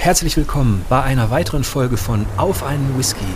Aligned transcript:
Herzlich 0.00 0.36
willkommen 0.36 0.86
bei 0.88 1.02
einer 1.02 1.30
weiteren 1.30 1.64
Folge 1.64 1.96
von 1.96 2.24
Auf 2.36 2.62
einen 2.62 2.96
Whisky, 2.96 3.26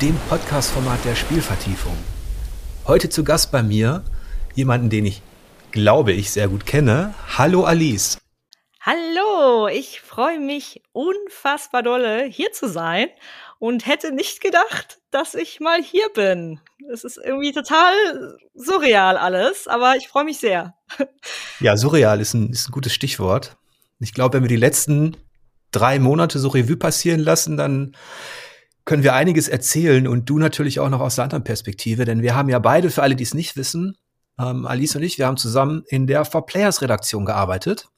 dem 0.00 0.16
Podcast-Format 0.28 1.04
der 1.04 1.16
Spielvertiefung. 1.16 1.96
Heute 2.86 3.10
zu 3.10 3.24
Gast 3.24 3.50
bei 3.50 3.62
mir 3.64 4.04
jemanden, 4.54 4.88
den 4.88 5.04
ich 5.04 5.20
glaube 5.72 6.12
ich 6.12 6.30
sehr 6.30 6.46
gut 6.46 6.64
kenne. 6.64 7.12
Hallo 7.36 7.64
Alice. 7.64 8.18
Hallo, 8.80 9.66
ich 9.66 10.00
freue 10.00 10.38
mich 10.38 10.80
unfassbar 10.92 11.82
dolle, 11.82 12.24
hier 12.24 12.52
zu 12.52 12.68
sein 12.68 13.08
und 13.58 13.86
hätte 13.86 14.14
nicht 14.14 14.40
gedacht, 14.40 15.00
dass 15.10 15.34
ich 15.34 15.58
mal 15.58 15.82
hier 15.82 16.08
bin. 16.14 16.60
Es 16.90 17.02
ist 17.02 17.18
irgendwie 17.18 17.52
total 17.52 18.38
surreal 18.54 19.18
alles, 19.18 19.66
aber 19.66 19.96
ich 19.96 20.06
freue 20.06 20.24
mich 20.24 20.38
sehr. 20.38 20.74
Ja, 21.58 21.76
surreal 21.76 22.20
ist 22.20 22.32
ein, 22.34 22.50
ist 22.50 22.68
ein 22.68 22.72
gutes 22.72 22.94
Stichwort. 22.94 23.56
Ich 23.98 24.14
glaube, 24.14 24.34
wenn 24.34 24.44
wir 24.44 24.48
die 24.48 24.56
letzten 24.56 25.16
drei 25.72 25.98
Monate 25.98 26.38
so 26.38 26.48
Revue 26.48 26.76
passieren 26.76 27.20
lassen, 27.20 27.56
dann 27.56 27.96
können 28.84 29.02
wir 29.02 29.14
einiges 29.14 29.48
erzählen 29.48 30.06
und 30.06 30.28
du 30.28 30.38
natürlich 30.38 30.80
auch 30.80 30.88
noch 30.88 31.00
aus 31.00 31.16
der 31.16 31.24
anderen 31.24 31.44
Perspektive, 31.44 32.04
denn 32.04 32.22
wir 32.22 32.34
haben 32.34 32.48
ja 32.48 32.58
beide, 32.58 32.90
für 32.90 33.02
alle, 33.02 33.16
die 33.16 33.24
es 33.24 33.34
nicht 33.34 33.56
wissen, 33.56 33.96
ähm, 34.38 34.66
Alice 34.66 34.96
und 34.96 35.02
ich, 35.02 35.18
wir 35.18 35.26
haben 35.26 35.36
zusammen 35.36 35.84
in 35.88 36.06
der 36.06 36.24
For 36.24 36.46
Players 36.46 36.82
Redaktion 36.82 37.24
gearbeitet. 37.24 37.88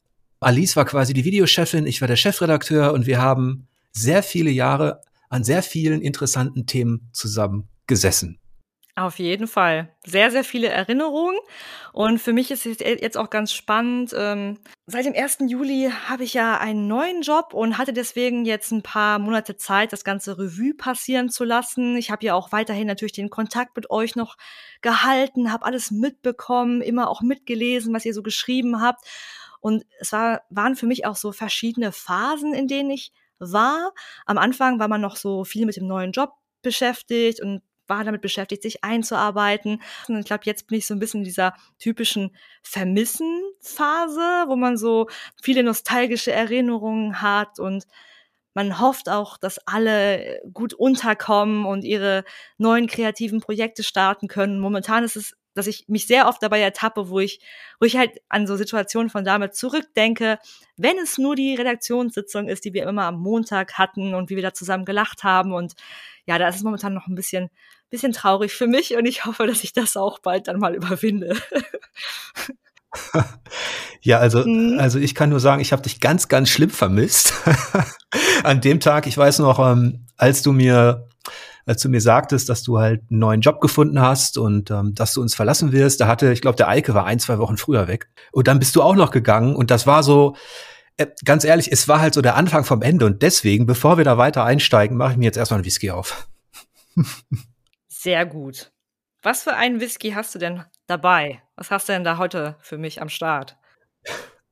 Alice 0.40 0.76
war 0.76 0.84
quasi 0.84 1.14
die 1.14 1.24
Videochefin, 1.24 1.86
ich 1.86 2.00
war 2.00 2.08
der 2.08 2.16
Chefredakteur 2.16 2.92
und 2.92 3.06
wir 3.06 3.20
haben 3.20 3.68
sehr 3.92 4.22
viele 4.22 4.50
Jahre 4.50 5.00
an 5.30 5.42
sehr 5.44 5.62
vielen 5.62 6.02
interessanten 6.02 6.66
Themen 6.66 7.08
zusammen 7.12 7.68
gesessen. 7.86 8.38
Auf 8.96 9.18
jeden 9.18 9.48
Fall. 9.48 9.92
Sehr, 10.06 10.30
sehr 10.30 10.44
viele 10.44 10.68
Erinnerungen. 10.68 11.36
Und 11.92 12.20
für 12.20 12.32
mich 12.32 12.52
ist 12.52 12.64
es 12.64 12.78
jetzt 12.78 13.16
auch 13.16 13.28
ganz 13.28 13.52
spannend. 13.52 14.14
Ähm, 14.16 14.60
seit 14.86 15.04
dem 15.04 15.14
1. 15.14 15.38
Juli 15.48 15.90
habe 16.06 16.22
ich 16.22 16.34
ja 16.34 16.58
einen 16.58 16.86
neuen 16.86 17.22
Job 17.22 17.54
und 17.54 17.76
hatte 17.76 17.92
deswegen 17.92 18.44
jetzt 18.44 18.70
ein 18.70 18.82
paar 18.82 19.18
Monate 19.18 19.56
Zeit, 19.56 19.92
das 19.92 20.04
ganze 20.04 20.38
Revue 20.38 20.74
passieren 20.74 21.28
zu 21.28 21.42
lassen. 21.42 21.96
Ich 21.96 22.12
habe 22.12 22.24
ja 22.24 22.34
auch 22.34 22.52
weiterhin 22.52 22.86
natürlich 22.86 23.14
den 23.14 23.30
Kontakt 23.30 23.74
mit 23.74 23.90
euch 23.90 24.14
noch 24.14 24.36
gehalten, 24.80 25.50
habe 25.50 25.64
alles 25.64 25.90
mitbekommen, 25.90 26.80
immer 26.80 27.10
auch 27.10 27.20
mitgelesen, 27.20 27.92
was 27.92 28.04
ihr 28.04 28.14
so 28.14 28.22
geschrieben 28.22 28.80
habt. 28.80 29.04
Und 29.58 29.84
es 29.98 30.12
war, 30.12 30.42
waren 30.50 30.76
für 30.76 30.86
mich 30.86 31.04
auch 31.04 31.16
so 31.16 31.32
verschiedene 31.32 31.90
Phasen, 31.90 32.54
in 32.54 32.68
denen 32.68 32.90
ich 32.90 33.12
war. 33.40 33.92
Am 34.24 34.38
Anfang 34.38 34.78
war 34.78 34.86
man 34.86 35.00
noch 35.00 35.16
so 35.16 35.42
viel 35.42 35.66
mit 35.66 35.76
dem 35.76 35.88
neuen 35.88 36.12
Job 36.12 36.30
beschäftigt 36.62 37.40
und 37.42 37.60
war 37.86 38.04
damit 38.04 38.22
beschäftigt, 38.22 38.62
sich 38.62 38.84
einzuarbeiten. 38.84 39.82
Und 40.08 40.18
ich 40.18 40.26
glaube, 40.26 40.44
jetzt 40.44 40.66
bin 40.66 40.78
ich 40.78 40.86
so 40.86 40.94
ein 40.94 41.00
bisschen 41.00 41.20
in 41.20 41.24
dieser 41.24 41.54
typischen 41.78 42.36
Vermissen-Phase, 42.62 44.44
wo 44.48 44.56
man 44.56 44.76
so 44.76 45.08
viele 45.42 45.62
nostalgische 45.62 46.32
Erinnerungen 46.32 47.20
hat 47.20 47.58
und 47.58 47.84
man 48.54 48.78
hofft 48.80 49.08
auch, 49.08 49.36
dass 49.36 49.58
alle 49.66 50.40
gut 50.52 50.74
unterkommen 50.74 51.66
und 51.66 51.84
ihre 51.84 52.24
neuen 52.56 52.86
kreativen 52.86 53.40
Projekte 53.40 53.82
starten 53.82 54.28
können. 54.28 54.60
Momentan 54.60 55.02
ist 55.02 55.16
es, 55.16 55.34
dass 55.54 55.66
ich 55.66 55.84
mich 55.88 56.06
sehr 56.06 56.28
oft 56.28 56.42
dabei 56.42 56.60
ertappe, 56.60 57.08
wo 57.08 57.20
ich, 57.20 57.40
wo 57.80 57.86
ich 57.86 57.96
halt 57.96 58.20
an 58.28 58.46
so 58.46 58.56
Situationen 58.56 59.10
von 59.10 59.24
damals 59.24 59.58
zurückdenke, 59.58 60.38
wenn 60.76 60.98
es 60.98 61.18
nur 61.18 61.34
die 61.34 61.54
Redaktionssitzung 61.54 62.48
ist, 62.48 62.64
die 62.64 62.74
wir 62.74 62.88
immer 62.88 63.04
am 63.04 63.20
Montag 63.20 63.74
hatten 63.74 64.14
und 64.14 64.30
wie 64.30 64.36
wir 64.36 64.42
da 64.42 64.54
zusammen 64.54 64.84
gelacht 64.84 65.24
haben 65.24 65.52
und 65.52 65.74
ja, 66.26 66.38
da 66.38 66.48
ist 66.48 66.56
es 66.56 66.62
momentan 66.62 66.94
noch 66.94 67.06
ein 67.06 67.14
bisschen, 67.14 67.50
bisschen 67.90 68.12
traurig 68.12 68.52
für 68.52 68.66
mich 68.66 68.96
und 68.96 69.06
ich 69.06 69.24
hoffe, 69.24 69.46
dass 69.46 69.64
ich 69.64 69.72
das 69.72 69.96
auch 69.96 70.18
bald 70.18 70.48
dann 70.48 70.58
mal 70.58 70.74
überwinde. 70.74 71.36
ja, 74.00 74.18
also, 74.18 74.44
mhm. 74.44 74.78
also 74.78 74.98
ich 74.98 75.14
kann 75.14 75.30
nur 75.30 75.40
sagen, 75.40 75.60
ich 75.60 75.72
habe 75.72 75.82
dich 75.82 76.00
ganz, 76.00 76.28
ganz 76.28 76.48
schlimm 76.48 76.70
vermisst. 76.70 77.32
An 78.44 78.60
dem 78.60 78.80
Tag, 78.80 79.06
ich 79.06 79.16
weiß 79.16 79.40
noch, 79.40 79.58
ähm, 79.58 80.06
als 80.16 80.42
du 80.42 80.52
mir 80.52 81.08
als 81.66 81.82
du 81.82 81.88
mir 81.88 82.00
sagtest, 82.00 82.48
dass 82.48 82.62
du 82.62 82.78
halt 82.78 83.02
einen 83.10 83.20
neuen 83.20 83.40
Job 83.40 83.60
gefunden 83.60 84.00
hast 84.00 84.36
und 84.36 84.70
ähm, 84.70 84.94
dass 84.94 85.14
du 85.14 85.22
uns 85.22 85.34
verlassen 85.34 85.72
wirst, 85.72 86.00
da 86.00 86.06
hatte, 86.06 86.32
ich 86.32 86.42
glaube, 86.42 86.56
der 86.56 86.68
Eike 86.68 86.94
war 86.94 87.06
ein, 87.06 87.18
zwei 87.18 87.38
Wochen 87.38 87.56
früher 87.56 87.88
weg. 87.88 88.08
Und 88.32 88.48
dann 88.48 88.58
bist 88.58 88.76
du 88.76 88.82
auch 88.82 88.94
noch 88.94 89.10
gegangen 89.10 89.56
und 89.56 89.70
das 89.70 89.86
war 89.86 90.02
so, 90.02 90.36
äh, 90.96 91.06
ganz 91.24 91.44
ehrlich, 91.44 91.72
es 91.72 91.88
war 91.88 92.00
halt 92.00 92.14
so 92.14 92.20
der 92.20 92.36
Anfang 92.36 92.64
vom 92.64 92.82
Ende 92.82 93.06
und 93.06 93.22
deswegen, 93.22 93.66
bevor 93.66 93.96
wir 93.96 94.04
da 94.04 94.18
weiter 94.18 94.44
einsteigen, 94.44 94.96
mache 94.96 95.12
ich 95.12 95.16
mir 95.16 95.24
jetzt 95.24 95.38
erstmal 95.38 95.58
einen 95.58 95.64
Whisky 95.64 95.90
auf. 95.90 96.28
Sehr 98.04 98.26
gut. 98.26 98.70
Was 99.22 99.44
für 99.44 99.54
einen 99.54 99.80
Whisky 99.80 100.10
hast 100.10 100.34
du 100.34 100.38
denn 100.38 100.62
dabei? 100.86 101.42
Was 101.56 101.70
hast 101.70 101.88
du 101.88 101.94
denn 101.94 102.04
da 102.04 102.18
heute 102.18 102.56
für 102.60 102.76
mich 102.76 103.00
am 103.00 103.08
Start? 103.08 103.56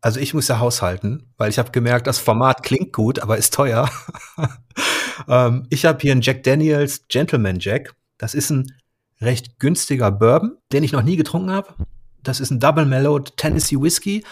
Also 0.01 0.21
ich 0.21 0.33
muss 0.33 0.49
ja 0.49 0.59
haushalten, 0.59 1.35
weil 1.37 1.51
ich 1.51 1.59
habe 1.59 1.71
gemerkt, 1.71 2.07
das 2.07 2.19
Format 2.19 2.63
klingt 2.63 2.95
gut, 2.95 3.19
aber 3.19 3.37
ist 3.37 3.53
teuer. 3.53 3.91
ähm, 5.29 5.67
ich 5.69 5.85
habe 5.85 5.99
hier 6.01 6.13
einen 6.13 6.23
Jack 6.23 6.45
Daniels 6.45 7.07
Gentleman 7.09 7.59
Jack. 7.59 7.95
Das 8.17 8.33
ist 8.33 8.49
ein 8.49 8.75
recht 9.21 9.59
günstiger 9.59 10.11
Bourbon, 10.11 10.57
den 10.73 10.83
ich 10.83 10.93
noch 10.93 11.03
nie 11.03 11.17
getrunken 11.17 11.51
habe. 11.51 11.75
Das 12.23 12.41
ist 12.41 12.51
ein 12.51 12.59
Double 12.59 12.87
Mellowed 12.87 13.37
Tennessee 13.37 13.77
Whisky. 13.79 14.25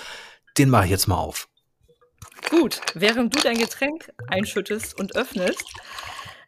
Den 0.56 0.70
mache 0.70 0.86
ich 0.86 0.92
jetzt 0.92 1.08
mal 1.08 1.18
auf. 1.18 1.46
Gut, 2.48 2.80
während 2.94 3.36
du 3.36 3.40
dein 3.40 3.58
Getränk 3.58 4.10
einschüttest 4.28 4.98
und 4.98 5.14
öffnest, 5.14 5.66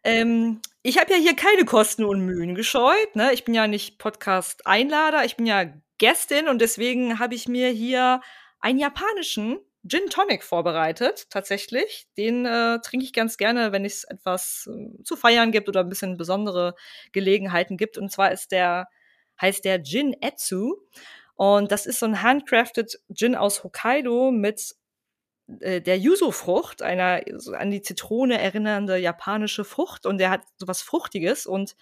ähm, 0.05 0.63
ich 0.83 0.99
habe 0.99 1.13
ja 1.13 1.19
hier 1.19 1.37
keine 1.37 1.65
Kosten 1.65 2.05
und 2.05 2.21
Mühen 2.23 2.55
gescheut. 2.55 3.15
Ne? 3.15 3.33
Ich 3.33 3.45
bin 3.45 3.55
ja 3.55 3.67
nicht 3.67 3.99
Podcast-Einlader, 3.99 5.25
ich 5.25 5.37
bin 5.37 5.47
ja 5.47 5.67
Gästin 5.99 6.49
und 6.49 6.61
deswegen 6.61 7.21
habe 7.21 7.35
ich 7.35 7.47
mir 7.47 7.69
hier 7.69 8.21
einen 8.59 8.81
japanischen 8.81 9.59
Gin 9.89 10.09
Tonic 10.11 10.43
vorbereitet, 10.43 11.27
tatsächlich. 11.31 12.07
Den 12.17 12.47
äh, 12.47 12.81
trinke 12.81 13.05
ich 13.05 13.13
ganz 13.13 13.37
gerne, 13.37 13.73
wenn 13.73 13.85
es 13.85 14.05
etwas 14.05 14.69
äh, 14.69 15.03
zu 15.03 15.17
feiern 15.17 15.53
gibt 15.53 15.69
oder 15.69 15.81
ein 15.81 15.89
bisschen 15.89 16.17
besondere 16.17 16.75
Gelegenheiten 17.13 17.77
gibt. 17.77 17.99
Und 17.99 18.11
zwar 18.11 18.33
ist 18.33 18.53
der, 18.53 18.89
heißt 19.41 19.65
der 19.65 19.83
Gin 19.83 20.15
Etsu. 20.21 20.77
Und 21.35 21.73
das 21.73 21.87
ist 21.87 21.99
so 22.01 22.07
ein 22.07 22.23
handcrafted 22.23 23.01
Gin 23.13 23.35
aus 23.35 23.65
Hokkaido 23.65 24.31
mit 24.31 24.75
der 25.61 25.99
Yuzu-Frucht, 25.99 26.83
einer 26.83 27.23
so 27.37 27.53
an 27.53 27.71
die 27.71 27.83
Zitrone 27.83 28.41
erinnernde 28.41 28.97
japanische 28.97 29.65
Frucht 29.65 30.07
und 30.07 30.19
der 30.19 30.31
hat 30.31 30.43
sowas 30.57 30.83
Fruchtiges 30.83 31.47
und 31.47 31.77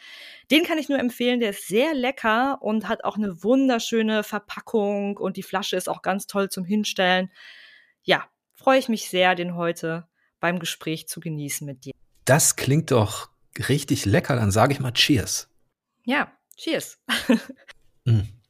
den 0.51 0.65
kann 0.65 0.79
ich 0.79 0.89
nur 0.89 0.99
empfehlen, 0.99 1.41
der 1.41 1.51
ist 1.51 1.69
sehr 1.69 1.95
lecker 1.95 2.59
und 2.61 2.89
hat 2.89 3.05
auch 3.05 3.17
eine 3.17 3.43
wunderschöne 3.43 4.23
Verpackung 4.23 5.17
und 5.17 5.37
die 5.37 5.43
Flasche 5.43 5.77
ist 5.77 5.89
auch 5.89 6.03
ganz 6.03 6.27
toll 6.27 6.49
zum 6.49 6.65
Hinstellen. 6.65 7.31
Ja, 8.03 8.29
freue 8.55 8.79
ich 8.79 8.89
mich 8.89 9.09
sehr, 9.09 9.35
den 9.35 9.55
heute 9.57 10.09
beim 10.41 10.59
Gespräch 10.59 11.09
zu 11.09 11.21
genießen 11.21 11.67
mit 11.67 11.85
dir. 11.85 11.93
Das 12.25 12.57
klingt 12.57 12.91
doch 12.91 13.31
richtig 13.69 14.05
lecker, 14.07 14.37
dann 14.37 14.51
sage 14.51 14.73
ich 14.73 14.81
mal 14.81 14.93
Cheers. 14.93 15.49
Ja, 16.05 16.33
Cheers. 16.57 16.99
mm. 18.05 18.21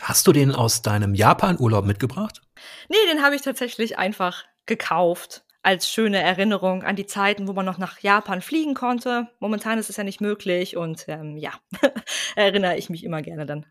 Hast 0.00 0.26
du 0.26 0.32
den 0.32 0.52
aus 0.52 0.82
deinem 0.82 1.14
Japan-Urlaub 1.14 1.84
mitgebracht? 1.86 2.42
Nee, 2.88 2.96
den 3.10 3.22
habe 3.22 3.34
ich 3.34 3.42
tatsächlich 3.42 3.98
einfach 3.98 4.44
gekauft 4.66 5.44
als 5.62 5.90
schöne 5.90 6.20
Erinnerung 6.22 6.84
an 6.84 6.94
die 6.94 7.06
Zeiten, 7.06 7.48
wo 7.48 7.52
man 7.52 7.66
noch 7.66 7.78
nach 7.78 7.98
Japan 7.98 8.40
fliegen 8.40 8.74
konnte. 8.74 9.28
Momentan 9.40 9.80
ist 9.80 9.90
es 9.90 9.96
ja 9.96 10.04
nicht 10.04 10.20
möglich 10.20 10.76
und 10.76 11.06
ähm, 11.08 11.36
ja, 11.36 11.50
erinnere 12.36 12.76
ich 12.76 12.88
mich 12.88 13.02
immer 13.02 13.20
gerne 13.20 13.46
dann 13.46 13.66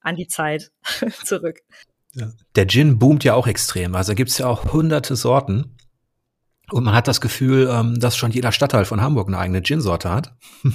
an 0.00 0.14
die 0.14 0.28
Zeit 0.28 0.70
zurück. 1.24 1.58
Ja. 2.14 2.30
Der 2.54 2.68
Gin 2.68 2.98
boomt 2.98 3.24
ja 3.24 3.34
auch 3.34 3.48
extrem. 3.48 3.96
Also 3.96 4.14
gibt 4.14 4.30
es 4.30 4.38
ja 4.38 4.46
auch 4.46 4.72
hunderte 4.72 5.16
Sorten. 5.16 5.76
Und 6.72 6.84
man 6.84 6.94
hat 6.94 7.06
das 7.06 7.20
Gefühl, 7.20 7.68
ähm, 7.70 8.00
dass 8.00 8.16
schon 8.16 8.30
jeder 8.30 8.50
Stadtteil 8.50 8.84
von 8.84 9.02
Hamburg 9.02 9.28
eine 9.28 9.38
eigene 9.38 9.62
Gin-Sorte 9.62 10.10
hat. 10.10 10.34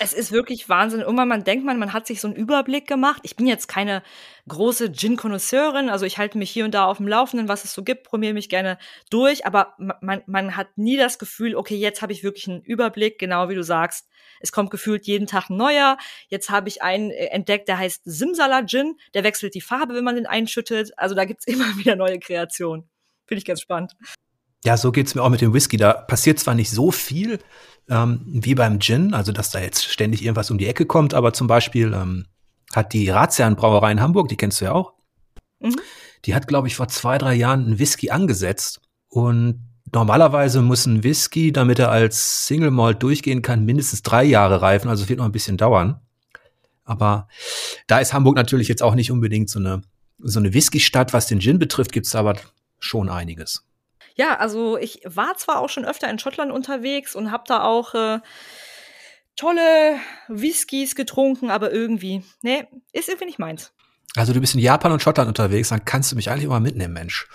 es 0.00 0.12
ist 0.12 0.30
wirklich 0.30 0.68
Wahnsinn. 0.68 1.00
Irgendwann 1.00 1.28
man 1.28 1.44
denkt 1.44 1.64
man, 1.64 1.78
man 1.78 1.92
hat 1.92 2.06
sich 2.06 2.20
so 2.20 2.28
einen 2.28 2.36
Überblick 2.36 2.86
gemacht. 2.86 3.20
Ich 3.24 3.34
bin 3.34 3.46
jetzt 3.46 3.66
keine 3.66 4.02
große 4.48 4.92
Gin-Konnoisseurin, 4.92 5.88
also 5.88 6.04
ich 6.04 6.18
halte 6.18 6.36
mich 6.36 6.50
hier 6.50 6.66
und 6.66 6.74
da 6.74 6.84
auf 6.84 6.98
dem 6.98 7.08
Laufenden, 7.08 7.48
was 7.48 7.64
es 7.64 7.72
so 7.72 7.82
gibt, 7.82 8.04
probiere 8.04 8.34
mich 8.34 8.50
gerne 8.50 8.78
durch, 9.08 9.46
aber 9.46 9.74
man, 9.78 10.22
man 10.26 10.54
hat 10.54 10.76
nie 10.76 10.98
das 10.98 11.18
Gefühl, 11.18 11.56
okay, 11.56 11.76
jetzt 11.76 12.02
habe 12.02 12.12
ich 12.12 12.22
wirklich 12.22 12.46
einen 12.48 12.60
Überblick, 12.60 13.18
genau 13.18 13.48
wie 13.48 13.54
du 13.54 13.64
sagst. 13.64 14.06
Es 14.40 14.52
kommt 14.52 14.70
gefühlt 14.70 15.06
jeden 15.06 15.26
Tag 15.26 15.48
ein 15.48 15.56
neuer. 15.56 15.96
Jetzt 16.28 16.50
habe 16.50 16.68
ich 16.68 16.82
einen 16.82 17.10
äh, 17.10 17.26
entdeckt, 17.26 17.68
der 17.68 17.78
heißt 17.78 18.02
Simsala 18.04 18.66
Gin. 18.66 18.96
Der 19.14 19.24
wechselt 19.24 19.54
die 19.54 19.62
Farbe, 19.62 19.94
wenn 19.94 20.04
man 20.04 20.16
den 20.16 20.26
einschüttet. 20.26 20.92
Also 20.98 21.14
da 21.14 21.24
gibt's 21.24 21.46
immer 21.46 21.76
wieder 21.78 21.96
neue 21.96 22.18
Kreationen. 22.18 22.88
Finde 23.26 23.38
ich 23.38 23.46
ganz 23.46 23.62
spannend. 23.62 23.92
Ja, 24.64 24.76
so 24.76 24.92
geht's 24.92 25.14
mir 25.14 25.22
auch 25.22 25.28
mit 25.28 25.40
dem 25.40 25.52
Whisky. 25.52 25.76
Da 25.76 25.92
passiert 25.92 26.38
zwar 26.38 26.54
nicht 26.54 26.70
so 26.70 26.90
viel 26.90 27.38
ähm, 27.88 28.20
wie 28.26 28.54
beim 28.54 28.80
Gin, 28.80 29.12
also 29.14 29.32
dass 29.32 29.50
da 29.50 29.60
jetzt 29.60 29.84
ständig 29.84 30.22
irgendwas 30.22 30.50
um 30.50 30.58
die 30.58 30.66
Ecke 30.66 30.86
kommt, 30.86 31.12
aber 31.12 31.32
zum 31.32 31.46
Beispiel 31.46 31.92
ähm, 31.92 32.26
hat 32.74 32.92
die 32.92 33.10
Razian 33.10 33.56
Brauerei 33.56 33.92
in 33.92 34.00
Hamburg, 34.00 34.28
die 34.28 34.36
kennst 34.36 34.60
du 34.60 34.66
ja 34.66 34.72
auch, 34.72 34.94
mhm. 35.60 35.76
die 36.24 36.34
hat, 36.34 36.48
glaube 36.48 36.68
ich, 36.68 36.76
vor 36.76 36.88
zwei, 36.88 37.18
drei 37.18 37.34
Jahren 37.34 37.64
einen 37.64 37.78
Whisky 37.78 38.10
angesetzt. 38.10 38.80
Und 39.08 39.68
normalerweise 39.92 40.62
muss 40.62 40.86
ein 40.86 41.04
Whisky, 41.04 41.52
damit 41.52 41.78
er 41.78 41.90
als 41.90 42.46
Single 42.46 42.70
Malt 42.70 43.02
durchgehen 43.02 43.42
kann, 43.42 43.64
mindestens 43.64 44.02
drei 44.02 44.24
Jahre 44.24 44.62
reifen, 44.62 44.88
also 44.88 45.02
es 45.02 45.08
wird 45.08 45.18
noch 45.18 45.26
ein 45.26 45.32
bisschen 45.32 45.58
dauern. 45.58 46.00
Aber 46.84 47.28
da 47.86 47.98
ist 47.98 48.12
Hamburg 48.12 48.36
natürlich 48.36 48.68
jetzt 48.68 48.82
auch 48.82 48.94
nicht 48.94 49.10
unbedingt 49.10 49.48
so 49.48 49.58
eine, 49.58 49.82
so 50.18 50.38
eine 50.38 50.52
Whisky-Stadt. 50.52 51.12
Was 51.14 51.26
den 51.26 51.40
Gin 51.40 51.58
betrifft, 51.58 51.92
gibt's 51.92 52.14
aber 52.14 52.36
schon 52.78 53.08
einiges. 53.08 53.64
Ja, 54.14 54.36
also 54.38 54.78
ich 54.78 55.00
war 55.04 55.36
zwar 55.36 55.58
auch 55.58 55.68
schon 55.68 55.84
öfter 55.84 56.08
in 56.08 56.18
Schottland 56.18 56.52
unterwegs 56.52 57.16
und 57.16 57.30
habe 57.30 57.44
da 57.46 57.62
auch 57.64 57.94
äh, 57.94 58.20
tolle 59.36 59.98
Whiskys 60.28 60.94
getrunken, 60.94 61.50
aber 61.50 61.72
irgendwie, 61.72 62.22
nee, 62.42 62.64
ist 62.92 63.08
irgendwie 63.08 63.26
nicht 63.26 63.38
meins. 63.38 63.72
Also 64.16 64.32
du 64.32 64.40
bist 64.40 64.54
in 64.54 64.60
Japan 64.60 64.92
und 64.92 65.02
Schottland 65.02 65.28
unterwegs, 65.28 65.70
dann 65.70 65.84
kannst 65.84 66.12
du 66.12 66.16
mich 66.16 66.30
eigentlich 66.30 66.44
immer 66.44 66.60
mitnehmen, 66.60 66.94
Mensch. 66.94 67.26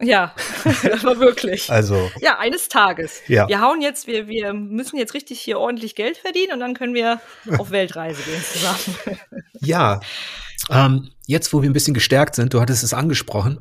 Ja, 0.00 0.34
aber 1.00 1.18
wirklich. 1.20 1.70
Also. 1.70 2.10
Ja, 2.20 2.38
eines 2.38 2.68
Tages. 2.68 3.22
Ja. 3.28 3.48
Wir 3.48 3.60
hauen 3.60 3.80
jetzt, 3.80 4.06
wir, 4.06 4.26
wir 4.26 4.52
müssen 4.52 4.96
jetzt 4.96 5.14
richtig 5.14 5.40
hier 5.40 5.58
ordentlich 5.58 5.94
Geld 5.94 6.18
verdienen 6.18 6.54
und 6.54 6.60
dann 6.60 6.74
können 6.74 6.92
wir 6.92 7.20
auf 7.56 7.70
Weltreise 7.70 8.22
gehen 8.22 8.42
zusammen. 8.42 9.18
Ja, 9.64 10.00
ähm, 10.70 11.12
jetzt 11.28 11.52
wo 11.52 11.62
wir 11.62 11.70
ein 11.70 11.72
bisschen 11.72 11.94
gestärkt 11.94 12.34
sind, 12.34 12.52
du 12.52 12.60
hattest 12.60 12.82
es 12.82 12.92
angesprochen, 12.92 13.60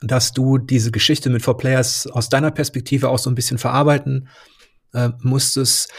dass 0.00 0.32
du 0.32 0.58
diese 0.58 0.90
Geschichte 0.90 1.30
mit 1.30 1.42
Four 1.42 1.56
Players 1.56 2.06
aus 2.06 2.28
deiner 2.28 2.50
Perspektive 2.50 3.08
auch 3.08 3.18
so 3.18 3.30
ein 3.30 3.34
bisschen 3.34 3.58
verarbeiten 3.58 4.28
äh, 4.92 5.10
musstest. 5.20 5.92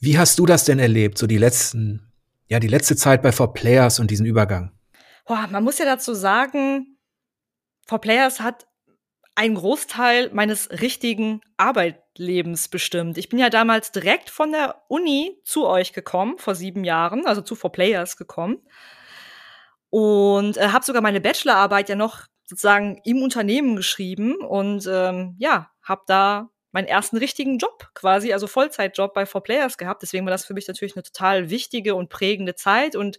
Wie 0.00 0.18
hast 0.18 0.38
du 0.38 0.46
das 0.46 0.64
denn 0.64 0.78
erlebt, 0.78 1.18
so 1.18 1.26
die 1.26 1.38
letzten, 1.38 2.12
ja, 2.48 2.60
die 2.60 2.68
letzte 2.68 2.96
Zeit 2.96 3.22
bei 3.22 3.32
Four 3.32 3.52
Players 3.52 4.00
und 4.00 4.10
diesen 4.10 4.26
Übergang? 4.26 4.72
Boah, 5.26 5.46
man 5.50 5.64
muss 5.64 5.78
ja 5.78 5.84
dazu 5.84 6.14
sagen, 6.14 6.98
For 7.86 8.00
Players 8.00 8.40
hat 8.40 8.66
einen 9.34 9.54
Großteil 9.54 10.30
meines 10.32 10.68
richtigen 10.70 11.40
Arbeitlebens 11.56 12.68
bestimmt. 12.68 13.18
Ich 13.18 13.28
bin 13.28 13.38
ja 13.38 13.50
damals 13.50 13.92
direkt 13.92 14.30
von 14.30 14.50
der 14.50 14.82
Uni 14.88 15.40
zu 15.44 15.66
euch 15.66 15.92
gekommen, 15.92 16.38
vor 16.38 16.54
sieben 16.54 16.82
Jahren, 16.82 17.24
also 17.24 17.40
zu 17.40 17.54
For 17.54 17.70
Players 17.70 18.16
gekommen. 18.16 18.58
Und 19.90 20.56
äh, 20.56 20.68
habe 20.68 20.84
sogar 20.84 21.02
meine 21.02 21.20
Bachelorarbeit 21.20 21.88
ja 21.88 21.94
noch 21.94 22.26
sozusagen 22.48 23.00
im 23.04 23.22
Unternehmen 23.22 23.76
geschrieben 23.76 24.36
und 24.36 24.88
ähm, 24.90 25.36
ja, 25.38 25.70
habe 25.82 26.02
da 26.06 26.50
meinen 26.72 26.86
ersten 26.86 27.18
richtigen 27.18 27.58
Job 27.58 27.90
quasi, 27.94 28.32
also 28.32 28.46
Vollzeitjob 28.46 29.12
bei 29.12 29.26
For 29.26 29.42
Players 29.42 29.76
gehabt. 29.76 30.02
Deswegen 30.02 30.24
war 30.24 30.30
das 30.30 30.46
für 30.46 30.54
mich 30.54 30.66
natürlich 30.66 30.96
eine 30.96 31.02
total 31.02 31.50
wichtige 31.50 31.94
und 31.94 32.08
prägende 32.08 32.54
Zeit. 32.54 32.96
Und 32.96 33.18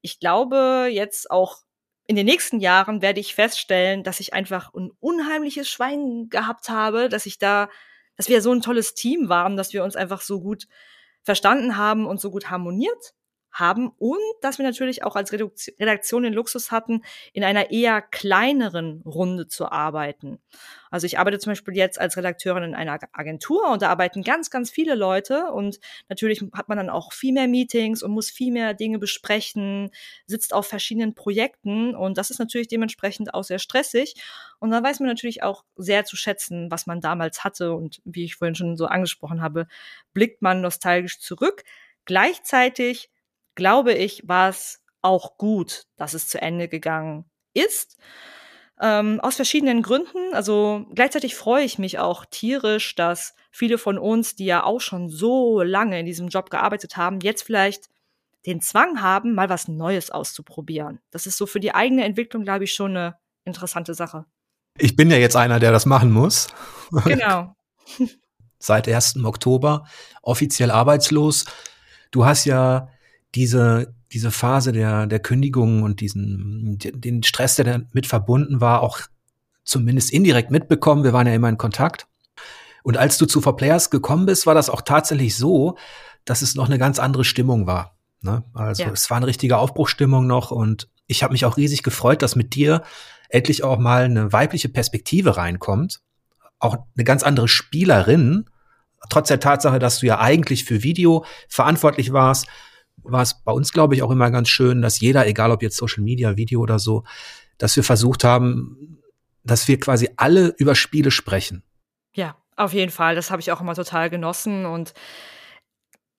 ich 0.00 0.18
glaube 0.18 0.88
jetzt 0.90 1.30
auch 1.30 1.58
in 2.06 2.16
den 2.16 2.26
nächsten 2.26 2.60
Jahren 2.60 3.02
werde 3.02 3.20
ich 3.20 3.34
feststellen, 3.34 4.02
dass 4.02 4.20
ich 4.20 4.34
einfach 4.34 4.72
ein 4.74 4.90
unheimliches 5.00 5.68
Schwein 5.68 6.28
gehabt 6.28 6.68
habe, 6.68 7.08
dass 7.08 7.26
ich 7.26 7.38
da, 7.38 7.68
dass 8.16 8.28
wir 8.28 8.42
so 8.42 8.52
ein 8.52 8.60
tolles 8.60 8.94
Team 8.94 9.28
waren, 9.28 9.56
dass 9.56 9.72
wir 9.72 9.84
uns 9.84 9.96
einfach 9.96 10.20
so 10.20 10.40
gut 10.40 10.66
verstanden 11.22 11.76
haben 11.76 12.06
und 12.06 12.20
so 12.20 12.30
gut 12.30 12.50
harmoniert 12.50 13.14
haben 13.54 13.92
und 13.98 14.18
dass 14.42 14.58
wir 14.58 14.64
natürlich 14.64 15.04
auch 15.04 15.16
als 15.16 15.32
Redaktion 15.32 16.24
den 16.24 16.34
Luxus 16.34 16.70
hatten, 16.70 17.02
in 17.32 17.44
einer 17.44 17.70
eher 17.70 18.02
kleineren 18.02 19.00
Runde 19.02 19.46
zu 19.46 19.70
arbeiten. 19.70 20.40
Also 20.90 21.06
ich 21.06 21.18
arbeite 21.18 21.38
zum 21.38 21.52
Beispiel 21.52 21.76
jetzt 21.76 22.00
als 22.00 22.16
Redakteurin 22.16 22.64
in 22.64 22.74
einer 22.74 22.98
Agentur 23.12 23.70
und 23.70 23.82
da 23.82 23.88
arbeiten 23.90 24.22
ganz, 24.22 24.50
ganz 24.50 24.70
viele 24.70 24.94
Leute 24.94 25.52
und 25.52 25.78
natürlich 26.08 26.42
hat 26.52 26.68
man 26.68 26.78
dann 26.78 26.90
auch 26.90 27.12
viel 27.12 27.32
mehr 27.32 27.48
Meetings 27.48 28.02
und 28.02 28.10
muss 28.10 28.30
viel 28.30 28.52
mehr 28.52 28.74
Dinge 28.74 28.98
besprechen, 28.98 29.90
sitzt 30.26 30.52
auf 30.52 30.66
verschiedenen 30.66 31.14
Projekten 31.14 31.94
und 31.94 32.18
das 32.18 32.30
ist 32.30 32.38
natürlich 32.38 32.68
dementsprechend 32.68 33.34
auch 33.34 33.44
sehr 33.44 33.58
stressig 33.58 34.14
und 34.58 34.70
dann 34.70 34.82
weiß 34.82 35.00
man 35.00 35.08
natürlich 35.08 35.42
auch 35.42 35.64
sehr 35.76 36.04
zu 36.04 36.16
schätzen, 36.16 36.70
was 36.70 36.86
man 36.86 37.00
damals 37.00 37.44
hatte 37.44 37.72
und 37.72 38.00
wie 38.04 38.24
ich 38.24 38.36
vorhin 38.36 38.54
schon 38.54 38.76
so 38.76 38.86
angesprochen 38.86 39.40
habe, 39.40 39.66
blickt 40.12 40.42
man 40.42 40.60
nostalgisch 40.60 41.20
zurück. 41.20 41.62
Gleichzeitig 42.04 43.10
glaube 43.54 43.92
ich, 43.92 44.26
war 44.26 44.48
es 44.48 44.82
auch 45.02 45.36
gut, 45.36 45.84
dass 45.96 46.14
es 46.14 46.28
zu 46.28 46.40
Ende 46.40 46.68
gegangen 46.68 47.24
ist. 47.52 47.98
Ähm, 48.80 49.20
aus 49.20 49.36
verschiedenen 49.36 49.82
Gründen. 49.82 50.34
Also 50.34 50.86
gleichzeitig 50.94 51.36
freue 51.36 51.64
ich 51.64 51.78
mich 51.78 51.98
auch 51.98 52.24
tierisch, 52.24 52.94
dass 52.96 53.34
viele 53.50 53.78
von 53.78 53.98
uns, 53.98 54.34
die 54.34 54.46
ja 54.46 54.64
auch 54.64 54.80
schon 54.80 55.08
so 55.08 55.62
lange 55.62 56.00
in 56.00 56.06
diesem 56.06 56.28
Job 56.28 56.50
gearbeitet 56.50 56.96
haben, 56.96 57.20
jetzt 57.20 57.42
vielleicht 57.42 57.88
den 58.46 58.60
Zwang 58.60 59.00
haben, 59.00 59.34
mal 59.34 59.48
was 59.48 59.68
Neues 59.68 60.10
auszuprobieren. 60.10 61.00
Das 61.10 61.26
ist 61.26 61.38
so 61.38 61.46
für 61.46 61.60
die 61.60 61.74
eigene 61.74 62.04
Entwicklung, 62.04 62.44
glaube 62.44 62.64
ich, 62.64 62.74
schon 62.74 62.90
eine 62.90 63.16
interessante 63.44 63.94
Sache. 63.94 64.26
Ich 64.76 64.96
bin 64.96 65.10
ja 65.10 65.16
jetzt 65.16 65.36
einer, 65.36 65.60
der 65.60 65.72
das 65.72 65.86
machen 65.86 66.10
muss. 66.10 66.48
Genau. 67.04 67.56
Seit 68.58 68.86
1. 68.86 69.24
Oktober 69.24 69.86
offiziell 70.22 70.70
arbeitslos. 70.70 71.44
Du 72.10 72.24
hast 72.24 72.44
ja 72.44 72.88
diese, 73.34 73.94
diese 74.12 74.30
Phase 74.30 74.72
der, 74.72 75.06
der 75.06 75.20
Kündigung 75.20 75.82
und 75.82 76.00
diesen, 76.00 76.78
den 76.78 77.22
Stress, 77.22 77.56
der 77.56 77.64
damit 77.64 78.06
verbunden 78.06 78.60
war, 78.60 78.82
auch 78.82 79.00
zumindest 79.64 80.12
indirekt 80.12 80.50
mitbekommen. 80.50 81.04
Wir 81.04 81.12
waren 81.12 81.26
ja 81.26 81.34
immer 81.34 81.48
in 81.48 81.58
Kontakt. 81.58 82.06
Und 82.82 82.96
als 82.98 83.18
du 83.18 83.26
zu 83.26 83.40
For 83.40 83.56
Players 83.56 83.90
gekommen 83.90 84.26
bist, 84.26 84.46
war 84.46 84.54
das 84.54 84.68
auch 84.68 84.82
tatsächlich 84.82 85.36
so, 85.36 85.76
dass 86.24 86.42
es 86.42 86.54
noch 86.54 86.66
eine 86.66 86.78
ganz 86.78 86.98
andere 86.98 87.24
Stimmung 87.24 87.66
war. 87.66 87.96
Ne? 88.20 88.44
Also 88.52 88.84
ja. 88.84 88.90
es 88.90 89.10
war 89.10 89.16
eine 89.16 89.26
richtige 89.26 89.58
Aufbruchstimmung 89.58 90.26
noch 90.26 90.50
und 90.50 90.88
ich 91.06 91.22
habe 91.22 91.32
mich 91.32 91.44
auch 91.44 91.56
riesig 91.56 91.82
gefreut, 91.82 92.22
dass 92.22 92.36
mit 92.36 92.54
dir 92.54 92.82
endlich 93.28 93.64
auch 93.64 93.78
mal 93.78 94.04
eine 94.04 94.32
weibliche 94.32 94.68
Perspektive 94.68 95.36
reinkommt. 95.36 96.00
Auch 96.58 96.76
eine 96.96 97.04
ganz 97.04 97.22
andere 97.22 97.48
Spielerin, 97.48 98.46
trotz 99.10 99.28
der 99.28 99.40
Tatsache, 99.40 99.78
dass 99.78 99.98
du 99.98 100.06
ja 100.06 100.20
eigentlich 100.20 100.64
für 100.64 100.82
Video 100.82 101.24
verantwortlich 101.48 102.12
warst, 102.12 102.46
war 103.04 103.22
es 103.22 103.42
bei 103.42 103.52
uns, 103.52 103.72
glaube 103.72 103.94
ich, 103.94 104.02
auch 104.02 104.10
immer 104.10 104.30
ganz 104.30 104.48
schön, 104.48 104.82
dass 104.82 105.00
jeder, 105.00 105.26
egal 105.26 105.50
ob 105.50 105.62
jetzt 105.62 105.76
Social 105.76 106.02
Media, 106.02 106.36
Video 106.36 106.60
oder 106.60 106.78
so, 106.78 107.04
dass 107.58 107.76
wir 107.76 107.84
versucht 107.84 108.24
haben, 108.24 108.98
dass 109.44 109.68
wir 109.68 109.78
quasi 109.78 110.10
alle 110.16 110.54
über 110.58 110.74
Spiele 110.74 111.10
sprechen. 111.10 111.62
Ja, 112.14 112.36
auf 112.56 112.72
jeden 112.72 112.90
Fall. 112.90 113.14
Das 113.14 113.30
habe 113.30 113.40
ich 113.40 113.52
auch 113.52 113.60
immer 113.60 113.74
total 113.74 114.10
genossen 114.10 114.66
und 114.66 114.94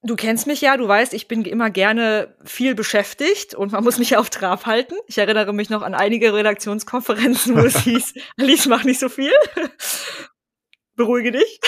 Du 0.05 0.15
kennst 0.15 0.45
mich 0.45 0.61
ja, 0.61 0.77
du 0.77 0.87
weißt, 0.87 1.15
ich 1.15 1.27
bin 1.27 1.43
immer 1.45 1.71
gerne 1.71 2.35
viel 2.43 2.75
beschäftigt 2.75 3.55
und 3.55 3.71
man 3.71 3.83
muss 3.83 3.97
mich 3.97 4.15
auf 4.17 4.29
Trab 4.29 4.67
halten. 4.67 4.93
Ich 5.07 5.17
erinnere 5.17 5.51
mich 5.51 5.71
noch 5.71 5.81
an 5.81 5.95
einige 5.95 6.31
Redaktionskonferenzen, 6.31 7.55
wo 7.55 7.61
es 7.61 7.79
hieß, 7.83 8.13
Alice, 8.37 8.67
mach 8.67 8.83
nicht 8.83 8.99
so 8.99 9.09
viel. 9.09 9.33
Beruhige 10.95 11.31
dich. 11.31 11.59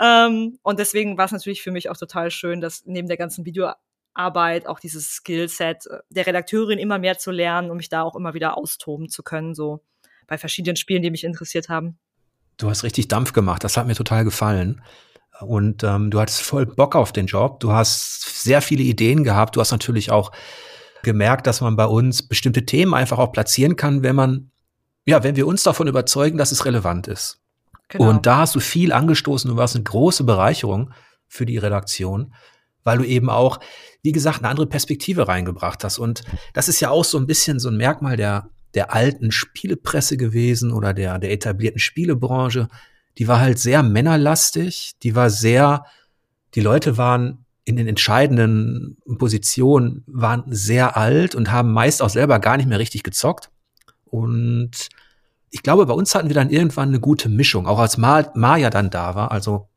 Ähm, 0.00 0.58
und 0.62 0.78
deswegen 0.78 1.18
war 1.18 1.26
es 1.26 1.32
natürlich 1.32 1.62
für 1.62 1.70
mich 1.70 1.90
auch 1.90 1.96
total 1.96 2.30
schön, 2.30 2.60
dass 2.60 2.84
neben 2.86 3.08
der 3.08 3.16
ganzen 3.16 3.44
Videoarbeit 3.44 4.66
auch 4.66 4.80
dieses 4.80 5.08
Skillset 5.08 5.86
äh, 5.86 5.98
der 6.10 6.26
Redakteurin 6.26 6.78
immer 6.78 6.98
mehr 6.98 7.18
zu 7.18 7.30
lernen, 7.30 7.70
um 7.70 7.76
mich 7.76 7.88
da 7.88 8.02
auch 8.02 8.16
immer 8.16 8.34
wieder 8.34 8.56
austoben 8.56 9.08
zu 9.08 9.22
können, 9.22 9.54
so 9.54 9.82
bei 10.26 10.38
verschiedenen 10.38 10.76
Spielen, 10.76 11.02
die 11.02 11.10
mich 11.10 11.24
interessiert 11.24 11.68
haben. 11.68 11.98
Du 12.56 12.70
hast 12.70 12.84
richtig 12.84 13.08
Dampf 13.08 13.32
gemacht, 13.32 13.64
das 13.64 13.76
hat 13.76 13.86
mir 13.86 13.94
total 13.94 14.24
gefallen. 14.24 14.82
Und 15.40 15.82
ähm, 15.82 16.10
du 16.10 16.20
hattest 16.20 16.42
voll 16.42 16.66
Bock 16.66 16.94
auf 16.94 17.12
den 17.12 17.26
Job. 17.26 17.60
Du 17.60 17.72
hast 17.72 18.42
sehr 18.42 18.62
viele 18.62 18.82
Ideen 18.82 19.24
gehabt. 19.24 19.56
Du 19.56 19.60
hast 19.60 19.72
natürlich 19.72 20.10
auch 20.10 20.30
gemerkt, 21.02 21.46
dass 21.46 21.60
man 21.60 21.76
bei 21.76 21.86
uns 21.86 22.26
bestimmte 22.28 22.64
Themen 22.64 22.94
einfach 22.94 23.18
auch 23.18 23.32
platzieren 23.32 23.76
kann, 23.76 24.02
wenn 24.02 24.14
man, 24.14 24.50
ja, 25.04 25.24
wenn 25.24 25.36
wir 25.36 25.46
uns 25.46 25.62
davon 25.62 25.88
überzeugen, 25.88 26.38
dass 26.38 26.52
es 26.52 26.64
relevant 26.64 27.08
ist. 27.08 27.41
Genau. 27.92 28.08
Und 28.08 28.24
da 28.24 28.38
hast 28.38 28.54
du 28.54 28.60
viel 28.60 28.90
angestoßen 28.90 29.50
und 29.50 29.56
warst 29.58 29.76
eine 29.76 29.84
große 29.84 30.24
Bereicherung 30.24 30.92
für 31.28 31.44
die 31.44 31.58
Redaktion, 31.58 32.32
weil 32.84 32.98
du 32.98 33.04
eben 33.04 33.28
auch, 33.28 33.60
wie 34.02 34.12
gesagt, 34.12 34.38
eine 34.38 34.48
andere 34.48 34.66
Perspektive 34.66 35.28
reingebracht 35.28 35.84
hast. 35.84 35.98
Und 35.98 36.22
das 36.54 36.68
ist 36.68 36.80
ja 36.80 36.88
auch 36.88 37.04
so 37.04 37.18
ein 37.18 37.26
bisschen 37.26 37.60
so 37.60 37.68
ein 37.68 37.76
Merkmal 37.76 38.16
der, 38.16 38.48
der 38.72 38.94
alten 38.94 39.30
Spielepresse 39.30 40.16
gewesen 40.16 40.72
oder 40.72 40.94
der, 40.94 41.18
der 41.18 41.32
etablierten 41.32 41.78
Spielebranche. 41.78 42.68
Die 43.18 43.28
war 43.28 43.40
halt 43.40 43.58
sehr 43.58 43.82
männerlastig, 43.82 44.92
die 45.02 45.14
war 45.14 45.28
sehr, 45.28 45.84
die 46.54 46.62
Leute 46.62 46.96
waren 46.96 47.44
in 47.64 47.76
den 47.76 47.88
entscheidenden 47.88 48.96
Positionen, 49.18 50.02
waren 50.06 50.44
sehr 50.48 50.96
alt 50.96 51.34
und 51.34 51.52
haben 51.52 51.72
meist 51.72 52.00
auch 52.00 52.08
selber 52.08 52.38
gar 52.38 52.56
nicht 52.56 52.70
mehr 52.70 52.78
richtig 52.78 53.02
gezockt. 53.02 53.50
Und 54.06 54.88
ich 55.52 55.62
glaube, 55.62 55.86
bei 55.86 55.94
uns 55.94 56.14
hatten 56.14 56.28
wir 56.28 56.34
dann 56.34 56.50
irgendwann 56.50 56.88
eine 56.88 56.98
gute 56.98 57.28
Mischung, 57.28 57.66
auch 57.66 57.78
als 57.78 57.98
Ma 57.98 58.24
Maya 58.34 58.70
dann 58.70 58.90
da 58.90 59.14
war, 59.14 59.30
also 59.30 59.68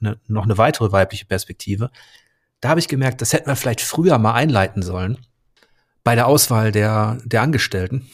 eine, 0.00 0.18
noch 0.26 0.44
eine 0.44 0.58
weitere 0.58 0.90
weibliche 0.90 1.26
Perspektive. 1.26 1.90
Da 2.60 2.70
habe 2.70 2.80
ich 2.80 2.88
gemerkt, 2.88 3.20
das 3.20 3.32
hätten 3.34 3.46
wir 3.46 3.54
vielleicht 3.54 3.82
früher 3.82 4.18
mal 4.18 4.32
einleiten 4.32 4.82
sollen 4.82 5.18
bei 6.02 6.14
der 6.14 6.26
Auswahl 6.26 6.72
der, 6.72 7.18
der 7.24 7.42
Angestellten. 7.42 8.10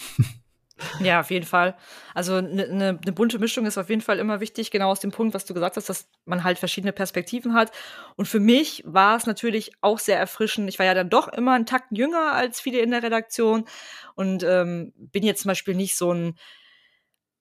Ja, 1.00 1.21
auf 1.21 1.30
jeden 1.30 1.47
Fall. 1.47 1.76
Also 2.14 2.35
eine 2.35 2.66
ne, 2.66 2.99
ne 3.04 3.12
bunte 3.12 3.38
Mischung 3.38 3.64
ist 3.64 3.78
auf 3.78 3.88
jeden 3.88 4.00
Fall 4.00 4.18
immer 4.18 4.40
wichtig, 4.40 4.73
genau 4.73 4.90
aus 4.90 4.99
dem 4.99 5.12
Punkt, 5.12 5.33
was 5.33 5.44
du 5.44 5.54
gesagt 5.54 5.76
hast, 5.76 5.88
dass 5.88 6.09
man 6.25 6.42
halt 6.42 6.59
verschiedene 6.59 6.92
Perspektiven 6.92 7.54
hat. 7.54 7.71
Und 8.16 8.26
für 8.26 8.40
mich 8.40 8.83
war 8.85 9.16
es 9.16 9.26
natürlich 9.26 9.71
auch 9.83 10.00
sehr 10.00 10.18
erfrischend. 10.18 10.68
Ich 10.68 10.80
war 10.80 10.87
ja 10.87 10.94
dann 10.94 11.11
doch 11.11 11.28
immer 11.28 11.52
einen 11.52 11.66
Takt 11.66 11.97
jünger 11.97 12.33
als 12.33 12.61
viele 12.61 12.80
in 12.80 12.90
der 12.90 13.04
Redaktion 13.04 13.64
und 14.16 14.42
ähm, 14.42 14.92
bin 14.97 15.23
jetzt 15.23 15.42
zum 15.42 15.50
Beispiel 15.50 15.76
nicht 15.76 15.97
so 15.97 16.12
ein 16.12 16.35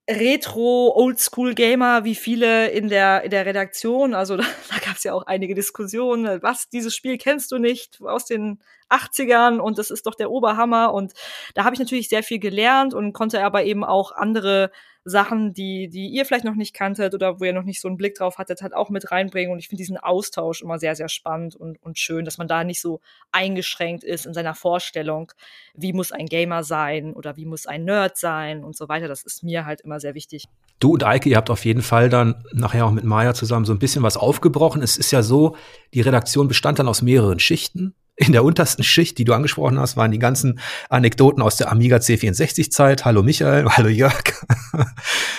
Retro-Oldschool-Gamer 0.09 2.03
wie 2.03 2.15
viele 2.15 2.67
in 2.69 2.89
der, 2.89 3.23
in 3.23 3.31
der 3.31 3.45
Redaktion. 3.45 4.13
Also 4.13 4.35
da, 4.37 4.43
da 4.69 4.79
gab 4.79 4.97
es 4.97 5.03
ja 5.03 5.13
auch 5.13 5.23
einige 5.23 5.55
Diskussionen. 5.55 6.41
Was, 6.41 6.69
dieses 6.69 6.95
Spiel 6.95 7.17
kennst 7.17 7.51
du 7.51 7.57
nicht 7.57 8.01
aus 8.01 8.25
den 8.25 8.59
80ern 8.89 9.59
und 9.59 9.77
das 9.77 9.91
ist 9.91 10.05
doch 10.05 10.15
der 10.15 10.31
Oberhammer. 10.31 10.93
Und 10.93 11.13
da 11.55 11.63
habe 11.63 11.73
ich 11.73 11.79
natürlich 11.79 12.09
sehr 12.09 12.23
viel 12.23 12.39
gelernt 12.39 12.93
und 12.93 13.13
konnte 13.13 13.43
aber 13.43 13.63
eben 13.63 13.83
auch 13.83 14.11
andere 14.11 14.71
Sachen, 15.05 15.53
die, 15.53 15.89
die 15.89 16.07
ihr 16.07 16.25
vielleicht 16.25 16.45
noch 16.45 16.55
nicht 16.55 16.73
kanntet 16.73 17.13
oder 17.13 17.39
wo 17.39 17.43
ihr 17.43 17.53
noch 17.53 17.63
nicht 17.63 17.81
so 17.81 17.89
einen 17.89 17.97
Blick 17.97 18.15
drauf 18.15 18.37
hattet, 18.37 18.61
halt 18.61 18.73
auch 18.73 18.89
mit 18.89 19.11
reinbringen. 19.11 19.51
Und 19.51 19.59
ich 19.59 19.67
finde 19.67 19.81
diesen 19.81 19.97
Austausch 19.97 20.61
immer 20.61 20.79
sehr, 20.79 20.95
sehr 20.95 21.09
spannend 21.09 21.55
und, 21.55 21.81
und 21.83 21.99
schön, 21.99 22.23
dass 22.23 22.37
man 22.37 22.47
da 22.47 22.63
nicht 22.63 22.79
so 22.79 23.01
eingeschränkt 23.31 24.03
ist 24.03 24.25
in 24.25 24.33
seiner 24.33 24.55
Vorstellung, 24.55 25.31
wie 25.73 25.91
muss 25.91 26.11
ein 26.11 26.27
Gamer 26.27 26.63
sein 26.63 27.13
oder 27.13 27.35
wie 27.35 27.45
muss 27.45 27.65
ein 27.65 27.83
Nerd 27.83 28.17
sein 28.17 28.63
und 28.63 28.77
so 28.77 28.87
weiter. 28.87 29.09
Das 29.09 29.23
ist 29.23 29.43
mir 29.43 29.65
halt 29.65 29.81
immer 29.81 29.99
sehr 29.99 30.15
wichtig. 30.15 30.45
Du 30.79 30.93
und 30.93 31.03
Eike, 31.03 31.29
ihr 31.29 31.37
habt 31.37 31.49
auf 31.49 31.65
jeden 31.65 31.81
Fall 31.81 32.09
dann 32.09 32.43
nachher 32.53 32.85
auch 32.85 32.91
mit 32.91 33.03
Maya 33.03 33.33
zusammen 33.33 33.65
so 33.65 33.73
ein 33.73 33.79
bisschen 33.79 34.03
was 34.03 34.17
aufgebrochen. 34.17 34.81
Es 34.81 34.97
ist 34.97 35.11
ja 35.11 35.21
so, 35.21 35.57
die 35.93 36.01
Redaktion 36.01 36.47
bestand 36.47 36.79
dann 36.79 36.87
aus 36.87 37.01
mehreren 37.01 37.39
Schichten 37.39 37.93
in 38.15 38.31
der 38.31 38.43
untersten 38.43 38.83
Schicht, 38.83 39.17
die 39.17 39.25
du 39.25 39.33
angesprochen 39.33 39.79
hast, 39.79 39.97
waren 39.97 40.11
die 40.11 40.19
ganzen 40.19 40.59
Anekdoten 40.89 41.41
aus 41.41 41.57
der 41.57 41.71
Amiga 41.71 41.97
C64-Zeit. 41.97 43.05
Hallo 43.05 43.23
Michael, 43.23 43.65
hallo 43.69 43.89
Jörg. 43.89 44.23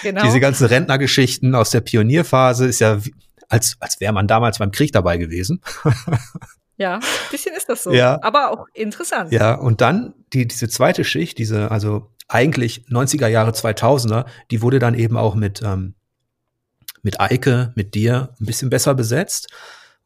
Genau. 0.03 0.23
Diese 0.23 0.41
ganzen 0.41 0.67
Rentnergeschichten 0.67 1.55
aus 1.55 1.71
der 1.71 1.81
Pionierphase 1.81 2.67
ist 2.67 2.81
ja, 2.81 2.99
als, 3.49 3.77
als 3.81 4.01
wäre 4.01 4.13
man 4.13 4.27
damals 4.27 4.59
beim 4.59 4.73
Krieg 4.73 4.93
dabei 4.93 5.17
gewesen. 5.19 5.61
Ja, 6.77 6.97
ein 6.97 7.31
bisschen 7.31 7.55
ist 7.55 7.69
das 7.69 7.85
so. 7.85 7.93
Ja. 7.93 8.19
Aber 8.23 8.51
auch 8.51 8.67
interessant. 8.75 9.31
Ja, 9.31 9.55
und 9.55 9.81
dann 9.81 10.13
die, 10.33 10.49
diese 10.49 10.69
zweite 10.69 11.05
Schicht, 11.05 11.39
diese, 11.39 11.71
also 11.71 12.11
eigentlich 12.27 12.85
90er 12.91 13.29
Jahre, 13.29 13.53
2000er, 13.53 14.25
die 14.51 14.61
wurde 14.61 14.81
dann 14.81 14.95
eben 14.95 15.17
auch 15.17 15.37
mit, 15.37 15.63
ähm, 15.63 15.95
mit 17.03 17.21
Eike, 17.21 17.73
mit 17.77 17.95
dir 17.95 18.35
ein 18.41 18.47
bisschen 18.47 18.71
besser 18.71 18.95
besetzt. 18.95 19.53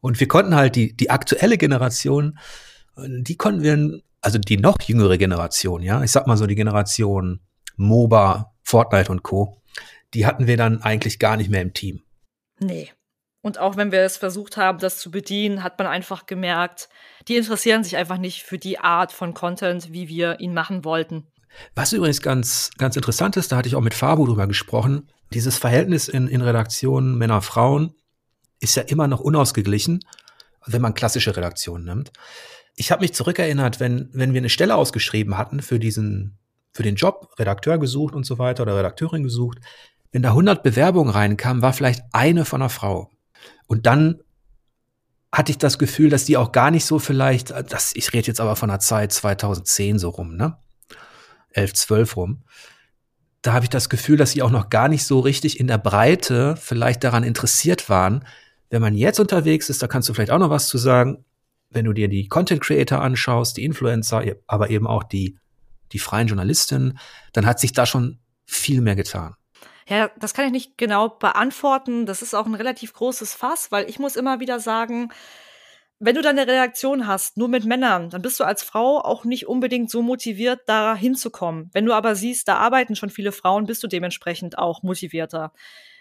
Und 0.01 0.19
wir 0.19 0.27
konnten 0.27 0.55
halt 0.55 0.75
die, 0.75 0.95
die 0.95 1.09
aktuelle 1.09 1.57
Generation, 1.57 2.39
die 2.97 3.35
konnten 3.35 3.63
wir, 3.63 4.01
also 4.21 4.37
die 4.37 4.57
noch 4.57 4.77
jüngere 4.85 5.17
Generation, 5.17 5.81
ja, 5.81 6.03
ich 6.03 6.11
sag 6.11 6.27
mal 6.27 6.37
so 6.37 6.47
die 6.47 6.55
Generation 6.55 7.41
MOBA, 7.75 8.53
Fortnite 8.63 9.11
und 9.11 9.23
Co., 9.23 9.61
die 10.13 10.25
hatten 10.25 10.47
wir 10.47 10.57
dann 10.57 10.81
eigentlich 10.81 11.19
gar 11.19 11.37
nicht 11.37 11.49
mehr 11.49 11.61
im 11.61 11.73
Team. 11.73 12.01
Nee. 12.59 12.91
Und 13.41 13.57
auch 13.57 13.77
wenn 13.77 13.91
wir 13.91 14.01
es 14.01 14.17
versucht 14.17 14.57
haben, 14.57 14.79
das 14.79 14.97
zu 14.97 15.11
bedienen, 15.11 15.63
hat 15.63 15.77
man 15.79 15.87
einfach 15.87 16.25
gemerkt, 16.25 16.89
die 17.27 17.37
interessieren 17.37 17.83
sich 17.83 17.95
einfach 17.95 18.17
nicht 18.17 18.43
für 18.43 18.57
die 18.57 18.79
Art 18.79 19.13
von 19.13 19.33
Content, 19.33 19.93
wie 19.93 20.09
wir 20.09 20.39
ihn 20.39 20.53
machen 20.53 20.83
wollten. 20.83 21.27
Was 21.73 21.93
übrigens 21.93 22.21
ganz, 22.21 22.69
ganz 22.77 22.95
interessant 22.95 23.37
ist, 23.37 23.51
da 23.51 23.57
hatte 23.57 23.67
ich 23.67 23.75
auch 23.75 23.81
mit 23.81 23.93
Fabu 23.93 24.25
drüber 24.25 24.45
gesprochen, 24.45 25.09
dieses 25.33 25.57
Verhältnis 25.57 26.07
in, 26.07 26.27
in 26.27 26.41
Redaktionen 26.41 27.17
Männer-Frauen 27.17 27.95
ist 28.59 28.75
ja 28.75 28.83
immer 28.83 29.07
noch 29.07 29.19
unausgeglichen, 29.19 29.99
wenn 30.65 30.81
man 30.81 30.93
klassische 30.93 31.35
Redaktionen 31.35 31.85
nimmt. 31.85 32.11
Ich 32.75 32.91
habe 32.91 33.01
mich 33.01 33.13
zurückerinnert, 33.13 33.79
wenn, 33.79 34.09
wenn 34.13 34.33
wir 34.33 34.39
eine 34.39 34.49
Stelle 34.49 34.75
ausgeschrieben 34.75 35.37
hatten 35.37 35.61
für 35.61 35.79
diesen, 35.79 36.37
für 36.73 36.83
den 36.83 36.95
Job, 36.95 37.29
Redakteur 37.37 37.77
gesucht 37.77 38.13
und 38.13 38.25
so 38.25 38.37
weiter 38.37 38.63
oder 38.63 38.77
Redakteurin 38.77 39.23
gesucht, 39.23 39.59
wenn 40.11 40.21
da 40.21 40.29
100 40.29 40.63
Bewerbungen 40.63 41.13
reinkamen, 41.13 41.61
war 41.61 41.73
vielleicht 41.73 42.03
eine 42.13 42.45
von 42.45 42.61
einer 42.61 42.69
Frau. 42.69 43.09
Und 43.67 43.85
dann 43.85 44.21
hatte 45.31 45.51
ich 45.51 45.57
das 45.59 45.77
Gefühl, 45.77 46.09
dass 46.09 46.25
die 46.25 46.37
auch 46.37 46.51
gar 46.51 46.71
nicht 46.71 46.85
so 46.85 46.97
vielleicht, 46.97 47.51
das, 47.51 47.91
ich 47.95 48.13
rede 48.13 48.27
jetzt 48.27 48.41
aber 48.41 48.55
von 48.55 48.69
der 48.69 48.79
Zeit 48.79 49.11
2010 49.11 49.99
so 49.99 50.09
rum, 50.09 50.35
ne? 50.35 50.57
11, 51.51 51.73
12 51.73 52.17
rum. 52.17 52.43
Da 53.41 53.53
habe 53.53 53.65
ich 53.65 53.69
das 53.69 53.89
Gefühl, 53.89 54.17
dass 54.17 54.31
sie 54.31 54.41
auch 54.41 54.51
noch 54.51 54.69
gar 54.69 54.87
nicht 54.87 55.05
so 55.05 55.19
richtig 55.19 55.59
in 55.59 55.67
der 55.67 55.77
Breite 55.77 56.55
vielleicht 56.57 57.03
daran 57.03 57.23
interessiert 57.23 57.89
waren, 57.89 58.25
wenn 58.69 58.81
man 58.81 58.93
jetzt 58.95 59.19
unterwegs 59.19 59.69
ist, 59.69 59.81
da 59.81 59.87
kannst 59.87 60.09
du 60.09 60.13
vielleicht 60.13 60.31
auch 60.31 60.39
noch 60.39 60.49
was 60.49 60.67
zu 60.67 60.77
sagen, 60.77 61.25
wenn 61.69 61.85
du 61.85 61.93
dir 61.93 62.07
die 62.07 62.27
Content 62.27 62.61
Creator 62.61 63.01
anschaust, 63.01 63.57
die 63.57 63.63
Influencer, 63.63 64.23
aber 64.47 64.69
eben 64.69 64.87
auch 64.87 65.03
die, 65.03 65.37
die 65.91 65.99
freien 65.99 66.27
Journalistinnen, 66.27 66.97
dann 67.33 67.45
hat 67.45 67.59
sich 67.59 67.73
da 67.73 67.85
schon 67.85 68.19
viel 68.45 68.81
mehr 68.81 68.95
getan. 68.95 69.35
Ja, 69.87 70.11
das 70.19 70.33
kann 70.33 70.45
ich 70.45 70.51
nicht 70.51 70.77
genau 70.77 71.09
beantworten. 71.09 72.05
Das 72.05 72.21
ist 72.21 72.35
auch 72.35 72.45
ein 72.45 72.55
relativ 72.55 72.93
großes 72.93 73.33
Fass, 73.33 73.71
weil 73.71 73.89
ich 73.89 73.97
muss 73.97 74.15
immer 74.15 74.39
wieder 74.39 74.59
sagen, 74.59 75.09
wenn 75.99 76.15
du 76.15 76.21
deine 76.21 76.47
Reaktion 76.47 77.07
hast, 77.07 77.37
nur 77.37 77.49
mit 77.49 77.65
Männern, 77.65 78.09
dann 78.09 78.21
bist 78.21 78.39
du 78.39 78.45
als 78.45 78.63
Frau 78.63 79.01
auch 79.01 79.25
nicht 79.25 79.47
unbedingt 79.47 79.89
so 79.89 80.01
motiviert, 80.01 80.61
da 80.67 80.95
hinzukommen. 80.95 81.69
Wenn 81.73 81.85
du 81.85 81.93
aber 81.93 82.15
siehst, 82.15 82.47
da 82.47 82.57
arbeiten 82.57 82.95
schon 82.95 83.09
viele 83.09 83.31
Frauen, 83.31 83.65
bist 83.65 83.83
du 83.83 83.87
dementsprechend 83.87 84.57
auch 84.57 84.81
motivierter. 84.81 85.51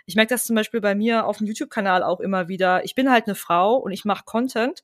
Ich 0.09 0.17
merke 0.17 0.31
das 0.35 0.47
zum 0.47 0.57
Beispiel 0.57 0.81
bei 0.81 0.95
mir 0.95 1.27
auf 1.27 1.37
dem 1.37 1.47
YouTube-Kanal 1.47 2.03
auch 2.03 2.21
immer 2.21 2.49
wieder. 2.49 2.83
Ich 2.83 2.95
bin 2.95 3.11
halt 3.11 3.27
eine 3.27 3.35
Frau 3.35 3.77
und 3.77 3.93
ich 3.93 4.07
mache 4.07 4.25
Content 4.25 4.83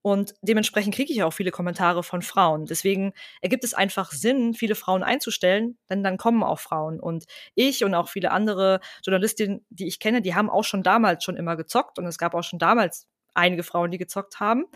und 0.00 0.34
dementsprechend 0.42 0.94
kriege 0.94 1.12
ich 1.12 1.24
auch 1.24 1.32
viele 1.32 1.50
Kommentare 1.50 2.04
von 2.04 2.22
Frauen. 2.22 2.66
Deswegen 2.66 3.12
ergibt 3.40 3.64
es 3.64 3.74
einfach 3.74 4.12
Sinn, 4.12 4.54
viele 4.54 4.76
Frauen 4.76 5.02
einzustellen, 5.02 5.76
denn 5.90 6.04
dann 6.04 6.18
kommen 6.18 6.44
auch 6.44 6.60
Frauen. 6.60 7.00
Und 7.00 7.24
ich 7.56 7.82
und 7.82 7.96
auch 7.96 8.08
viele 8.08 8.30
andere 8.30 8.78
Journalistinnen, 9.02 9.66
die 9.70 9.88
ich 9.88 9.98
kenne, 9.98 10.22
die 10.22 10.36
haben 10.36 10.48
auch 10.48 10.62
schon 10.62 10.84
damals 10.84 11.24
schon 11.24 11.36
immer 11.36 11.56
gezockt 11.56 11.98
und 11.98 12.06
es 12.06 12.16
gab 12.16 12.34
auch 12.34 12.44
schon 12.44 12.60
damals 12.60 13.08
einige 13.34 13.64
Frauen, 13.64 13.90
die 13.90 13.98
gezockt 13.98 14.38
haben. 14.38 14.66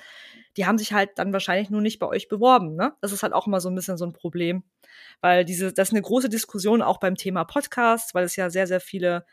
Die 0.57 0.67
haben 0.67 0.77
sich 0.77 0.93
halt 0.93 1.11
dann 1.19 1.33
wahrscheinlich 1.33 1.71
nur 1.71 1.81
nicht 1.81 2.01
bei 2.01 2.09
euch 2.09 2.27
beworben. 2.27 2.75
Ne? 2.75 2.95
Das 3.01 3.13
ist 3.13 3.23
halt 3.23 3.33
auch 3.33 3.47
immer 3.47 3.61
so 3.61 3.71
ein 3.71 3.77
bisschen 3.77 3.97
so 3.97 4.07
ein 4.07 4.13
Problem. 4.13 4.65
Weil 5.21 5.45
diese, 5.45 5.73
das 5.73 5.91
ist 5.91 5.95
eine 5.95 6.03
große 6.03 6.29
Diskussion 6.29 6.83
auch 6.83 6.99
beim 6.99 7.15
Thema 7.15 7.45
Podcasts, 7.45 8.13
weil 8.13 8.25
es 8.25 8.35
ja 8.35 8.51
sehr, 8.51 8.67
sehr 8.67 8.81
viele 8.81 9.25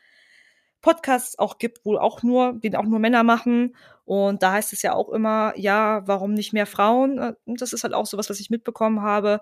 Podcasts 0.81 1.38
auch 1.38 1.57
gibt, 1.57 1.85
wo 1.85 1.97
auch 1.97 2.23
nur, 2.23 2.53
den 2.53 2.75
auch 2.75 2.85
nur 2.85 3.00
Männer 3.00 3.23
machen. 3.23 3.75
Und 4.05 4.43
da 4.43 4.53
heißt 4.53 4.73
es 4.73 4.81
ja 4.81 4.93
auch 4.93 5.09
immer, 5.09 5.53
ja, 5.55 6.01
warum 6.07 6.33
nicht 6.33 6.53
mehr 6.53 6.65
Frauen? 6.65 7.17
Äh, 7.19 7.33
und 7.45 7.61
das 7.61 7.73
ist 7.73 7.83
halt 7.83 7.93
auch 7.93 8.05
so 8.05 8.17
was, 8.17 8.29
was 8.29 8.39
ich 8.39 8.50
mitbekommen 8.50 9.01
habe. 9.01 9.41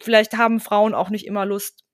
Vielleicht 0.00 0.36
haben 0.36 0.60
Frauen 0.60 0.94
auch 0.94 1.10
nicht 1.10 1.26
immer 1.26 1.46
Lust, 1.46 1.84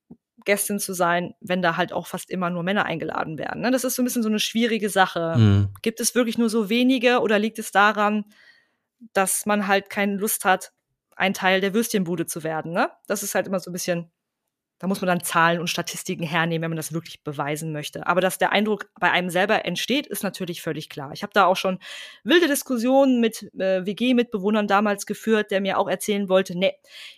Gästin 0.44 0.80
zu 0.80 0.92
sein, 0.92 1.34
wenn 1.40 1.62
da 1.62 1.76
halt 1.76 1.92
auch 1.92 2.06
fast 2.06 2.30
immer 2.30 2.50
nur 2.50 2.62
Männer 2.62 2.84
eingeladen 2.84 3.38
werden. 3.38 3.62
Ne? 3.62 3.70
Das 3.70 3.84
ist 3.84 3.94
so 3.94 4.02
ein 4.02 4.04
bisschen 4.04 4.22
so 4.22 4.28
eine 4.28 4.40
schwierige 4.40 4.88
Sache. 4.88 5.36
Mhm. 5.36 5.68
Gibt 5.82 6.00
es 6.00 6.14
wirklich 6.14 6.38
nur 6.38 6.50
so 6.50 6.68
wenige 6.68 7.20
oder 7.20 7.38
liegt 7.38 7.58
es 7.58 7.70
daran, 7.70 8.24
dass 9.12 9.46
man 9.46 9.66
halt 9.66 9.90
keine 9.90 10.16
Lust 10.16 10.44
hat, 10.44 10.72
ein 11.14 11.34
Teil 11.34 11.60
der 11.60 11.74
Würstchenbude 11.74 12.26
zu 12.26 12.42
werden? 12.42 12.72
Ne? 12.72 12.90
Das 13.06 13.22
ist 13.22 13.34
halt 13.34 13.46
immer 13.46 13.60
so 13.60 13.70
ein 13.70 13.72
bisschen 13.72 14.10
da 14.82 14.88
muss 14.88 15.00
man 15.00 15.06
dann 15.06 15.22
Zahlen 15.22 15.60
und 15.60 15.68
Statistiken 15.68 16.24
hernehmen, 16.24 16.62
wenn 16.62 16.70
man 16.72 16.76
das 16.76 16.92
wirklich 16.92 17.22
beweisen 17.22 17.70
möchte. 17.70 18.04
Aber 18.04 18.20
dass 18.20 18.38
der 18.38 18.50
Eindruck 18.50 18.90
bei 18.98 19.12
einem 19.12 19.30
selber 19.30 19.64
entsteht, 19.64 20.08
ist 20.08 20.24
natürlich 20.24 20.60
völlig 20.60 20.88
klar. 20.88 21.12
Ich 21.12 21.22
habe 21.22 21.32
da 21.32 21.44
auch 21.44 21.54
schon 21.54 21.78
wilde 22.24 22.48
Diskussionen 22.48 23.20
mit 23.20 23.44
äh, 23.54 23.86
WG-Mitbewohnern 23.86 24.66
damals 24.66 25.06
geführt, 25.06 25.52
der 25.52 25.60
mir 25.60 25.78
auch 25.78 25.88
erzählen 25.88 26.28
wollte, 26.28 26.58
nee, 26.58 26.72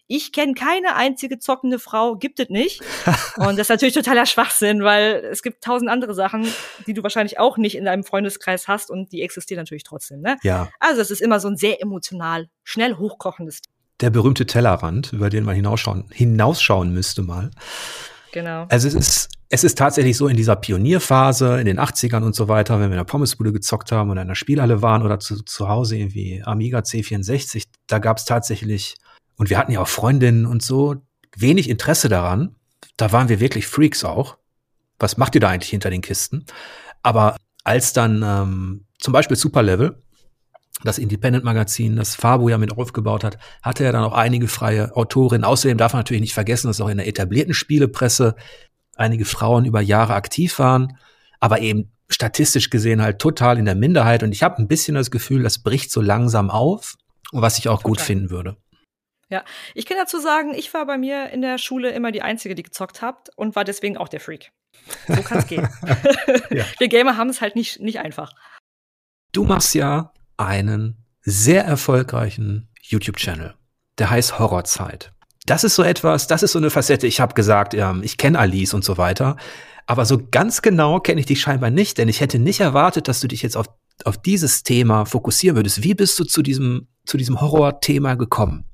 ich 0.07 0.33
kenne 0.33 0.53
keine 0.53 0.95
einzige 0.95 1.39
zockende 1.39 1.79
Frau, 1.79 2.17
gibt 2.17 2.39
es 2.39 2.51
nicht. 2.51 2.83
und 3.37 3.53
das 3.53 3.61
ist 3.61 3.71
natürlich 3.71 3.95
totaler 3.95 4.27
Schwachsinn, 4.27 4.85
weil 4.85 5.25
es 5.33 5.43
gibt 5.43 5.65
tausend 5.65 5.89
andere 5.91 6.13
Sachen, 6.13 6.47
die 6.87 6.93
du 6.93 7.03
wahrscheinlich 7.03 7.39
auch 7.39 7.57
nicht 7.57 7.77
in 7.77 7.87
deinem 7.87 8.05
Freundeskreis 8.05 8.69
hast 8.69 8.91
und 8.91 9.11
die 9.11 9.23
existieren 9.23 9.63
natürlich 9.63 9.85
trotzdem. 9.85 10.21
Ne? 10.21 10.37
Ja. 10.43 10.69
Also 10.81 11.01
es 11.01 11.11
ist 11.11 11.23
immer 11.23 11.41
so 11.41 11.49
ein 11.49 11.57
sehr 11.57 11.81
emotional, 11.81 12.51
schnell 12.63 12.97
hochkochendes 12.99 13.63
Thema 13.63 13.74
der 14.01 14.11
berühmte 14.11 14.47
Tellerrand, 14.47 15.13
über 15.13 15.31
den 15.31 15.45
man 15.45 15.55
hinausschauen, 15.55 16.05
hinausschauen 16.11 16.93
müsste 16.93 17.23
mal. 17.23 17.51
Genau. 18.33 18.67
Also 18.69 18.89
es 18.89 18.95
ist, 18.95 19.29
es 19.49 19.63
ist 19.63 19.79
tatsächlich 19.79 20.17
so 20.17 20.27
in 20.27 20.37
dieser 20.37 20.57
Pionierphase, 20.57 21.61
in 21.61 21.67
den 21.67 21.79
80ern 21.79 22.23
und 22.23 22.35
so 22.35 22.49
weiter, 22.49 22.75
wenn 22.81 22.91
wir 22.91 22.97
in 22.97 22.99
der 22.99 23.05
Pommesbude 23.05 23.53
gezockt 23.53 23.93
haben 23.93 24.11
oder 24.11 24.23
in 24.23 24.29
der 24.29 24.35
Spielhalle 24.35 24.83
waren 24.83 25.03
oder 25.03 25.21
zu, 25.21 25.43
zu 25.45 25.69
Hause 25.69 25.97
irgendwie 25.97 26.43
Amiga 26.45 26.81
C64, 26.81 27.63
da 27.87 28.01
gab 28.01 28.19
es 28.19 28.25
tatsächlich, 28.25 28.97
und 29.37 29.51
wir 29.51 29.59
hatten 29.59 29.71
ja 29.71 29.81
auch 29.81 29.89
Freundinnen 29.89 30.47
und 30.47 30.63
so, 30.63 30.97
wenig 31.37 31.69
Interesse 31.69 32.09
daran. 32.09 32.57
Da 32.97 33.13
waren 33.13 33.29
wir 33.29 33.39
wirklich 33.39 33.67
Freaks 33.69 34.05
auch. 34.05 34.39
Was 34.99 35.17
macht 35.17 35.37
ihr 35.37 35.41
da 35.41 35.51
eigentlich 35.51 35.71
hinter 35.71 35.91
den 35.91 36.03
Kisten? 36.03 36.47
Aber 37.03 37.37
als 37.63 37.93
dann 37.93 38.23
ähm, 38.25 38.85
zum 38.99 39.13
Beispiel 39.13 39.37
Superlevel 39.37 40.03
das 40.83 40.99
Independent-Magazin, 40.99 41.97
das 41.97 42.15
Fabo 42.15 42.49
ja 42.49 42.59
mit 42.59 42.77
aufgebaut 42.77 43.25
hat, 43.25 43.39
hatte 43.63 43.85
er 43.85 43.93
dann 43.93 44.05
auch 44.05 44.13
einige 44.13 44.49
freie 44.49 44.95
Autorinnen. 44.97 45.45
Außerdem 45.45 45.79
darf 45.79 45.93
man 45.93 46.01
natürlich 46.01 46.21
nicht 46.21 46.35
vergessen, 46.35 46.67
dass 46.67 46.81
auch 46.81 46.89
in 46.89 46.99
der 46.99 47.07
etablierten 47.07 47.55
Spielepresse 47.55 48.35
einige 48.97 49.25
Frauen 49.25 49.65
über 49.65 49.81
Jahre 49.81 50.15
aktiv 50.15 50.59
waren, 50.59 50.99
aber 51.41 51.61
eben 51.61 51.93
statistisch 52.11 52.71
gesehen 52.71 53.03
halt 53.03 53.19
total 53.19 53.59
in 53.59 53.65
der 53.65 53.75
Minderheit. 53.75 54.23
Und 54.23 54.33
ich 54.33 54.43
habe 54.43 54.59
ein 54.59 54.69
bisschen 54.69 54.95
das 54.95 55.11
Gefühl, 55.11 55.43
das 55.43 55.63
bricht 55.63 55.91
so 55.91 56.01
langsam 56.01 56.51
auf, 56.51 56.97
was 57.33 57.59
ich 57.59 57.69
auch 57.69 57.83
total. 57.83 57.91
gut 57.91 58.01
finden 58.01 58.31
würde. 58.31 58.57
Ja, 59.31 59.45
ich 59.75 59.87
kann 59.87 59.97
dazu 59.97 60.21
sagen, 60.21 60.55
ich 60.55 60.73
war 60.75 60.87
bei 60.87 60.99
mir 60.99 61.31
in 61.31 61.41
der 61.41 61.59
Schule 61.59 61.91
immer 61.91 62.13
die 62.13 62.23
Einzige, 62.23 62.55
die 62.55 62.63
gezockt 62.63 63.01
hat 63.01 63.31
und 63.37 63.57
war 63.57 63.65
deswegen 63.65 63.97
auch 63.97 64.09
der 64.09 64.21
Freak. 64.21 64.53
So 65.09 65.23
kann 65.23 65.39
es 65.39 65.47
gehen. 65.47 65.69
ja. 66.51 66.65
Wir 66.79 66.89
Gamer 66.89 67.17
haben 67.17 67.31
es 67.31 67.41
halt 67.41 67.57
nicht, 67.57 67.81
nicht 67.81 68.01
einfach. 68.01 68.33
Du 69.33 69.45
machst 69.45 69.75
ja 69.75 70.13
einen 70.37 71.05
sehr 71.23 71.65
erfolgreichen 71.65 72.69
YouTube-Channel. 72.83 73.55
Der 73.99 74.11
heißt 74.11 74.39
Horrorzeit. 74.39 75.13
Das 75.47 75.65
ist 75.65 75.75
so 75.75 75.83
etwas, 75.83 76.27
das 76.27 76.43
ist 76.43 76.53
so 76.53 76.59
eine 76.59 76.71
Facette. 76.71 77.07
Ich 77.07 77.21
habe 77.21 77.35
gesagt, 77.35 77.75
ähm, 77.75 78.03
ich 78.03 78.17
kenne 78.17 78.39
Alice 78.39 78.75
und 78.75 78.85
so 78.85 78.97
weiter. 78.97 79.37
Aber 79.87 80.07
so 80.07 80.19
ganz 80.31 80.63
genau 80.63 81.01
kenne 81.01 81.21
ich 81.21 81.27
dich 81.27 81.41
scheinbar 81.41 81.71
nicht, 81.71 81.99
denn 81.99 82.09
ich 82.09 82.21
hätte 82.21 82.39
nicht 82.39 82.61
erwartet, 82.61 83.09
dass 83.09 83.21
du 83.21 83.29
dich 83.29 83.43
jetzt 83.43 83.57
auf, 83.57 83.67
auf 84.05 84.17
dieses 84.21 84.63
Thema 84.63 85.05
fokussieren 85.05 85.57
würdest. 85.57 85.83
Wie 85.83 85.95
bist 85.95 86.19
du 86.19 86.25
zu 86.25 86.43
diesem, 86.43 86.89
zu 87.05 87.19
diesem 87.19 87.41
Horror-Thema 87.41 88.15
gekommen? 88.15 88.65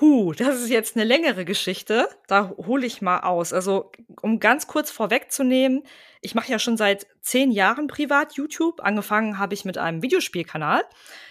Huh, 0.00 0.32
das 0.32 0.60
ist 0.62 0.70
jetzt 0.70 0.96
eine 0.96 1.04
längere 1.04 1.44
Geschichte. 1.44 2.08
Da 2.26 2.54
hole 2.56 2.86
ich 2.86 3.02
mal 3.02 3.20
aus. 3.20 3.52
Also, 3.52 3.92
um 4.22 4.40
ganz 4.40 4.66
kurz 4.66 4.90
vorwegzunehmen, 4.90 5.82
ich 6.22 6.34
mache 6.34 6.50
ja 6.50 6.58
schon 6.58 6.78
seit 6.78 7.06
zehn 7.20 7.50
Jahren 7.50 7.86
privat 7.86 8.32
YouTube. 8.32 8.80
Angefangen 8.80 9.38
habe 9.38 9.52
ich 9.52 9.66
mit 9.66 9.76
einem 9.76 10.02
Videospielkanal, 10.02 10.82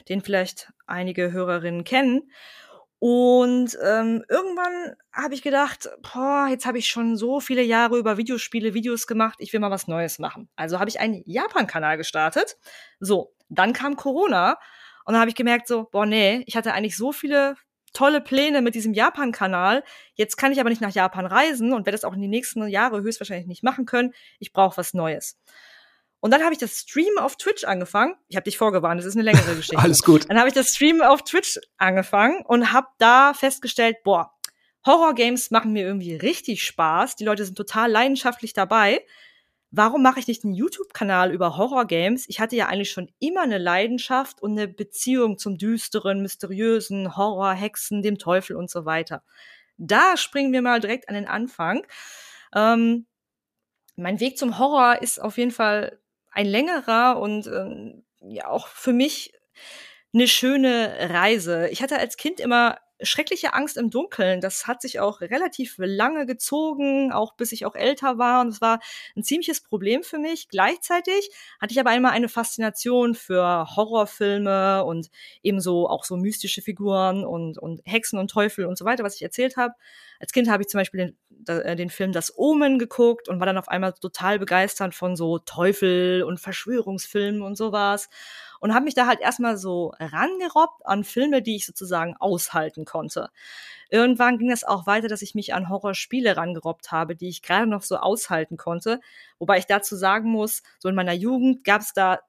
den 0.08 0.22
vielleicht 0.22 0.72
einige 0.86 1.32
Hörerinnen 1.32 1.84
kennen. 1.84 2.32
Und 3.00 3.76
ähm, 3.84 4.24
irgendwann 4.30 4.96
habe 5.14 5.34
ich 5.34 5.42
gedacht, 5.42 5.90
boah, 6.14 6.48
jetzt 6.50 6.66
habe 6.66 6.78
ich 6.78 6.88
schon 6.90 7.16
so 7.16 7.40
viele 7.40 7.64
Jahre 7.64 7.98
über 7.98 8.18
Videospiele 8.18 8.74
Videos 8.74 9.08
gemacht, 9.08 9.38
ich 9.40 9.54
will 9.54 9.62
mal 9.62 9.72
was 9.72 9.88
Neues 9.88 10.20
machen. 10.20 10.50
Also 10.58 10.80
habe 10.80 10.90
ich 10.90 11.00
einen 11.00 11.24
Japan-Kanal 11.26 11.98
gestartet. 11.98 12.58
So, 13.00 13.34
dann 13.48 13.74
kam 13.74 13.96
Corona 13.96 14.60
und 15.06 15.14
dann 15.14 15.22
habe 15.22 15.30
ich 15.30 15.36
gemerkt, 15.36 15.68
so, 15.68 15.88
boah, 15.92 16.06
nee, 16.06 16.44
ich 16.46 16.58
hatte 16.58 16.74
eigentlich 16.74 16.98
so 16.98 17.14
viele 17.14 17.56
tolle 17.92 18.22
Pläne 18.22 18.62
mit 18.62 18.76
diesem 18.76 18.94
Japan-Kanal. 18.94 19.84
Jetzt 20.14 20.38
kann 20.38 20.52
ich 20.52 20.60
aber 20.60 20.70
nicht 20.70 20.82
nach 20.82 20.94
Japan 20.94 21.26
reisen 21.26 21.74
und 21.74 21.86
werde 21.86 21.98
das 21.98 22.04
auch 22.04 22.14
in 22.14 22.22
die 22.22 22.28
nächsten 22.28 22.68
Jahre 22.68 23.02
höchstwahrscheinlich 23.02 23.48
nicht 23.48 23.64
machen 23.64 23.86
können. 23.86 24.14
Ich 24.40 24.54
brauche 24.54 24.78
was 24.78 24.94
Neues. 24.94 25.38
Und 26.22 26.32
dann 26.32 26.44
habe 26.44 26.54
ich 26.54 26.60
das 26.60 26.80
Stream 26.80 27.18
auf 27.18 27.38
Twitch 27.38 27.64
angefangen. 27.64 28.16
Ich 28.28 28.36
habe 28.36 28.44
dich 28.44 28.58
vorgewarnt, 28.58 29.00
das 29.00 29.06
ist 29.06 29.16
eine 29.16 29.24
längere 29.24 29.56
Geschichte. 29.56 29.78
Alles 29.78 30.02
gut. 30.02 30.30
Dann 30.30 30.38
habe 30.38 30.50
ich 30.50 30.54
das 30.54 30.70
Stream 30.70 31.02
auf 31.02 31.24
Twitch 31.24 31.60
angefangen 31.78 32.44
und 32.46 32.74
habe 32.74 32.88
da 32.98 33.34
festgestellt, 33.34 33.98
boah, 34.04 34.32
Horror-Games 34.86 35.52
machen 35.52 35.74
mir 35.74 35.86
irgendwie 35.86 36.16
richtig 36.16 36.64
Spaß. 36.64 37.16
Die 37.16 37.26
Leute 37.26 37.46
sind 37.46 37.56
total 37.56 37.92
leidenschaftlich 37.92 38.54
dabei. 38.54 39.06
Warum 39.72 40.02
mache 40.02 40.20
ich 40.20 40.28
nicht 40.28 40.44
einen 40.44 40.56
YouTube-Kanal 40.56 41.32
über 41.32 41.56
Horror-Games? 41.56 42.26
Ich 42.28 42.40
hatte 42.40 42.56
ja 42.56 42.68
eigentlich 42.68 42.92
schon 42.92 43.12
immer 43.20 43.42
eine 43.42 43.60
Leidenschaft 43.60 44.42
und 44.42 44.52
eine 44.52 44.68
Beziehung 44.68 45.38
zum 45.38 45.58
düsteren, 45.60 46.22
mysteriösen, 46.22 47.16
Horror, 47.16 47.54
Hexen, 47.54 48.02
dem 48.02 48.18
Teufel 48.18 48.56
und 48.56 48.72
so 48.72 48.86
weiter. 48.86 49.24
Da 49.78 50.18
springen 50.18 50.54
wir 50.54 50.64
mal 50.64 50.80
direkt 50.80 51.08
an 51.08 51.16
den 51.16 51.28
Anfang. 51.28 51.86
Ähm, 52.56 53.06
mein 53.96 54.20
Weg 54.20 54.38
zum 54.38 54.58
Horror 54.58 55.02
ist 55.02 55.22
auf 55.22 55.38
jeden 55.38 55.52
Fall 55.52 56.00
ein 56.32 56.48
längerer 56.48 57.20
und 57.20 57.48
ähm, 57.48 58.04
ja 58.22 58.48
auch 58.48 58.68
für 58.68 58.94
mich 58.94 59.34
eine 60.14 60.28
schöne 60.28 60.96
Reise. 61.12 61.70
Ich 61.70 61.84
hatte 61.84 62.00
als 62.00 62.18
Kind 62.18 62.40
immer 62.40 62.80
schreckliche 63.02 63.54
Angst 63.54 63.78
im 63.78 63.90
Dunkeln. 63.90 64.42
Das 64.42 64.68
hat 64.68 64.82
sich 64.82 65.00
auch 65.00 65.22
relativ 65.22 65.76
lange 65.78 66.26
gezogen, 66.26 67.12
auch 67.12 67.34
bis 67.34 67.52
ich 67.52 67.66
auch 67.66 67.76
älter 67.76 68.18
war. 68.18 68.42
Und 68.42 68.50
es 68.50 68.62
war 68.62 68.80
ein 69.16 69.24
ziemliches 69.24 69.62
Problem 69.62 70.04
für 70.04 70.20
mich. 70.20 70.50
Gleichzeitig 70.50 71.32
hatte 71.60 71.74
ich 71.74 71.80
aber 71.80 71.90
einmal 71.92 72.12
eine 72.12 72.30
Faszination 72.30 73.16
für 73.16 73.68
Horrorfilme 73.76 74.84
und 74.84 75.10
ebenso 75.44 75.88
auch 75.88 76.04
so 76.04 76.18
mystische 76.18 76.62
Figuren 76.62 77.26
und, 77.26 77.58
und 77.58 77.82
Hexen 77.86 78.20
und 78.20 78.30
Teufel 78.30 78.66
und 78.66 78.78
so 78.78 78.86
weiter, 78.86 79.04
was 79.04 79.16
ich 79.16 79.22
erzählt 79.22 79.58
habe. 79.58 79.74
Als 80.20 80.32
Kind 80.34 80.50
habe 80.50 80.64
ich 80.64 80.70
zum 80.70 80.80
Beispiel 80.80 81.16
den, 81.30 81.58
äh, 81.62 81.76
den 81.76 81.90
Film 81.90 82.12
Das 82.12 82.38
Omen 82.38 82.78
geguckt 82.78 83.30
und 83.30 83.40
war 83.40 83.46
dann 83.46 83.58
auf 83.58 83.70
einmal 83.70 83.94
total 83.94 84.40
begeistert 84.40 84.94
von 84.94 85.16
so 85.16 85.40
Teufel 85.40 86.24
und 86.24 86.40
Verschwörungsfilmen 86.40 87.42
und 87.42 87.56
sowas 87.56 88.10
und 88.60 88.74
habe 88.74 88.86
mich 88.86 88.94
da 88.94 89.08
halt 89.08 89.22
erstmal 89.22 89.58
so 89.58 89.94
rangerobbt 90.00 90.86
an 90.86 91.04
Filme, 91.04 91.42
die 91.42 91.56
ich 91.56 91.66
sozusagen 91.66 92.16
aushalten 92.18 92.86
konnte. 92.86 93.30
Irgendwann 93.90 94.38
ging 94.38 94.52
es 94.52 94.64
auch 94.64 94.86
weiter, 94.86 95.08
dass 95.08 95.22
ich 95.22 95.34
mich 95.36 95.54
an 95.54 95.70
Horrorspiele 95.70 96.38
rangerobbt 96.38 96.92
habe, 96.92 97.16
die 97.16 97.30
ich 97.30 97.42
gerade 97.42 97.68
noch 97.68 97.82
so 97.84 97.98
aushalten 97.98 98.58
konnte. 98.58 99.00
Wobei 99.40 99.58
ich 99.58 99.66
dazu 99.66 99.96
sagen 99.96 100.30
muss, 100.30 100.62
so 100.78 100.90
in 100.90 100.96
meiner 100.96 101.14
Jugend 101.14 101.64
gab 101.64 101.82
es 101.82 101.94
da 101.94 102.20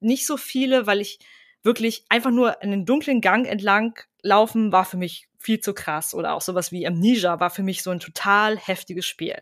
nicht 0.00 0.26
so 0.26 0.36
viele, 0.36 0.86
weil 0.86 1.00
ich 1.00 1.18
wirklich 1.62 2.04
einfach 2.08 2.30
nur 2.30 2.62
einen 2.62 2.86
dunklen 2.86 3.20
Gang 3.20 3.46
entlang 3.46 3.98
laufen 4.22 4.72
war 4.72 4.84
für 4.84 4.96
mich 4.96 5.28
viel 5.38 5.60
zu 5.60 5.74
krass. 5.74 6.14
Oder 6.14 6.34
auch 6.34 6.42
sowas 6.42 6.72
wie 6.72 6.86
Amnesia 6.86 7.40
war 7.40 7.50
für 7.50 7.62
mich 7.62 7.82
so 7.82 7.90
ein 7.90 8.00
total 8.00 8.56
heftiges 8.56 9.06
Spiel. 9.06 9.36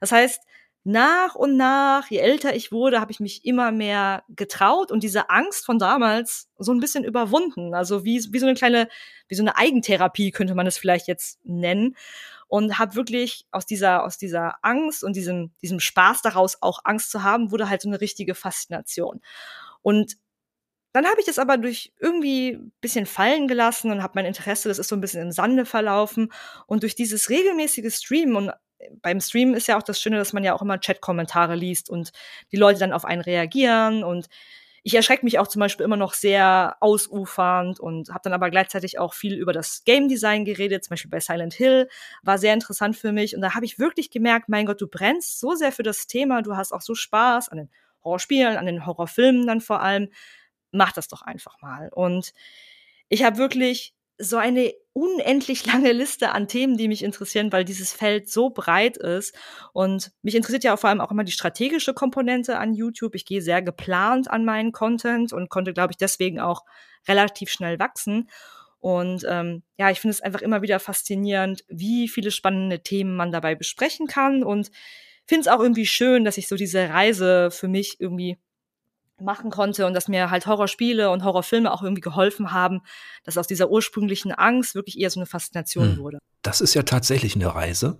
Das 0.00 0.12
heißt, 0.12 0.42
nach 0.88 1.34
und 1.34 1.56
nach, 1.56 2.08
je 2.10 2.18
älter 2.18 2.54
ich 2.54 2.70
wurde, 2.70 3.00
habe 3.00 3.10
ich 3.10 3.18
mich 3.18 3.44
immer 3.44 3.72
mehr 3.72 4.22
getraut 4.28 4.92
und 4.92 5.02
diese 5.02 5.30
Angst 5.30 5.66
von 5.66 5.80
damals 5.80 6.48
so 6.58 6.72
ein 6.72 6.78
bisschen 6.78 7.02
überwunden. 7.02 7.74
Also 7.74 8.04
wie, 8.04 8.24
wie 8.30 8.38
so 8.38 8.46
eine 8.46 8.54
kleine, 8.54 8.88
wie 9.26 9.34
so 9.34 9.42
eine 9.42 9.56
Eigentherapie 9.56 10.30
könnte 10.30 10.54
man 10.54 10.66
es 10.66 10.78
vielleicht 10.78 11.08
jetzt 11.08 11.40
nennen. 11.44 11.96
Und 12.48 12.78
habe 12.78 12.94
wirklich 12.94 13.46
aus 13.50 13.66
dieser, 13.66 14.04
aus 14.04 14.18
dieser 14.18 14.54
Angst 14.62 15.02
und 15.02 15.16
diesem, 15.16 15.50
diesem 15.60 15.80
Spaß 15.80 16.22
daraus 16.22 16.62
auch 16.62 16.78
Angst 16.84 17.10
zu 17.10 17.24
haben, 17.24 17.50
wurde 17.50 17.68
halt 17.68 17.82
so 17.82 17.88
eine 17.88 18.00
richtige 18.00 18.36
Faszination. 18.36 19.20
Und 19.82 20.16
dann 20.96 21.06
habe 21.06 21.20
ich 21.20 21.26
das 21.26 21.38
aber 21.38 21.58
durch 21.58 21.92
irgendwie 22.00 22.58
bisschen 22.80 23.04
fallen 23.04 23.48
gelassen 23.48 23.90
und 23.90 24.02
habe 24.02 24.12
mein 24.16 24.24
Interesse, 24.24 24.70
das 24.70 24.78
ist 24.78 24.88
so 24.88 24.96
ein 24.96 25.02
bisschen 25.02 25.20
im 25.20 25.30
Sande 25.30 25.66
verlaufen. 25.66 26.32
Und 26.66 26.84
durch 26.84 26.94
dieses 26.94 27.28
regelmäßige 27.28 27.94
Streamen 27.94 28.34
und 28.34 28.52
beim 29.02 29.20
Streamen 29.20 29.54
ist 29.54 29.68
ja 29.68 29.76
auch 29.76 29.82
das 29.82 30.00
Schöne, 30.00 30.16
dass 30.16 30.32
man 30.32 30.42
ja 30.42 30.54
auch 30.54 30.62
immer 30.62 30.80
Chat-Kommentare 30.80 31.54
liest 31.54 31.90
und 31.90 32.12
die 32.50 32.56
Leute 32.56 32.78
dann 32.78 32.94
auf 32.94 33.04
einen 33.04 33.20
reagieren. 33.20 34.04
Und 34.04 34.28
ich 34.84 34.94
erschrecke 34.94 35.26
mich 35.26 35.38
auch 35.38 35.48
zum 35.48 35.60
Beispiel 35.60 35.84
immer 35.84 35.98
noch 35.98 36.14
sehr 36.14 36.78
ausufernd 36.80 37.78
und 37.78 38.08
habe 38.08 38.20
dann 38.24 38.32
aber 38.32 38.48
gleichzeitig 38.48 38.98
auch 38.98 39.12
viel 39.12 39.34
über 39.34 39.52
das 39.52 39.84
Game 39.84 40.08
Design 40.08 40.46
geredet, 40.46 40.84
zum 40.84 40.90
Beispiel 40.90 41.10
bei 41.10 41.20
Silent 41.20 41.52
Hill, 41.52 41.88
war 42.22 42.38
sehr 42.38 42.54
interessant 42.54 42.96
für 42.96 43.12
mich. 43.12 43.34
Und 43.34 43.42
da 43.42 43.54
habe 43.54 43.66
ich 43.66 43.78
wirklich 43.78 44.10
gemerkt, 44.10 44.48
mein 44.48 44.64
Gott, 44.64 44.80
du 44.80 44.86
brennst 44.86 45.40
so 45.40 45.54
sehr 45.54 45.72
für 45.72 45.82
das 45.82 46.06
Thema, 46.06 46.40
du 46.40 46.56
hast 46.56 46.72
auch 46.72 46.80
so 46.80 46.94
Spaß 46.94 47.50
an 47.50 47.58
den 47.58 47.70
Horrorspielen, 48.02 48.56
an 48.56 48.64
den 48.64 48.86
Horrorfilmen 48.86 49.46
dann 49.46 49.60
vor 49.60 49.82
allem, 49.82 50.08
mach 50.72 50.92
das 50.92 51.08
doch 51.08 51.22
einfach 51.22 51.60
mal 51.60 51.90
und 51.92 52.32
ich 53.08 53.22
habe 53.22 53.38
wirklich 53.38 53.94
so 54.18 54.36
eine 54.36 54.72
unendlich 54.92 55.66
lange 55.72 55.92
Liste 55.92 56.32
an 56.32 56.48
Themen, 56.48 56.76
die 56.76 56.88
mich 56.88 57.04
interessieren, 57.04 57.52
weil 57.52 57.64
dieses 57.64 57.92
Feld 57.92 58.30
so 58.30 58.50
breit 58.50 58.96
ist. 58.96 59.34
Und 59.72 60.12
mich 60.22 60.34
interessiert 60.34 60.64
ja 60.64 60.76
vor 60.76 60.90
allem 60.90 61.00
auch 61.00 61.10
immer 61.10 61.24
die 61.24 61.32
strategische 61.32 61.94
Komponente 61.94 62.58
an 62.58 62.74
YouTube. 62.74 63.14
Ich 63.14 63.26
gehe 63.26 63.42
sehr 63.42 63.62
geplant 63.62 64.30
an 64.30 64.44
meinen 64.44 64.72
Content 64.72 65.32
und 65.32 65.50
konnte, 65.50 65.72
glaube 65.72 65.92
ich, 65.92 65.96
deswegen 65.96 66.40
auch 66.40 66.64
relativ 67.06 67.50
schnell 67.50 67.78
wachsen. 67.78 68.30
Und 68.78 69.26
ähm, 69.28 69.62
ja, 69.78 69.90
ich 69.90 70.00
finde 70.00 70.12
es 70.12 70.20
einfach 70.20 70.42
immer 70.42 70.62
wieder 70.62 70.78
faszinierend, 70.78 71.64
wie 71.68 72.08
viele 72.08 72.30
spannende 72.30 72.82
Themen 72.82 73.16
man 73.16 73.32
dabei 73.32 73.54
besprechen 73.54 74.06
kann. 74.06 74.42
Und 74.42 74.70
finde 75.26 75.42
es 75.42 75.48
auch 75.48 75.60
irgendwie 75.60 75.86
schön, 75.86 76.24
dass 76.24 76.38
ich 76.38 76.48
so 76.48 76.56
diese 76.56 76.88
Reise 76.88 77.50
für 77.50 77.68
mich 77.68 78.00
irgendwie 78.00 78.38
machen 79.20 79.50
konnte 79.50 79.86
und 79.86 79.94
dass 79.94 80.08
mir 80.08 80.30
halt 80.30 80.46
Horrorspiele 80.46 81.10
und 81.10 81.24
Horrorfilme 81.24 81.72
auch 81.72 81.82
irgendwie 81.82 82.00
geholfen 82.00 82.52
haben, 82.52 82.82
dass 83.24 83.38
aus 83.38 83.46
dieser 83.46 83.70
ursprünglichen 83.70 84.32
Angst 84.32 84.74
wirklich 84.74 84.98
eher 84.98 85.10
so 85.10 85.20
eine 85.20 85.26
Faszination 85.26 85.92
hm. 85.92 85.98
wurde. 85.98 86.18
Das 86.42 86.60
ist 86.60 86.74
ja 86.74 86.82
tatsächlich 86.82 87.34
eine 87.34 87.54
Reise. 87.54 87.98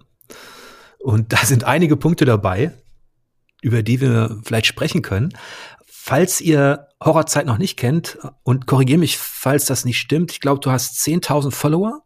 Und 0.99 1.33
da 1.33 1.39
sind 1.39 1.65
einige 1.65 1.97
Punkte 1.97 2.25
dabei, 2.25 2.73
über 3.63 3.83
die 3.83 4.01
wir 4.01 4.41
vielleicht 4.45 4.67
sprechen 4.67 5.03
können. 5.03 5.33
Falls 5.87 6.41
ihr 6.41 6.89
Horrorzeit 7.03 7.47
noch 7.47 7.59
nicht 7.59 7.77
kennt 7.77 8.19
und 8.43 8.67
korrigiere 8.67 8.99
mich, 8.99 9.19
falls 9.19 9.67
das 9.67 9.85
nicht 9.85 9.99
stimmt, 9.99 10.33
ich 10.33 10.41
glaube, 10.41 10.61
du 10.61 10.71
hast 10.71 11.01
10.000 11.01 11.51
Follower 11.51 12.03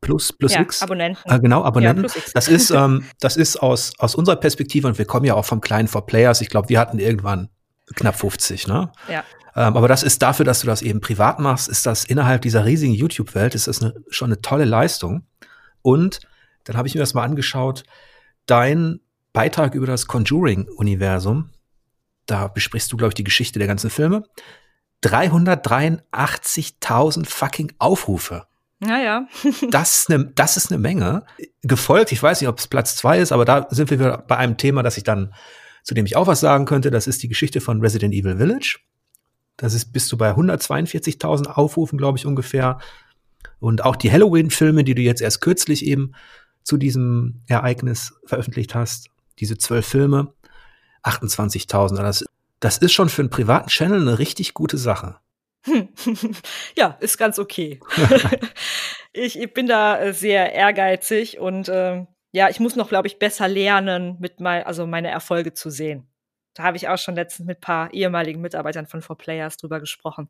plus 0.00 0.32
plus 0.32 0.54
ja, 0.54 0.60
X. 0.60 0.82
Abonnenten. 0.82 1.30
Äh, 1.30 1.40
genau, 1.40 1.64
Abonnenten. 1.64 2.04
Ja, 2.04 2.22
das 2.34 2.48
ist 2.48 2.70
ähm, 2.70 3.04
das 3.20 3.36
ist 3.36 3.56
aus 3.56 3.92
aus 3.98 4.14
unserer 4.14 4.36
Perspektive 4.36 4.86
und 4.86 4.96
wir 4.96 5.04
kommen 5.04 5.26
ja 5.26 5.34
auch 5.34 5.44
vom 5.44 5.60
kleinen 5.60 5.88
For 5.88 6.06
Players. 6.06 6.40
Ich 6.40 6.48
glaube, 6.48 6.68
wir 6.68 6.78
hatten 6.78 6.98
irgendwann 6.98 7.48
knapp 7.94 8.16
50, 8.16 8.66
ne? 8.66 8.92
Ja. 9.08 9.24
Ähm, 9.56 9.76
aber 9.76 9.88
das 9.88 10.02
ist 10.02 10.22
dafür, 10.22 10.44
dass 10.44 10.60
du 10.60 10.66
das 10.66 10.82
eben 10.82 11.00
privat 11.00 11.40
machst, 11.40 11.68
ist 11.68 11.86
das 11.86 12.04
innerhalb 12.04 12.42
dieser 12.42 12.64
riesigen 12.64 12.94
YouTube-Welt, 12.94 13.54
ist 13.54 13.66
das 13.66 13.82
eine, 13.82 13.94
schon 14.08 14.28
eine 14.28 14.40
tolle 14.40 14.64
Leistung. 14.64 15.26
Und 15.82 16.20
dann 16.64 16.76
habe 16.76 16.86
ich 16.86 16.94
mir 16.94 17.00
das 17.00 17.14
mal 17.14 17.24
angeschaut, 17.24 17.84
dein 18.46 19.00
Beitrag 19.32 19.74
über 19.74 19.86
das 19.86 20.06
Conjuring-Universum, 20.06 21.50
da 22.26 22.48
besprichst 22.48 22.92
du, 22.92 22.96
glaube 22.96 23.10
ich, 23.10 23.14
die 23.14 23.24
Geschichte 23.24 23.58
der 23.58 23.68
ganzen 23.68 23.90
Filme. 23.90 24.24
383.000 25.02 27.26
fucking 27.26 27.72
Aufrufe. 27.78 28.46
Naja. 28.80 29.26
das, 29.70 29.98
ist 29.98 30.10
eine, 30.10 30.26
das 30.26 30.56
ist 30.56 30.70
eine 30.70 30.78
Menge. 30.78 31.24
Gefolgt, 31.62 32.12
ich 32.12 32.22
weiß 32.22 32.40
nicht, 32.40 32.48
ob 32.48 32.58
es 32.58 32.68
Platz 32.68 32.96
zwei 32.96 33.18
ist, 33.18 33.32
aber 33.32 33.44
da 33.44 33.66
sind 33.70 33.90
wir 33.90 33.98
wieder 33.98 34.18
bei 34.18 34.36
einem 34.36 34.56
Thema, 34.56 34.82
das 34.82 34.96
ich 34.96 35.04
dann 35.04 35.34
zu 35.88 35.94
dem 35.94 36.04
ich 36.04 36.16
auch 36.16 36.26
was 36.26 36.40
sagen 36.40 36.66
könnte, 36.66 36.90
das 36.90 37.06
ist 37.06 37.22
die 37.22 37.28
Geschichte 37.28 37.62
von 37.62 37.80
Resident 37.80 38.12
Evil 38.12 38.36
Village. 38.36 38.78
Das 39.56 39.72
ist 39.72 39.90
bist 39.90 40.12
du 40.12 40.18
bei 40.18 40.32
142.000 40.32 41.46
Aufrufen, 41.46 41.96
glaube 41.96 42.18
ich, 42.18 42.26
ungefähr. 42.26 42.78
Und 43.58 43.82
auch 43.86 43.96
die 43.96 44.12
Halloween-Filme, 44.12 44.84
die 44.84 44.94
du 44.94 45.00
jetzt 45.00 45.22
erst 45.22 45.40
kürzlich 45.40 45.86
eben 45.86 46.12
zu 46.62 46.76
diesem 46.76 47.40
Ereignis 47.46 48.20
veröffentlicht 48.26 48.74
hast, 48.74 49.08
diese 49.38 49.56
zwölf 49.56 49.86
Filme, 49.86 50.34
28.000. 51.04 51.96
Das, 52.02 52.26
das 52.60 52.76
ist 52.76 52.92
schon 52.92 53.08
für 53.08 53.22
einen 53.22 53.30
privaten 53.30 53.70
Channel 53.70 54.02
eine 54.02 54.18
richtig 54.18 54.52
gute 54.52 54.76
Sache. 54.76 55.16
ja, 56.76 56.98
ist 57.00 57.16
ganz 57.16 57.38
okay. 57.38 57.80
ich, 59.14 59.38
ich, 59.38 59.54
bin 59.54 59.66
da 59.66 60.12
sehr 60.12 60.52
ehrgeizig 60.52 61.38
und 61.38 61.70
äh, 61.70 62.04
ja, 62.32 62.48
ich 62.48 62.60
muss 62.60 62.76
noch, 62.76 62.88
glaube 62.88 63.08
ich, 63.08 63.18
besser 63.18 63.48
lernen, 63.48 64.16
mit 64.20 64.40
mein, 64.40 64.64
also 64.64 64.86
meine 64.86 65.08
Erfolge 65.08 65.54
zu 65.54 65.70
sehen. 65.70 66.06
Da 66.54 66.64
habe 66.64 66.76
ich 66.76 66.88
auch 66.88 66.98
schon 66.98 67.14
letztens 67.14 67.46
mit 67.46 67.58
ein 67.58 67.60
paar 67.60 67.94
ehemaligen 67.94 68.40
Mitarbeitern 68.40 68.86
von 68.86 69.00
4Players 69.00 69.60
drüber 69.60 69.80
gesprochen. 69.80 70.28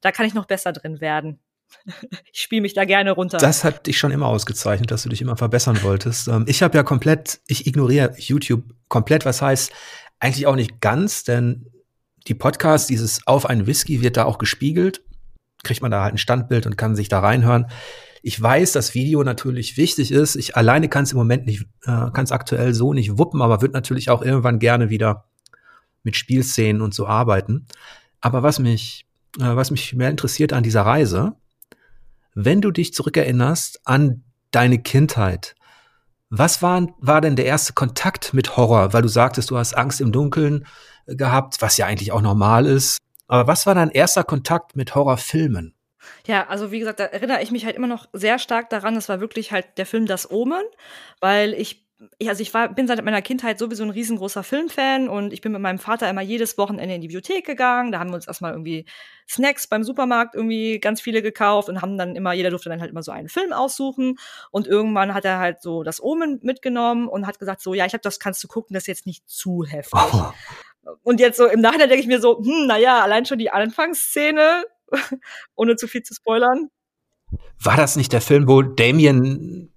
Da 0.00 0.12
kann 0.12 0.26
ich 0.26 0.34
noch 0.34 0.46
besser 0.46 0.72
drin 0.72 1.00
werden. 1.00 1.38
ich 2.32 2.40
spiele 2.40 2.62
mich 2.62 2.74
da 2.74 2.84
gerne 2.84 3.12
runter. 3.12 3.38
Das 3.38 3.64
hat 3.64 3.86
dich 3.86 3.98
schon 3.98 4.10
immer 4.10 4.26
ausgezeichnet, 4.26 4.90
dass 4.90 5.04
du 5.04 5.08
dich 5.08 5.22
immer 5.22 5.36
verbessern 5.36 5.82
wolltest. 5.82 6.28
Ähm, 6.28 6.44
ich 6.48 6.62
habe 6.62 6.76
ja 6.76 6.82
komplett, 6.82 7.40
ich 7.46 7.66
ignoriere 7.66 8.14
YouTube 8.18 8.64
komplett, 8.88 9.24
was 9.24 9.40
heißt 9.40 9.72
eigentlich 10.18 10.46
auch 10.46 10.56
nicht 10.56 10.80
ganz, 10.80 11.24
denn 11.24 11.70
die 12.26 12.34
Podcasts, 12.34 12.86
dieses 12.86 13.26
Auf 13.26 13.46
einen 13.46 13.66
Whisky 13.66 14.02
wird 14.02 14.16
da 14.16 14.24
auch 14.24 14.38
gespiegelt. 14.38 15.02
Kriegt 15.62 15.82
man 15.82 15.90
da 15.90 16.02
halt 16.02 16.14
ein 16.14 16.18
Standbild 16.18 16.66
und 16.66 16.76
kann 16.76 16.96
sich 16.96 17.08
da 17.08 17.20
reinhören. 17.20 17.66
Ich 18.22 18.40
weiß, 18.40 18.72
dass 18.72 18.94
Video 18.94 19.22
natürlich 19.24 19.76
wichtig 19.76 20.12
ist. 20.12 20.36
Ich 20.36 20.56
alleine 20.56 20.88
kann 20.88 21.04
es 21.04 21.12
im 21.12 21.18
Moment 21.18 21.46
nicht, 21.46 21.62
äh, 21.84 22.10
kann 22.12 22.24
es 22.24 22.32
aktuell 22.32 22.74
so 22.74 22.92
nicht 22.92 23.18
wuppen, 23.18 23.40
aber 23.40 23.62
wird 23.62 23.72
natürlich 23.72 24.10
auch 24.10 24.22
irgendwann 24.22 24.58
gerne 24.58 24.90
wieder 24.90 25.24
mit 26.02 26.16
Spielszenen 26.16 26.82
und 26.82 26.94
so 26.94 27.06
arbeiten. 27.06 27.66
Aber 28.20 28.42
was 28.42 28.58
mich, 28.58 29.06
äh, 29.38 29.56
was 29.56 29.70
mich 29.70 29.94
mehr 29.94 30.10
interessiert 30.10 30.52
an 30.52 30.62
dieser 30.62 30.82
Reise, 30.82 31.34
wenn 32.34 32.60
du 32.60 32.70
dich 32.70 32.92
zurückerinnerst 32.94 33.80
an 33.84 34.22
deine 34.50 34.80
Kindheit, 34.80 35.54
was 36.28 36.62
war, 36.62 36.86
war 37.00 37.20
denn 37.20 37.36
der 37.36 37.46
erste 37.46 37.72
Kontakt 37.72 38.34
mit 38.34 38.56
Horror? 38.56 38.92
Weil 38.92 39.02
du 39.02 39.08
sagtest, 39.08 39.50
du 39.50 39.56
hast 39.56 39.76
Angst 39.76 40.00
im 40.00 40.12
Dunkeln 40.12 40.66
äh, 41.06 41.16
gehabt, 41.16 41.60
was 41.60 41.76
ja 41.76 41.86
eigentlich 41.86 42.12
auch 42.12 42.22
normal 42.22 42.66
ist. 42.66 42.98
Aber 43.26 43.46
was 43.46 43.66
war 43.66 43.74
dein 43.74 43.90
erster 43.90 44.24
Kontakt 44.24 44.76
mit 44.76 44.94
Horrorfilmen? 44.94 45.74
Ja, 46.26 46.48
also 46.48 46.72
wie 46.72 46.78
gesagt, 46.78 47.00
da 47.00 47.04
erinnere 47.04 47.42
ich 47.42 47.50
mich 47.50 47.64
halt 47.64 47.76
immer 47.76 47.86
noch 47.86 48.08
sehr 48.12 48.38
stark 48.38 48.70
daran. 48.70 48.94
Das 48.94 49.08
war 49.08 49.20
wirklich 49.20 49.52
halt 49.52 49.66
der 49.76 49.86
Film 49.86 50.06
Das 50.06 50.30
Omen, 50.30 50.62
weil 51.20 51.54
ich 51.54 51.86
ich, 52.18 52.28
also 52.28 52.40
ich 52.40 52.54
war, 52.54 52.72
bin 52.72 52.86
seit 52.86 53.04
meiner 53.04 53.20
Kindheit 53.20 53.58
sowieso 53.58 53.82
ein 53.82 53.90
riesengroßer 53.90 54.42
Filmfan 54.42 55.08
und 55.08 55.32
ich 55.32 55.40
bin 55.42 55.52
mit 55.52 55.60
meinem 55.60 55.78
Vater 55.78 56.08
immer 56.08 56.22
jedes 56.22 56.56
Wochenende 56.56 56.94
in 56.94 57.00
die 57.00 57.08
Bibliothek 57.08 57.44
gegangen. 57.44 57.92
Da 57.92 57.98
haben 57.98 58.10
wir 58.10 58.14
uns 58.14 58.26
erstmal 58.26 58.52
irgendwie 58.52 58.86
Snacks 59.28 59.66
beim 59.66 59.84
Supermarkt 59.84 60.34
irgendwie 60.34 60.78
ganz 60.80 61.00
viele 61.00 61.20
gekauft 61.20 61.68
und 61.68 61.82
haben 61.82 61.98
dann 61.98 62.16
immer, 62.16 62.32
jeder 62.32 62.50
durfte 62.50 62.70
dann 62.70 62.80
halt 62.80 62.90
immer 62.90 63.02
so 63.02 63.12
einen 63.12 63.28
Film 63.28 63.52
aussuchen. 63.52 64.16
Und 64.50 64.66
irgendwann 64.66 65.12
hat 65.12 65.24
er 65.24 65.38
halt 65.38 65.60
so 65.60 65.82
das 65.82 66.02
Omen 66.02 66.40
mitgenommen 66.42 67.06
und 67.06 67.26
hat 67.26 67.38
gesagt, 67.38 67.60
so, 67.60 67.74
ja, 67.74 67.84
ich 67.84 67.92
habe 67.92 68.02
das 68.02 68.18
kannst 68.18 68.42
du 68.42 68.48
gucken, 68.48 68.74
das 68.74 68.84
ist 68.84 68.88
jetzt 68.88 69.06
nicht 69.06 69.28
zu 69.28 69.64
heftig. 69.64 70.00
Oh. 70.12 70.32
Und 71.02 71.20
jetzt 71.20 71.36
so 71.36 71.46
im 71.46 71.60
Nachhinein 71.60 71.90
denke 71.90 72.02
ich 72.02 72.08
mir 72.08 72.20
so, 72.20 72.38
hm, 72.38 72.66
naja, 72.66 73.02
allein 73.02 73.26
schon 73.26 73.38
die 73.38 73.50
Anfangsszene, 73.50 74.64
ohne 75.54 75.76
zu 75.76 75.88
viel 75.88 76.02
zu 76.02 76.14
spoilern. 76.14 76.68
War 77.62 77.76
das 77.76 77.96
nicht 77.96 78.12
der 78.12 78.20
Film, 78.20 78.48
wo 78.48 78.62
Damien 78.62 79.72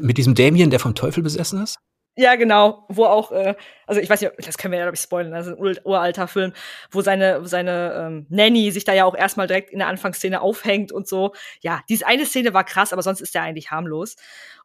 mit 0.00 0.18
diesem 0.18 0.34
Damien, 0.34 0.70
der 0.70 0.80
vom 0.80 0.94
Teufel 0.94 1.22
besessen 1.22 1.62
ist? 1.62 1.78
Ja, 2.18 2.34
genau, 2.36 2.86
wo 2.88 3.04
auch, 3.04 3.30
äh, 3.30 3.56
also 3.86 4.00
ich 4.00 4.08
weiß 4.08 4.22
nicht, 4.22 4.32
das 4.38 4.56
können 4.56 4.72
wir 4.72 4.78
ja, 4.78 4.86
glaube 4.86 4.94
ich, 4.94 5.02
spoilern, 5.02 5.32
das 5.32 5.48
ist 5.48 5.58
ein 5.58 5.76
uralter 5.84 6.26
Film, 6.28 6.54
wo 6.90 7.02
seine, 7.02 7.46
seine 7.46 7.92
ähm, 7.92 8.26
Nanny 8.30 8.70
sich 8.70 8.84
da 8.84 8.94
ja 8.94 9.04
auch 9.04 9.14
erstmal 9.14 9.46
direkt 9.46 9.68
in 9.70 9.80
der 9.80 9.88
Anfangsszene 9.88 10.40
aufhängt 10.40 10.92
und 10.92 11.06
so. 11.06 11.34
Ja, 11.60 11.82
diese 11.90 12.06
eine 12.06 12.24
Szene 12.24 12.54
war 12.54 12.64
krass, 12.64 12.94
aber 12.94 13.02
sonst 13.02 13.20
ist 13.20 13.34
der 13.34 13.42
eigentlich 13.42 13.70
harmlos. 13.70 14.16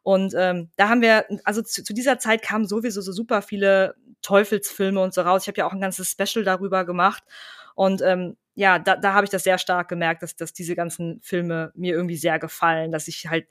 Und 0.02 0.32
ähm, 0.34 0.70
da 0.76 0.88
haben 0.88 1.02
wir, 1.02 1.26
also 1.44 1.60
zu, 1.60 1.84
zu 1.84 1.92
dieser 1.92 2.18
Zeit 2.18 2.40
kamen 2.40 2.66
sowieso 2.66 3.02
so 3.02 3.12
super 3.12 3.42
viele 3.42 3.96
Teufelsfilme 4.22 5.00
und 5.00 5.12
so 5.12 5.20
raus. 5.20 5.42
Ich 5.42 5.48
habe 5.48 5.58
ja 5.58 5.66
auch 5.66 5.74
ein 5.74 5.80
ganzes 5.80 6.10
Special 6.10 6.46
darüber 6.46 6.86
gemacht. 6.86 7.22
Und 7.74 8.00
ähm, 8.00 8.38
ja, 8.54 8.78
da, 8.78 8.96
da 8.96 9.14
habe 9.14 9.24
ich 9.24 9.30
das 9.30 9.44
sehr 9.44 9.58
stark 9.58 9.88
gemerkt, 9.88 10.22
dass, 10.22 10.36
dass 10.36 10.52
diese 10.52 10.74
ganzen 10.74 11.20
Filme 11.22 11.72
mir 11.74 11.94
irgendwie 11.94 12.16
sehr 12.16 12.38
gefallen, 12.38 12.92
dass 12.92 13.08
ich 13.08 13.26
halt 13.28 13.46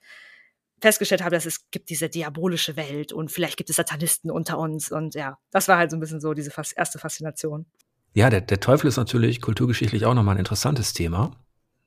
festgestellt 0.81 1.23
habe, 1.23 1.35
dass 1.35 1.45
es 1.45 1.69
gibt 1.71 1.89
diese 1.89 2.09
diabolische 2.09 2.75
Welt 2.75 3.13
und 3.13 3.31
vielleicht 3.31 3.57
gibt 3.57 3.69
es 3.69 3.75
Satanisten 3.75 4.31
unter 4.31 4.57
uns. 4.57 4.91
Und 4.91 5.15
ja, 5.15 5.37
das 5.51 5.67
war 5.67 5.77
halt 5.77 5.91
so 5.91 5.97
ein 5.97 5.99
bisschen 5.99 6.19
so 6.19 6.33
diese 6.33 6.51
erste 6.75 6.99
Faszination. 6.99 7.65
Ja, 8.13 8.29
der, 8.29 8.41
der 8.41 8.59
Teufel 8.59 8.87
ist 8.87 8.97
natürlich 8.97 9.41
kulturgeschichtlich 9.41 10.05
auch 10.05 10.13
nochmal 10.13 10.35
ein 10.35 10.39
interessantes 10.39 10.93
Thema. 10.93 11.31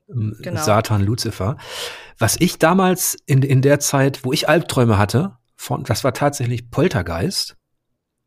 Ähm, 0.08 0.36
genau. 0.40 0.62
Satan, 0.62 1.02
Luzifer. 1.02 1.56
Was 2.18 2.36
ich 2.40 2.58
damals 2.58 3.16
in, 3.26 3.42
in 3.42 3.62
der 3.62 3.80
Zeit, 3.80 4.24
wo 4.24 4.32
ich 4.32 4.48
Albträume 4.48 4.96
hatte, 4.96 5.36
von, 5.56 5.84
das 5.84 6.04
war 6.04 6.14
tatsächlich 6.14 6.70
Poltergeist. 6.70 7.56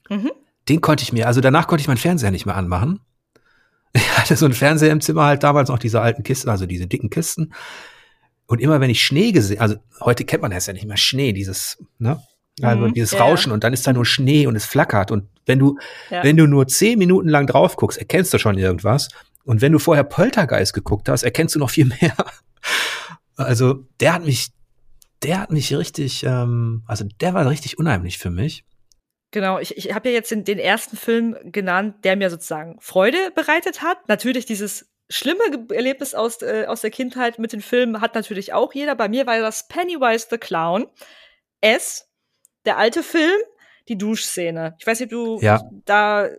Mhm. 0.10 0.32
Den 0.70 0.82
konnte 0.82 1.04
ich 1.04 1.14
mir, 1.14 1.28
also 1.28 1.42
danach 1.42 1.68
konnte 1.68 1.82
ich 1.82 1.88
meinen 1.88 1.98
Fernseher 1.98 2.32
nicht 2.32 2.46
mehr 2.46 2.56
anmachen. 2.56 3.00
Ich 3.98 4.10
hatte 4.18 4.36
so 4.36 4.46
einen 4.46 4.54
Fernseher 4.54 4.92
im 4.92 5.02
Zimmer 5.02 5.26
halt 5.26 5.44
damals 5.44 5.70
noch 5.70 5.80
diese 5.80 6.02
alten 6.02 6.24
Kisten, 6.24 6.50
also 6.50 6.66
diese 6.66 6.88
dicken 6.88 7.10
Kisten. 7.10 7.54
Und 8.46 8.62
immer 8.62 8.80
wenn 8.80 8.90
ich 8.90 9.04
Schnee 9.04 9.32
gesehen, 9.32 9.60
also 9.60 9.76
heute 10.00 10.24
kennt 10.24 10.42
man 10.42 10.52
das 10.52 10.68
ja 10.68 10.74
nicht 10.74 10.86
mehr, 10.86 10.98
Schnee, 10.98 11.34
dieses, 11.34 11.84
ne? 12.00 12.22
Also 12.62 12.88
mhm, 12.88 12.94
dieses 12.94 13.20
Rauschen 13.20 13.50
ja. 13.50 13.54
und 13.54 13.64
dann 13.64 13.74
ist 13.74 13.86
da 13.86 13.94
nur 13.94 14.06
Schnee 14.06 14.48
und 14.48 14.56
es 14.56 14.66
flackert. 14.66 15.12
Und 15.12 15.28
wenn 15.46 15.60
du, 15.60 15.78
ja. 16.10 16.24
wenn 16.24 16.38
du 16.38 16.48
nur 16.48 16.68
zehn 16.68 16.98
Minuten 16.98 17.30
lang 17.30 17.46
drauf 17.46 17.76
guckst, 17.76 18.00
erkennst 18.00 18.34
du 18.34 18.40
schon 18.40 18.58
irgendwas. 18.58 19.10
Und 19.44 19.62
wenn 19.62 19.72
du 19.72 19.80
vorher 19.80 20.04
Poltergeist 20.04 20.74
geguckt 20.74 21.08
hast, 21.08 21.24
erkennst 21.24 21.54
du 21.54 21.60
noch 21.60 21.70
viel 21.70 21.86
mehr. 22.02 22.16
Also 23.36 23.86
der 24.00 24.14
hat 24.14 24.26
mich, 24.26 24.48
der 25.22 25.40
hat 25.40 25.52
mich 25.52 25.76
richtig, 25.76 26.24
ähm, 26.24 26.84
also 26.88 27.06
der 27.22 27.34
war 27.36 27.48
richtig 27.48 27.78
unheimlich 27.78 28.18
für 28.18 28.32
mich. 28.32 28.64
Genau, 29.32 29.60
ich, 29.60 29.76
ich 29.78 29.94
habe 29.94 30.10
ja 30.10 30.16
jetzt 30.16 30.32
den, 30.32 30.46
den 30.46 30.60
ersten 30.60 30.96
Film 30.96 31.38
genannt, 31.44 32.06
der 32.06 32.16
mir 32.16 32.30
sozusagen 32.30 32.78
Freude 32.80 33.32
bereitet 33.36 33.82
hat. 33.82 34.08
Natürlich 34.08 34.46
dieses 34.46 34.94
schlimme 35.10 35.68
Erlebnis 35.72 36.14
aus, 36.14 36.42
äh, 36.42 36.66
aus 36.68 36.82
der 36.82 36.92
Kindheit 36.92 37.40
mit 37.40 37.54
den 37.54 37.62
Filmen 37.62 38.02
hat 38.02 38.16
natürlich 38.16 38.54
auch 38.54 38.74
jeder. 38.74 38.96
Bei 38.96 39.10
mir 39.10 39.26
war 39.28 39.40
das 39.40 39.68
Pennywise 39.68 40.28
the 40.30 40.38
Clown. 40.38 40.88
S, 41.62 42.10
der 42.66 42.78
alte 42.78 43.04
Film, 43.04 43.40
die 43.88 43.98
Duschszene. 43.98 44.76
Ich 44.80 44.88
weiß 44.88 45.00
nicht, 45.00 45.14
ob 45.14 45.40
du 45.40 45.46
ja. 45.46 45.62
da 45.86 46.30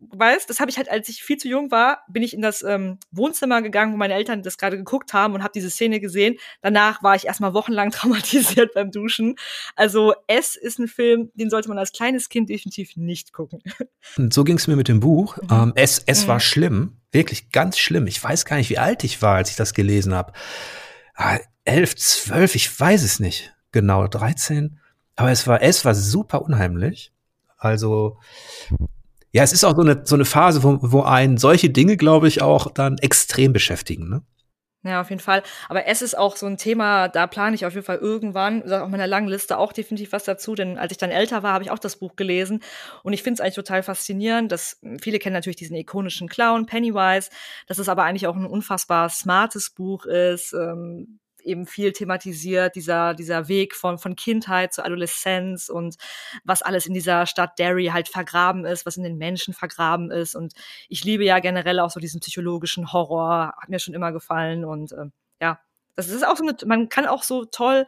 weißt, 0.00 0.48
das 0.48 0.60
habe 0.60 0.70
ich 0.70 0.76
halt, 0.76 0.90
als 0.90 1.08
ich 1.08 1.22
viel 1.22 1.36
zu 1.36 1.48
jung 1.48 1.70
war, 1.70 2.04
bin 2.08 2.22
ich 2.22 2.34
in 2.34 2.42
das 2.42 2.62
ähm, 2.62 2.98
Wohnzimmer 3.10 3.62
gegangen, 3.62 3.92
wo 3.92 3.96
meine 3.96 4.14
Eltern 4.14 4.42
das 4.42 4.58
gerade 4.58 4.76
geguckt 4.76 5.12
haben 5.12 5.34
und 5.34 5.42
habe 5.42 5.52
diese 5.54 5.70
Szene 5.70 6.00
gesehen. 6.00 6.36
Danach 6.62 7.02
war 7.02 7.16
ich 7.16 7.26
erstmal 7.26 7.54
wochenlang 7.54 7.90
traumatisiert 7.92 8.74
beim 8.74 8.90
Duschen. 8.90 9.36
Also 9.76 10.14
S 10.26 10.56
ist 10.56 10.78
ein 10.78 10.88
Film, 10.88 11.30
den 11.34 11.50
sollte 11.50 11.68
man 11.68 11.78
als 11.78 11.92
kleines 11.92 12.28
Kind 12.28 12.48
definitiv 12.48 12.96
nicht 12.96 13.32
gucken. 13.32 13.62
Und 14.16 14.32
so 14.32 14.44
ging 14.44 14.56
es 14.56 14.66
mir 14.66 14.76
mit 14.76 14.88
dem 14.88 15.00
Buch. 15.00 15.36
Mhm. 15.36 15.48
Ähm, 15.50 15.72
S, 15.74 16.02
es 16.06 16.24
mhm. 16.24 16.28
war 16.28 16.40
schlimm, 16.40 16.96
wirklich 17.12 17.50
ganz 17.50 17.78
schlimm. 17.78 18.06
Ich 18.06 18.22
weiß 18.22 18.44
gar 18.44 18.56
nicht, 18.56 18.70
wie 18.70 18.78
alt 18.78 19.04
ich 19.04 19.20
war, 19.22 19.36
als 19.36 19.50
ich 19.50 19.56
das 19.56 19.74
gelesen 19.74 20.14
habe. 20.14 20.32
Ah, 21.14 21.38
elf, 21.64 21.96
zwölf, 21.96 22.54
ich 22.54 22.78
weiß 22.78 23.02
es 23.02 23.20
nicht 23.20 23.52
genau, 23.72 24.06
13. 24.06 24.78
Aber 25.16 25.30
es 25.30 25.46
war, 25.46 25.62
es 25.62 25.84
war 25.84 25.94
super 25.94 26.42
unheimlich. 26.42 27.12
Also 27.56 28.18
ja, 29.32 29.42
es 29.42 29.52
ist 29.52 29.64
auch 29.64 29.74
so 29.74 29.82
eine, 29.82 30.02
so 30.04 30.14
eine 30.14 30.24
Phase, 30.24 30.62
wo, 30.62 30.78
wo 30.80 31.02
einen 31.02 31.36
solche 31.36 31.70
Dinge, 31.70 31.96
glaube 31.96 32.28
ich, 32.28 32.42
auch 32.42 32.70
dann 32.70 32.98
extrem 32.98 33.52
beschäftigen. 33.52 34.08
Ne? 34.08 34.22
Ja, 34.84 35.00
auf 35.00 35.10
jeden 35.10 35.20
Fall. 35.20 35.42
Aber 35.68 35.86
es 35.86 36.02
ist 36.02 36.16
auch 36.16 36.36
so 36.36 36.46
ein 36.46 36.56
Thema, 36.56 37.08
da 37.08 37.26
plane 37.26 37.56
ich 37.56 37.66
auf 37.66 37.74
jeden 37.74 37.84
Fall 37.84 37.98
irgendwann, 37.98 38.62
auf 38.72 38.88
meiner 38.88 39.08
langen 39.08 39.28
Liste 39.28 39.58
auch 39.58 39.72
definitiv 39.72 40.12
was 40.12 40.22
dazu, 40.22 40.54
denn 40.54 40.78
als 40.78 40.92
ich 40.92 40.98
dann 40.98 41.10
älter 41.10 41.42
war, 41.42 41.52
habe 41.52 41.64
ich 41.64 41.70
auch 41.72 41.80
das 41.80 41.96
Buch 41.96 42.14
gelesen 42.14 42.62
und 43.02 43.12
ich 43.12 43.24
finde 43.24 43.34
es 43.34 43.40
eigentlich 43.40 43.56
total 43.56 43.82
faszinierend, 43.82 44.52
dass 44.52 44.80
viele 45.02 45.18
kennen 45.18 45.34
natürlich 45.34 45.56
diesen 45.56 45.76
ikonischen 45.76 46.28
Clown 46.28 46.66
Pennywise, 46.66 47.28
dass 47.66 47.78
es 47.78 47.88
aber 47.88 48.04
eigentlich 48.04 48.28
auch 48.28 48.36
ein 48.36 48.46
unfassbar 48.46 49.08
smartes 49.10 49.70
Buch 49.70 50.06
ist, 50.06 50.52
ähm, 50.52 51.18
eben 51.48 51.66
viel 51.66 51.92
thematisiert, 51.92 52.76
dieser, 52.76 53.14
dieser 53.14 53.48
Weg 53.48 53.74
von, 53.74 53.98
von 53.98 54.14
Kindheit 54.14 54.72
zur 54.72 54.84
Adoleszenz 54.84 55.68
und 55.68 55.96
was 56.44 56.62
alles 56.62 56.86
in 56.86 56.94
dieser 56.94 57.26
Stadt 57.26 57.58
Derry 57.58 57.86
halt 57.86 58.08
vergraben 58.08 58.64
ist, 58.64 58.86
was 58.86 58.96
in 58.96 59.02
den 59.02 59.18
Menschen 59.18 59.54
vergraben 59.54 60.10
ist. 60.10 60.34
Und 60.34 60.52
ich 60.88 61.04
liebe 61.04 61.24
ja 61.24 61.38
generell 61.40 61.80
auch 61.80 61.90
so 61.90 62.00
diesen 62.00 62.20
psychologischen 62.20 62.92
Horror, 62.92 63.54
hat 63.60 63.68
mir 63.68 63.78
schon 63.78 63.94
immer 63.94 64.12
gefallen. 64.12 64.64
Und 64.64 64.92
äh, 64.92 65.06
ja, 65.40 65.60
das 65.96 66.08
ist 66.08 66.26
auch 66.26 66.36
so 66.36 66.44
eine, 66.44 66.56
man 66.66 66.88
kann 66.88 67.06
auch 67.06 67.22
so 67.22 67.44
toll, 67.44 67.86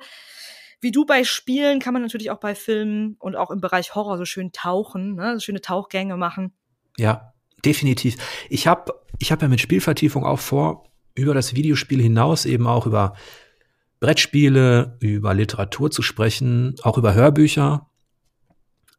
wie 0.80 0.92
du 0.92 1.04
bei 1.04 1.24
Spielen, 1.24 1.78
kann 1.78 1.92
man 1.92 2.02
natürlich 2.02 2.30
auch 2.30 2.40
bei 2.40 2.54
Filmen 2.54 3.16
und 3.18 3.36
auch 3.36 3.50
im 3.50 3.60
Bereich 3.60 3.94
Horror 3.94 4.16
so 4.16 4.24
schön 4.24 4.50
tauchen, 4.52 5.14
ne? 5.14 5.34
so 5.34 5.40
schöne 5.40 5.60
Tauchgänge 5.60 6.16
machen. 6.16 6.54
Ja, 6.96 7.34
definitiv. 7.64 8.16
Ich 8.48 8.66
habe 8.66 8.94
ich 9.18 9.30
hab 9.30 9.42
ja 9.42 9.48
mit 9.48 9.60
Spielvertiefung 9.60 10.24
auch 10.24 10.38
vor, 10.38 10.90
über 11.14 11.34
das 11.34 11.54
Videospiel 11.54 12.00
hinaus 12.00 12.46
eben 12.46 12.66
auch 12.66 12.86
über 12.86 13.14
Brettspiele, 14.00 14.96
über 15.00 15.34
Literatur 15.34 15.90
zu 15.90 16.02
sprechen, 16.02 16.74
auch 16.82 16.96
über 16.96 17.14
Hörbücher. 17.14 17.86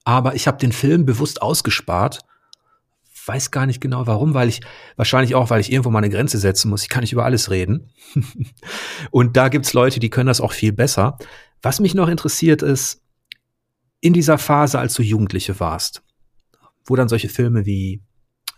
Aber 0.04 0.36
ich 0.36 0.48
habe 0.48 0.58
den 0.58 0.72
Film 0.72 1.06
bewusst 1.06 1.42
ausgespart. 1.42 2.20
Weiß 3.26 3.52
gar 3.52 3.66
nicht 3.66 3.82
genau 3.82 4.08
warum, 4.08 4.34
weil 4.34 4.50
ich, 4.50 4.62
wahrscheinlich 4.96 5.36
auch, 5.36 5.50
weil 5.50 5.62
ich 5.62 5.72
irgendwo 5.72 5.90
mal 5.90 6.00
eine 6.00 6.10
Grenze 6.10 6.38
setzen 6.38 6.70
muss. 6.70 6.84
Ich 6.84 6.90
kann 6.90 7.02
nicht 7.02 7.14
über 7.14 7.26
alles 7.26 7.52
reden. 7.52 7.92
Und 9.12 9.38
da 9.38 9.50
gibt's 9.50 9.74
Leute, 9.74 10.00
die 10.00 10.10
können 10.10 10.28
das 10.28 10.42
auch 10.42 10.54
viel 10.54 10.72
besser. 10.72 11.18
Was 11.62 11.80
mich 11.80 11.94
noch 11.94 12.08
interessiert 12.08 12.62
ist, 12.62 13.02
in 14.00 14.14
dieser 14.14 14.38
Phase, 14.38 14.80
als 14.80 14.96
du 14.96 15.04
Jugendliche 15.04 15.60
warst, 15.60 16.04
wo 16.86 16.96
dann 16.96 17.10
solche 17.10 17.30
Filme 17.30 17.66
wie 17.66 18.02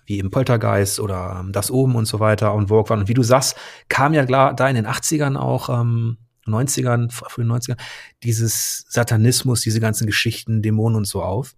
wie 0.05 0.19
im 0.19 0.31
Poltergeist 0.31 0.99
oder 0.99 1.45
Das 1.51 1.71
Oben 1.71 1.95
und 1.95 2.05
so 2.05 2.19
weiter 2.19 2.53
und 2.53 2.67
Vogue 2.67 2.89
waren. 2.89 2.99
Und 2.99 3.07
wie 3.07 3.13
du 3.13 3.23
sagst, 3.23 3.55
kam 3.87 4.13
ja 4.13 4.25
klar 4.25 4.53
da 4.53 4.67
in 4.67 4.75
den 4.75 4.87
80ern 4.87 5.37
auch 5.37 5.69
ähm, 5.69 6.17
90ern, 6.45 7.11
frühen 7.11 7.51
90ern, 7.51 7.77
dieses 8.23 8.85
Satanismus, 8.89 9.61
diese 9.61 9.79
ganzen 9.79 10.07
Geschichten, 10.07 10.61
Dämonen 10.61 10.97
und 10.97 11.05
so 11.05 11.21
auf. 11.21 11.55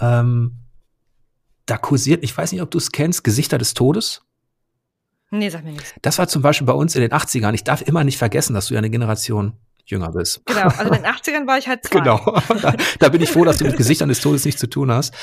Ähm, 0.00 0.58
da 1.66 1.78
kursiert, 1.78 2.22
ich 2.22 2.36
weiß 2.36 2.52
nicht, 2.52 2.62
ob 2.62 2.70
du 2.70 2.78
es 2.78 2.92
kennst, 2.92 3.24
Gesichter 3.24 3.58
des 3.58 3.74
Todes. 3.74 4.22
Nee, 5.30 5.48
sag 5.48 5.64
mir 5.64 5.72
nichts. 5.72 5.92
Das 6.02 6.18
war 6.18 6.28
zum 6.28 6.42
Beispiel 6.42 6.66
bei 6.66 6.72
uns 6.72 6.94
in 6.94 7.02
den 7.02 7.10
80ern. 7.10 7.52
Ich 7.54 7.64
darf 7.64 7.82
immer 7.82 8.04
nicht 8.04 8.18
vergessen, 8.18 8.54
dass 8.54 8.68
du 8.68 8.74
ja 8.74 8.78
eine 8.78 8.90
Generation 8.90 9.54
jünger 9.84 10.12
bist. 10.12 10.42
Genau, 10.46 10.62
also 10.62 10.84
in 10.84 11.02
den 11.02 11.04
80ern 11.04 11.46
war 11.46 11.58
ich 11.58 11.68
halt 11.68 11.84
zwei. 11.86 11.98
Genau. 11.98 12.40
Da, 12.62 12.74
da 12.98 13.08
bin 13.08 13.20
ich 13.20 13.30
froh, 13.30 13.44
dass 13.44 13.58
du 13.58 13.64
mit 13.64 13.76
Gesichtern 13.76 14.08
des 14.08 14.20
Todes 14.20 14.44
nichts 14.44 14.60
zu 14.60 14.68
tun 14.68 14.90
hast. 14.92 15.14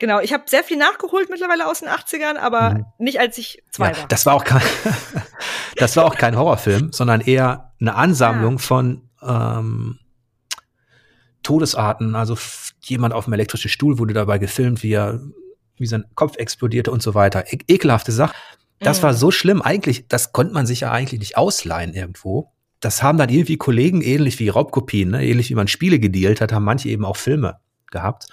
Genau, 0.00 0.18
ich 0.18 0.32
habe 0.32 0.44
sehr 0.46 0.64
viel 0.64 0.78
nachgeholt 0.78 1.28
mittlerweile 1.28 1.68
aus 1.68 1.80
den 1.80 1.88
80ern, 1.88 2.38
aber 2.38 2.70
mhm. 2.70 2.86
nicht 2.98 3.20
als 3.20 3.36
ich 3.36 3.62
zwei 3.70 3.90
ja, 3.90 3.98
war. 3.98 4.08
Das 4.08 4.24
war 4.24 4.34
auch 4.34 4.44
kein, 4.44 4.62
das 5.76 5.94
war 5.94 6.06
auch 6.06 6.16
kein 6.16 6.36
Horrorfilm, 6.36 6.90
sondern 6.90 7.20
eher 7.20 7.74
eine 7.80 7.94
Ansammlung 7.94 8.54
ja. 8.54 8.58
von 8.58 9.10
ähm, 9.22 9.98
Todesarten. 11.42 12.14
Also 12.14 12.38
jemand 12.82 13.12
auf 13.12 13.26
dem 13.26 13.34
elektrischen 13.34 13.68
Stuhl 13.68 13.98
wurde 13.98 14.14
dabei 14.14 14.38
gefilmt, 14.38 14.82
wie 14.82 14.92
er, 14.92 15.20
wie 15.76 15.86
sein 15.86 16.06
Kopf 16.14 16.38
explodierte 16.38 16.90
und 16.90 17.02
so 17.02 17.14
weiter. 17.14 17.52
E 17.52 17.58
ekelhafte 17.68 18.10
Sache. 18.10 18.34
Das 18.78 19.00
mhm. 19.00 19.02
war 19.02 19.14
so 19.14 19.30
schlimm. 19.30 19.60
Eigentlich, 19.60 20.08
das 20.08 20.32
konnte 20.32 20.54
man 20.54 20.64
sich 20.64 20.80
ja 20.80 20.92
eigentlich 20.92 21.20
nicht 21.20 21.36
ausleihen 21.36 21.92
irgendwo. 21.92 22.50
Das 22.80 23.02
haben 23.02 23.18
dann 23.18 23.28
irgendwie 23.28 23.58
Kollegen, 23.58 24.00
ähnlich 24.00 24.38
wie 24.38 24.48
Raubkopien, 24.48 25.10
ne? 25.10 25.26
ähnlich 25.26 25.50
wie 25.50 25.54
man 25.54 25.68
Spiele 25.68 25.98
gedealt 25.98 26.40
hat, 26.40 26.54
haben 26.54 26.64
manche 26.64 26.88
eben 26.88 27.04
auch 27.04 27.18
Filme 27.18 27.58
gehabt. 27.90 28.28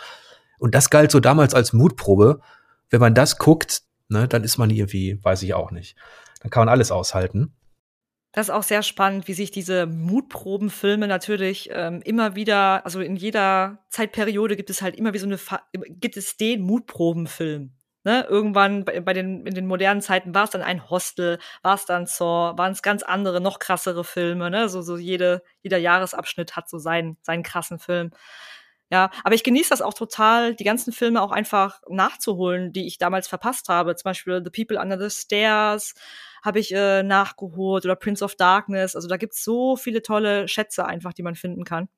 Und 0.58 0.76
das 0.76 0.90
galt 0.90 1.12
so 1.12 1.20
damals 1.20 1.54
als 1.54 1.74
Mutprobe. 1.74 2.42
Wenn 2.90 3.02
man 3.02 3.14
das 3.14 3.38
guckt, 3.38 3.84
ne, 4.10 4.28
dann 4.28 4.44
ist 4.44 4.58
man 4.58 4.70
irgendwie, 4.70 5.24
weiß 5.24 5.44
ich 5.44 5.54
auch 5.54 5.72
nicht. 5.72 5.96
Dann 6.42 6.50
kann 6.50 6.62
man 6.62 6.70
alles 6.70 6.92
aushalten. 6.92 7.54
Das 8.32 8.50
ist 8.50 8.54
auch 8.54 8.64
sehr 8.64 8.84
spannend, 8.84 9.28
wie 9.28 9.34
sich 9.34 9.52
diese 9.52 9.88
Mutprobenfilme 9.88 11.08
natürlich 11.08 11.70
ähm, 11.72 12.02
immer 12.04 12.36
wieder, 12.36 12.86
also 12.86 13.00
in 13.00 13.16
jeder 13.16 13.80
Zeitperiode 13.90 14.56
gibt 14.56 14.70
es 14.70 14.82
halt 14.82 14.96
immer 14.96 15.14
wie 15.14 15.18
so 15.18 15.26
eine, 15.26 15.40
gibt 15.88 16.18
es 16.18 16.38
den 16.38 16.62
Mutprobenfilm. 16.62 17.72
Ne? 18.04 18.26
Irgendwann 18.30 18.86
bei, 18.86 19.00
bei, 19.02 19.14
den, 19.14 19.46
in 19.46 19.56
den 19.56 19.66
modernen 19.66 20.02
Zeiten 20.02 20.36
war 20.36 20.44
es 20.44 20.52
dann 20.52 20.62
ein 20.62 20.90
Hostel, 20.90 21.40
war 21.64 21.76
es 21.76 21.86
dann 21.86 22.06
Saw, 22.06 22.58
waren 22.58 22.74
es 22.74 22.82
ganz 22.82 23.04
andere, 23.04 23.42
noch 23.42 23.60
krassere 23.60 24.04
Filme. 24.04 24.50
Ne? 24.50 24.70
So, 24.70 24.82
so 24.82 24.98
jede, 24.98 25.42
jeder 25.62 25.78
Jahresabschnitt 25.78 26.56
hat 26.56 26.70
so 26.70 26.78
seinen, 26.78 27.18
seinen 27.22 27.44
krassen 27.44 27.80
Film. 27.80 28.12
Ja, 28.90 29.10
aber 29.24 29.36
ich 29.36 29.44
genieße 29.44 29.70
das 29.70 29.82
auch 29.82 29.94
total, 29.94 30.56
die 30.56 30.64
ganzen 30.64 30.94
Filme 30.94 31.22
auch 31.22 31.32
einfach 31.32 31.82
nachzuholen, 31.90 32.72
die 32.72 32.88
ich 32.88 32.98
damals 32.98 33.28
verpasst 33.28 33.68
habe. 33.68 33.96
Zum 33.96 34.10
Beispiel 34.10 34.42
The 34.44 34.50
People 34.50 34.82
Under 34.82 34.98
the 34.98 35.14
Stairs 35.14 35.94
habe 36.42 36.60
ich 36.60 36.74
äh, 36.74 37.04
nachgeholt 37.04 37.84
oder 37.84 37.96
Prince 37.96 38.24
of 38.24 38.36
Darkness. 38.36 38.96
Also 38.96 39.10
da 39.10 39.18
gibt's 39.18 39.44
so 39.44 39.76
viele 39.76 40.02
tolle 40.02 40.48
Schätze 40.48 40.86
einfach, 40.86 41.12
die 41.12 41.24
man 41.24 41.36
finden 41.36 41.66
kann. 41.66 41.90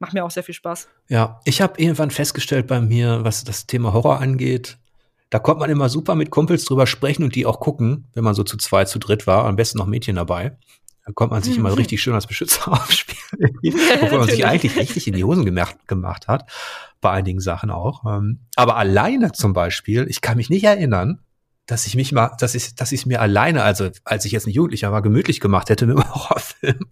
Macht 0.00 0.12
mir 0.12 0.24
auch 0.24 0.30
sehr 0.32 0.42
viel 0.42 0.54
Spaß. 0.54 0.88
Ja, 1.08 1.40
ich 1.44 1.62
habe 1.62 1.80
irgendwann 1.80 2.10
festgestellt 2.10 2.66
bei 2.66 2.80
mir, 2.80 3.22
was 3.22 3.44
das 3.44 3.66
Thema 3.66 3.92
Horror 3.92 4.20
angeht, 4.20 4.78
da 5.34 5.40
konnte 5.40 5.58
man 5.58 5.70
immer 5.70 5.88
super 5.88 6.14
mit 6.14 6.30
Kumpels 6.30 6.64
drüber 6.64 6.86
sprechen 6.86 7.24
und 7.24 7.34
die 7.34 7.44
auch 7.44 7.58
gucken, 7.58 8.06
wenn 8.12 8.22
man 8.22 8.36
so 8.36 8.44
zu 8.44 8.56
zweit, 8.56 8.88
zu 8.88 9.00
dritt 9.00 9.26
war, 9.26 9.46
am 9.46 9.56
besten 9.56 9.78
noch 9.78 9.86
Mädchen 9.86 10.14
dabei. 10.14 10.56
Da 11.06 11.12
konnte 11.12 11.34
man 11.34 11.42
sich 11.42 11.56
immer 11.56 11.76
richtig 11.76 12.02
schön 12.02 12.14
als 12.14 12.26
Beschützer 12.26 12.72
aufspielen, 12.72 13.58
obwohl 14.02 14.18
man 14.18 14.28
sich 14.28 14.46
eigentlich 14.46 14.76
richtig 14.76 15.06
in 15.06 15.14
die 15.14 15.24
Hosen 15.24 15.44
gemacht, 15.44 15.76
gemacht 15.86 16.28
hat, 16.28 16.50
bei 17.00 17.10
einigen 17.10 17.40
Sachen 17.40 17.70
auch. 17.70 18.04
Ähm, 18.06 18.40
aber 18.56 18.76
alleine 18.76 19.32
zum 19.32 19.52
Beispiel, 19.52 20.06
ich 20.08 20.22
kann 20.22 20.38
mich 20.38 20.48
nicht 20.48 20.64
erinnern, 20.64 21.20
dass 21.66 21.86
ich 21.86 21.94
mich 21.94 22.12
mal, 22.12 22.34
dass 22.38 22.54
ich, 22.54 22.74
dass 22.74 22.92
ich 22.92 23.00
es 23.00 23.06
mir 23.06 23.20
alleine, 23.20 23.62
also 23.62 23.90
als 24.04 24.24
ich 24.24 24.32
jetzt 24.32 24.46
ein 24.46 24.50
Jugendlicher 24.50 24.92
war, 24.92 25.02
gemütlich 25.02 25.40
gemacht 25.40 25.70
hätte 25.70 25.86
mit 25.86 25.96
einem 25.96 26.08
Horrorfilm. 26.14 26.90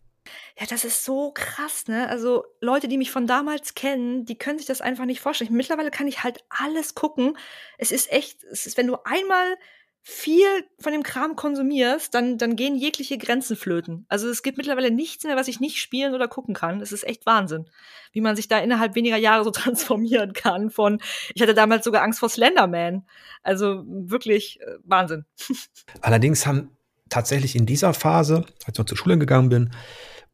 Ja, 0.58 0.66
das 0.68 0.84
ist 0.84 1.04
so 1.04 1.32
krass, 1.32 1.88
ne? 1.88 2.08
Also 2.08 2.44
Leute, 2.60 2.86
die 2.86 2.98
mich 2.98 3.10
von 3.10 3.26
damals 3.26 3.74
kennen, 3.74 4.26
die 4.26 4.36
können 4.36 4.58
sich 4.58 4.66
das 4.66 4.82
einfach 4.82 5.06
nicht 5.06 5.20
vorstellen. 5.20 5.52
Mittlerweile 5.54 5.90
kann 5.90 6.06
ich 6.06 6.22
halt 6.22 6.44
alles 6.50 6.94
gucken. 6.94 7.38
Es 7.78 7.90
ist 7.90 8.12
echt, 8.12 8.44
es 8.44 8.66
ist, 8.66 8.76
wenn 8.76 8.86
du 8.86 8.96
einmal 9.04 9.56
viel 10.04 10.46
von 10.80 10.92
dem 10.92 11.04
Kram 11.04 11.36
konsumierst, 11.36 12.12
dann, 12.12 12.36
dann 12.36 12.56
gehen 12.56 12.74
jegliche 12.74 13.18
Grenzen 13.18 13.56
flöten. 13.56 14.04
Also 14.08 14.28
es 14.28 14.42
gibt 14.42 14.58
mittlerweile 14.58 14.90
nichts 14.90 15.22
mehr, 15.22 15.36
was 15.36 15.46
ich 15.46 15.60
nicht 15.60 15.78
spielen 15.78 16.12
oder 16.14 16.26
gucken 16.26 16.54
kann. 16.54 16.80
Es 16.80 16.90
ist 16.90 17.06
echt 17.06 17.24
Wahnsinn, 17.24 17.66
wie 18.12 18.20
man 18.20 18.34
sich 18.34 18.48
da 18.48 18.58
innerhalb 18.58 18.96
weniger 18.96 19.16
Jahre 19.16 19.44
so 19.44 19.50
transformieren 19.52 20.32
kann. 20.32 20.70
Von, 20.70 21.00
ich 21.34 21.40
hatte 21.40 21.54
damals 21.54 21.84
sogar 21.84 22.02
Angst 22.02 22.18
vor 22.18 22.28
Slenderman. 22.28 23.06
Also 23.44 23.84
wirklich 23.86 24.60
äh, 24.60 24.78
Wahnsinn. 24.82 25.24
Allerdings 26.00 26.46
haben 26.46 26.70
tatsächlich 27.08 27.54
in 27.54 27.66
dieser 27.66 27.94
Phase, 27.94 28.44
als 28.64 28.74
ich 28.74 28.78
noch 28.78 28.86
zur 28.86 28.98
Schule 28.98 29.18
gegangen 29.18 29.50
bin, 29.50 29.70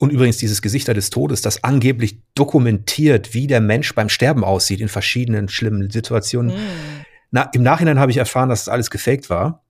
und 0.00 0.10
übrigens 0.10 0.36
dieses 0.36 0.62
Gesichter 0.62 0.94
des 0.94 1.10
Todes, 1.10 1.42
das 1.42 1.64
angeblich 1.64 2.20
dokumentiert, 2.36 3.34
wie 3.34 3.48
der 3.48 3.60
Mensch 3.60 3.96
beim 3.96 4.08
Sterben 4.08 4.44
aussieht 4.44 4.80
in 4.80 4.88
verschiedenen 4.88 5.48
schlimmen 5.48 5.90
Situationen. 5.90 6.54
Mm 6.54 6.97
na, 7.30 7.42
Im 7.52 7.62
Nachhinein 7.62 7.98
habe 7.98 8.10
ich 8.10 8.16
erfahren, 8.16 8.48
dass 8.48 8.64
das 8.64 8.72
alles 8.72 8.90
gefaked 8.90 9.28
war. 9.30 9.64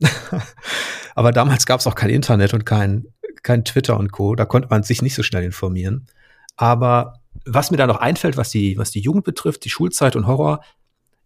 Aber 1.14 1.32
damals 1.32 1.66
gab 1.66 1.80
es 1.80 1.86
auch 1.86 1.94
kein 1.94 2.10
Internet 2.10 2.54
und 2.54 2.64
kein, 2.64 3.06
kein 3.42 3.64
Twitter 3.64 3.98
und 3.98 4.12
Co. 4.12 4.34
Da 4.34 4.44
konnte 4.44 4.68
man 4.68 4.82
sich 4.82 5.02
nicht 5.02 5.14
so 5.14 5.22
schnell 5.22 5.44
informieren. 5.44 6.06
Aber 6.56 7.20
was 7.44 7.70
mir 7.70 7.76
da 7.76 7.86
noch 7.86 7.98
einfällt, 7.98 8.36
was 8.36 8.50
die, 8.50 8.78
was 8.78 8.90
die 8.90 9.00
Jugend 9.00 9.24
betrifft, 9.24 9.64
die 9.64 9.70
Schulzeit 9.70 10.16
und 10.16 10.26
Horror, 10.26 10.60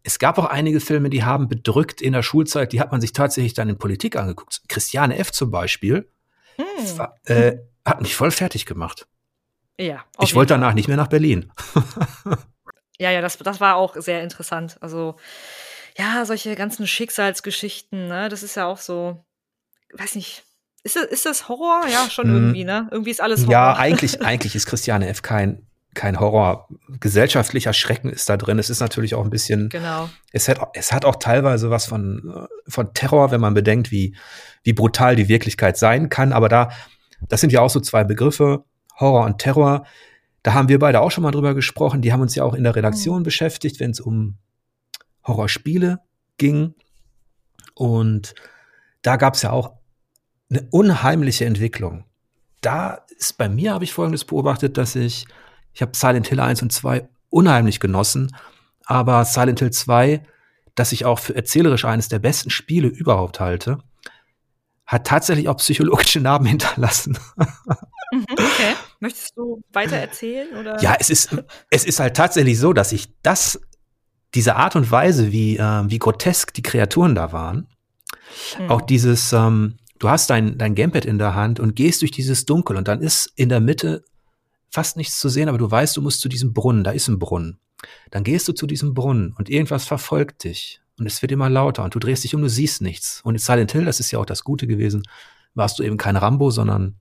es 0.02 0.18
gab 0.18 0.38
auch 0.38 0.46
einige 0.46 0.80
Filme, 0.80 1.10
die 1.10 1.24
haben 1.24 1.48
bedrückt 1.48 2.02
in 2.02 2.12
der 2.12 2.22
Schulzeit, 2.22 2.72
die 2.72 2.80
hat 2.80 2.90
man 2.90 3.00
sich 3.00 3.12
tatsächlich 3.12 3.54
dann 3.54 3.68
in 3.68 3.78
Politik 3.78 4.16
angeguckt. 4.16 4.62
Christiane 4.68 5.16
F. 5.18 5.30
zum 5.30 5.50
Beispiel 5.50 6.08
hm. 6.56 6.98
war, 6.98 7.16
äh, 7.24 7.58
hat 7.84 8.02
mich 8.02 8.16
voll 8.16 8.30
fertig 8.30 8.66
gemacht. 8.66 9.06
Ja. 9.78 10.04
Ich 10.20 10.34
wollte 10.34 10.54
danach 10.54 10.74
nicht 10.74 10.88
mehr 10.88 10.96
nach 10.96 11.08
Berlin. 11.08 11.52
Ja, 13.02 13.10
ja, 13.10 13.20
das, 13.20 13.36
das 13.36 13.60
war 13.60 13.74
auch 13.74 13.96
sehr 13.96 14.22
interessant. 14.22 14.76
Also, 14.80 15.16
ja, 15.98 16.24
solche 16.24 16.54
ganzen 16.54 16.86
Schicksalsgeschichten, 16.86 18.06
ne, 18.06 18.28
das 18.28 18.44
ist 18.44 18.54
ja 18.54 18.66
auch 18.66 18.78
so, 18.78 19.24
weiß 19.92 20.14
nicht, 20.14 20.44
ist 20.84 20.94
das, 20.94 21.04
ist 21.06 21.26
das 21.26 21.48
Horror? 21.48 21.88
Ja, 21.90 22.08
schon 22.08 22.28
mhm. 22.28 22.36
irgendwie, 22.36 22.64
ne? 22.64 22.88
Irgendwie 22.92 23.10
ist 23.10 23.20
alles 23.20 23.40
Horror. 23.40 23.52
Ja, 23.52 23.76
eigentlich, 23.76 24.22
eigentlich 24.24 24.54
ist 24.54 24.66
Christiane 24.66 25.08
F. 25.08 25.22
kein, 25.22 25.66
kein 25.94 26.20
Horror. 26.20 26.68
Gesellschaftlicher 27.00 27.72
Schrecken 27.72 28.08
ist 28.08 28.28
da 28.28 28.36
drin. 28.36 28.60
Es 28.60 28.70
ist 28.70 28.78
natürlich 28.78 29.16
auch 29.16 29.24
ein 29.24 29.30
bisschen. 29.30 29.68
Genau. 29.68 30.08
Es 30.30 30.48
hat, 30.48 30.60
es 30.74 30.92
hat 30.92 31.04
auch 31.04 31.16
teilweise 31.16 31.70
was 31.70 31.86
von, 31.86 32.46
von 32.68 32.94
Terror, 32.94 33.32
wenn 33.32 33.40
man 33.40 33.54
bedenkt, 33.54 33.90
wie, 33.90 34.14
wie 34.62 34.72
brutal 34.72 35.16
die 35.16 35.26
Wirklichkeit 35.26 35.76
sein 35.76 36.08
kann. 36.08 36.32
Aber 36.32 36.48
da, 36.48 36.70
das 37.28 37.40
sind 37.40 37.52
ja 37.52 37.60
auch 37.60 37.70
so 37.70 37.80
zwei 37.80 38.04
Begriffe, 38.04 38.64
Horror 39.00 39.24
und 39.24 39.38
Terror. 39.38 39.86
Da 40.42 40.54
haben 40.54 40.68
wir 40.68 40.78
beide 40.78 41.00
auch 41.00 41.10
schon 41.10 41.22
mal 41.22 41.30
drüber 41.30 41.54
gesprochen. 41.54 42.02
Die 42.02 42.12
haben 42.12 42.20
uns 42.20 42.34
ja 42.34 42.44
auch 42.44 42.54
in 42.54 42.64
der 42.64 42.74
Redaktion 42.74 43.20
mhm. 43.20 43.24
beschäftigt, 43.24 43.80
wenn 43.80 43.92
es 43.92 44.00
um 44.00 44.38
Horrorspiele 45.26 46.00
ging. 46.38 46.74
Und 47.74 48.34
da 49.02 49.16
gab 49.16 49.34
es 49.34 49.42
ja 49.42 49.50
auch 49.50 49.74
eine 50.50 50.66
unheimliche 50.70 51.44
Entwicklung. 51.44 52.04
Da 52.60 53.04
ist 53.16 53.38
bei 53.38 53.48
mir, 53.48 53.74
habe 53.74 53.84
ich 53.84 53.92
Folgendes 53.92 54.24
beobachtet, 54.24 54.76
dass 54.76 54.94
ich, 54.94 55.26
ich 55.72 55.82
habe 55.82 55.96
Silent 55.96 56.28
Hill 56.28 56.40
1 56.40 56.62
und 56.62 56.72
2 56.72 57.08
unheimlich 57.30 57.80
genossen, 57.80 58.34
aber 58.84 59.24
Silent 59.24 59.60
Hill 59.60 59.70
2, 59.70 60.22
das 60.74 60.92
ich 60.92 61.04
auch 61.04 61.18
für 61.18 61.34
erzählerisch 61.34 61.84
eines 61.84 62.08
der 62.08 62.18
besten 62.18 62.50
Spiele 62.50 62.88
überhaupt 62.88 63.40
halte, 63.40 63.78
hat 64.86 65.06
tatsächlich 65.06 65.48
auch 65.48 65.56
psychologische 65.56 66.20
Narben 66.20 66.46
hinterlassen. 66.46 67.18
Mhm, 68.12 68.26
okay. 68.32 68.74
Möchtest 69.02 69.36
du 69.36 69.64
weiter 69.72 69.96
erzählen? 69.96 70.56
Oder? 70.56 70.80
Ja, 70.80 70.94
es 70.96 71.10
ist, 71.10 71.36
es 71.70 71.84
ist 71.84 71.98
halt 71.98 72.16
tatsächlich 72.16 72.56
so, 72.56 72.72
dass 72.72 72.92
ich 72.92 73.08
das, 73.24 73.60
diese 74.32 74.54
Art 74.54 74.76
und 74.76 74.92
Weise, 74.92 75.32
wie, 75.32 75.56
äh, 75.56 75.82
wie 75.88 75.98
grotesk 75.98 76.54
die 76.54 76.62
Kreaturen 76.62 77.16
da 77.16 77.32
waren, 77.32 77.66
mhm. 78.60 78.70
auch 78.70 78.80
dieses, 78.80 79.32
ähm, 79.32 79.76
du 79.98 80.08
hast 80.08 80.30
dein, 80.30 80.56
dein 80.56 80.76
Gamepad 80.76 81.04
in 81.04 81.18
der 81.18 81.34
Hand 81.34 81.58
und 81.58 81.74
gehst 81.74 82.02
durch 82.02 82.12
dieses 82.12 82.46
Dunkel 82.46 82.76
und 82.76 82.86
dann 82.86 83.02
ist 83.02 83.32
in 83.34 83.48
der 83.48 83.58
Mitte 83.58 84.04
fast 84.70 84.96
nichts 84.96 85.18
zu 85.18 85.28
sehen, 85.28 85.48
aber 85.48 85.58
du 85.58 85.68
weißt, 85.68 85.96
du 85.96 86.00
musst 86.00 86.20
zu 86.20 86.28
diesem 86.28 86.52
Brunnen, 86.52 86.84
da 86.84 86.92
ist 86.92 87.08
ein 87.08 87.18
Brunnen. 87.18 87.58
Dann 88.12 88.22
gehst 88.22 88.46
du 88.46 88.52
zu 88.52 88.68
diesem 88.68 88.94
Brunnen 88.94 89.34
und 89.36 89.50
irgendwas 89.50 89.84
verfolgt 89.84 90.44
dich 90.44 90.80
und 90.96 91.06
es 91.06 91.20
wird 91.22 91.32
immer 91.32 91.50
lauter 91.50 91.82
und 91.82 91.92
du 91.92 91.98
drehst 91.98 92.22
dich 92.22 92.36
um, 92.36 92.42
du 92.42 92.48
siehst 92.48 92.82
nichts. 92.82 93.20
Und 93.24 93.34
in 93.34 93.40
Silent 93.40 93.72
Hill, 93.72 93.84
das 93.84 93.98
ist 93.98 94.12
ja 94.12 94.20
auch 94.20 94.26
das 94.26 94.44
Gute 94.44 94.68
gewesen, 94.68 95.02
warst 95.54 95.80
du 95.80 95.82
eben 95.82 95.96
kein 95.96 96.14
Rambo, 96.14 96.52
sondern 96.52 97.00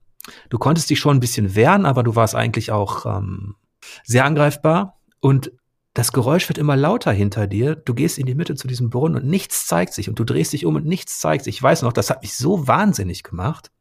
du 0.50 0.58
konntest 0.58 0.90
dich 0.90 1.00
schon 1.00 1.18
ein 1.18 1.20
bisschen 1.20 1.56
wehren, 1.56 1.86
aber 1.86 2.04
du 2.04 2.16
warst 2.16 2.36
eigentlich 2.36 2.72
auch 2.72 3.06
ähm, 3.06 3.56
sehr 4.04 4.26
angreifbar. 4.26 5.00
Und 5.20 5.52
das 5.94 6.14
Geräusch 6.14 6.48
wird 6.48 6.58
immer 6.58 6.78
lauter 6.78 7.12
hinter 7.12 7.48
dir. 7.48 7.76
Du 7.76 7.94
gehst 7.94 8.18
in 8.18 8.26
die 8.26 8.36
Mitte 8.36 8.56
zu 8.56 8.68
diesem 8.68 8.90
Brunnen 8.90 9.22
und 9.22 9.30
nichts 9.30 9.68
zeigt 9.68 9.94
sich. 9.94 10.08
Und 10.10 10.20
du 10.20 10.24
drehst 10.24 10.54
dich 10.54 10.66
um 10.66 10.76
und 10.76 10.86
nichts 10.86 11.20
zeigt 11.20 11.44
sich. 11.44 11.56
Ich 11.56 11.64
weiß 11.64 11.82
noch, 11.82 11.94
das 11.94 12.10
hat 12.10 12.22
mich 12.22 12.36
so 12.36 12.68
wahnsinnig 12.68 13.24
gemacht, 13.24 13.72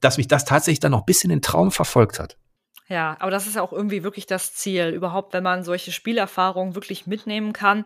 dass 0.00 0.16
mich 0.16 0.28
das 0.28 0.44
tatsächlich 0.44 0.80
dann 0.80 0.92
noch 0.92 1.06
bis 1.06 1.22
in 1.22 1.30
den 1.30 1.42
Traum 1.42 1.70
verfolgt 1.70 2.18
hat. 2.18 2.36
Ja, 2.88 3.16
aber 3.20 3.30
das 3.30 3.46
ist 3.46 3.56
ja 3.56 3.62
auch 3.62 3.72
irgendwie 3.72 4.02
wirklich 4.02 4.26
das 4.26 4.54
Ziel, 4.54 4.88
überhaupt, 4.88 5.34
wenn 5.34 5.42
man 5.42 5.62
solche 5.62 5.92
Spielerfahrungen 5.92 6.74
wirklich 6.74 7.06
mitnehmen 7.06 7.52
kann 7.52 7.84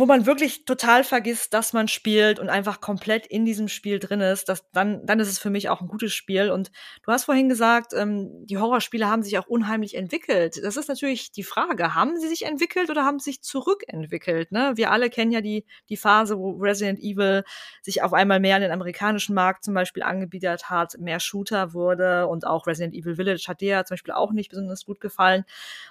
wo 0.00 0.06
man 0.06 0.24
wirklich 0.24 0.64
total 0.64 1.04
vergisst, 1.04 1.52
dass 1.52 1.74
man 1.74 1.86
spielt 1.86 2.38
und 2.38 2.48
einfach 2.48 2.80
komplett 2.80 3.26
in 3.26 3.44
diesem 3.44 3.68
Spiel 3.68 3.98
drin 3.98 4.22
ist, 4.22 4.48
das, 4.48 4.64
dann, 4.72 5.04
dann 5.04 5.20
ist 5.20 5.28
es 5.28 5.38
für 5.38 5.50
mich 5.50 5.68
auch 5.68 5.82
ein 5.82 5.88
gutes 5.88 6.14
Spiel. 6.14 6.50
Und 6.50 6.72
du 7.02 7.12
hast 7.12 7.24
vorhin 7.24 7.50
gesagt, 7.50 7.92
ähm, 7.92 8.46
die 8.46 8.56
Horrorspiele 8.56 9.06
haben 9.06 9.22
sich 9.22 9.38
auch 9.38 9.46
unheimlich 9.46 9.94
entwickelt. 9.94 10.58
Das 10.64 10.78
ist 10.78 10.88
natürlich 10.88 11.32
die 11.32 11.44
Frage, 11.44 11.94
haben 11.94 12.18
sie 12.18 12.28
sich 12.28 12.46
entwickelt 12.46 12.88
oder 12.88 13.04
haben 13.04 13.18
sie 13.18 13.30
sich 13.30 13.42
zurückentwickelt? 13.42 14.52
Ne? 14.52 14.72
Wir 14.74 14.90
alle 14.90 15.10
kennen 15.10 15.32
ja 15.32 15.42
die, 15.42 15.66
die 15.90 15.98
Phase, 15.98 16.38
wo 16.38 16.52
Resident 16.52 16.98
Evil 16.98 17.44
sich 17.82 18.02
auf 18.02 18.14
einmal 18.14 18.40
mehr 18.40 18.56
an 18.56 18.62
den 18.62 18.72
amerikanischen 18.72 19.34
Markt 19.34 19.64
zum 19.64 19.74
Beispiel 19.74 20.02
angebietet 20.02 20.70
hat, 20.70 20.96
mehr 20.98 21.20
Shooter 21.20 21.74
wurde 21.74 22.26
und 22.26 22.46
auch 22.46 22.66
Resident 22.66 22.94
Evil 22.94 23.16
Village 23.16 23.44
hat 23.48 23.60
ja 23.60 23.84
zum 23.84 23.96
Beispiel 23.96 24.14
auch 24.14 24.32
nicht 24.32 24.48
besonders 24.48 24.86
gut 24.86 25.00
gefallen. 25.00 25.44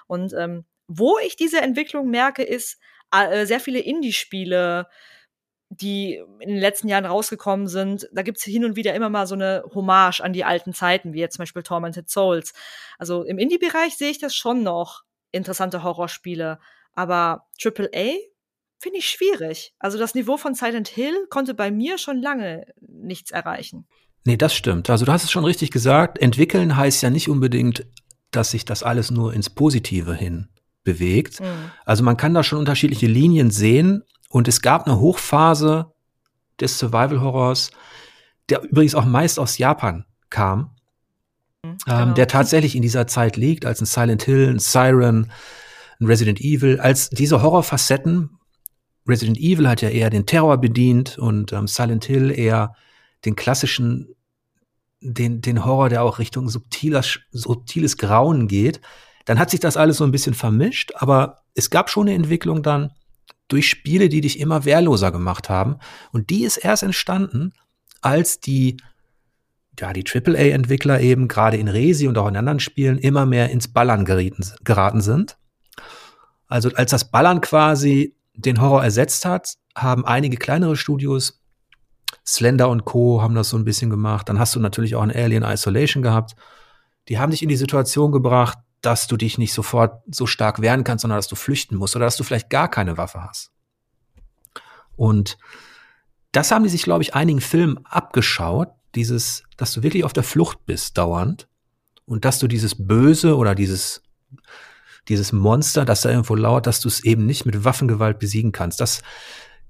Und 0.08 0.34
ähm, 0.36 0.64
wo 0.88 1.18
ich 1.24 1.36
diese 1.36 1.60
Entwicklung 1.60 2.10
merke, 2.10 2.42
ist, 2.42 2.80
äh, 3.12 3.46
sehr 3.46 3.60
viele 3.60 3.80
Indie-Spiele, 3.80 4.86
die 5.70 6.20
in 6.40 6.48
den 6.48 6.58
letzten 6.58 6.88
Jahren 6.88 7.06
rausgekommen 7.06 7.68
sind, 7.68 8.08
da 8.12 8.22
gibt's 8.22 8.42
hin 8.42 8.64
und 8.64 8.74
wieder 8.74 8.92
immer 8.94 9.08
mal 9.08 9.26
so 9.26 9.36
eine 9.36 9.62
Hommage 9.72 10.20
an 10.20 10.32
die 10.32 10.44
alten 10.44 10.74
Zeiten, 10.74 11.12
wie 11.12 11.20
jetzt 11.20 11.36
zum 11.36 11.44
Beispiel 11.44 11.62
Tormented 11.62 12.10
Souls. 12.10 12.52
Also 12.98 13.22
im 13.22 13.38
Indie-Bereich 13.38 13.96
sehe 13.96 14.10
ich 14.10 14.18
das 14.18 14.34
schon 14.34 14.64
noch, 14.64 15.04
interessante 15.30 15.84
Horrorspiele. 15.84 16.58
Aber 16.94 17.46
AAA 17.64 18.16
finde 18.80 18.98
ich 18.98 19.08
schwierig. 19.08 19.72
Also 19.78 19.96
das 19.96 20.14
Niveau 20.14 20.36
von 20.36 20.54
Silent 20.54 20.88
Hill 20.88 21.26
konnte 21.30 21.54
bei 21.54 21.70
mir 21.70 21.98
schon 21.98 22.20
lange 22.20 22.66
nichts 22.80 23.30
erreichen. 23.30 23.86
Nee, 24.24 24.36
das 24.36 24.54
stimmt. 24.54 24.90
Also 24.90 25.04
du 25.04 25.12
hast 25.12 25.22
es 25.22 25.30
schon 25.30 25.44
richtig 25.44 25.70
gesagt. 25.70 26.18
Entwickeln 26.18 26.76
heißt 26.76 27.02
ja 27.02 27.10
nicht 27.10 27.28
unbedingt, 27.28 27.86
dass 28.32 28.50
sich 28.50 28.64
das 28.64 28.82
alles 28.82 29.12
nur 29.12 29.32
ins 29.34 29.50
Positive 29.50 30.14
hin 30.14 30.48
bewegt. 30.84 31.40
Mhm. 31.40 31.70
Also 31.84 32.02
man 32.02 32.16
kann 32.16 32.34
da 32.34 32.42
schon 32.42 32.58
unterschiedliche 32.58 33.06
Linien 33.06 33.50
sehen. 33.50 34.02
Und 34.28 34.46
es 34.46 34.62
gab 34.62 34.86
eine 34.86 35.00
Hochphase 35.00 35.92
des 36.60 36.78
Survival 36.78 37.20
Horrors, 37.20 37.70
der 38.48 38.62
übrigens 38.62 38.94
auch 38.94 39.04
meist 39.04 39.38
aus 39.38 39.58
Japan 39.58 40.04
kam, 40.28 40.76
mhm, 41.64 41.70
ähm, 41.70 41.76
genau. 41.84 42.02
ähm, 42.02 42.14
der 42.14 42.28
tatsächlich 42.28 42.76
in 42.76 42.82
dieser 42.82 43.06
Zeit 43.06 43.36
liegt, 43.36 43.66
als 43.66 43.80
ein 43.80 43.86
Silent 43.86 44.22
Hill, 44.22 44.48
ein 44.48 44.58
Siren, 44.58 45.32
ein 46.00 46.06
Resident 46.06 46.40
Evil, 46.40 46.80
als 46.80 47.10
diese 47.10 47.42
Horrorfacetten. 47.42 48.30
Resident 49.08 49.38
Evil 49.38 49.68
hat 49.68 49.82
ja 49.82 49.88
eher 49.88 50.10
den 50.10 50.26
Terror 50.26 50.58
bedient 50.58 51.18
und 51.18 51.52
ähm, 51.52 51.66
Silent 51.66 52.04
Hill 52.04 52.30
eher 52.30 52.74
den 53.24 53.34
klassischen, 53.34 54.14
den, 55.00 55.40
den 55.40 55.64
Horror, 55.64 55.88
der 55.88 56.02
auch 56.02 56.18
Richtung 56.18 56.48
subtiler, 56.48 57.02
subtiles 57.32 57.96
Grauen 57.96 58.46
geht. 58.46 58.80
Dann 59.24 59.38
hat 59.38 59.50
sich 59.50 59.60
das 59.60 59.76
alles 59.76 59.98
so 59.98 60.04
ein 60.04 60.12
bisschen 60.12 60.34
vermischt, 60.34 60.92
aber 60.96 61.42
es 61.54 61.70
gab 61.70 61.90
schon 61.90 62.08
eine 62.08 62.16
Entwicklung 62.16 62.62
dann 62.62 62.92
durch 63.48 63.68
Spiele, 63.68 64.08
die 64.08 64.20
dich 64.20 64.40
immer 64.40 64.64
wehrloser 64.64 65.12
gemacht 65.12 65.50
haben. 65.50 65.76
Und 66.12 66.30
die 66.30 66.44
ist 66.44 66.56
erst 66.56 66.82
entstanden, 66.82 67.52
als 68.00 68.40
die, 68.40 68.76
ja, 69.78 69.92
die 69.92 70.04
AAA-Entwickler 70.06 71.00
eben 71.00 71.28
gerade 71.28 71.56
in 71.56 71.68
Resi 71.68 72.08
und 72.08 72.16
auch 72.16 72.28
in 72.28 72.36
anderen 72.36 72.60
Spielen 72.60 72.98
immer 72.98 73.26
mehr 73.26 73.50
ins 73.50 73.68
Ballern 73.68 74.04
gerieten, 74.04 74.44
geraten 74.64 75.00
sind. 75.00 75.36
Also 76.46 76.70
als 76.74 76.90
das 76.90 77.10
Ballern 77.10 77.40
quasi 77.40 78.14
den 78.34 78.60
Horror 78.60 78.82
ersetzt 78.82 79.24
hat, 79.24 79.54
haben 79.76 80.04
einige 80.04 80.36
kleinere 80.36 80.76
Studios, 80.76 81.40
Slender 82.26 82.68
und 82.68 82.84
Co. 82.84 83.22
haben 83.22 83.34
das 83.34 83.50
so 83.50 83.56
ein 83.56 83.64
bisschen 83.64 83.90
gemacht. 83.90 84.28
Dann 84.28 84.38
hast 84.38 84.54
du 84.54 84.60
natürlich 84.60 84.94
auch 84.94 85.02
ein 85.02 85.14
Alien 85.14 85.42
Isolation 85.42 86.02
gehabt. 86.02 86.34
Die 87.08 87.18
haben 87.18 87.30
dich 87.30 87.42
in 87.42 87.48
die 87.48 87.56
Situation 87.56 88.12
gebracht, 88.12 88.58
dass 88.82 89.06
du 89.06 89.16
dich 89.16 89.38
nicht 89.38 89.52
sofort 89.52 90.02
so 90.10 90.26
stark 90.26 90.60
wehren 90.60 90.84
kannst, 90.84 91.02
sondern 91.02 91.18
dass 91.18 91.28
du 91.28 91.36
flüchten 91.36 91.76
musst 91.76 91.96
oder 91.96 92.06
dass 92.06 92.16
du 92.16 92.24
vielleicht 92.24 92.50
gar 92.50 92.68
keine 92.68 92.96
Waffe 92.96 93.22
hast. 93.22 93.52
Und 94.96 95.38
das 96.32 96.50
haben 96.50 96.62
die 96.62 96.70
sich, 96.70 96.82
glaube 96.82 97.02
ich, 97.02 97.14
einigen 97.14 97.40
Filmen 97.40 97.84
abgeschaut, 97.84 98.68
dieses, 98.94 99.44
dass 99.56 99.72
du 99.72 99.82
wirklich 99.82 100.04
auf 100.04 100.12
der 100.12 100.22
Flucht 100.22 100.64
bist 100.66 100.98
dauernd 100.98 101.48
und 102.04 102.24
dass 102.24 102.38
du 102.38 102.48
dieses 102.48 102.86
Böse 102.86 103.36
oder 103.36 103.54
dieses 103.54 104.02
dieses 105.08 105.32
Monster, 105.32 105.84
das 105.84 106.02
da 106.02 106.10
irgendwo 106.10 106.34
lauert, 106.34 106.66
dass 106.66 106.80
du 106.80 106.88
es 106.88 107.02
eben 107.04 107.26
nicht 107.26 107.44
mit 107.44 107.64
Waffengewalt 107.64 108.18
besiegen 108.18 108.52
kannst. 108.52 108.80
Das 108.80 109.02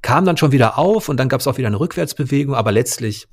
kam 0.03 0.25
dann 0.25 0.37
schon 0.37 0.53
wieder 0.53 0.79
auf 0.79 1.09
und 1.09 1.17
dann 1.17 1.29
gab 1.29 1.41
es 1.41 1.47
auch 1.47 1.59
wieder 1.59 1.69
eine 1.69 1.81
Rückwärtsbewegung, 1.81 2.55
aber 2.55 2.73
letztlich 2.73 3.29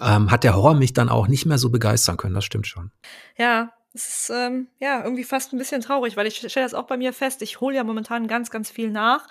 ähm, 0.00 0.30
hat 0.30 0.44
der 0.44 0.54
Horror 0.54 0.74
mich 0.74 0.92
dann 0.92 1.08
auch 1.08 1.28
nicht 1.28 1.46
mehr 1.46 1.58
so 1.58 1.70
begeistern 1.70 2.16
können, 2.16 2.34
das 2.34 2.44
stimmt 2.44 2.66
schon. 2.66 2.90
Ja, 3.36 3.70
es 3.94 4.08
ist 4.08 4.30
ähm, 4.30 4.68
ja 4.80 5.04
irgendwie 5.04 5.24
fast 5.24 5.52
ein 5.52 5.58
bisschen 5.58 5.82
traurig, 5.82 6.16
weil 6.16 6.26
ich 6.26 6.36
stelle 6.36 6.64
das 6.64 6.74
auch 6.74 6.86
bei 6.86 6.96
mir 6.96 7.12
fest. 7.12 7.42
Ich 7.42 7.60
hole 7.60 7.76
ja 7.76 7.84
momentan 7.84 8.26
ganz, 8.26 8.50
ganz 8.50 8.70
viel 8.70 8.90
nach. 8.90 9.28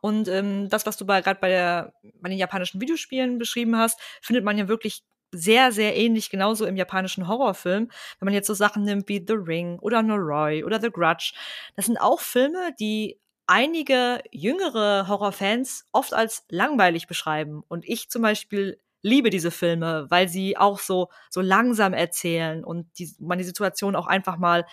Und 0.00 0.28
ähm, 0.28 0.68
das, 0.68 0.86
was 0.86 0.96
du 0.96 1.04
gerade 1.04 1.38
bei, 1.40 1.92
bei 2.20 2.28
den 2.28 2.38
japanischen 2.38 2.80
Videospielen 2.80 3.38
beschrieben 3.38 3.76
hast, 3.76 4.00
findet 4.22 4.44
man 4.44 4.56
ja 4.56 4.68
wirklich 4.68 5.02
sehr, 5.32 5.72
sehr 5.72 5.96
ähnlich 5.96 6.30
genauso 6.30 6.64
im 6.64 6.76
japanischen 6.76 7.26
Horrorfilm. 7.26 7.90
Wenn 8.18 8.26
man 8.26 8.34
jetzt 8.34 8.46
so 8.46 8.54
Sachen 8.54 8.84
nimmt 8.84 9.08
wie 9.08 9.24
The 9.26 9.34
Ring 9.34 9.78
oder 9.80 10.02
Noroi 10.02 10.64
oder 10.64 10.80
The 10.80 10.90
Grudge. 10.90 11.32
Das 11.74 11.86
sind 11.86 11.98
auch 11.98 12.20
Filme, 12.20 12.70
die 12.78 13.18
einige 13.46 14.22
jüngere 14.30 15.08
Horrorfans 15.08 15.86
oft 15.92 16.14
als 16.14 16.44
langweilig 16.48 17.08
beschreiben. 17.08 17.62
Und 17.68 17.84
ich 17.84 18.08
zum 18.10 18.22
Beispiel 18.22 18.78
liebe 19.04 19.30
diese 19.30 19.50
Filme, 19.50 20.06
weil 20.08 20.28
sie 20.28 20.56
auch 20.56 20.80
so, 20.80 21.10
so 21.30 21.42
langsam 21.42 21.92
erzählen 21.92 22.64
und 22.64 22.88
die, 22.98 23.14
man 23.20 23.38
die 23.38 23.44
Situation 23.44 23.94
auch 23.94 24.06
einfach 24.06 24.38
mal 24.38 24.64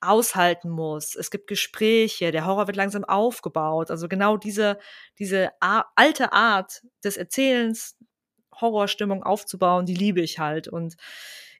aushalten 0.00 0.70
muss. 0.70 1.14
Es 1.14 1.30
gibt 1.30 1.46
Gespräche, 1.46 2.32
der 2.32 2.46
Horror 2.46 2.66
wird 2.66 2.76
langsam 2.76 3.04
aufgebaut. 3.04 3.90
Also 3.90 4.08
genau 4.08 4.36
diese, 4.36 4.78
diese 5.18 5.50
alte 5.60 6.32
Art 6.32 6.82
des 7.04 7.16
Erzählens, 7.16 7.96
Horrorstimmung 8.60 9.22
aufzubauen, 9.22 9.86
die 9.86 9.94
liebe 9.94 10.22
ich 10.22 10.38
halt. 10.38 10.66
Und 10.66 10.96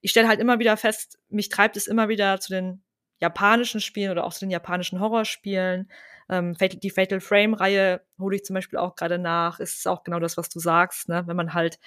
ich 0.01 0.11
stelle 0.11 0.29
halt 0.29 0.41
immer 0.41 0.59
wieder 0.59 0.77
fest, 0.77 1.19
mich 1.29 1.51
treibt 1.51 1.77
es 1.77 1.87
immer 1.87 2.09
wieder 2.09 2.41
zu 2.41 2.53
den 2.53 2.83
japanischen 3.23 3.81
Spielen 3.81 4.11
oder 4.11 4.25
auch 4.25 4.33
zu 4.33 4.41
den 4.41 4.51
japanischen 4.51 5.01
Horrorspielen. 5.01 5.89
Ähm, 6.29 6.57
die 6.59 6.91
Fatal 6.91 7.21
Frame-Reihe 7.21 8.03
hole 8.19 8.37
ich 8.37 8.45
zum 8.45 8.55
Beispiel 8.55 8.79
auch 8.79 8.97
gerade 8.97 9.19
nach. 9.19 9.61
Ist 9.61 9.87
auch 9.87 10.03
genau 10.03 10.19
das, 10.19 10.37
was 10.37 10.49
du 10.49 10.59
sagst, 10.59 11.09
ne? 11.09 11.23
Wenn 11.27 11.37
man 11.37 11.55
halt 11.55 11.79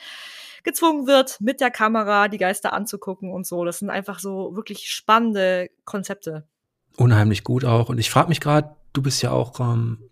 gezwungen 0.64 1.08
wird, 1.08 1.40
mit 1.42 1.60
der 1.60 1.72
Kamera 1.72 2.30
die 2.30 2.38
Geister 2.38 2.74
anzugucken 2.74 3.32
und 3.32 3.46
so. 3.46 3.66
Das 3.66 3.80
sind 3.80 3.90
einfach 3.90 4.20
so 4.20 4.56
wirklich 4.56 4.90
spannende 4.90 5.70
Konzepte. 5.84 6.48
Unheimlich 6.96 7.44
gut 7.44 7.66
auch. 7.66 7.90
Und 7.90 8.00
ich 8.00 8.10
frage 8.10 8.30
mich 8.30 8.40
gerade, 8.40 8.74
du 8.94 9.02
bist 9.02 9.22
ja 9.22 9.32
auch 9.32 9.60
ähm, 9.60 10.10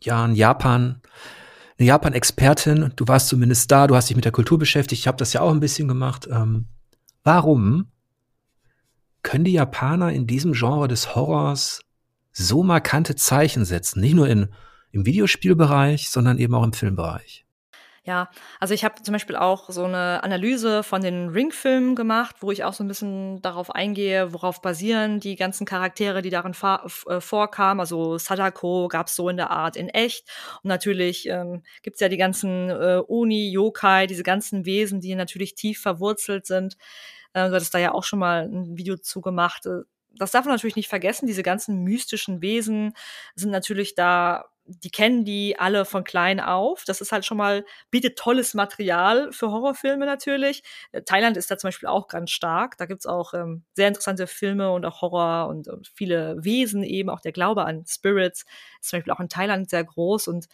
ja 0.00 0.24
in 0.24 0.36
Japan, 0.36 1.02
eine 1.78 1.88
Japan-Expertin. 1.88 2.92
Du 2.94 3.08
warst 3.08 3.28
zumindest 3.28 3.70
da, 3.72 3.88
du 3.88 3.96
hast 3.96 4.08
dich 4.08 4.16
mit 4.16 4.24
der 4.24 4.32
Kultur 4.32 4.58
beschäftigt. 4.58 5.00
Ich 5.00 5.08
habe 5.08 5.18
das 5.18 5.32
ja 5.32 5.40
auch 5.40 5.50
ein 5.50 5.60
bisschen 5.60 5.88
gemacht. 5.88 6.28
Ähm, 6.30 6.66
warum 7.24 7.90
können 9.22 9.44
die 9.44 9.52
Japaner 9.52 10.12
in 10.12 10.26
diesem 10.26 10.52
Genre 10.52 10.88
des 10.88 11.14
Horrors 11.14 11.82
so 12.32 12.62
markante 12.62 13.16
Zeichen 13.16 13.64
setzen. 13.64 14.00
Nicht 14.00 14.14
nur 14.14 14.28
in, 14.28 14.48
im 14.92 15.06
Videospielbereich, 15.06 16.10
sondern 16.10 16.38
eben 16.38 16.54
auch 16.54 16.64
im 16.64 16.72
Filmbereich. 16.72 17.44
Ja, 18.02 18.30
also 18.60 18.72
ich 18.72 18.82
habe 18.82 19.02
zum 19.02 19.12
Beispiel 19.12 19.36
auch 19.36 19.68
so 19.68 19.84
eine 19.84 20.24
Analyse 20.24 20.82
von 20.82 21.02
den 21.02 21.28
Ring-Filmen 21.28 21.94
gemacht, 21.94 22.36
wo 22.40 22.50
ich 22.50 22.64
auch 22.64 22.72
so 22.72 22.82
ein 22.82 22.88
bisschen 22.88 23.42
darauf 23.42 23.70
eingehe, 23.74 24.32
worauf 24.32 24.62
basieren 24.62 25.20
die 25.20 25.36
ganzen 25.36 25.66
Charaktere, 25.66 26.22
die 26.22 26.30
darin 26.30 26.54
äh, 26.54 27.20
vorkamen. 27.20 27.78
Also 27.78 28.16
Sadako 28.16 28.88
gab 28.88 29.08
es 29.08 29.16
so 29.16 29.28
in 29.28 29.36
der 29.36 29.50
Art 29.50 29.76
in 29.76 29.90
echt. 29.90 30.28
Und 30.62 30.68
natürlich 30.68 31.28
ähm, 31.28 31.62
gibt 31.82 31.96
es 31.96 32.00
ja 32.00 32.08
die 32.08 32.16
ganzen 32.16 32.70
äh, 32.70 33.02
Uni, 33.06 33.50
Yokai, 33.50 34.06
diese 34.06 34.22
ganzen 34.22 34.64
Wesen, 34.64 35.00
die 35.00 35.14
natürlich 35.14 35.54
tief 35.54 35.80
verwurzelt 35.80 36.46
sind. 36.46 36.78
Äh, 37.34 37.48
du 37.48 37.54
hattest 37.54 37.74
da 37.74 37.78
ja 37.78 37.92
auch 37.92 38.04
schon 38.04 38.18
mal 38.18 38.44
ein 38.44 38.76
Video 38.76 38.96
zu 38.96 39.20
gemacht. 39.20 39.66
Äh, 39.66 39.82
das 40.16 40.32
darf 40.32 40.44
man 40.44 40.54
natürlich 40.54 40.76
nicht 40.76 40.88
vergessen, 40.88 41.26
diese 41.26 41.42
ganzen 41.42 41.82
mystischen 41.84 42.42
Wesen 42.42 42.94
sind 43.36 43.50
natürlich 43.50 43.94
da, 43.94 44.46
die 44.64 44.90
kennen 44.90 45.24
die 45.24 45.58
alle 45.58 45.84
von 45.84 46.04
klein 46.04 46.40
auf. 46.40 46.84
Das 46.84 47.00
ist 47.00 47.12
halt 47.12 47.24
schon 47.24 47.36
mal, 47.38 47.64
bietet 47.90 48.18
tolles 48.18 48.54
Material 48.54 49.32
für 49.32 49.50
Horrorfilme 49.50 50.06
natürlich. 50.06 50.62
Äh, 50.92 51.02
Thailand 51.02 51.36
ist 51.36 51.50
da 51.50 51.58
zum 51.58 51.68
Beispiel 51.68 51.88
auch 51.88 52.08
ganz 52.08 52.30
stark. 52.30 52.76
Da 52.78 52.86
gibt's 52.86 53.06
auch 53.06 53.34
ähm, 53.34 53.64
sehr 53.74 53.88
interessante 53.88 54.26
Filme 54.26 54.72
und 54.72 54.84
auch 54.84 55.00
Horror 55.00 55.48
und, 55.48 55.68
und 55.68 55.88
viele 55.94 56.36
Wesen 56.44 56.82
eben. 56.82 57.10
Auch 57.10 57.20
der 57.20 57.32
Glaube 57.32 57.64
an 57.64 57.84
Spirits 57.86 58.44
ist 58.80 58.90
zum 58.90 58.98
Beispiel 58.98 59.12
auch 59.12 59.20
in 59.20 59.28
Thailand 59.28 59.70
sehr 59.70 59.84
groß 59.84 60.28
und 60.28 60.46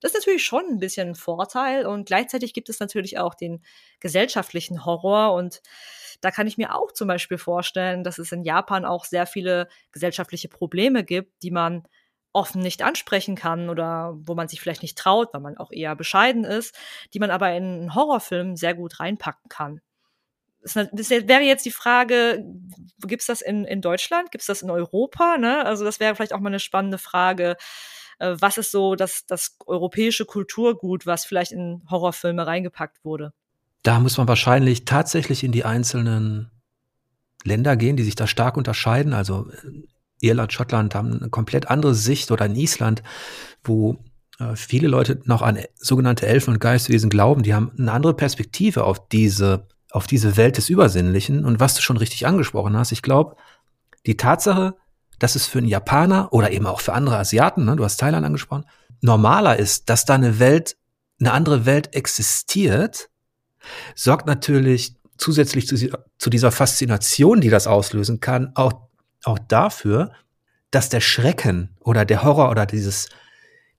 das 0.00 0.12
ist 0.12 0.18
natürlich 0.20 0.44
schon 0.44 0.64
ein 0.68 0.78
bisschen 0.78 1.08
ein 1.10 1.14
Vorteil 1.14 1.86
und 1.86 2.04
gleichzeitig 2.06 2.52
gibt 2.52 2.68
es 2.68 2.78
natürlich 2.78 3.18
auch 3.18 3.34
den 3.34 3.62
gesellschaftlichen 4.00 4.84
Horror 4.84 5.32
und 5.32 5.62
da 6.24 6.30
kann 6.30 6.46
ich 6.46 6.56
mir 6.56 6.74
auch 6.74 6.90
zum 6.92 7.06
Beispiel 7.08 7.36
vorstellen, 7.36 8.02
dass 8.02 8.18
es 8.18 8.32
in 8.32 8.44
Japan 8.44 8.86
auch 8.86 9.04
sehr 9.04 9.26
viele 9.26 9.68
gesellschaftliche 9.92 10.48
Probleme 10.48 11.04
gibt, 11.04 11.42
die 11.42 11.50
man 11.50 11.86
offen 12.32 12.62
nicht 12.62 12.82
ansprechen 12.82 13.36
kann 13.36 13.68
oder 13.68 14.14
wo 14.16 14.34
man 14.34 14.48
sich 14.48 14.60
vielleicht 14.60 14.82
nicht 14.82 14.96
traut, 14.96 15.34
weil 15.34 15.42
man 15.42 15.58
auch 15.58 15.70
eher 15.70 15.94
bescheiden 15.94 16.44
ist, 16.44 16.74
die 17.12 17.18
man 17.18 17.30
aber 17.30 17.52
in 17.52 17.64
einen 17.64 17.94
Horrorfilm 17.94 18.56
sehr 18.56 18.74
gut 18.74 19.00
reinpacken 19.00 19.48
kann. 19.50 19.80
Das 20.62 20.76
wäre 21.10 21.42
jetzt 21.42 21.66
die 21.66 21.70
Frage, 21.70 22.42
gibt 23.00 23.20
es 23.20 23.26
das 23.26 23.42
in, 23.42 23.66
in 23.66 23.82
Deutschland? 23.82 24.30
Gibt 24.30 24.40
es 24.42 24.46
das 24.46 24.62
in 24.62 24.70
Europa? 24.70 25.36
Ne? 25.36 25.64
Also 25.66 25.84
das 25.84 26.00
wäre 26.00 26.14
vielleicht 26.14 26.32
auch 26.32 26.40
mal 26.40 26.48
eine 26.48 26.58
spannende 26.58 26.96
Frage. 26.98 27.56
äh, 28.18 28.36
was 28.40 28.58
ist 28.58 28.70
so 28.70 28.94
das, 28.96 29.26
das 29.26 29.56
europäische 29.66 30.24
Kulturgut, 30.24 31.06
was 31.06 31.26
vielleicht 31.26 31.52
in 31.52 31.82
Horrorfilme 31.90 32.46
reingepackt 32.46 33.04
wurde? 33.04 33.34
Da 33.84 34.00
muss 34.00 34.16
man 34.16 34.26
wahrscheinlich 34.26 34.86
tatsächlich 34.86 35.44
in 35.44 35.52
die 35.52 35.64
einzelnen 35.64 36.50
Länder 37.44 37.76
gehen, 37.76 37.96
die 37.96 38.02
sich 38.02 38.16
da 38.16 38.26
stark 38.26 38.56
unterscheiden. 38.56 39.12
Also 39.12 39.50
äh, 39.50 39.82
Irland, 40.20 40.52
Schottland 40.52 40.94
haben 40.94 41.12
eine 41.12 41.28
komplett 41.28 41.70
andere 41.70 41.94
Sicht 41.94 42.30
oder 42.30 42.46
in 42.46 42.56
Island, 42.56 43.02
wo 43.62 43.98
äh, 44.40 44.56
viele 44.56 44.88
Leute 44.88 45.20
noch 45.24 45.42
an 45.42 45.58
sogenannte 45.76 46.26
Elfen 46.26 46.54
und 46.54 46.60
Geistwesen 46.60 47.10
glauben, 47.10 47.42
die 47.42 47.54
haben 47.54 47.72
eine 47.78 47.92
andere 47.92 48.14
Perspektive 48.14 48.84
auf 48.84 49.06
diese, 49.08 49.68
auf 49.90 50.06
diese 50.06 50.38
Welt 50.38 50.56
des 50.56 50.70
Übersinnlichen. 50.70 51.44
Und 51.44 51.60
was 51.60 51.74
du 51.74 51.82
schon 51.82 51.98
richtig 51.98 52.26
angesprochen 52.26 52.76
hast, 52.78 52.90
ich 52.90 53.02
glaube, 53.02 53.36
die 54.06 54.16
Tatsache, 54.16 54.76
dass 55.18 55.36
es 55.36 55.46
für 55.46 55.58
einen 55.58 55.68
Japaner 55.68 56.32
oder 56.32 56.52
eben 56.52 56.66
auch 56.66 56.80
für 56.80 56.94
andere 56.94 57.18
Asiaten, 57.18 57.66
ne, 57.66 57.76
du 57.76 57.84
hast 57.84 58.00
Thailand 58.00 58.24
angesprochen, 58.24 58.64
normaler 59.02 59.58
ist, 59.58 59.90
dass 59.90 60.06
da 60.06 60.14
eine 60.14 60.38
Welt, 60.38 60.78
eine 61.20 61.32
andere 61.32 61.66
Welt 61.66 61.94
existiert, 61.94 63.10
sorgt 63.94 64.26
natürlich 64.26 64.96
zusätzlich 65.16 65.66
zu, 65.66 65.76
zu 66.18 66.30
dieser 66.30 66.50
Faszination, 66.50 67.40
die 67.40 67.50
das 67.50 67.66
auslösen 67.66 68.20
kann, 68.20 68.52
auch, 68.54 68.88
auch 69.24 69.38
dafür, 69.38 70.12
dass 70.70 70.88
der 70.88 71.00
Schrecken 71.00 71.76
oder 71.80 72.04
der 72.04 72.22
Horror 72.24 72.50
oder 72.50 72.66
dieses, 72.66 73.08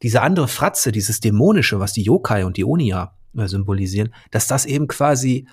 diese 0.02 0.22
andere 0.22 0.48
Fratze, 0.48 0.92
dieses 0.92 1.20
Dämonische, 1.20 1.80
was 1.80 1.94
die 1.94 2.04
Yokai 2.04 2.46
und 2.46 2.58
die 2.58 2.64
Onia 2.64 3.18
äh, 3.38 3.48
symbolisieren, 3.48 4.14
dass 4.32 4.48
das 4.48 4.66
eben 4.66 4.88
quasi 4.88 5.48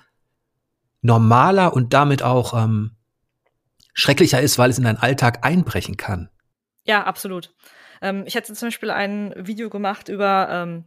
normaler 1.01 1.73
und 1.73 1.93
damit 1.93 2.23
auch 2.23 2.53
ähm, 2.53 2.91
schrecklicher 3.93 4.41
ist, 4.41 4.57
weil 4.57 4.69
es 4.69 4.77
in 4.77 4.85
deinen 4.85 4.97
Alltag 4.97 5.45
einbrechen 5.45 5.97
kann. 5.97 6.29
Ja, 6.85 7.03
absolut. 7.03 7.53
Ähm, 8.01 8.23
ich 8.25 8.35
hatte 8.35 8.53
zum 8.53 8.67
Beispiel 8.67 8.89
ein 8.89 9.33
Video 9.37 9.69
gemacht 9.69 10.09
über 10.09 10.47
ähm, 10.49 10.85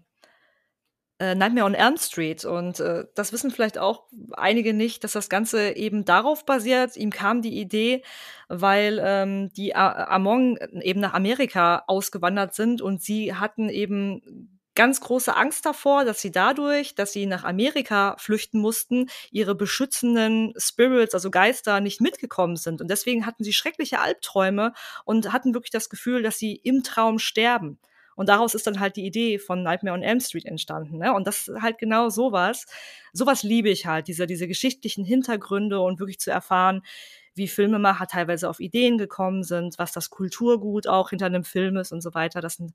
äh, 1.19 1.35
Nightmare 1.35 1.67
on 1.67 1.75
Elm 1.75 1.97
Street 1.97 2.45
und 2.45 2.81
äh, 2.81 3.05
das 3.14 3.33
wissen 3.33 3.51
vielleicht 3.51 3.79
auch 3.79 4.05
einige 4.33 4.75
nicht, 4.75 5.03
dass 5.03 5.12
das 5.12 5.29
Ganze 5.29 5.77
eben 5.77 6.05
darauf 6.05 6.45
basiert. 6.45 6.97
Ihm 6.97 7.11
kam 7.11 7.43
die 7.43 7.59
Idee, 7.59 8.03
weil 8.49 9.01
ähm, 9.03 9.51
die 9.55 9.75
Among 9.75 10.59
eben 10.83 11.01
nach 11.01 11.14
Amerika 11.14 11.85
ausgewandert 11.87 12.55
sind 12.55 12.83
und 12.83 13.03
sie 13.03 13.35
hatten 13.35 13.69
eben 13.69 14.51
ganz 14.77 15.01
große 15.01 15.35
Angst 15.35 15.67
davor, 15.67 16.05
dass 16.05 16.21
sie 16.21 16.31
dadurch, 16.31 16.95
dass 16.95 17.12
sie 17.12 17.27
nach 17.27 17.45
Amerika 17.45 18.14
flüchten 18.19 18.61
mussten, 18.61 19.09
ihre 19.31 19.55
beschützenden 19.55 20.53
Spirits, 20.59 21.14
also 21.14 21.31
Geister, 21.31 21.81
nicht 21.81 22.01
mitgekommen 22.01 22.57
sind. 22.57 22.81
Und 22.81 22.89
deswegen 22.89 23.27
hatten 23.27 23.43
sie 23.43 23.55
schreckliche 23.55 24.01
Albträume 24.01 24.75
und 25.05 25.33
hatten 25.33 25.55
wirklich 25.55 25.71
das 25.71 25.89
Gefühl, 25.89 26.23
dass 26.23 26.39
sie 26.39 26.55
im 26.55 26.83
Traum 26.83 27.19
sterben. 27.19 27.81
Und 28.17 28.29
daraus 28.29 28.55
ist 28.55 28.67
dann 28.67 28.81
halt 28.81 28.97
die 28.97 29.07
Idee 29.07 29.39
von 29.39 29.62
Nightmare 29.62 29.95
on 29.95 30.03
Elm 30.03 30.19
Street 30.21 30.47
entstanden. 30.47 30.99
Ne? 30.99 31.14
Und 31.14 31.27
das 31.27 31.47
ist 31.47 31.62
halt 31.62 31.79
genau 31.79 32.09
sowas. 32.09 32.67
Sowas 33.12 33.43
liebe 33.43 33.69
ich 33.69 33.87
halt, 33.87 34.09
diese, 34.09 34.27
diese 34.27 34.49
geschichtlichen 34.49 35.05
Hintergründe 35.05 35.79
und 35.81 36.01
wirklich 36.01 36.19
zu 36.19 36.31
erfahren, 36.31 36.83
wie 37.35 37.47
Filmemacher 37.47 38.07
teilweise 38.07 38.49
auf 38.49 38.59
Ideen 38.59 38.99
gekommen 38.99 39.45
sind, 39.45 39.79
was 39.79 39.93
das 39.93 40.11
Kulturgut 40.11 40.89
auch 40.89 41.11
hinter 41.11 41.27
einem 41.27 41.45
Film 41.45 41.77
ist 41.77 41.93
und 41.93 42.01
so 42.01 42.14
weiter. 42.14 42.41
Das 42.41 42.55
sind 42.55 42.73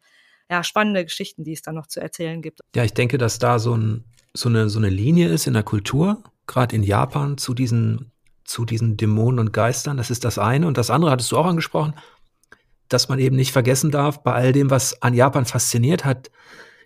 ja, 0.50 0.64
spannende 0.64 1.04
Geschichten, 1.04 1.44
die 1.44 1.54
es 1.54 1.62
dann 1.62 1.76
noch 1.76 1.88
zu 1.88 2.00
erzählen 2.00 2.42
gibt. 2.42 2.60
Ja, 2.76 2.84
ich 2.84 2.94
denke, 2.94 3.18
dass 3.18 3.40
da 3.40 3.58
so, 3.58 3.76
ein, 3.76 4.04
so, 4.34 4.50
eine, 4.50 4.70
so 4.70 4.80
eine 4.80 4.90
Linie 4.90 5.30
ist 5.30 5.48
in 5.48 5.54
der 5.54 5.64
Kultur, 5.64 6.24
gerade 6.46 6.76
in 6.76 6.84
Japan, 6.84 7.38
zu 7.38 7.54
diesen, 7.54 8.12
zu 8.44 8.66
diesen 8.66 8.98
Dämonen 8.98 9.40
und 9.40 9.54
Geistern. 9.54 9.98
Das 9.98 10.12
ist 10.12 10.24
das 10.26 10.38
eine. 10.38 10.68
Und 10.68 10.78
das 10.78 10.90
andere 10.90 11.10
hattest 11.12 11.32
du 11.32 11.38
auch 11.38 11.46
angesprochen, 11.46 11.96
dass 12.94 13.10
man 13.10 13.20
eben 13.20 13.36
nicht 13.36 13.52
vergessen 13.52 13.92
darf, 13.92 14.24
bei 14.24 14.34
all 14.34 14.52
dem, 14.52 14.70
was 14.70 15.02
an 15.02 15.14
Japan 15.14 15.46
fasziniert 15.46 16.06
hat, 16.06 16.32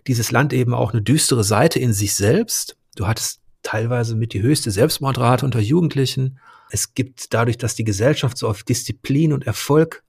dieses 0.06 0.30
Land 0.30 0.52
eben 0.52 0.72
auch 0.72 0.92
eine 0.92 1.02
düstere 1.02 1.44
Seite 1.44 1.78
in 1.78 1.92
sich 1.92 2.14
selbst. 2.14 2.76
Du 2.94 3.06
hattest 3.06 3.40
teilweise 3.62 4.14
mit 4.14 4.32
die 4.32 4.42
höchste 4.42 4.70
Selbstmordrate 4.70 5.44
unter 5.44 5.58
Jugendlichen. 5.58 6.38
Es 6.70 6.94
gibt 6.94 7.34
dadurch, 7.34 7.58
dass 7.58 7.74
die 7.74 7.84
Gesellschaft 7.84 8.38
so 8.38 8.48
auf 8.48 8.62
Disziplin 8.62 9.32
und 9.32 9.46
Erfolg 9.46 10.04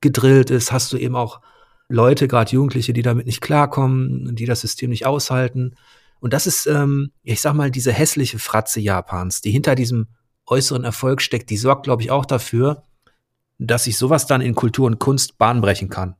gedrillt 0.00 0.50
ist, 0.50 0.72
hast 0.72 0.92
du 0.92 0.96
eben 0.96 1.16
auch 1.16 1.40
Leute, 1.88 2.28
gerade 2.28 2.50
Jugendliche, 2.52 2.92
die 2.92 3.02
damit 3.02 3.26
nicht 3.26 3.40
klarkommen, 3.40 4.34
die 4.34 4.46
das 4.46 4.62
System 4.62 4.90
nicht 4.90 5.06
aushalten. 5.06 5.76
Und 6.18 6.32
das 6.32 6.46
ist, 6.46 6.66
ähm, 6.66 7.12
ich 7.22 7.40
sag 7.40 7.54
mal, 7.54 7.70
diese 7.70 7.92
hässliche 7.92 8.38
Fratze 8.38 8.80
Japans, 8.80 9.40
die 9.42 9.50
hinter 9.50 9.74
diesem 9.74 10.08
äußeren 10.46 10.84
Erfolg 10.84 11.20
steckt, 11.20 11.50
die 11.50 11.56
sorgt, 11.56 11.84
glaube 11.84 12.02
ich, 12.02 12.10
auch 12.10 12.24
dafür, 12.24 12.82
dass 13.58 13.84
sich 13.84 13.98
sowas 13.98 14.26
dann 14.26 14.40
in 14.40 14.54
Kultur 14.54 14.86
und 14.86 14.98
Kunst 14.98 15.38
bahnbrechen 15.38 15.88
kann. 15.88 16.16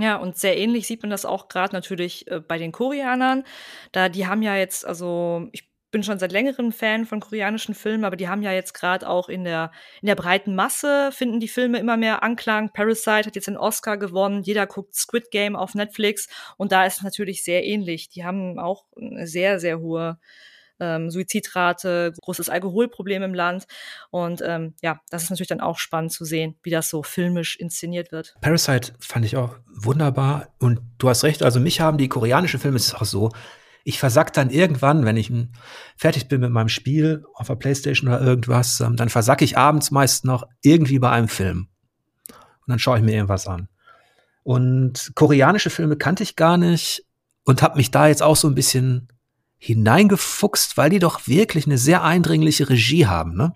Ja, 0.00 0.16
und 0.16 0.36
sehr 0.36 0.56
ähnlich 0.56 0.86
sieht 0.86 1.02
man 1.02 1.10
das 1.10 1.24
auch 1.24 1.48
gerade 1.48 1.74
natürlich 1.74 2.30
äh, 2.30 2.40
bei 2.40 2.56
den 2.58 2.70
Koreanern. 2.70 3.42
Da 3.90 4.08
die 4.08 4.28
haben 4.28 4.42
ja 4.42 4.56
jetzt, 4.56 4.86
also 4.86 5.48
ich 5.52 5.68
bin 5.90 6.02
schon 6.02 6.18
seit 6.18 6.32
längerem 6.32 6.70
Fan 6.70 7.06
von 7.06 7.20
koreanischen 7.20 7.74
Filmen, 7.74 8.04
aber 8.04 8.16
die 8.16 8.28
haben 8.28 8.42
ja 8.42 8.52
jetzt 8.52 8.74
gerade 8.74 9.08
auch 9.08 9.28
in 9.28 9.44
der, 9.44 9.72
in 10.02 10.06
der 10.06 10.14
breiten 10.14 10.54
Masse 10.54 11.10
finden 11.12 11.40
die 11.40 11.48
Filme 11.48 11.78
immer 11.78 11.96
mehr 11.96 12.22
Anklang. 12.22 12.70
Parasite 12.72 13.26
hat 13.26 13.36
jetzt 13.36 13.48
einen 13.48 13.56
Oscar 13.56 13.96
gewonnen. 13.96 14.42
Jeder 14.42 14.66
guckt 14.66 14.94
Squid 14.94 15.30
Game 15.30 15.56
auf 15.56 15.74
Netflix 15.74 16.28
und 16.58 16.72
da 16.72 16.84
ist 16.84 16.98
es 16.98 17.02
natürlich 17.02 17.42
sehr 17.42 17.64
ähnlich. 17.64 18.10
Die 18.10 18.24
haben 18.24 18.58
auch 18.58 18.84
eine 18.96 19.26
sehr, 19.26 19.58
sehr 19.58 19.80
hohe 19.80 20.18
ähm, 20.80 21.10
Suizidrate, 21.10 22.12
großes 22.20 22.48
Alkoholproblem 22.48 23.22
im 23.22 23.34
Land. 23.34 23.66
Und 24.10 24.42
ähm, 24.44 24.74
ja, 24.82 25.00
das 25.10 25.24
ist 25.24 25.30
natürlich 25.30 25.48
dann 25.48 25.60
auch 25.60 25.78
spannend 25.78 26.12
zu 26.12 26.24
sehen, 26.24 26.56
wie 26.62 26.70
das 26.70 26.88
so 26.88 27.02
filmisch 27.02 27.56
inszeniert 27.56 28.12
wird. 28.12 28.34
Parasite 28.40 28.92
fand 29.00 29.24
ich 29.24 29.36
auch 29.36 29.56
wunderbar. 29.66 30.48
Und 30.58 30.80
du 30.98 31.08
hast 31.08 31.24
recht, 31.24 31.42
also 31.42 31.60
mich 31.60 31.80
haben 31.80 31.98
die 31.98 32.08
koreanischen 32.08 32.60
Filme, 32.60 32.76
es 32.76 32.86
ist 32.86 32.94
auch 32.94 33.04
so, 33.04 33.30
ich 33.84 33.98
versack 33.98 34.32
dann 34.34 34.50
irgendwann, 34.50 35.04
wenn 35.04 35.16
ich 35.16 35.32
fertig 35.96 36.28
bin 36.28 36.42
mit 36.42 36.50
meinem 36.50 36.68
Spiel 36.68 37.24
auf 37.34 37.46
der 37.46 37.54
Playstation 37.54 38.08
oder 38.08 38.20
irgendwas, 38.20 38.80
ähm, 38.80 38.96
dann 38.96 39.08
versacke 39.08 39.44
ich 39.44 39.56
abends 39.56 39.90
meist 39.90 40.24
noch 40.24 40.44
irgendwie 40.62 40.98
bei 40.98 41.10
einem 41.10 41.28
Film. 41.28 41.68
Und 42.28 42.68
dann 42.68 42.78
schaue 42.78 42.98
ich 42.98 43.04
mir 43.04 43.12
irgendwas 43.14 43.46
an. 43.46 43.68
Und 44.42 45.12
koreanische 45.14 45.70
Filme 45.70 45.96
kannte 45.96 46.22
ich 46.22 46.36
gar 46.36 46.58
nicht 46.58 47.04
und 47.44 47.62
habe 47.62 47.76
mich 47.76 47.90
da 47.90 48.08
jetzt 48.08 48.22
auch 48.22 48.36
so 48.36 48.46
ein 48.46 48.54
bisschen 48.54 49.08
hineingefuchst, 49.58 50.76
weil 50.76 50.90
die 50.90 50.98
doch 50.98 51.26
wirklich 51.26 51.66
eine 51.66 51.78
sehr 51.78 52.02
eindringliche 52.02 52.68
Regie 52.68 53.06
haben, 53.06 53.36
ne? 53.36 53.54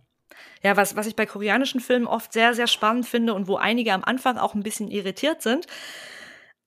Ja, 0.62 0.76
was, 0.76 0.94
was 0.94 1.08
ich 1.08 1.16
bei 1.16 1.26
koreanischen 1.26 1.80
Filmen 1.80 2.06
oft 2.06 2.32
sehr, 2.32 2.54
sehr 2.54 2.68
spannend 2.68 3.06
finde 3.06 3.34
und 3.34 3.48
wo 3.48 3.56
einige 3.56 3.92
am 3.92 4.04
Anfang 4.04 4.38
auch 4.38 4.54
ein 4.54 4.62
bisschen 4.62 4.88
irritiert 4.88 5.42
sind, 5.42 5.66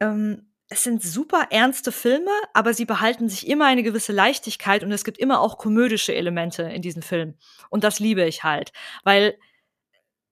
ähm, 0.02 0.50
es 0.68 0.84
sind 0.84 1.04
super 1.04 1.48
ernste 1.52 1.92
Filme, 1.92 2.32
aber 2.54 2.74
sie 2.74 2.86
behalten 2.86 3.30
sich 3.30 3.48
immer 3.48 3.66
eine 3.66 3.84
gewisse 3.84 4.12
Leichtigkeit 4.12 4.84
und 4.84 4.92
es 4.92 5.04
gibt 5.04 5.18
immer 5.18 5.40
auch 5.40 5.58
komödische 5.58 6.16
Elemente 6.16 6.64
in 6.64 6.82
diesen 6.82 7.04
Filmen. 7.04 7.38
Und 7.70 7.84
das 7.84 8.00
liebe 8.00 8.26
ich 8.26 8.44
halt, 8.44 8.74
weil 9.04 9.38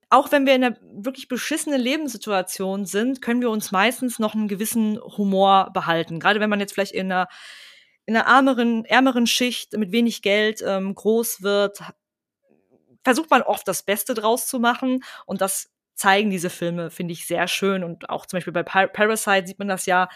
auch 0.09 0.31
wenn 0.31 0.45
wir 0.45 0.55
in 0.55 0.63
einer 0.63 0.77
wirklich 0.91 1.27
beschissenen 1.27 1.79
Lebenssituation 1.79 2.85
sind, 2.85 3.21
können 3.21 3.41
wir 3.41 3.49
uns 3.49 3.71
meistens 3.71 4.19
noch 4.19 4.35
einen 4.35 4.47
gewissen 4.47 4.99
Humor 4.99 5.71
behalten. 5.73 6.19
Gerade 6.19 6.39
wenn 6.39 6.49
man 6.49 6.59
jetzt 6.59 6.73
vielleicht 6.73 6.91
in 6.91 7.11
einer, 7.11 7.27
in 8.05 8.15
einer 8.15 8.27
ärmeren, 8.27 8.85
ärmeren 8.85 9.27
Schicht 9.27 9.73
mit 9.73 9.91
wenig 9.91 10.21
Geld 10.21 10.63
ähm, 10.65 10.93
groß 10.93 11.41
wird, 11.41 11.79
versucht 13.03 13.29
man 13.29 13.41
oft 13.41 13.67
das 13.67 13.83
Beste 13.83 14.13
draus 14.13 14.47
zu 14.47 14.59
machen 14.59 15.03
und 15.25 15.41
das 15.41 15.69
zeigen 15.95 16.29
diese 16.29 16.49
Filme, 16.49 16.89
finde 16.89 17.13
ich, 17.13 17.27
sehr 17.27 17.47
schön. 17.47 17.83
Und 17.83 18.09
auch 18.09 18.25
zum 18.25 18.37
Beispiel 18.37 18.53
bei 18.53 18.63
Parasite 18.63 19.47
sieht 19.47 19.59
man 19.59 19.67
das 19.67 19.85
ja, 19.85 20.09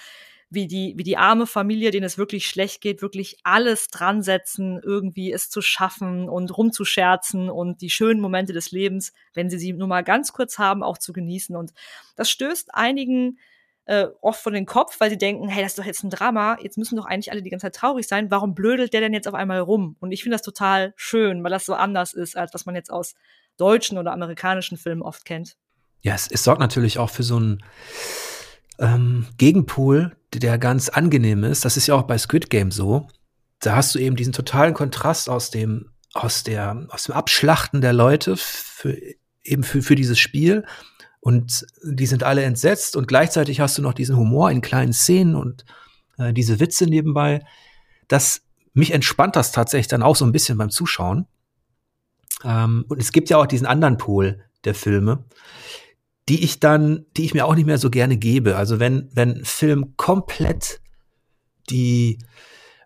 wie 0.50 0.66
die, 0.66 0.94
wie 0.98 1.04
die 1.04 1.18
arme 1.18 1.46
Familie, 1.46 1.92
denen 1.92 2.06
es 2.06 2.18
wirklich 2.18 2.48
schlecht 2.48 2.82
geht, 2.82 3.02
wirklich 3.02 3.38
alles 3.44 3.90
dran 3.90 4.22
setzen, 4.22 4.80
irgendwie 4.82 5.32
es 5.32 5.50
zu 5.50 5.62
schaffen 5.62 6.30
und 6.30 6.58
rumzuscherzen 6.58 7.50
und 7.50 7.82
die 7.82 7.90
schönen 7.90 8.22
Momente 8.22 8.54
des 8.54 8.72
Lebens, 8.72 9.14
wenn 9.34 9.50
sie 9.50 9.60
sie 9.60 9.74
nur 9.74 9.90
mal 9.90 10.04
ganz 10.04 10.32
kurz 10.32 10.58
haben, 10.58 10.84
auch 10.84 10.98
zu 10.98 11.12
genießen. 11.12 11.56
Und 11.56 11.74
das 12.16 12.30
stößt 12.30 12.74
einigen 12.74 13.40
äh, 13.88 14.08
oft 14.22 14.42
von 14.42 14.54
den 14.54 14.66
Kopf, 14.66 15.00
weil 15.00 15.10
sie 15.10 15.18
denken, 15.18 15.48
hey, 15.48 15.64
das 15.64 15.72
ist 15.72 15.80
doch 15.80 15.86
jetzt 15.86 16.04
ein 16.04 16.10
Drama, 16.10 16.58
jetzt 16.62 16.78
müssen 16.78 16.98
doch 16.98 17.06
eigentlich 17.06 17.32
alle 17.32 17.42
die 17.42 17.50
ganze 17.50 17.68
Zeit 17.68 17.76
traurig 17.76 18.06
sein. 18.06 18.30
Warum 18.30 18.54
blödelt 18.54 18.94
der 18.94 19.00
denn 19.00 19.14
jetzt 19.14 19.28
auf 19.28 19.34
einmal 19.34 19.60
rum? 19.60 19.96
Und 20.00 20.12
ich 20.12 20.24
finde 20.24 20.36
das 20.36 20.42
total 20.42 20.94
schön, 20.98 21.42
weil 21.44 21.52
das 21.52 21.66
so 21.66 21.74
anders 21.74 22.14
ist, 22.14 22.36
als 22.36 22.54
was 22.54 22.66
man 22.66 22.76
jetzt 22.76 22.92
aus 22.92 23.16
deutschen 23.56 23.98
oder 23.98 24.12
amerikanischen 24.12 24.78
Filmen 24.78 25.02
oft 25.02 25.24
kennt. 25.24 25.56
Ja, 26.02 26.14
es, 26.14 26.30
es 26.30 26.44
sorgt 26.44 26.60
natürlich 26.60 27.00
auch 27.00 27.10
für 27.10 27.24
so 27.24 27.38
einen 27.38 27.64
ähm, 28.78 29.26
Gegenpol, 29.38 30.18
der 30.34 30.58
ganz 30.58 30.90
angenehm 30.90 31.46
ist. 31.46 31.64
Das 31.64 31.78
ist 31.78 31.88
ja 31.88 31.96
auch 31.96 32.04
bei 32.04 32.18
Squid 32.18 32.50
Game 32.50 32.72
so. 32.72 33.08
Da 33.60 33.78
hast 33.78 33.96
du 33.96 34.00
eben 34.00 34.18
diesen 34.18 34.34
totalen 34.34 34.74
Kontrast 34.74 35.30
aus 35.30 35.50
dem, 35.50 35.92
aus 36.14 36.44
der, 36.44 36.86
aus 36.90 37.04
dem 37.04 37.16
Abschlachten 37.16 37.80
der 37.80 37.94
Leute 37.94 38.36
für, 38.36 38.98
eben 39.44 39.64
für, 39.64 39.82
für 39.82 39.96
dieses 39.96 40.20
Spiel. 40.20 40.66
Und 41.28 41.68
die 41.84 42.06
sind 42.06 42.24
alle 42.24 42.44
entsetzt 42.44 42.96
und 42.96 43.10
gleichzeitig 43.10 43.60
hast 43.60 43.78
du 43.78 43.82
noch 43.82 43.92
diesen 43.92 44.16
Humor 44.16 44.50
in 44.50 44.62
kleinen 44.62 44.94
Szenen 44.94 45.36
und 45.36 45.66
äh, 46.18 46.32
diese 46.32 46.62
Witze 46.62 46.86
nebenbei. 46.86 47.44
Das, 48.08 48.44
mich 48.74 48.92
entspannt 48.92 49.36
das 49.36 49.52
tatsächlich 49.52 49.90
dann 49.90 50.04
auch 50.04 50.16
so 50.16 50.24
ein 50.24 50.32
bisschen 50.32 50.58
beim 50.58 50.70
Zuschauen. 50.70 51.28
Ähm, 52.46 52.86
und 52.88 53.02
es 53.02 53.12
gibt 53.12 53.30
ja 53.30 53.40
auch 53.40 53.46
diesen 53.46 53.68
anderen 53.68 53.98
Pol 53.98 54.42
der 54.64 54.74
Filme, 54.74 55.26
die 56.30 56.46
ich 56.46 56.62
dann, 56.62 57.06
die 57.18 57.26
ich 57.26 57.34
mir 57.34 57.46
auch 57.46 57.56
nicht 57.56 57.66
mehr 57.66 57.78
so 57.78 57.90
gerne 57.90 58.16
gebe. 58.16 58.56
Also 58.56 58.80
wenn, 58.80 59.10
wenn 59.12 59.44
Film 59.44 59.98
komplett 59.98 60.80
die 61.70 62.20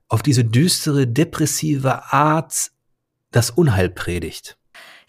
auf 0.08 0.24
diese 0.24 0.46
düstere, 0.46 1.06
depressive 1.06 2.12
Art 2.12 2.72
das 3.30 3.52
Unheil 3.52 3.92
predigt. 3.92 4.58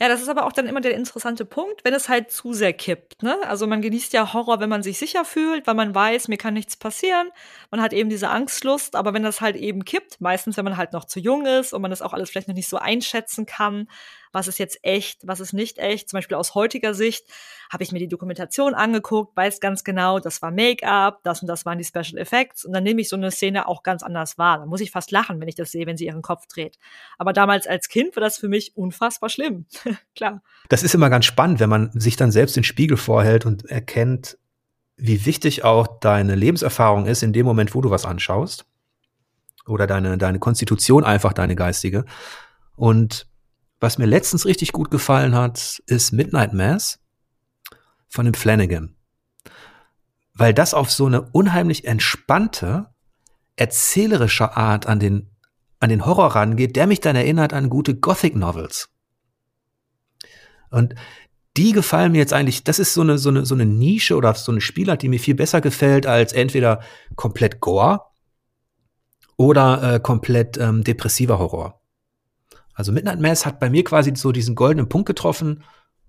Ja, 0.03 0.09
das 0.09 0.20
ist 0.20 0.28
aber 0.28 0.46
auch 0.46 0.53
dann 0.53 0.66
immer 0.66 0.80
der 0.80 0.96
interessante 0.96 1.44
Punkt, 1.44 1.84
wenn 1.84 1.94
es 1.94 2.09
halt 2.09 2.32
zu 2.32 2.55
sehr 2.55 2.72
kippt. 2.72 3.22
Ne? 3.22 3.36
Also 3.46 3.68
man 3.68 3.80
genießt 3.82 4.12
ja 4.12 4.32
Horror, 4.32 4.59
wenn 4.59 4.68
man 4.68 4.82
sich 4.82 4.98
sicher 4.98 5.24
fühlt, 5.24 5.64
weil 5.68 5.76
man 5.76 5.94
weiß, 5.94 6.26
mir 6.26 6.38
kann 6.38 6.55
nichts 6.55 6.76
passieren. 6.76 7.30
Man 7.70 7.80
hat 7.80 7.92
eben 7.92 8.11
diese 8.11 8.28
Angstlust, 8.28 8.96
aber 8.96 9.14
wenn 9.14 9.22
das 9.22 9.40
halt 9.40 9.55
eben 9.55 9.84
kippt, 9.84 10.20
meistens 10.20 10.57
wenn 10.57 10.64
man 10.64 10.76
halt 10.76 10.92
noch 10.92 11.05
zu 11.05 11.20
jung 11.20 11.46
ist 11.46 11.72
und 11.72 11.82
man 11.82 11.92
das 11.92 12.03
auch 12.03 12.14
alles 12.14 12.30
vielleicht 12.30 12.48
noch 12.48 12.57
nicht 12.57 12.68
so 12.68 12.78
einschätzen 12.78 13.46
kann, 13.46 13.86
was 14.32 14.48
ist 14.48 14.58
jetzt 14.58 14.78
echt, 14.82 15.26
was 15.26 15.40
ist 15.40 15.52
nicht 15.52 15.78
echt. 15.78 16.08
Zum 16.08 16.16
Beispiel 16.16 16.36
aus 16.36 16.54
heutiger 16.54 16.94
Sicht 16.94 17.24
habe 17.70 17.84
ich 17.84 17.92
mir 17.92 17.98
die 17.98 18.08
Dokumentation 18.08 18.74
angeguckt, 18.74 19.36
weiß 19.36 19.60
ganz 19.60 19.84
genau, 19.84 20.18
das 20.18 20.42
war 20.42 20.50
Make-up, 20.50 21.20
das 21.22 21.42
und 21.42 21.48
das 21.48 21.64
waren 21.64 21.78
die 21.78 21.84
Special 21.84 22.18
Effects 22.18 22.64
und 22.64 22.72
dann 22.72 22.82
nehme 22.82 23.00
ich 23.00 23.08
so 23.08 23.16
eine 23.16 23.30
Szene 23.30 23.68
auch 23.68 23.82
ganz 23.82 24.02
anders 24.02 24.38
wahr. 24.38 24.58
Dann 24.58 24.68
muss 24.68 24.80
ich 24.80 24.90
fast 24.90 25.10
lachen, 25.10 25.40
wenn 25.40 25.48
ich 25.48 25.54
das 25.54 25.70
sehe, 25.70 25.86
wenn 25.86 25.96
sie 25.96 26.06
ihren 26.06 26.22
Kopf 26.22 26.46
dreht. 26.46 26.78
Aber 27.18 27.32
damals 27.32 27.66
als 27.66 27.88
Kind 27.88 28.16
war 28.16 28.20
das 28.22 28.38
für 28.38 28.48
mich 28.48 28.76
unfassbar 28.76 29.28
schlimm. 29.28 29.66
Klar. 30.16 30.42
Das 30.68 30.82
ist 30.82 30.94
immer 30.94 31.10
ganz 31.10 31.24
spannend, 31.24 31.60
wenn 31.60 31.70
man 31.70 31.90
sich 31.92 32.16
dann 32.16 32.32
selbst 32.32 32.56
den 32.56 32.64
Spiegel 32.64 32.96
vorhält 32.96 33.46
und 33.46 33.64
erkennt, 33.66 34.38
wie 34.96 35.26
wichtig 35.26 35.64
auch 35.64 35.98
deine 36.00 36.34
Lebenserfahrung 36.34 37.06
ist 37.06 37.22
in 37.22 37.32
dem 37.32 37.46
Moment, 37.46 37.74
wo 37.74 37.80
du 37.80 37.90
was 37.90 38.04
anschaust. 38.04 38.66
Oder 39.66 39.86
deine, 39.86 40.18
deine 40.18 40.38
Konstitution 40.38 41.04
einfach, 41.04 41.32
deine 41.32 41.56
geistige. 41.56 42.04
Und 42.76 43.26
was 43.82 43.98
mir 43.98 44.06
letztens 44.06 44.46
richtig 44.46 44.72
gut 44.72 44.90
gefallen 44.90 45.34
hat, 45.34 45.82
ist 45.86 46.12
Midnight 46.12 46.52
Mass 46.52 47.00
von 48.08 48.24
dem 48.24 48.34
Flanagan. 48.34 48.94
Weil 50.34 50.54
das 50.54 50.72
auf 50.72 50.90
so 50.90 51.06
eine 51.06 51.22
unheimlich 51.22 51.84
entspannte, 51.84 52.86
erzählerische 53.56 54.56
Art 54.56 54.86
an 54.86 55.00
den, 55.00 55.30
an 55.80 55.90
den 55.90 56.06
Horror 56.06 56.36
rangeht, 56.36 56.76
der 56.76 56.86
mich 56.86 57.00
dann 57.00 57.16
erinnert 57.16 57.52
an 57.52 57.68
gute 57.68 57.96
Gothic 57.96 58.36
Novels. 58.36 58.88
Und 60.70 60.94
die 61.56 61.72
gefallen 61.72 62.12
mir 62.12 62.18
jetzt 62.18 62.32
eigentlich, 62.32 62.64
das 62.64 62.78
ist 62.78 62.94
so 62.94 63.02
eine, 63.02 63.18
so 63.18 63.28
eine, 63.28 63.44
so 63.44 63.54
eine 63.54 63.66
Nische 63.66 64.16
oder 64.16 64.32
so 64.34 64.52
eine 64.52 64.62
Spielart, 64.62 65.02
die 65.02 65.08
mir 65.08 65.20
viel 65.20 65.34
besser 65.34 65.60
gefällt 65.60 66.06
als 66.06 66.32
entweder 66.32 66.80
komplett 67.14 67.60
Gore 67.60 68.00
oder 69.36 69.94
äh, 69.94 70.00
komplett 70.00 70.56
ähm, 70.56 70.82
depressiver 70.82 71.38
Horror. 71.38 71.81
Also 72.74 72.92
Midnight 72.92 73.20
Mass 73.20 73.46
hat 73.46 73.60
bei 73.60 73.70
mir 73.70 73.84
quasi 73.84 74.12
so 74.14 74.32
diesen 74.32 74.54
goldenen 74.54 74.88
Punkt 74.88 75.06
getroffen. 75.06 75.64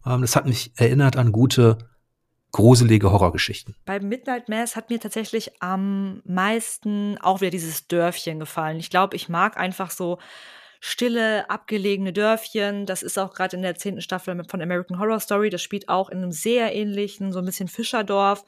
Ähm, 0.06 0.22
das 0.22 0.36
hat 0.36 0.46
mich 0.46 0.72
erinnert 0.78 1.18
an 1.18 1.32
gute, 1.32 1.78
gruselige 2.52 3.12
Horrorgeschichten. 3.12 3.76
Bei 3.86 4.00
Midnight 4.00 4.50
Mass 4.50 4.76
hat 4.76 4.90
mir 4.90 5.00
tatsächlich 5.00 5.62
am 5.62 6.22
meisten 6.26 7.18
auch 7.20 7.42
wieder 7.42 7.52
dieses 7.52 7.88
Dörfchen 7.88 8.40
gefallen. 8.40 8.78
Ich 8.78 8.90
glaube, 8.90 9.16
ich 9.16 9.30
mag 9.30 9.58
einfach 9.58 9.92
so 9.92 10.20
stille, 10.80 11.50
abgelegene 11.50 12.12
Dörfchen. 12.12 12.86
Das 12.86 13.04
ist 13.04 13.18
auch 13.18 13.34
gerade 13.34 13.56
in 13.56 13.62
der 13.62 13.76
zehnten 13.76 14.02
Staffel 14.02 14.44
von 14.50 14.62
American 14.62 15.00
Horror 15.00 15.22
Story. 15.22 15.50
Das 15.50 15.62
spielt 15.62 15.88
auch 15.88 16.10
in 16.10 16.18
einem 16.18 16.34
sehr 16.34 16.76
ähnlichen, 16.76 17.32
so 17.32 17.40
ein 17.40 17.46
bisschen 17.46 17.70
Fischerdorf. 17.70 18.44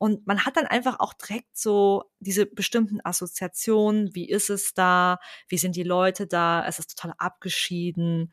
Und 0.00 0.26
man 0.26 0.46
hat 0.46 0.56
dann 0.56 0.66
einfach 0.66 0.98
auch 0.98 1.12
direkt 1.12 1.58
so 1.58 2.04
diese 2.20 2.46
bestimmten 2.46 3.00
Assoziationen. 3.04 4.14
Wie 4.14 4.26
ist 4.26 4.48
es 4.48 4.72
da? 4.72 5.18
Wie 5.46 5.58
sind 5.58 5.76
die 5.76 5.82
Leute 5.82 6.26
da? 6.26 6.64
Es 6.66 6.78
ist 6.78 6.96
total 6.96 7.14
abgeschieden. 7.18 8.32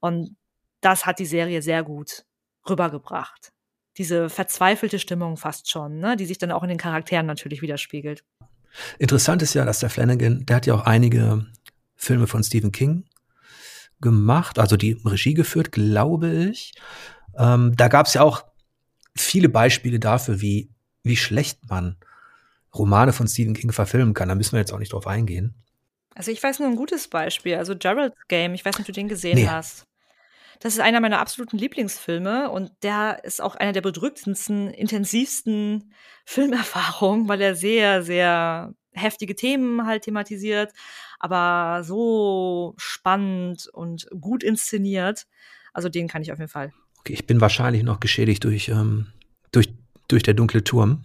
Und 0.00 0.36
das 0.82 1.06
hat 1.06 1.18
die 1.18 1.24
Serie 1.24 1.62
sehr 1.62 1.82
gut 1.84 2.26
rübergebracht. 2.68 3.54
Diese 3.96 4.28
verzweifelte 4.28 4.98
Stimmung 4.98 5.38
fast 5.38 5.70
schon, 5.70 6.00
ne? 6.00 6.18
die 6.18 6.26
sich 6.26 6.36
dann 6.36 6.52
auch 6.52 6.62
in 6.62 6.68
den 6.68 6.76
Charakteren 6.76 7.24
natürlich 7.24 7.62
widerspiegelt. 7.62 8.22
Interessant 8.98 9.40
ist 9.40 9.54
ja, 9.54 9.64
dass 9.64 9.78
der 9.78 9.88
Flanagan, 9.88 10.44
der 10.44 10.56
hat 10.56 10.66
ja 10.66 10.74
auch 10.74 10.84
einige 10.84 11.46
Filme 11.94 12.26
von 12.26 12.44
Stephen 12.44 12.72
King 12.72 13.06
gemacht, 14.02 14.58
also 14.58 14.76
die 14.76 15.00
Regie 15.02 15.32
geführt, 15.32 15.72
glaube 15.72 16.30
ich. 16.30 16.74
Ähm, 17.38 17.74
da 17.74 17.88
gab 17.88 18.04
es 18.04 18.12
ja 18.12 18.20
auch 18.20 18.44
viele 19.16 19.48
Beispiele 19.48 19.98
dafür, 19.98 20.42
wie, 20.42 20.75
wie 21.06 21.16
schlecht 21.16 21.68
man 21.68 21.96
Romane 22.74 23.12
von 23.12 23.26
Stephen 23.26 23.54
King 23.54 23.72
verfilmen 23.72 24.14
kann. 24.14 24.28
Da 24.28 24.34
müssen 24.34 24.52
wir 24.52 24.60
jetzt 24.60 24.72
auch 24.72 24.78
nicht 24.78 24.92
drauf 24.92 25.06
eingehen. 25.06 25.54
Also 26.14 26.30
ich 26.30 26.42
weiß 26.42 26.60
nur 26.60 26.68
ein 26.68 26.76
gutes 26.76 27.08
Beispiel, 27.08 27.56
also 27.56 27.76
Gerald's 27.76 28.16
Game, 28.28 28.54
ich 28.54 28.64
weiß 28.64 28.78
nicht, 28.78 28.88
ob 28.88 28.94
du 28.94 29.00
den 29.00 29.08
gesehen 29.08 29.36
nee. 29.36 29.48
hast. 29.48 29.84
Das 30.60 30.72
ist 30.72 30.80
einer 30.80 31.00
meiner 31.00 31.20
absoluten 31.20 31.58
Lieblingsfilme 31.58 32.50
und 32.50 32.72
der 32.82 33.22
ist 33.24 33.42
auch 33.42 33.56
einer 33.56 33.72
der 33.72 33.82
bedrückendsten, 33.82 34.70
intensivsten 34.70 35.92
Filmerfahrungen, 36.24 37.28
weil 37.28 37.42
er 37.42 37.54
sehr, 37.54 38.02
sehr 38.02 38.72
heftige 38.92 39.36
Themen 39.36 39.86
halt 39.86 40.04
thematisiert, 40.04 40.72
aber 41.18 41.84
so 41.84 42.74
spannend 42.78 43.68
und 43.72 44.08
gut 44.18 44.42
inszeniert. 44.42 45.26
Also 45.74 45.90
den 45.90 46.08
kann 46.08 46.22
ich 46.22 46.32
auf 46.32 46.38
jeden 46.38 46.50
Fall. 46.50 46.72
Okay, 47.00 47.12
ich 47.12 47.26
bin 47.26 47.42
wahrscheinlich 47.42 47.82
noch 47.82 48.00
geschädigt 48.00 48.44
durch, 48.44 48.68
ähm, 48.68 49.08
durch, 49.52 49.68
durch 50.08 50.22
der 50.22 50.34
dunkle 50.34 50.64
Turm. 50.64 51.04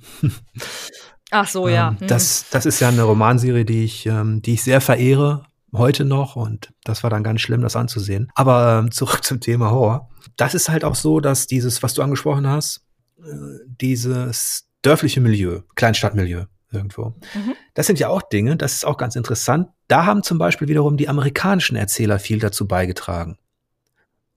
Ach 1.31 1.47
so, 1.47 1.67
ja. 1.67 1.95
Ähm, 1.99 2.07
das, 2.07 2.45
das 2.51 2.65
ist 2.65 2.79
ja 2.81 2.89
eine 2.89 3.03
Romanserie, 3.03 3.65
die 3.65 3.85
ich, 3.85 4.05
ähm, 4.05 4.41
die 4.41 4.53
ich 4.53 4.63
sehr 4.63 4.81
verehre, 4.81 5.45
heute 5.73 6.03
noch. 6.05 6.35
Und 6.35 6.73
das 6.83 7.03
war 7.03 7.09
dann 7.09 7.23
ganz 7.23 7.41
schlimm, 7.41 7.61
das 7.61 7.75
anzusehen. 7.75 8.29
Aber 8.35 8.79
ähm, 8.79 8.91
zurück 8.91 9.23
zum 9.23 9.39
Thema 9.39 9.71
Horror. 9.71 10.09
Das 10.37 10.53
ist 10.53 10.69
halt 10.69 10.83
auch 10.83 10.95
so, 10.95 11.19
dass 11.19 11.47
dieses, 11.47 11.81
was 11.81 11.93
du 11.93 12.01
angesprochen 12.01 12.47
hast, 12.47 12.85
äh, 13.19 13.31
dieses 13.79 14.67
dörfliche 14.81 15.21
Milieu, 15.21 15.61
Kleinstadtmilieu, 15.75 16.45
irgendwo. 16.71 17.15
Mhm. 17.33 17.55
Das 17.73 17.87
sind 17.87 17.99
ja 17.99 18.09
auch 18.09 18.21
Dinge, 18.21 18.57
das 18.57 18.73
ist 18.73 18.85
auch 18.85 18.97
ganz 18.97 19.15
interessant. 19.15 19.69
Da 19.87 20.05
haben 20.05 20.23
zum 20.23 20.37
Beispiel 20.37 20.67
wiederum 20.67 20.97
die 20.97 21.09
amerikanischen 21.09 21.75
Erzähler 21.75 22.19
viel 22.19 22.39
dazu 22.39 22.67
beigetragen. 22.67 23.37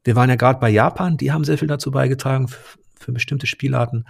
Wir 0.04 0.16
waren 0.16 0.28
ja 0.28 0.36
gerade 0.36 0.60
bei 0.60 0.68
Japan, 0.68 1.16
die 1.16 1.32
haben 1.32 1.44
sehr 1.44 1.58
viel 1.58 1.68
dazu 1.68 1.90
beigetragen 1.90 2.48
für, 2.48 2.58
für 2.98 3.12
bestimmte 3.12 3.46
Spielarten. 3.46 4.06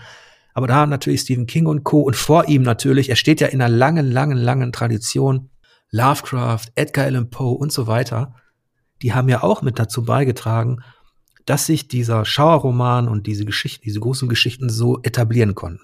Aber 0.55 0.69
da 0.69 0.77
haben 0.77 0.91
natürlich 0.91 1.23
Stephen 1.23 1.47
King 1.47 1.67
und 1.67 1.85
Co. 1.85 2.01
und 2.01 2.17
vor 2.17 2.49
ihm 2.49 2.63
natürlich, 2.63 3.11
er 3.11 3.17
steht 3.17 3.41
ja 3.41 3.49
in 3.49 3.61
einer 3.61 3.75
langen, 3.75 4.11
langen, 4.11 4.39
langen 4.39 4.73
Tradition. 4.73 5.51
Lovecraft, 5.91 6.73
Edgar 6.75 7.05
Allan 7.05 7.31
Poe 7.31 7.55
und 7.57 7.73
so 7.73 7.87
weiter. 7.87 8.35
Die 9.03 9.13
haben 9.13 9.29
ja 9.29 9.43
auch 9.43 9.63
mit 9.63 9.79
dazu 9.79 10.05
beigetragen, 10.05 10.83
dass 11.47 11.67
sich 11.67 11.89
dieser 11.89 12.25
Schauerroman 12.25 13.09
und 13.09 13.27
diese 13.27 13.45
Geschichten, 13.45 13.83
diese 13.85 14.01
großen 14.01 14.29
Geschichten 14.29 14.71
so 14.71 15.01
etablieren 15.03 15.55
konnten. 15.55 15.83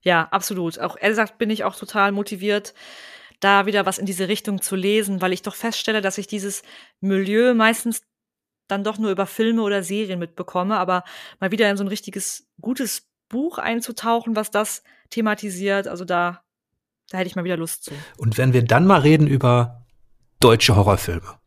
Ja, 0.00 0.28
absolut. 0.30 0.78
Auch 0.78 0.96
er 0.96 1.14
sagt, 1.14 1.38
bin 1.38 1.50
ich 1.50 1.64
auch 1.64 1.76
total 1.76 2.12
motiviert, 2.12 2.72
da 3.40 3.66
wieder 3.66 3.84
was 3.84 3.98
in 3.98 4.06
diese 4.06 4.28
Richtung 4.28 4.62
zu 4.62 4.76
lesen, 4.76 5.20
weil 5.20 5.32
ich 5.32 5.42
doch 5.42 5.54
feststelle, 5.54 6.00
dass 6.00 6.18
ich 6.18 6.26
dieses 6.26 6.62
Milieu 7.00 7.54
meistens 7.54 8.02
dann 8.68 8.84
doch 8.84 8.98
nur 8.98 9.10
über 9.10 9.26
Filme 9.26 9.62
oder 9.62 9.82
Serien 9.82 10.18
mitbekomme, 10.18 10.78
aber 10.78 11.04
mal 11.40 11.50
wieder 11.50 11.68
in 11.70 11.76
so 11.76 11.84
ein 11.84 11.88
richtiges, 11.88 12.48
gutes 12.60 13.06
Buch 13.28 13.58
einzutauchen, 13.58 14.36
was 14.36 14.50
das 14.50 14.82
thematisiert, 15.10 15.88
also 15.88 16.04
da, 16.04 16.42
da 17.10 17.18
hätte 17.18 17.28
ich 17.28 17.36
mal 17.36 17.44
wieder 17.44 17.56
Lust 17.56 17.84
zu. 17.84 17.92
Und 18.16 18.38
wenn 18.38 18.52
wir 18.52 18.64
dann 18.64 18.86
mal 18.86 19.00
reden 19.00 19.26
über 19.26 19.84
deutsche 20.40 20.76
Horrorfilme. 20.76 21.38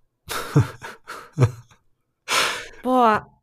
Boah, 2.83 3.39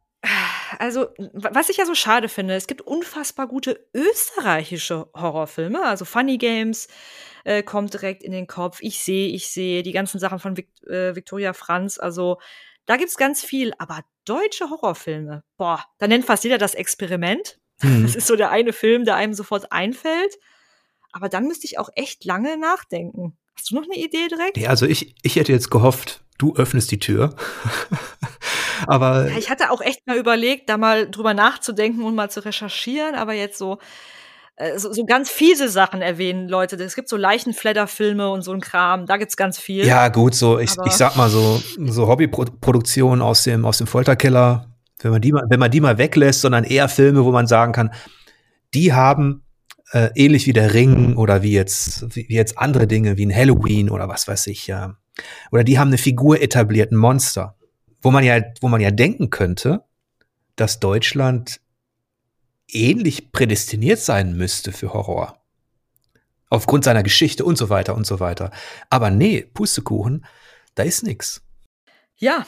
also, 0.78 1.08
was 1.32 1.68
ich 1.68 1.76
ja 1.76 1.86
so 1.86 1.94
schade 1.94 2.28
finde, 2.28 2.54
es 2.54 2.66
gibt 2.66 2.82
unfassbar 2.82 3.46
gute 3.46 3.88
österreichische 3.94 5.08
Horrorfilme. 5.14 5.84
Also 5.84 6.04
Funny 6.04 6.38
Games 6.38 6.88
äh, 7.44 7.62
kommt 7.62 7.92
direkt 7.92 8.22
in 8.22 8.32
den 8.32 8.46
Kopf. 8.46 8.78
Ich 8.80 9.00
sehe, 9.00 9.28
ich 9.28 9.48
sehe 9.48 9.82
die 9.82 9.92
ganzen 9.92 10.18
Sachen 10.18 10.38
von 10.38 10.56
Vic 10.56 10.68
äh, 10.86 11.14
Victoria 11.14 11.52
Franz. 11.52 11.98
Also, 11.98 12.38
da 12.86 12.96
gibt's 12.96 13.16
ganz 13.16 13.44
viel. 13.44 13.72
Aber 13.78 14.00
deutsche 14.24 14.70
Horrorfilme, 14.70 15.44
boah, 15.56 15.84
da 15.98 16.08
nennt 16.08 16.24
fast 16.24 16.44
jeder 16.44 16.58
das 16.58 16.74
Experiment. 16.74 17.58
Mhm. 17.82 18.02
Das 18.02 18.14
ist 18.14 18.26
so 18.26 18.36
der 18.36 18.50
eine 18.50 18.72
Film, 18.72 19.04
der 19.04 19.16
einem 19.16 19.34
sofort 19.34 19.72
einfällt. 19.72 20.38
Aber 21.12 21.28
dann 21.28 21.46
müsste 21.46 21.66
ich 21.66 21.78
auch 21.78 21.88
echt 21.94 22.24
lange 22.24 22.58
nachdenken. 22.58 23.36
Hast 23.56 23.70
du 23.70 23.74
noch 23.74 23.84
eine 23.84 23.96
Idee 23.96 24.28
direkt? 24.28 24.58
Ja, 24.58 24.68
also 24.68 24.86
ich, 24.86 25.14
ich 25.22 25.36
hätte 25.36 25.52
jetzt 25.52 25.70
gehofft, 25.70 26.20
du 26.38 26.54
öffnest 26.56 26.90
die 26.90 26.98
Tür. 26.98 27.34
aber. 28.86 29.30
Ja, 29.30 29.38
ich 29.38 29.50
hatte 29.50 29.70
auch 29.70 29.80
echt 29.80 30.06
mal 30.06 30.16
überlegt, 30.16 30.68
da 30.68 30.76
mal 30.76 31.10
drüber 31.10 31.34
nachzudenken 31.34 32.02
und 32.02 32.14
mal 32.14 32.30
zu 32.30 32.44
recherchieren, 32.44 33.14
aber 33.14 33.32
jetzt 33.32 33.56
so, 33.56 33.78
äh, 34.56 34.78
so, 34.78 34.92
so 34.92 35.04
ganz 35.04 35.30
fiese 35.30 35.68
Sachen 35.68 36.02
erwähnen, 36.02 36.48
Leute. 36.48 36.76
Es 36.76 36.94
gibt 36.94 37.08
so 37.08 37.16
Leichenfledderfilme 37.16 38.28
und 38.30 38.42
so 38.42 38.52
ein 38.52 38.60
Kram, 38.60 39.06
da 39.06 39.16
gibt's 39.16 39.36
ganz 39.36 39.58
viel. 39.58 39.86
Ja, 39.86 40.08
gut, 40.08 40.34
so, 40.34 40.58
ich, 40.58 40.72
ich 40.84 40.92
sag 40.92 41.16
mal 41.16 41.30
so, 41.30 41.62
so 41.78 42.08
Hobbyproduktionen 42.08 43.22
aus 43.22 43.42
dem, 43.44 43.64
aus 43.64 43.78
dem 43.78 43.86
Folterkeller, 43.86 44.75
wenn 45.00 45.10
man 45.10 45.20
die 45.20 45.32
mal, 45.32 45.44
wenn 45.48 45.60
man 45.60 45.70
die 45.70 45.80
mal 45.80 45.98
weglässt, 45.98 46.40
sondern 46.40 46.64
eher 46.64 46.88
Filme, 46.88 47.24
wo 47.24 47.32
man 47.32 47.46
sagen 47.46 47.72
kann, 47.72 47.92
die 48.74 48.92
haben 48.92 49.42
äh, 49.92 50.10
ähnlich 50.14 50.46
wie 50.46 50.52
der 50.52 50.74
Ring 50.74 51.16
oder 51.16 51.42
wie 51.42 51.52
jetzt, 51.52 52.14
wie 52.14 52.26
jetzt 52.28 52.58
andere 52.58 52.86
Dinge, 52.86 53.16
wie 53.16 53.26
ein 53.26 53.34
Halloween 53.34 53.90
oder 53.90 54.08
was 54.08 54.26
weiß 54.26 54.46
ich, 54.48 54.66
ja. 54.66 54.96
Oder 55.50 55.64
die 55.64 55.78
haben 55.78 55.88
eine 55.88 55.98
Figur 55.98 56.40
etabliert, 56.40 56.92
ein 56.92 56.96
Monster. 56.96 57.56
Wo 58.02 58.10
man 58.10 58.24
ja, 58.24 58.40
wo 58.60 58.68
man 58.68 58.80
ja 58.80 58.90
denken 58.90 59.30
könnte, 59.30 59.82
dass 60.54 60.80
Deutschland 60.80 61.60
ähnlich 62.68 63.32
prädestiniert 63.32 63.98
sein 63.98 64.36
müsste 64.36 64.72
für 64.72 64.92
Horror. 64.92 65.40
Aufgrund 66.48 66.84
seiner 66.84 67.02
Geschichte 67.02 67.44
und 67.44 67.56
so 67.58 67.70
weiter 67.70 67.94
und 67.94 68.06
so 68.06 68.20
weiter. 68.20 68.50
Aber 68.90 69.10
nee, 69.10 69.42
Pustekuchen, 69.42 70.24
da 70.74 70.82
ist 70.82 71.02
nix. 71.02 71.42
Ja, 72.16 72.46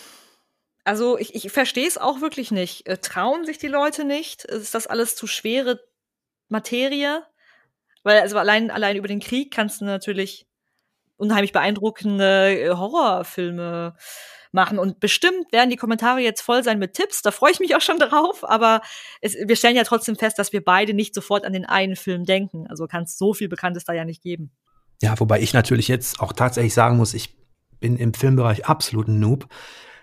also 0.89 1.18
ich, 1.18 1.34
ich 1.34 1.53
verstehe 1.53 1.86
es 1.86 1.99
auch 1.99 2.22
wirklich 2.22 2.51
nicht. 2.51 2.89
Äh, 2.89 2.97
trauen 2.97 3.45
sich 3.45 3.59
die 3.59 3.68
Leute 3.68 4.07
nicht? 4.07 4.45
Ist 4.45 4.74
das 4.74 4.86
alles 4.86 5.16
zu 5.16 5.26
schwere 5.26 5.80
Materie? 6.49 7.24
Weil 8.05 8.22
also 8.22 8.39
allein, 8.39 8.70
allein 8.70 8.97
über 8.97 9.07
den 9.07 9.20
Krieg 9.20 9.53
kannst 9.53 9.82
du 9.82 9.84
natürlich 9.84 10.47
unheimlich 11.18 11.53
beeindruckende 11.53 12.59
äh, 12.59 12.70
Horrorfilme 12.70 13.97
machen. 14.51 14.78
Und 14.78 14.99
bestimmt 14.99 15.53
werden 15.53 15.68
die 15.68 15.76
Kommentare 15.76 16.20
jetzt 16.20 16.41
voll 16.41 16.64
sein 16.64 16.78
mit 16.78 16.95
Tipps. 16.95 17.20
Da 17.20 17.32
freue 17.32 17.53
ich 17.53 17.61
mich 17.61 17.76
auch 17.76 17.82
schon 17.82 17.99
drauf. 17.99 18.49
Aber 18.49 18.80
es, 19.20 19.34
wir 19.34 19.57
stellen 19.57 19.76
ja 19.76 19.84
trotzdem 19.84 20.16
fest, 20.16 20.39
dass 20.39 20.55
wir 20.55 20.64
beide 20.64 20.95
nicht 20.95 21.14
sofort 21.14 21.45
an 21.45 21.53
den 21.53 21.66
einen 21.66 21.97
Film 21.97 22.24
denken. 22.24 22.66
Also 22.66 22.86
kann 22.86 23.03
es 23.03 23.18
so 23.18 23.34
viel 23.34 23.51
Bekanntes 23.51 23.84
da 23.84 23.93
ja 23.93 24.07
nicht 24.07 24.22
geben. 24.22 24.53
Ja, 25.03 25.20
wobei 25.20 25.41
ich 25.41 25.53
natürlich 25.53 25.86
jetzt 25.86 26.18
auch 26.20 26.32
tatsächlich 26.32 26.72
sagen 26.72 26.97
muss, 26.97 27.12
ich 27.12 27.36
bin 27.78 27.99
im 27.99 28.14
Filmbereich 28.14 28.64
absolut 28.64 29.09
ein 29.09 29.20
Noob. 29.20 29.49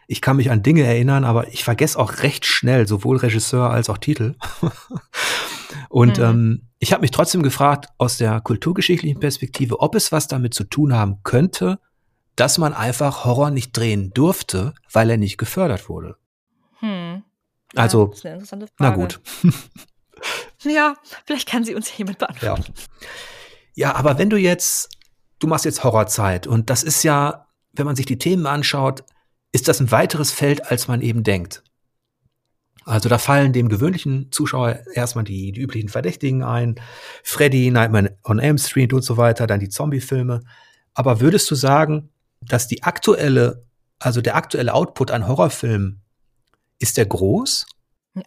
Ich 0.08 0.22
kann 0.22 0.38
mich 0.38 0.51
an 0.51 0.64
Dinge 0.64 0.84
erinnern, 0.84 1.24
aber 1.24 1.47
ich 1.47 1.64
vergesse 1.64 1.97
auch 1.99 2.20
recht 2.20 2.45
schnell 2.45 2.88
sowohl 2.88 3.18
Regisseur 3.18 3.70
als 3.70 3.89
auch 3.89 3.97
Titel. 3.97 4.36
Und 5.89 6.18
mhm. 6.18 6.24
ähm, 6.24 6.62
ich 6.80 6.93
habe 6.93 7.01
mich 7.01 7.12
trotzdem 7.12 7.41
gefragt, 7.41 7.88
aus 7.97 8.18
der 8.18 8.41
kulturgeschichtlichen 8.41 9.20
Perspektive, 9.20 9.80
ob 9.80 9.95
es 9.95 10.12
was 10.12 10.28
damit 10.28 10.53
zu 10.53 10.64
tun 10.64 10.93
haben 10.93 11.22
könnte, 11.24 11.80
dass 12.36 12.58
man 12.58 12.74
einfach 12.74 13.26
Horror 13.26 13.49
nicht 13.49 13.76
drehen 13.76 14.12
durfte, 14.14 14.74
weil 14.91 15.10
er 15.10 15.18
nicht 15.18 15.38
gefördert 15.38 15.89
wurde. 15.89 16.18
Hm. 16.80 17.24
Ja, 17.74 17.82
also, 17.82 18.14
na 18.78 18.89
gut. 18.91 19.20
ja, 20.64 20.95
vielleicht 21.26 21.49
kann 21.49 21.64
sie 21.64 21.76
uns 21.76 21.95
jemand 21.97 22.20
beantworten. 22.20 22.74
Ja. 23.76 23.89
ja, 23.89 23.95
aber 23.95 24.18
wenn 24.18 24.30
du 24.30 24.38
jetzt, 24.38 24.89
du 25.39 25.47
machst 25.47 25.66
jetzt 25.66 25.84
Horrorzeit 25.84 26.47
und 26.47 26.70
das 26.70 26.84
ist 26.84 27.03
ja, 27.03 27.47
wenn 27.74 27.86
man 27.86 27.95
sich 27.95 28.06
die 28.06 28.18
Themen 28.18 28.45
anschaut, 28.45 29.03
ist 29.56 29.70
das 29.70 29.80
ein 29.80 29.89
weiteres 29.89 30.32
Feld, 30.32 30.70
als 30.70 30.89
man 30.89 30.99
eben 30.99 31.24
denkt. 31.24 31.64
Also 32.84 33.08
da 33.08 33.18
fallen 33.18 33.53
dem 33.53 33.70
gewöhnlichen 33.70 34.30
Zuschauer 34.30 34.82
erstmal 34.93 35.24
die, 35.24 35.53
die 35.53 35.62
üblichen 35.62 35.88
Verdächtigen 35.88 36.43
ein. 36.43 36.76
Freddy, 37.24 37.72
Nightmare 37.72 38.18
on 38.26 38.39
Elm 38.39 38.58
Street 38.58 38.91
und 38.91 39.01
so 39.01 39.16
weiter, 39.16 39.47
dann 39.47 39.62
die 39.62 39.70
Zombie-Filme. 39.70 40.41
Aber 40.93 41.22
würdest 41.22 41.49
du 41.49 41.56
sagen, 41.56 42.10
dass 42.41 42.68
die 42.68 42.84
aktuelle, 42.84 43.66
also 43.97 44.20
der 44.20 44.36
aktuelle 44.36 44.74
Output 44.74 45.10
an 45.10 45.26
Horrorfilmen, 45.26 46.01
ist 46.80 46.97
der 46.97 47.06
groß? 47.06 47.66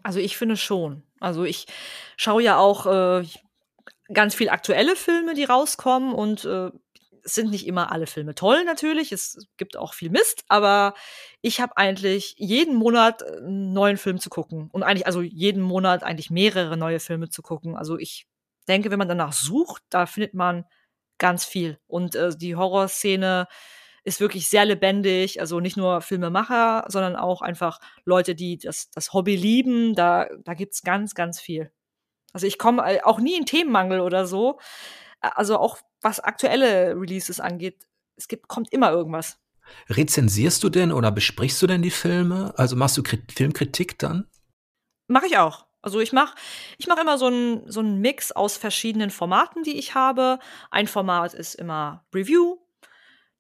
Also 0.03 0.21
ich 0.21 0.39
finde 0.39 0.57
schon. 0.57 1.03
Also 1.21 1.45
ich 1.45 1.67
schaue 2.17 2.43
ja 2.43 2.57
auch 2.57 2.87
äh, 2.87 3.27
ganz 4.15 4.35
viel 4.35 4.49
aktuelle 4.49 4.97
Filme, 4.97 5.35
die 5.35 5.45
rauskommen 5.45 6.15
und 6.15 6.47
äh, 6.47 6.71
es 7.29 7.35
sind 7.35 7.51
nicht 7.51 7.67
immer 7.67 7.93
alle 7.93 8.07
Filme 8.07 8.35
toll 8.35 8.65
natürlich, 8.65 9.13
es 9.13 9.47
gibt 9.59 9.77
auch 9.77 9.93
viel 9.93 10.09
Mist, 10.09 10.45
aber 10.49 10.95
ich 11.43 11.61
habe 11.61 11.77
eigentlich 11.77 12.35
jeden 12.39 12.75
Monat 12.75 13.21
äh, 13.21 13.37
einen 13.37 13.75
neuen 13.75 13.99
Film 13.99 14.19
zu 14.19 14.31
gucken 14.31 14.71
und 14.73 14.83
eigentlich 14.83 15.07
also 15.07 15.21
jeden 15.21 15.63
Monat 15.63 16.03
eigentlich 16.03 16.31
mehrere 16.31 16.79
neue 16.79 17.01
Filme 17.01 17.29
zu 17.29 17.43
gucken. 17.43 17.77
Also 17.77 17.99
ich 17.99 18.27
denke, 18.67 18.91
wenn 18.91 18.99
man 18.99 19.09
danach 19.09 19.35
sucht, 19.35 19.83
da 19.91 20.07
findet 20.07 20.33
man 20.33 20.65
ganz 21.19 21.45
viel 21.45 21.79
und 21.87 22.15
äh, 22.15 22.31
die 22.35 22.57
Horrorszene 22.57 23.47
ist 24.05 24.21
wirklich 24.21 24.49
sehr 24.49 24.65
lebendig. 24.65 25.39
Also 25.39 25.61
nicht 25.61 25.77
nur 25.77 26.01
Filmemacher, 26.01 26.87
sondern 26.89 27.15
auch 27.15 27.43
einfach 27.43 27.79
Leute, 28.07 28.35
die 28.35 28.57
das, 28.57 28.91
das 28.91 29.13
Hobby 29.13 29.37
lieben. 29.37 29.95
Da, 29.95 30.29
da 30.45 30.55
gibt's 30.55 30.83
ganz, 30.83 31.15
ganz 31.15 31.41
viel. 31.41 31.71
Also 32.33 32.47
ich 32.47 32.57
komme 32.57 32.83
äh, 32.91 33.03
auch 33.03 33.21
nie 33.21 33.37
in 33.37 33.45
Themenmangel 33.45 34.01
oder 34.01 34.27
so. 34.27 34.59
Also 35.21 35.59
auch 35.59 35.79
was 36.01 36.21
aktuelle 36.21 36.95
Releases 36.95 37.41
angeht, 37.41 37.87
es 38.17 38.29
gibt, 38.29 38.49
kommt 38.49 38.73
immer 38.73 38.91
irgendwas. 38.91 39.39
Rezensierst 39.89 40.63
du 40.65 40.71
denn 40.71 40.93
oder 40.93 41.11
besprichst 41.11 41.61
du 41.61 41.67
denn 41.67 41.83
die 41.83 41.91
Filme? 41.91 42.55
Also 42.57 42.77
machst 42.77 42.97
du 42.97 43.03
Krit 43.03 43.33
Filmkritik 43.33 43.99
dann? 43.99 44.27
Mache 45.07 45.27
ich 45.27 45.39
auch. 45.39 45.67
Also 45.83 46.01
ich 46.01 46.13
mache 46.13 46.35
ich 46.79 46.87
mach 46.87 46.99
immer 46.99 47.19
so 47.19 47.27
einen 47.27 47.71
so 47.71 47.81
einen 47.81 48.01
Mix 48.01 48.33
aus 48.33 48.57
verschiedenen 48.57 49.11
Formaten, 49.11 49.63
die 49.63 49.79
ich 49.79 49.95
habe. 49.95 50.39
Ein 50.71 50.87
Format 50.87 51.35
ist 51.35 51.55
immer 51.55 52.05
Review, 52.15 52.59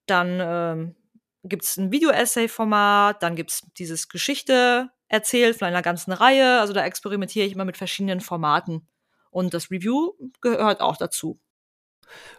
dann 0.06 0.38
ähm, 0.40 0.96
gibt 1.42 1.64
es 1.64 1.76
ein 1.76 1.90
Video-Essay-Format, 1.90 3.22
dann 3.22 3.36
gibt 3.36 3.50
es 3.50 3.62
dieses 3.76 4.08
Geschichte 4.08 4.90
erzählt 5.08 5.58
von 5.58 5.68
einer 5.68 5.82
ganzen 5.82 6.12
Reihe. 6.12 6.60
Also 6.60 6.72
da 6.72 6.84
experimentiere 6.84 7.46
ich 7.46 7.52
immer 7.52 7.64
mit 7.64 7.76
verschiedenen 7.76 8.20
Formaten. 8.20 8.86
Und 9.30 9.54
das 9.54 9.70
Review 9.70 10.12
gehört 10.40 10.80
auch 10.80 10.96
dazu. 10.96 11.40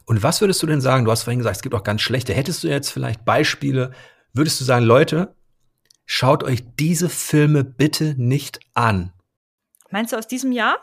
Und 0.05 0.23
was 0.23 0.41
würdest 0.41 0.61
du 0.63 0.67
denn 0.67 0.81
sagen? 0.81 1.05
Du 1.05 1.11
hast 1.11 1.23
vorhin 1.23 1.39
gesagt, 1.39 1.57
es 1.57 1.61
gibt 1.61 1.75
auch 1.75 1.83
ganz 1.83 2.01
schlechte. 2.01 2.33
Hättest 2.33 2.63
du 2.63 2.67
jetzt 2.67 2.91
vielleicht 2.91 3.25
Beispiele? 3.25 3.91
Würdest 4.33 4.59
du 4.59 4.65
sagen, 4.65 4.85
Leute, 4.85 5.35
schaut 6.05 6.43
euch 6.43 6.63
diese 6.77 7.09
Filme 7.09 7.63
bitte 7.63 8.15
nicht 8.17 8.59
an? 8.73 9.13
Meinst 9.91 10.13
du 10.13 10.17
aus 10.17 10.27
diesem 10.27 10.51
Jahr? 10.51 10.77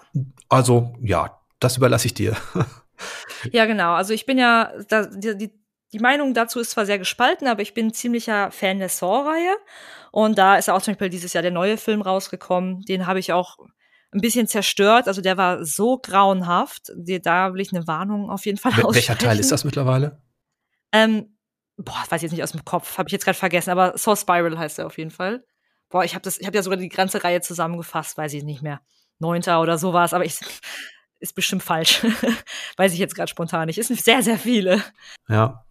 Also, 0.48 0.94
ja, 1.00 1.40
das 1.60 1.76
überlasse 1.76 2.06
ich 2.06 2.14
dir. 2.14 2.36
ja, 3.52 3.66
genau. 3.66 3.94
Also 3.94 4.12
ich 4.12 4.26
bin 4.26 4.38
ja, 4.38 4.72
da, 4.88 5.06
die, 5.06 5.36
die, 5.36 5.52
die 5.92 5.98
Meinung 5.98 6.34
dazu 6.34 6.60
ist 6.60 6.70
zwar 6.70 6.86
sehr 6.86 6.98
gespalten, 6.98 7.46
aber 7.48 7.62
ich 7.62 7.74
bin 7.74 7.92
ziemlicher 7.92 8.50
Fan 8.50 8.78
der 8.78 8.88
Saw-Reihe. 8.88 9.56
Und 10.10 10.38
da 10.38 10.56
ist 10.56 10.68
auch 10.68 10.82
zum 10.82 10.94
Beispiel 10.94 11.10
dieses 11.10 11.32
Jahr 11.32 11.42
der 11.42 11.50
neue 11.50 11.76
Film 11.76 12.02
rausgekommen. 12.02 12.82
Den 12.82 13.06
habe 13.06 13.18
ich 13.18 13.32
auch 13.32 13.58
ein 14.12 14.20
bisschen 14.20 14.46
zerstört. 14.46 15.08
Also 15.08 15.20
der 15.20 15.36
war 15.36 15.64
so 15.64 15.98
grauenhaft. 15.98 16.92
Da 16.96 17.52
will 17.52 17.60
ich 17.60 17.72
eine 17.72 17.86
Warnung 17.86 18.30
auf 18.30 18.46
jeden 18.46 18.58
Fall 18.58 18.72
aussprechen. 18.72 18.94
Welcher 18.94 19.18
Teil 19.18 19.38
ist 19.38 19.52
das 19.52 19.64
mittlerweile? 19.64 20.22
Ähm, 20.92 21.36
boah, 21.76 22.04
weiß 22.08 22.18
ich 22.18 22.22
jetzt 22.22 22.32
nicht 22.32 22.42
aus 22.42 22.52
dem 22.52 22.64
Kopf, 22.64 22.98
habe 22.98 23.08
ich 23.08 23.12
jetzt 23.12 23.24
gerade 23.24 23.38
vergessen, 23.38 23.70
aber 23.70 23.96
Saw 23.98 24.16
Spiral 24.16 24.58
heißt 24.58 24.78
er 24.78 24.86
auf 24.86 24.98
jeden 24.98 25.10
Fall. 25.10 25.44
Boah, 25.88 26.04
ich 26.04 26.14
habe 26.14 26.28
habe 26.28 26.56
ja 26.56 26.62
sogar 26.62 26.78
die 26.78 26.88
ganze 26.88 27.22
Reihe 27.22 27.40
zusammengefasst, 27.40 28.16
weiß 28.16 28.32
ich 28.32 28.44
nicht 28.44 28.62
mehr. 28.62 28.80
Neunter 29.18 29.60
oder 29.60 29.78
sowas, 29.78 30.12
aber 30.12 30.24
ich 30.24 30.40
ist 31.20 31.34
bestimmt 31.34 31.62
falsch. 31.62 32.02
weiß 32.76 32.92
ich 32.92 32.98
jetzt 32.98 33.14
gerade 33.14 33.30
spontan 33.30 33.66
nicht. 33.66 33.78
Es 33.78 33.88
sind 33.88 34.00
sehr, 34.00 34.22
sehr 34.22 34.38
viele. 34.38 34.82
Ja. 35.28 35.65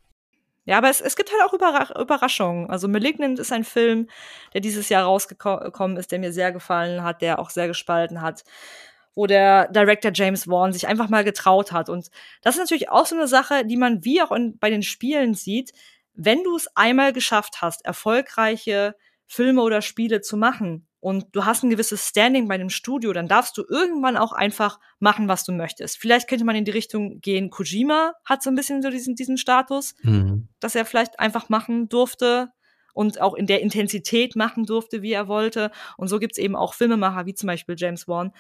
Ja, 0.65 0.77
aber 0.79 0.89
es, 0.89 0.99
es 0.99 1.15
gibt 1.15 1.31
halt 1.31 1.43
auch 1.43 1.53
Überra 1.53 1.99
Überraschungen. 1.99 2.69
Also 2.69 2.87
Malignant 2.87 3.39
ist 3.39 3.51
ein 3.51 3.63
Film, 3.63 4.07
der 4.53 4.61
dieses 4.61 4.89
Jahr 4.89 5.05
rausgekommen 5.05 5.97
ist, 5.97 6.11
der 6.11 6.19
mir 6.19 6.33
sehr 6.33 6.51
gefallen 6.51 7.03
hat, 7.03 7.21
der 7.21 7.39
auch 7.39 7.51
sehr 7.51 7.67
gespalten 7.67 8.21
hat, 8.21 8.43
wo 9.13 9.27
der 9.27 9.67
Director 9.69 10.11
James 10.13 10.47
Wan 10.47 10.73
sich 10.73 10.87
einfach 10.87 11.09
mal 11.09 11.23
getraut 11.23 11.71
hat. 11.71 11.87
Und 11.89 12.09
das 12.41 12.55
ist 12.55 12.61
natürlich 12.61 12.89
auch 12.89 13.05
so 13.05 13.15
eine 13.15 13.27
Sache, 13.27 13.65
die 13.65 13.77
man 13.77 14.03
wie 14.03 14.21
auch 14.21 14.31
in, 14.31 14.57
bei 14.57 14.69
den 14.71 14.83
Spielen 14.83 15.35
sieht. 15.35 15.71
Wenn 16.13 16.43
du 16.43 16.55
es 16.55 16.67
einmal 16.75 17.13
geschafft 17.13 17.61
hast, 17.61 17.85
erfolgreiche 17.85 18.95
Filme 19.27 19.61
oder 19.61 19.81
Spiele 19.81 20.21
zu 20.21 20.35
machen, 20.37 20.87
und 21.05 21.27
du 21.33 21.45
hast 21.45 21.61
ein 21.61 21.69
gewisses 21.69 22.07
Standing 22.07 22.47
bei 22.47 22.57
dem 22.57 22.71
Studio, 22.71 23.13
dann 23.13 23.27
darfst 23.27 23.55
du 23.59 23.63
irgendwann 23.69 24.17
auch 24.17 24.33
einfach 24.33 24.79
machen, 24.97 25.27
was 25.27 25.43
du 25.43 25.51
möchtest. 25.51 25.99
Vielleicht 25.99 26.27
könnte 26.27 26.45
man 26.45 26.55
in 26.55 26.65
die 26.65 26.71
Richtung 26.71 27.21
gehen, 27.21 27.51
Kojima 27.51 28.13
hat 28.25 28.41
so 28.41 28.49
ein 28.49 28.55
bisschen 28.55 28.81
so 28.81 28.89
diesen, 28.89 29.13
diesen 29.13 29.37
Status, 29.37 29.93
mhm. 30.01 30.47
dass 30.59 30.73
er 30.73 30.83
vielleicht 30.83 31.19
einfach 31.19 31.47
machen 31.47 31.89
durfte 31.89 32.49
und 32.95 33.21
auch 33.21 33.35
in 33.35 33.45
der 33.45 33.61
Intensität 33.61 34.35
machen 34.35 34.65
durfte, 34.65 35.03
wie 35.03 35.11
er 35.11 35.27
wollte. 35.27 35.69
Und 35.95 36.07
so 36.07 36.17
gibt's 36.17 36.39
eben 36.39 36.55
auch 36.55 36.73
Filmemacher, 36.73 37.27
wie 37.27 37.35
zum 37.35 37.45
Beispiel 37.45 37.75
James 37.77 38.07
Wan, 38.07 38.31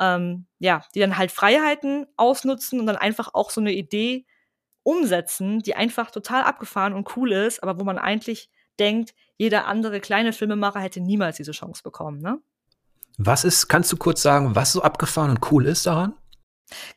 ähm, 0.00 0.46
ja, 0.58 0.82
die 0.96 0.98
dann 0.98 1.16
halt 1.16 1.30
Freiheiten 1.30 2.06
ausnutzen 2.16 2.80
und 2.80 2.86
dann 2.86 2.96
einfach 2.96 3.34
auch 3.34 3.50
so 3.50 3.60
eine 3.60 3.72
Idee 3.72 4.26
umsetzen, 4.82 5.60
die 5.60 5.76
einfach 5.76 6.10
total 6.10 6.42
abgefahren 6.42 6.92
und 6.92 7.16
cool 7.16 7.30
ist, 7.30 7.62
aber 7.62 7.78
wo 7.78 7.84
man 7.84 7.98
eigentlich 7.98 8.50
denkt, 8.80 9.14
jeder 9.36 9.66
andere 9.66 10.00
kleine 10.00 10.32
Filmemacher 10.32 10.80
hätte 10.80 11.00
niemals 11.00 11.36
diese 11.36 11.52
Chance 11.52 11.82
bekommen. 11.82 12.20
Ne? 12.20 12.38
Was 13.18 13.44
ist, 13.44 13.68
kannst 13.68 13.92
du 13.92 13.96
kurz 13.96 14.22
sagen, 14.22 14.54
was 14.54 14.72
so 14.72 14.82
abgefahren 14.82 15.30
und 15.30 15.52
cool 15.52 15.66
ist 15.66 15.86
daran? 15.86 16.14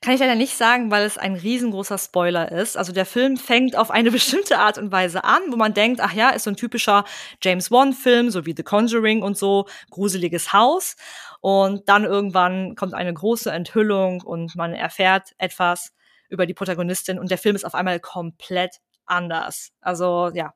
Kann 0.01 0.13
ich 0.13 0.19
leider 0.19 0.35
nicht 0.35 0.55
sagen, 0.55 0.91
weil 0.91 1.03
es 1.03 1.17
ein 1.17 1.35
riesengroßer 1.35 1.97
Spoiler 1.97 2.51
ist. 2.51 2.77
Also 2.77 2.93
der 2.93 3.05
Film 3.05 3.37
fängt 3.37 3.75
auf 3.75 3.91
eine 3.91 4.11
bestimmte 4.19 4.59
Art 4.59 4.77
und 4.77 4.91
Weise 4.91 5.23
an, 5.23 5.41
wo 5.49 5.55
man 5.55 5.73
denkt, 5.73 5.99
ach 6.01 6.13
ja, 6.13 6.29
ist 6.29 6.43
so 6.43 6.51
ein 6.51 6.55
typischer 6.55 7.05
James 7.41 7.71
Wan-Film, 7.71 8.29
so 8.29 8.45
wie 8.45 8.53
The 8.55 8.63
Conjuring 8.63 9.21
und 9.23 9.37
so, 9.37 9.65
gruseliges 9.89 10.53
Haus. 10.53 10.95
Und 11.41 11.89
dann 11.89 12.05
irgendwann 12.05 12.75
kommt 12.75 12.93
eine 12.93 13.13
große 13.13 13.51
Enthüllung 13.51 14.21
und 14.21 14.55
man 14.55 14.73
erfährt 14.73 15.33
etwas 15.37 15.91
über 16.29 16.45
die 16.45 16.53
Protagonistin 16.53 17.19
und 17.19 17.31
der 17.31 17.37
Film 17.37 17.55
ist 17.55 17.65
auf 17.65 17.75
einmal 17.75 17.99
komplett 17.99 18.77
anders. 19.05 19.71
Also 19.81 20.31
ja, 20.33 20.53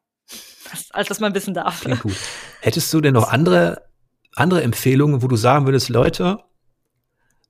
als 0.92 1.08
dass 1.08 1.20
man 1.20 1.34
wissen 1.34 1.54
darf. 1.54 1.82
Klingt 1.82 2.02
gut. 2.02 2.16
Hättest 2.62 2.94
du 2.94 3.02
denn 3.02 3.14
noch 3.14 3.32
andere, 3.32 3.88
andere 4.36 4.64
Empfehlungen, 4.64 5.22
wo 5.22 5.28
du 5.28 5.36
sagen 5.36 5.66
würdest, 5.66 5.90
Leute, 5.90 6.40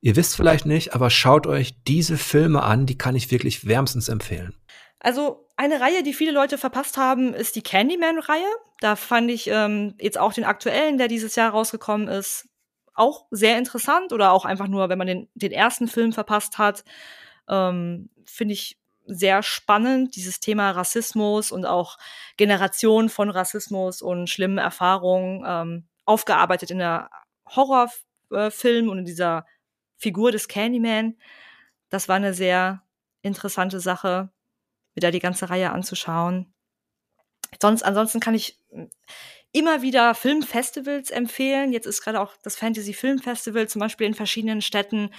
ihr 0.01 0.15
wisst 0.15 0.35
vielleicht 0.35 0.65
nicht, 0.65 0.93
aber 0.93 1.09
schaut 1.09 1.47
euch 1.47 1.83
diese 1.83 2.17
Filme 2.17 2.63
an, 2.63 2.85
die 2.85 2.97
kann 2.97 3.15
ich 3.15 3.31
wirklich 3.31 3.67
wärmstens 3.67 4.09
empfehlen. 4.09 4.55
Also 4.99 5.47
eine 5.55 5.79
Reihe, 5.79 6.03
die 6.03 6.13
viele 6.13 6.31
Leute 6.31 6.57
verpasst 6.57 6.97
haben, 6.97 7.33
ist 7.33 7.55
die 7.55 7.61
Candyman-Reihe. 7.61 8.47
Da 8.79 8.95
fand 8.95 9.31
ich 9.31 9.47
ähm, 9.47 9.95
jetzt 9.99 10.17
auch 10.17 10.33
den 10.33 10.43
aktuellen, 10.43 10.97
der 10.97 11.07
dieses 11.07 11.35
Jahr 11.35 11.51
rausgekommen 11.51 12.07
ist, 12.07 12.47
auch 12.93 13.25
sehr 13.31 13.57
interessant 13.57 14.11
oder 14.11 14.31
auch 14.31 14.45
einfach 14.45 14.67
nur, 14.67 14.89
wenn 14.89 14.97
man 14.97 15.07
den, 15.07 15.29
den 15.35 15.51
ersten 15.51 15.87
Film 15.87 16.13
verpasst 16.13 16.57
hat, 16.57 16.83
ähm, 17.47 18.09
finde 18.25 18.53
ich 18.53 18.77
sehr 19.07 19.41
spannend, 19.43 20.15
dieses 20.15 20.39
Thema 20.39 20.71
Rassismus 20.71 21.51
und 21.51 21.65
auch 21.65 21.97
Generation 22.37 23.09
von 23.09 23.29
Rassismus 23.29 24.01
und 24.01 24.29
schlimmen 24.29 24.57
Erfahrungen 24.57 25.43
ähm, 25.45 25.87
aufgearbeitet 26.05 26.71
in 26.71 26.79
der 26.79 27.09
Horrorfilm 27.49 28.89
und 28.89 28.99
in 28.99 29.05
dieser 29.05 29.45
Figur 29.97 30.31
des 30.31 30.47
Candyman. 30.47 31.17
Das 31.89 32.07
war 32.09 32.17
eine 32.17 32.33
sehr 32.33 32.83
interessante 33.21 33.79
Sache, 33.79 34.29
mir 34.95 35.01
da 35.01 35.11
die 35.11 35.19
ganze 35.19 35.49
Reihe 35.49 35.71
anzuschauen. 35.71 36.53
Sonst, 37.61 37.83
ansonsten 37.83 38.19
kann 38.19 38.35
ich 38.35 38.59
immer 39.51 39.81
wieder 39.81 40.13
Filmfestivals 40.13 41.09
empfehlen. 41.11 41.71
Jetzt 41.71 41.85
ist 41.85 42.01
gerade 42.03 42.19
auch 42.19 42.35
das 42.43 42.55
Fantasy 42.55 42.93
Film 42.93 43.19
Festival 43.19 43.67
zum 43.67 43.79
Beispiel 43.79 44.07
in 44.07 44.13
verschiedenen 44.13 44.61
Städten 44.61 45.09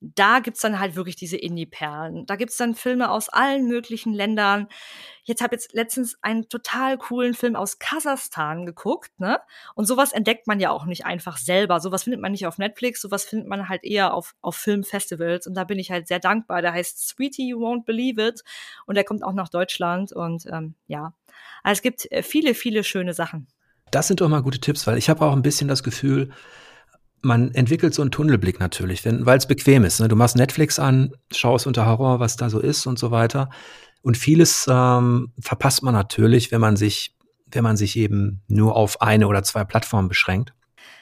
da 0.00 0.40
gibt's 0.40 0.60
dann 0.60 0.78
halt 0.78 0.96
wirklich 0.96 1.16
diese 1.16 1.36
Indie-Perlen. 1.36 2.26
Da 2.26 2.36
gibt's 2.36 2.56
dann 2.56 2.74
Filme 2.74 3.10
aus 3.10 3.28
allen 3.28 3.66
möglichen 3.66 4.12
Ländern. 4.12 4.68
Jetzt 5.22 5.42
habe 5.42 5.54
jetzt 5.54 5.72
letztens 5.72 6.18
einen 6.20 6.48
total 6.48 6.98
coolen 6.98 7.34
Film 7.34 7.56
aus 7.56 7.78
Kasachstan 7.78 8.66
geguckt, 8.66 9.18
ne? 9.18 9.38
Und 9.74 9.86
sowas 9.86 10.12
entdeckt 10.12 10.46
man 10.46 10.60
ja 10.60 10.70
auch 10.70 10.84
nicht 10.84 11.06
einfach 11.06 11.38
selber. 11.38 11.80
Sowas 11.80 12.02
findet 12.04 12.20
man 12.20 12.32
nicht 12.32 12.46
auf 12.46 12.58
Netflix, 12.58 13.00
sowas 13.00 13.24
findet 13.24 13.48
man 13.48 13.68
halt 13.68 13.84
eher 13.84 14.12
auf, 14.12 14.34
auf 14.42 14.56
Filmfestivals. 14.56 15.46
Und 15.46 15.54
da 15.54 15.64
bin 15.64 15.78
ich 15.78 15.90
halt 15.90 16.08
sehr 16.08 16.20
dankbar. 16.20 16.60
Der 16.60 16.74
heißt 16.74 17.08
Sweetie 17.08 17.48
You 17.48 17.60
Won't 17.60 17.84
Believe 17.84 18.20
It. 18.22 18.42
Und 18.86 18.96
der 18.96 19.04
kommt 19.04 19.24
auch 19.24 19.32
nach 19.32 19.48
Deutschland. 19.48 20.12
Und 20.12 20.44
ähm, 20.52 20.74
ja, 20.86 21.14
also 21.62 21.78
es 21.78 21.82
gibt 21.82 22.10
äh, 22.12 22.22
viele, 22.22 22.54
viele 22.54 22.84
schöne 22.84 23.14
Sachen. 23.14 23.48
Das 23.90 24.08
sind 24.08 24.20
doch 24.20 24.28
mal 24.28 24.42
gute 24.42 24.60
Tipps, 24.60 24.86
weil 24.86 24.98
ich 24.98 25.08
habe 25.08 25.24
auch 25.24 25.32
ein 25.32 25.42
bisschen 25.42 25.68
das 25.68 25.82
Gefühl, 25.82 26.30
man 27.24 27.52
entwickelt 27.54 27.94
so 27.94 28.02
einen 28.02 28.10
Tunnelblick 28.10 28.60
natürlich, 28.60 29.04
weil 29.04 29.38
es 29.38 29.46
bequem 29.46 29.84
ist. 29.84 30.00
Ne? 30.00 30.08
Du 30.08 30.16
machst 30.16 30.36
Netflix 30.36 30.78
an, 30.78 31.12
schaust 31.32 31.66
unter 31.66 31.86
Horror, 31.86 32.20
was 32.20 32.36
da 32.36 32.50
so 32.50 32.60
ist 32.60 32.86
und 32.86 32.98
so 32.98 33.10
weiter. 33.10 33.50
Und 34.02 34.16
vieles 34.16 34.66
ähm, 34.70 35.32
verpasst 35.40 35.82
man 35.82 35.94
natürlich, 35.94 36.52
wenn 36.52 36.60
man 36.60 36.76
sich, 36.76 37.16
wenn 37.50 37.64
man 37.64 37.76
sich 37.76 37.96
eben 37.96 38.42
nur 38.48 38.76
auf 38.76 39.00
eine 39.00 39.28
oder 39.28 39.42
zwei 39.42 39.64
Plattformen 39.64 40.08
beschränkt. 40.08 40.52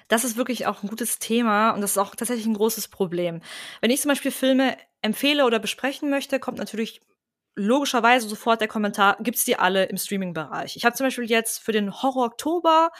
Das 0.08 0.24
ist 0.24 0.36
wirklich 0.36 0.66
auch 0.66 0.82
ein 0.82 0.88
gutes 0.88 1.18
Thema 1.18 1.70
und 1.70 1.80
das 1.80 1.92
ist 1.92 1.98
auch 1.98 2.14
tatsächlich 2.14 2.46
ein 2.46 2.54
großes 2.54 2.88
Problem. 2.88 3.40
Wenn 3.80 3.90
ich 3.90 4.00
zum 4.00 4.10
Beispiel 4.10 4.30
Filme 4.30 4.76
empfehle 5.00 5.46
oder 5.46 5.58
besprechen 5.58 6.10
möchte, 6.10 6.38
kommt 6.38 6.58
natürlich 6.58 7.00
logischerweise 7.54 8.28
sofort 8.28 8.60
der 8.60 8.68
Kommentar, 8.68 9.16
gibt's 9.20 9.44
die 9.44 9.56
alle 9.56 9.84
im 9.84 9.96
Streaming-Bereich. 9.96 10.76
Ich 10.76 10.84
habe 10.84 10.96
zum 10.96 11.06
Beispiel 11.06 11.28
jetzt 11.28 11.62
für 11.62 11.72
den 11.72 12.02
Horror 12.02 12.26
Oktober, 12.26 12.90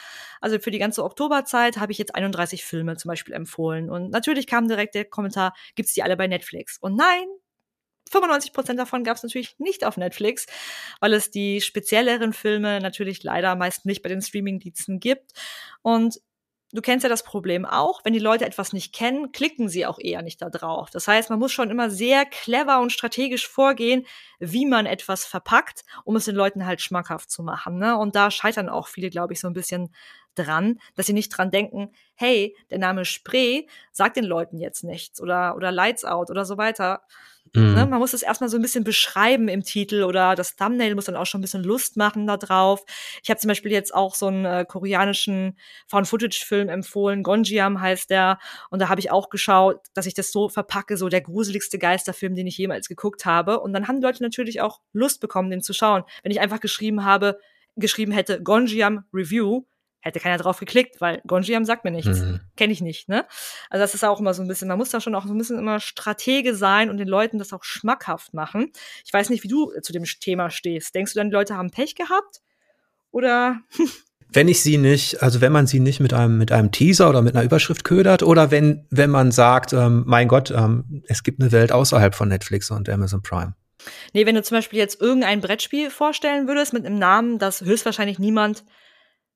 also 0.41 0.59
für 0.59 0.71
die 0.71 0.79
ganze 0.79 1.03
Oktoberzeit, 1.03 1.77
habe 1.77 1.91
ich 1.91 1.97
jetzt 1.97 2.15
31 2.15 2.63
Filme 2.63 2.95
zum 2.97 3.09
Beispiel 3.09 3.33
empfohlen. 3.33 3.89
Und 3.89 4.11
natürlich 4.11 4.47
kam 4.47 4.67
direkt 4.67 4.95
der 4.95 5.05
Kommentar, 5.05 5.53
gibt's 5.75 5.93
die 5.93 6.03
alle 6.03 6.17
bei 6.17 6.27
Netflix? 6.27 6.77
Und 6.77 6.95
nein, 6.95 7.25
95 8.11 8.53
Prozent 8.53 8.79
davon 8.79 9.03
gab's 9.03 9.23
natürlich 9.23 9.57
nicht 9.59 9.83
auf 9.85 9.97
Netflix, 9.97 10.45
weil 10.99 11.13
es 11.13 11.31
die 11.31 11.61
spezielleren 11.61 12.33
Filme 12.33 12.79
natürlich 12.79 13.23
leider 13.23 13.55
meist 13.55 13.85
nicht 13.85 14.03
bei 14.03 14.09
den 14.09 14.21
Streaming-Diensten 14.21 14.99
gibt. 14.99 15.31
Und 15.81 16.19
du 16.73 16.81
kennst 16.81 17.03
ja 17.03 17.09
das 17.09 17.23
Problem 17.23 17.65
auch, 17.65 18.03
wenn 18.03 18.13
die 18.13 18.19
Leute 18.19 18.45
etwas 18.45 18.73
nicht 18.73 18.93
kennen, 18.93 19.31
klicken 19.31 19.69
sie 19.69 19.85
auch 19.85 19.99
eher 19.99 20.21
nicht 20.21 20.41
da 20.41 20.49
drauf. 20.49 20.89
Das 20.89 21.07
heißt, 21.07 21.29
man 21.29 21.39
muss 21.39 21.51
schon 21.51 21.69
immer 21.69 21.89
sehr 21.89 22.25
clever 22.25 22.81
und 22.81 22.91
strategisch 22.91 23.47
vorgehen, 23.47 24.05
wie 24.39 24.65
man 24.65 24.85
etwas 24.85 25.25
verpackt, 25.25 25.85
um 26.03 26.15
es 26.15 26.25
den 26.25 26.35
Leuten 26.35 26.65
halt 26.65 26.81
schmackhaft 26.81 27.29
zu 27.29 27.43
machen. 27.43 27.77
Ne? 27.77 27.97
Und 27.97 28.15
da 28.15 28.31
scheitern 28.31 28.69
auch 28.69 28.87
viele, 28.87 29.09
glaube 29.09 29.33
ich, 29.33 29.39
so 29.39 29.47
ein 29.47 29.53
bisschen 29.53 29.93
dran, 30.35 30.79
dass 30.95 31.05
sie 31.05 31.13
nicht 31.13 31.29
dran 31.29 31.51
denken, 31.51 31.91
hey, 32.15 32.55
der 32.71 32.79
Name 32.79 33.05
Spree 33.05 33.67
sagt 33.91 34.17
den 34.17 34.25
Leuten 34.25 34.57
jetzt 34.57 34.83
nichts 34.83 35.21
oder, 35.21 35.55
oder 35.55 35.71
Lights 35.71 36.05
Out 36.05 36.31
oder 36.31 36.43
so 36.43 36.57
weiter. 36.57 37.03
Mhm. 37.55 37.73
Ne? 37.75 37.85
Man 37.85 37.99
muss 37.99 38.13
es 38.13 38.23
erstmal 38.23 38.49
so 38.49 38.57
ein 38.57 38.61
bisschen 38.61 38.83
beschreiben 38.83 39.47
im 39.47 39.63
Titel 39.63 40.03
oder 40.03 40.35
das 40.35 40.55
Thumbnail 40.55 40.95
muss 40.95 41.05
dann 41.05 41.15
auch 41.15 41.25
schon 41.25 41.39
ein 41.39 41.43
bisschen 41.43 41.63
Lust 41.63 41.97
machen 41.97 42.25
da 42.25 42.37
drauf. 42.37 42.83
Ich 43.21 43.29
habe 43.29 43.39
zum 43.39 43.47
Beispiel 43.47 43.71
jetzt 43.71 43.93
auch 43.93 44.15
so 44.15 44.27
einen 44.27 44.45
äh, 44.45 44.65
koreanischen 44.67 45.57
Found-Footage-Film 45.87 46.69
empfohlen, 46.69 47.21
Gonjiam 47.21 47.79
heißt 47.79 48.09
der. 48.09 48.39
Und 48.71 48.79
da 48.79 48.89
habe 48.89 48.99
ich 48.99 49.11
auch 49.11 49.29
geschaut, 49.29 49.81
dass 49.93 50.07
ich 50.07 50.15
das 50.15 50.31
so 50.31 50.49
verpacke, 50.49 50.97
so 50.97 51.09
der 51.09 51.21
gruseligste 51.21 51.77
Geisterfilm, 51.77 52.35
den 52.35 52.47
ich 52.47 52.57
jemals 52.57 52.87
geguckt 52.87 53.25
habe. 53.25 53.59
Und 53.59 53.73
dann 53.73 53.87
haben 53.87 53.99
die 53.99 54.05
Leute 54.05 54.23
natürlich 54.23 54.61
auch 54.61 54.81
Lust 54.91 55.21
bekommen, 55.21 55.51
den 55.51 55.61
zu 55.61 55.73
schauen. 55.73 56.03
Wenn 56.23 56.31
ich 56.31 56.39
einfach 56.39 56.59
geschrieben 56.59 57.05
habe, 57.05 57.37
geschrieben 57.75 58.11
hätte, 58.11 58.41
Gonjiam 58.41 59.05
Review, 59.13 59.63
hätte 60.03 60.19
keiner 60.19 60.37
drauf 60.37 60.59
geklickt, 60.59 60.99
weil 60.99 61.21
Gonjiam 61.25 61.63
sagt 61.63 61.85
mir 61.85 61.91
nichts. 61.91 62.19
Mhm. 62.19 62.41
Kenne 62.57 62.73
ich 62.73 62.81
nicht, 62.81 63.07
ne? 63.07 63.25
Also 63.69 63.81
das 63.81 63.93
ist 63.93 64.03
auch 64.03 64.19
immer 64.19 64.33
so 64.33 64.41
ein 64.41 64.49
bisschen, 64.49 64.67
man 64.67 64.77
muss 64.77 64.89
da 64.89 64.99
schon 64.99 65.15
auch 65.15 65.25
so 65.25 65.33
ein 65.33 65.37
bisschen 65.37 65.57
immer 65.57 65.79
Stratege 65.79 66.55
sein 66.55 66.89
und 66.89 66.97
den 66.97 67.07
Leuten 67.07 67.39
das 67.39 67.53
auch 67.53 67.63
schmackhaft 67.63 68.33
machen. 68.33 68.71
Ich 69.05 69.13
weiß 69.13 69.29
nicht, 69.29 69.43
wie 69.43 69.47
du 69.47 69.71
zu 69.81 69.93
dem 69.93 70.03
Thema 70.03 70.49
stehst. 70.49 70.93
Denkst 70.93 71.13
du 71.13 71.19
dann, 71.19 71.29
die 71.29 71.33
Leute 71.33 71.55
haben 71.55 71.71
Pech 71.71 71.95
gehabt? 71.95 72.41
Oder? 73.11 73.61
wenn 74.33 74.49
ich 74.49 74.61
sie 74.61 74.77
nicht, 74.77 75.23
also 75.23 75.39
wenn 75.39 75.53
man 75.53 75.67
sie 75.67 75.79
nicht 75.79 76.01
mit 76.01 76.13
einem, 76.13 76.37
mit 76.37 76.51
einem 76.51 76.71
Teaser 76.71 77.09
oder 77.09 77.21
mit 77.21 77.35
einer 77.35 77.45
Überschrift 77.45 77.85
ködert 77.85 78.23
oder 78.23 78.51
wenn, 78.51 78.85
wenn 78.89 79.09
man 79.09 79.31
sagt, 79.31 79.71
ähm, 79.71 80.03
mein 80.05 80.27
Gott, 80.27 80.51
ähm, 80.51 81.03
es 81.07 81.23
gibt 81.23 81.41
eine 81.41 81.53
Welt 81.53 81.71
außerhalb 81.71 82.13
von 82.13 82.27
Netflix 82.27 82.71
und 82.71 82.89
Amazon 82.89 83.21
Prime. 83.21 83.55
Nee, 84.13 84.25
wenn 84.25 84.35
du 84.35 84.43
zum 84.43 84.57
Beispiel 84.57 84.79
jetzt 84.79 85.01
irgendein 85.01 85.41
Brettspiel 85.41 85.89
vorstellen 85.89 86.47
würdest 86.47 86.73
mit 86.73 86.85
einem 86.85 86.99
Namen, 86.99 87.39
das 87.39 87.61
höchstwahrscheinlich 87.61 88.19
niemand 88.19 88.63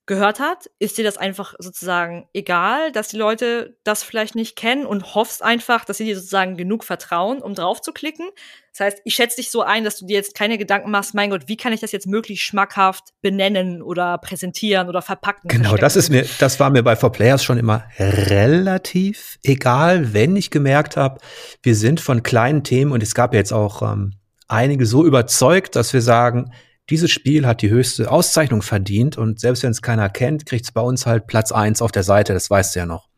gehört 0.08 0.40
hat, 0.40 0.70
ist 0.80 0.98
dir 0.98 1.04
das 1.04 1.18
einfach 1.18 1.54
sozusagen 1.60 2.28
egal, 2.34 2.92
dass 2.94 3.10
die 3.10 3.18
Leute 3.18 3.78
das 3.84 4.04
vielleicht 4.04 4.36
nicht 4.36 4.56
kennen 4.56 4.86
und 4.86 5.14
hoffst 5.16 5.44
einfach, 5.44 5.84
dass 5.84 5.98
sie 5.98 6.06
dir 6.06 6.16
sozusagen 6.16 6.56
genug 6.56 6.86
vertrauen, 6.86 7.40
um 7.40 7.54
drauf 7.54 7.82
zu 7.82 7.92
klicken. 7.92 8.26
Das 8.72 8.86
heißt, 8.86 9.02
ich 9.04 9.16
schätze 9.16 9.36
dich 9.36 9.52
so 9.52 9.62
ein, 9.62 9.84
dass 9.84 9.98
du 9.98 10.06
dir 10.06 10.16
jetzt 10.16 10.34
keine 10.34 10.58
Gedanken 10.58 10.92
machst, 10.92 11.14
mein 11.14 11.30
Gott, 11.30 11.44
wie 11.48 11.58
kann 11.58 11.74
ich 11.74 11.82
das 11.82 11.92
jetzt 11.92 12.08
möglichst 12.08 12.46
schmackhaft 12.46 13.10
benennen 13.22 13.82
oder 13.82 14.18
präsentieren 14.18 14.88
oder 14.88 15.02
verpacken? 15.02 15.50
Genau, 15.50 15.70
verstecken? 15.70 15.82
das 15.82 15.96
ist 15.98 16.10
mir, 16.10 16.26
das 16.40 16.60
war 16.60 16.70
mir 16.70 16.84
bei 16.84 16.96
For 16.96 17.12
Players 17.12 17.44
schon 17.44 17.58
immer 17.58 17.84
relativ 18.00 19.40
egal, 19.44 20.14
wenn 20.14 20.38
ich 20.38 20.52
gemerkt 20.52 20.96
habe, 20.96 21.20
wir 21.62 21.76
sind 21.76 22.00
von 22.00 22.24
kleinen 22.24 22.64
Themen 22.64 22.94
und 22.94 23.04
es 23.04 23.14
gab 23.14 23.34
jetzt 23.34 23.52
auch 23.52 23.82
ähm, 23.82 24.14
einige 24.48 24.86
so 24.86 25.06
überzeugt, 25.06 25.76
dass 25.76 25.92
wir 25.92 26.02
sagen, 26.02 26.54
dieses 26.90 27.12
Spiel 27.12 27.46
hat 27.46 27.62
die 27.62 27.70
höchste 27.70 28.10
Auszeichnung 28.10 28.62
verdient 28.62 29.18
und 29.18 29.40
selbst 29.40 29.64
wenn 29.64 29.72
es 29.72 29.82
keiner 29.82 30.10
kennt, 30.10 30.46
kriegt 30.46 30.66
es 30.66 30.72
bei 30.72 30.82
uns 30.82 31.06
halt 31.06 31.28
Platz 31.28 31.52
eins 31.52 31.82
auf 31.82 31.92
der 31.92 32.04
Seite, 32.04 32.34
das 32.34 32.50
weißt 32.50 32.76
du 32.76 32.80
ja 32.80 32.86
noch. 32.86 33.10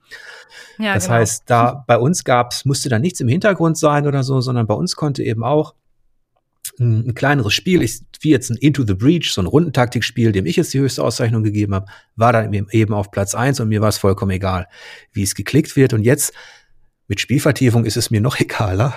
Ja, 0.80 0.96
das 0.96 1.06
genau. 1.06 1.18
heißt, 1.18 1.44
da 1.46 1.84
bei 1.88 1.98
uns 1.98 2.24
gab's, 2.24 2.66
musste 2.66 2.90
da 2.90 3.00
nichts 3.00 3.20
im 3.20 3.28
Hintergrund 3.28 3.78
sein 3.78 4.08
oder 4.08 4.24
so, 4.24 4.42
sondern 4.42 4.66
bei 4.66 4.74
uns 4.74 4.96
konnte 4.96 5.24
eben 5.24 5.44
auch 5.44 5.76
ein, 6.80 7.10
ein 7.10 7.14
kleineres 7.14 7.54
Spiel, 7.54 7.82
ich, 7.82 8.02
wie 8.22 8.30
jetzt 8.30 8.50
ein 8.50 8.58
Into 8.58 8.86
the 8.86 8.94
Breach, 8.94 9.32
so 9.32 9.42
ein 9.42 9.48
Rundentaktikspiel, 9.48 10.32
dem 10.32 10.46
ich 10.46 10.56
jetzt 10.56 10.74
die 10.74 10.80
höchste 10.80 11.04
Auszeichnung 11.04 11.44
gegeben 11.44 11.76
habe, 11.76 11.88
war 12.16 12.34
dann 12.34 12.54
eben 12.54 12.94
auf 12.94 13.12
Platz 13.12 13.36
eins 13.36 13.60
und 13.60 13.70
mir 13.70 13.82
war 13.82 13.90
es 13.90 13.98
vollkommen 13.98 14.32
egal, 14.32 14.68
wie 15.12 15.24
es 15.24 15.36
geklickt 15.36 15.76
wird. 15.76 15.94
Und 15.94 16.04
jetzt 16.04 16.34
mit 17.08 17.20
Spielvertiefung 17.20 17.86
ist 17.86 17.98
es 17.98 18.10
mir 18.10 18.22
noch 18.22 18.40
egaler, 18.40 18.96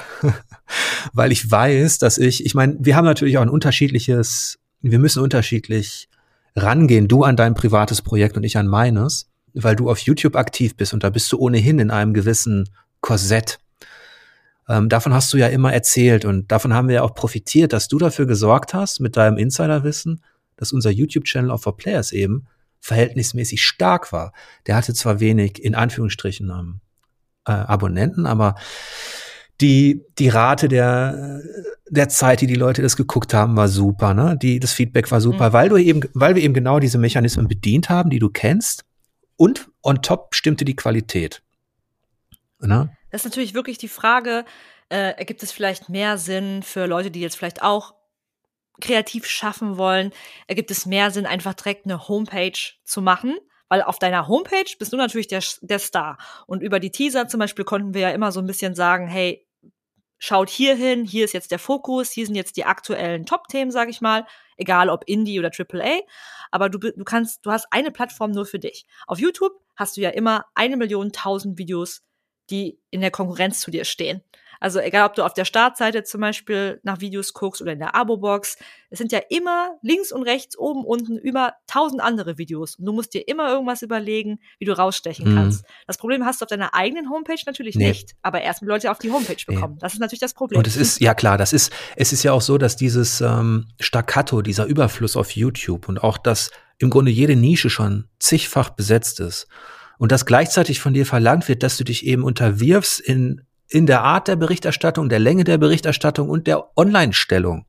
weil 1.12 1.32
ich 1.32 1.50
weiß, 1.50 1.98
dass 1.98 2.18
ich, 2.18 2.46
ich 2.46 2.54
meine, 2.54 2.76
wir 2.78 2.96
haben 2.96 3.04
natürlich 3.04 3.38
auch 3.38 3.42
ein 3.42 3.48
unterschiedliches 3.48 4.61
wir 4.83 4.99
müssen 4.99 5.22
unterschiedlich 5.22 6.09
rangehen. 6.57 7.09
Du 7.09 7.24
an 7.24 7.37
dein 7.37 7.55
privates 7.55 8.03
Projekt 8.03 8.37
und 8.37 8.45
ich 8.45 8.57
an 8.57 8.66
meines, 8.66 9.28
weil 9.55 9.76
du 9.76 9.91
auf 9.91 9.99
YouTube 10.01 10.37
aktiv 10.37 10.76
bist 10.76 10.93
und 10.93 11.05
da 11.05 11.11
bist 11.11 11.30
du 11.33 11.39
ohnehin 11.39 11.78
in 11.78 11.91
einem 11.91 12.14
gewissen 12.14 12.68
Korsett. 13.01 13.59
Ähm, 14.68 14.89
davon 14.89 15.12
hast 15.12 15.33
du 15.33 15.39
ja 15.39 15.49
immer 15.49 15.72
erzählt 15.72 16.24
und 16.24 16.51
davon 16.53 16.72
haben 16.72 16.89
wir 16.89 16.97
ja 16.97 17.03
auch 17.03 17.14
profitiert, 17.14 17.72
dass 17.72 17.89
du 17.89 17.99
dafür 17.99 18.26
gesorgt 18.26 18.74
hast 18.74 19.01
mit 19.01 19.16
deinem 19.16 19.39
Insiderwissen, 19.39 20.22
dass 20.57 20.72
unser 20.72 20.91
YouTube-Channel 20.91 21.51
of 21.51 21.62
For 21.62 21.76
Players 21.76 22.12
eben 22.12 22.47
verhältnismäßig 22.80 23.64
stark 23.64 24.12
war. 24.12 24.33
Der 24.66 24.76
hatte 24.76 24.95
zwar 24.95 25.20
wenig, 25.20 25.62
in 25.62 25.74
Anführungsstrichen, 25.74 26.51
ähm, 26.51 26.80
äh, 27.47 27.53
Abonnenten, 27.53 28.26
aber 28.26 28.55
die, 29.62 30.04
die 30.18 30.28
Rate 30.28 30.68
der, 30.68 31.40
der 31.88 32.08
Zeit, 32.08 32.40
die 32.40 32.46
die 32.46 32.56
Leute 32.56 32.82
das 32.82 32.96
geguckt 32.96 33.32
haben, 33.32 33.56
war 33.56 33.68
super, 33.68 34.12
ne? 34.12 34.36
Die, 34.36 34.60
das 34.60 34.72
Feedback 34.72 35.10
war 35.10 35.20
super, 35.20 35.48
mhm. 35.48 35.52
weil 35.52 35.68
du 35.68 35.76
eben, 35.76 36.00
weil 36.14 36.34
wir 36.34 36.42
eben 36.42 36.54
genau 36.54 36.80
diese 36.80 36.98
Mechanismen 36.98 37.48
bedient 37.48 37.88
haben, 37.88 38.10
die 38.10 38.18
du 38.18 38.28
kennst. 38.28 38.84
Und 39.36 39.68
on 39.82 40.02
top 40.02 40.34
stimmte 40.34 40.64
die 40.64 40.76
Qualität. 40.76 41.42
Ne? 42.60 42.94
Das 43.10 43.22
ist 43.22 43.24
natürlich 43.24 43.54
wirklich 43.54 43.78
die 43.78 43.88
Frage, 43.88 44.44
äh, 44.88 45.16
ergibt 45.16 45.42
es 45.42 45.52
vielleicht 45.52 45.88
mehr 45.88 46.18
Sinn 46.18 46.62
für 46.62 46.86
Leute, 46.86 47.10
die 47.10 47.20
jetzt 47.20 47.36
vielleicht 47.36 47.62
auch 47.62 47.94
kreativ 48.80 49.26
schaffen 49.26 49.76
wollen? 49.78 50.12
Ergibt 50.46 50.70
es 50.70 50.86
mehr 50.86 51.10
Sinn, 51.10 51.26
einfach 51.26 51.54
direkt 51.54 51.86
eine 51.86 52.08
Homepage 52.08 52.58
zu 52.84 53.02
machen? 53.02 53.36
Weil 53.68 53.82
auf 53.82 53.98
deiner 53.98 54.28
Homepage 54.28 54.70
bist 54.78 54.92
du 54.92 54.96
natürlich 54.96 55.28
der, 55.28 55.42
der 55.62 55.78
Star. 55.78 56.18
Und 56.46 56.62
über 56.62 56.78
die 56.78 56.90
Teaser 56.90 57.26
zum 57.26 57.40
Beispiel 57.40 57.64
konnten 57.64 57.94
wir 57.94 58.02
ja 58.02 58.10
immer 58.10 58.30
so 58.30 58.40
ein 58.40 58.46
bisschen 58.46 58.74
sagen, 58.74 59.08
hey, 59.08 59.46
schaut 60.22 60.50
hier 60.50 60.76
hin, 60.76 61.04
hier 61.04 61.24
ist 61.24 61.34
jetzt 61.34 61.50
der 61.50 61.58
Fokus, 61.58 62.12
hier 62.12 62.26
sind 62.26 62.36
jetzt 62.36 62.56
die 62.56 62.64
aktuellen 62.64 63.26
Top-Themen, 63.26 63.72
sag 63.72 63.88
ich 63.88 64.00
mal, 64.00 64.24
egal 64.56 64.88
ob 64.88 65.02
Indie 65.06 65.40
oder 65.40 65.50
AAA. 65.50 66.02
Aber 66.52 66.68
du, 66.68 66.78
du 66.78 67.02
kannst, 67.02 67.44
du 67.44 67.50
hast 67.50 67.66
eine 67.72 67.90
Plattform 67.90 68.30
nur 68.30 68.46
für 68.46 68.60
dich. 68.60 68.86
Auf 69.08 69.18
YouTube 69.18 69.52
hast 69.74 69.96
du 69.96 70.00
ja 70.00 70.10
immer 70.10 70.44
eine 70.54 70.76
Million 70.76 71.10
tausend 71.10 71.58
Videos, 71.58 72.02
die 72.51 72.78
in 72.90 73.01
der 73.01 73.11
Konkurrenz 73.11 73.61
zu 73.61 73.70
dir 73.70 73.84
stehen. 73.84 74.22
Also 74.62 74.78
egal, 74.78 75.09
ob 75.09 75.16
du 75.16 75.24
auf 75.24 75.34
der 75.34 75.45
Startseite 75.45 76.05
zum 76.05 76.20
Beispiel 76.20 76.78
nach 76.84 77.01
Videos 77.01 77.32
guckst 77.32 77.61
oder 77.61 77.72
in 77.72 77.80
der 77.80 77.97
Abo-Box, 77.97 78.59
es 78.90 78.99
sind 78.99 79.11
ja 79.11 79.20
immer 79.28 79.72
links 79.82 80.12
und 80.12 80.22
rechts, 80.22 80.57
oben, 80.57 80.84
unten 80.84 81.18
über 81.18 81.55
tausend 81.66 82.01
andere 82.01 82.38
Videos. 82.38 82.76
Und 82.76 82.84
du 82.84 82.93
musst 82.93 83.12
dir 83.12 83.26
immer 83.26 83.49
irgendwas 83.49 83.82
überlegen, 83.82 84.38
wie 84.61 84.64
du 84.64 84.78
rausstechen 84.78 85.32
mhm. 85.32 85.34
kannst. 85.34 85.64
Das 85.88 85.99
Problem 85.99 86.24
hast 86.24 86.40
du 86.40 86.45
auf 86.45 86.49
deiner 86.49 86.74
eigenen 86.74 87.11
Homepage 87.11 87.43
natürlich 87.45 87.74
nee. 87.74 87.88
nicht, 87.88 88.12
aber 88.22 88.43
erst 88.43 88.62
Leute 88.62 88.93
auf 88.93 89.01
die 89.01 89.11
Homepage 89.11 89.45
bekommen. 89.45 89.74
Nee. 89.74 89.80
Das 89.80 89.95
ist 89.95 89.99
natürlich 89.99 90.20
das 90.20 90.32
Problem. 90.32 90.59
Und 90.59 90.68
es 90.68 90.76
ist, 90.76 91.01
ja 91.01 91.14
klar, 91.14 91.38
das 91.38 91.53
ist, 91.53 91.72
es 91.97 92.12
ist 92.12 92.22
ja 92.22 92.32
auch 92.32 92.43
so, 92.43 92.57
dass 92.57 92.76
dieses 92.76 93.20
ähm, 93.20 93.66
Staccato, 93.80 94.43
dieser 94.43 94.66
Überfluss 94.66 95.16
auf 95.16 95.32
YouTube 95.32 95.88
und 95.88 96.05
auch, 96.05 96.18
dass 96.18 96.53
im 96.78 96.88
Grunde 96.88 97.11
jede 97.11 97.34
Nische 97.34 97.68
schon 97.68 98.07
zigfach 98.20 98.70
besetzt 98.70 99.18
ist 99.18 99.49
und 100.03 100.11
dass 100.11 100.26
gleichzeitig 100.26 100.80
von 100.80 100.94
dir 100.94 101.07
verlangt 101.07 101.46
wird, 101.46 101.62
dass 101.62 101.76
du 101.76 101.84
dich 101.84 102.05
eben 102.05 102.24
unterwirfst 102.24 102.98
in 102.98 103.42
in 103.68 103.86
der 103.86 104.03
Art 104.03 104.26
der 104.26 104.34
Berichterstattung, 104.34 105.09
der 105.09 105.20
Länge 105.20 105.44
der 105.44 105.59
Berichterstattung 105.59 106.28
und 106.28 106.48
der 106.48 106.76
Online-Stellung. 106.76 107.66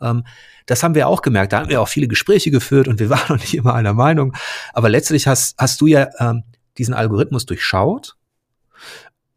Ähm, 0.00 0.24
das 0.64 0.82
haben 0.82 0.94
wir 0.94 1.08
auch 1.08 1.20
gemerkt. 1.20 1.52
Da 1.52 1.60
haben 1.60 1.68
wir 1.68 1.82
auch 1.82 1.88
viele 1.88 2.08
Gespräche 2.08 2.50
geführt 2.50 2.88
und 2.88 3.00
wir 3.00 3.10
waren 3.10 3.26
noch 3.28 3.38
nicht 3.38 3.54
immer 3.54 3.74
einer 3.74 3.92
Meinung. 3.92 4.34
Aber 4.72 4.88
letztlich 4.88 5.26
hast, 5.26 5.58
hast 5.58 5.78
du 5.82 5.86
ja 5.86 6.08
ähm, 6.20 6.44
diesen 6.78 6.94
Algorithmus 6.94 7.44
durchschaut 7.44 8.16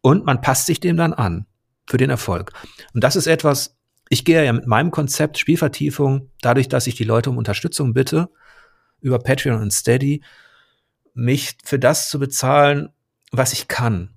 und 0.00 0.24
man 0.24 0.40
passt 0.40 0.64
sich 0.64 0.80
dem 0.80 0.96
dann 0.96 1.12
an 1.12 1.44
für 1.86 1.98
den 1.98 2.08
Erfolg. 2.08 2.54
Und 2.94 3.04
das 3.04 3.14
ist 3.14 3.26
etwas, 3.26 3.76
ich 4.08 4.24
gehe 4.24 4.42
ja 4.42 4.54
mit 4.54 4.66
meinem 4.66 4.90
Konzept 4.90 5.36
Spielvertiefung, 5.36 6.30
dadurch, 6.40 6.70
dass 6.70 6.86
ich 6.86 6.94
die 6.94 7.04
Leute 7.04 7.28
um 7.28 7.36
Unterstützung 7.36 7.92
bitte, 7.92 8.30
über 9.02 9.18
Patreon 9.18 9.60
und 9.60 9.70
Steady, 9.70 10.22
mich 11.14 11.56
für 11.64 11.78
das 11.78 12.08
zu 12.08 12.18
bezahlen, 12.18 12.90
was 13.30 13.52
ich 13.52 13.68
kann 13.68 14.10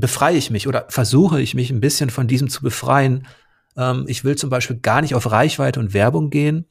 befreie 0.00 0.36
ich 0.36 0.50
mich 0.50 0.66
oder 0.66 0.86
versuche 0.88 1.40
ich 1.40 1.54
mich 1.54 1.70
ein 1.70 1.80
bisschen 1.80 2.10
von 2.10 2.26
diesem 2.26 2.48
zu 2.48 2.62
befreien. 2.62 3.26
Ähm, 3.76 4.04
ich 4.08 4.24
will 4.24 4.36
zum 4.36 4.50
Beispiel 4.50 4.76
gar 4.76 5.02
nicht 5.02 5.14
auf 5.14 5.30
Reichweite 5.30 5.80
und 5.80 5.94
Werbung 5.94 6.30
gehen, 6.30 6.66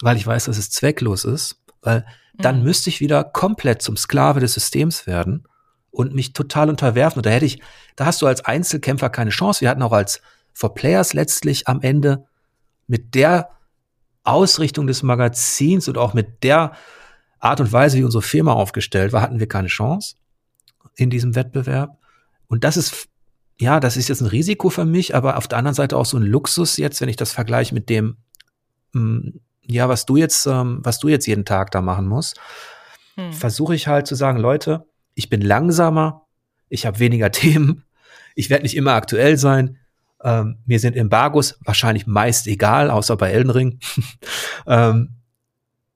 weil 0.00 0.16
ich 0.16 0.26
weiß, 0.26 0.44
dass 0.44 0.58
es 0.58 0.70
zwecklos 0.70 1.24
ist, 1.24 1.62
weil 1.80 2.04
dann 2.38 2.58
mhm. 2.58 2.64
müsste 2.64 2.90
ich 2.90 3.00
wieder 3.00 3.24
komplett 3.24 3.82
zum 3.82 3.96
Sklave 3.96 4.40
des 4.40 4.54
Systems 4.54 5.06
werden 5.06 5.44
und 5.90 6.14
mich 6.14 6.34
total 6.34 6.68
unterwerfen. 6.68 7.20
Und 7.20 7.26
da 7.26 7.30
hätte 7.30 7.46
ich, 7.46 7.60
da 7.96 8.04
hast 8.04 8.20
du 8.20 8.26
als 8.26 8.44
Einzelkämpfer 8.44 9.08
keine 9.08 9.30
Chance. 9.30 9.62
Wir 9.62 9.70
hatten 9.70 9.82
auch 9.82 9.92
als 9.92 10.20
For 10.52 10.74
Players 10.74 11.14
letztlich 11.14 11.68
am 11.68 11.80
Ende 11.80 12.26
mit 12.86 13.14
der 13.14 13.50
Ausrichtung 14.24 14.86
des 14.86 15.02
Magazins 15.02 15.88
und 15.88 15.96
auch 15.96 16.12
mit 16.12 16.42
der 16.42 16.72
Art 17.46 17.60
und 17.60 17.72
Weise, 17.72 17.98
wie 17.98 18.04
unsere 18.04 18.22
Firma 18.22 18.52
aufgestellt 18.52 19.12
war, 19.12 19.22
hatten 19.22 19.40
wir 19.40 19.48
keine 19.48 19.68
Chance 19.68 20.16
in 20.96 21.10
diesem 21.10 21.34
Wettbewerb. 21.34 21.98
Und 22.46 22.64
das 22.64 22.76
ist, 22.76 23.08
ja, 23.58 23.80
das 23.80 23.96
ist 23.96 24.08
jetzt 24.08 24.20
ein 24.20 24.28
Risiko 24.28 24.70
für 24.70 24.84
mich, 24.84 25.14
aber 25.14 25.36
auf 25.36 25.48
der 25.48 25.58
anderen 25.58 25.74
Seite 25.74 25.96
auch 25.96 26.06
so 26.06 26.16
ein 26.16 26.22
Luxus 26.22 26.76
jetzt, 26.76 27.00
wenn 27.00 27.08
ich 27.08 27.16
das 27.16 27.32
vergleiche 27.32 27.74
mit 27.74 27.88
dem, 27.88 28.16
mm, 28.92 29.28
ja, 29.68 29.88
was 29.88 30.06
du 30.06 30.16
jetzt, 30.16 30.46
ähm, 30.46 30.80
was 30.82 30.98
du 30.98 31.08
jetzt 31.08 31.26
jeden 31.26 31.44
Tag 31.44 31.70
da 31.70 31.82
machen 31.82 32.06
musst, 32.06 32.38
hm. 33.16 33.32
versuche 33.32 33.74
ich 33.74 33.88
halt 33.88 34.06
zu 34.06 34.14
sagen, 34.14 34.38
Leute, 34.38 34.86
ich 35.14 35.28
bin 35.28 35.40
langsamer, 35.40 36.26
ich 36.68 36.86
habe 36.86 36.98
weniger 36.98 37.30
Themen, 37.32 37.84
ich 38.34 38.50
werde 38.50 38.62
nicht 38.62 38.76
immer 38.76 38.92
aktuell 38.92 39.36
sein. 39.38 39.78
Ähm, 40.22 40.58
mir 40.66 40.78
sind 40.78 40.96
Embargos 40.96 41.58
wahrscheinlich 41.64 42.06
meist 42.06 42.46
egal, 42.46 42.90
außer 42.90 43.16
bei 43.16 43.30
Elden 43.30 43.50
Ring. 43.50 43.80
ähm, 44.66 45.16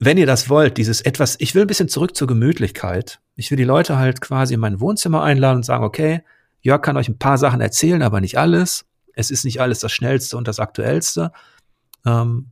wenn 0.03 0.17
ihr 0.17 0.25
das 0.25 0.49
wollt, 0.49 0.77
dieses 0.77 1.01
etwas, 1.01 1.35
ich 1.37 1.53
will 1.53 1.61
ein 1.61 1.67
bisschen 1.67 1.87
zurück 1.87 2.15
zur 2.15 2.27
Gemütlichkeit. 2.27 3.21
Ich 3.35 3.51
will 3.51 3.57
die 3.57 3.63
Leute 3.63 3.99
halt 3.99 4.19
quasi 4.19 4.55
in 4.55 4.59
mein 4.59 4.79
Wohnzimmer 4.79 5.21
einladen 5.21 5.57
und 5.57 5.63
sagen, 5.63 5.83
okay, 5.83 6.23
Jörg 6.61 6.81
kann 6.81 6.97
euch 6.97 7.07
ein 7.07 7.19
paar 7.19 7.37
Sachen 7.37 7.61
erzählen, 7.61 8.01
aber 8.01 8.19
nicht 8.19 8.39
alles. 8.39 8.85
Es 9.13 9.29
ist 9.29 9.45
nicht 9.45 9.61
alles 9.61 9.77
das 9.77 9.91
Schnellste 9.91 10.37
und 10.37 10.47
das 10.47 10.57
Aktuellste. 10.57 11.31
Ähm, 12.03 12.49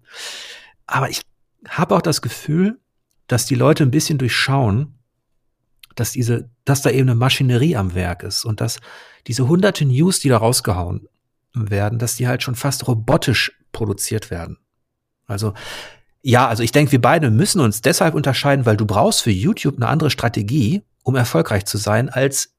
aber 0.85 1.09
ich 1.09 1.21
habe 1.67 1.95
auch 1.95 2.03
das 2.03 2.21
Gefühl, 2.21 2.79
dass 3.25 3.47
die 3.47 3.55
Leute 3.55 3.83
ein 3.83 3.91
bisschen 3.91 4.19
durchschauen, 4.19 4.99
dass 5.95 6.11
diese, 6.11 6.51
dass 6.65 6.83
da 6.83 6.91
eben 6.91 7.09
eine 7.09 7.15
Maschinerie 7.15 7.75
am 7.75 7.95
Werk 7.95 8.21
ist 8.21 8.45
und 8.45 8.61
dass 8.61 8.79
diese 9.25 9.47
hunderte 9.47 9.85
News, 9.85 10.19
die 10.19 10.29
da 10.29 10.37
rausgehauen 10.37 11.09
werden, 11.55 11.97
dass 11.97 12.15
die 12.15 12.27
halt 12.27 12.43
schon 12.43 12.53
fast 12.53 12.87
robotisch 12.87 13.59
produziert 13.71 14.29
werden. 14.29 14.59
Also 15.25 15.55
ja, 16.21 16.47
also 16.47 16.63
ich 16.63 16.71
denke, 16.71 16.91
wir 16.91 17.01
beide 17.01 17.31
müssen 17.31 17.61
uns 17.61 17.81
deshalb 17.81 18.13
unterscheiden, 18.13 18.65
weil 18.65 18.77
du 18.77 18.85
brauchst 18.85 19.21
für 19.21 19.31
YouTube 19.31 19.77
eine 19.77 19.87
andere 19.87 20.09
Strategie, 20.09 20.83
um 21.03 21.15
erfolgreich 21.15 21.65
zu 21.65 21.77
sein, 21.77 22.09
als 22.09 22.53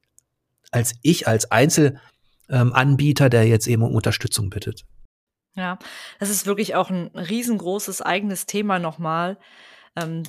als 0.73 0.95
ich 1.03 1.27
als 1.27 1.51
Einzelanbieter, 1.51 3.25
ähm, 3.25 3.31
der 3.31 3.47
jetzt 3.47 3.67
eben 3.67 3.83
um 3.83 3.95
Unterstützung 3.95 4.51
bittet. 4.51 4.85
Ja, 5.57 5.79
das 6.21 6.31
ist 6.31 6.47
wirklich 6.47 6.77
auch 6.77 6.91
ein 6.91 7.09
riesengroßes 7.09 8.03
eigenes 8.03 8.47
Thema 8.47 8.79
nochmal. 8.79 9.37
Ähm, 9.97 10.23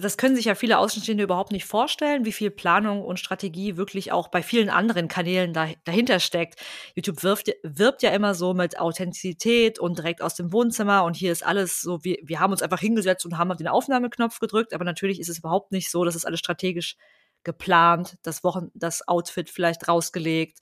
das 0.00 0.16
können 0.16 0.36
sich 0.36 0.46
ja 0.46 0.54
viele 0.54 0.78
Außenstehende 0.78 1.24
überhaupt 1.24 1.52
nicht 1.52 1.64
vorstellen, 1.64 2.24
wie 2.24 2.32
viel 2.32 2.50
Planung 2.50 3.02
und 3.02 3.18
Strategie 3.18 3.76
wirklich 3.76 4.12
auch 4.12 4.28
bei 4.28 4.42
vielen 4.42 4.70
anderen 4.70 5.08
Kanälen 5.08 5.52
da, 5.52 5.68
dahinter 5.84 6.20
steckt. 6.20 6.60
YouTube 6.94 7.22
wirft, 7.22 7.50
wirbt 7.62 8.02
ja 8.02 8.10
immer 8.10 8.34
so 8.34 8.54
mit 8.54 8.78
Authentizität 8.78 9.78
und 9.78 9.98
direkt 9.98 10.22
aus 10.22 10.34
dem 10.34 10.52
Wohnzimmer 10.52 11.04
und 11.04 11.16
hier 11.16 11.32
ist 11.32 11.44
alles 11.44 11.80
so, 11.80 12.02
wir, 12.04 12.18
wir 12.22 12.40
haben 12.40 12.52
uns 12.52 12.62
einfach 12.62 12.80
hingesetzt 12.80 13.24
und 13.26 13.38
haben 13.38 13.50
auf 13.50 13.58
den 13.58 13.68
Aufnahmeknopf 13.68 14.38
gedrückt, 14.40 14.74
aber 14.74 14.84
natürlich 14.84 15.20
ist 15.20 15.28
es 15.28 15.38
überhaupt 15.38 15.72
nicht 15.72 15.90
so, 15.90 16.04
dass 16.04 16.14
es 16.14 16.24
alles 16.24 16.40
strategisch 16.40 16.96
geplant, 17.44 18.18
das 18.22 18.44
Wochen, 18.44 18.70
das 18.74 19.06
Outfit 19.06 19.48
vielleicht 19.48 19.88
rausgelegt, 19.88 20.58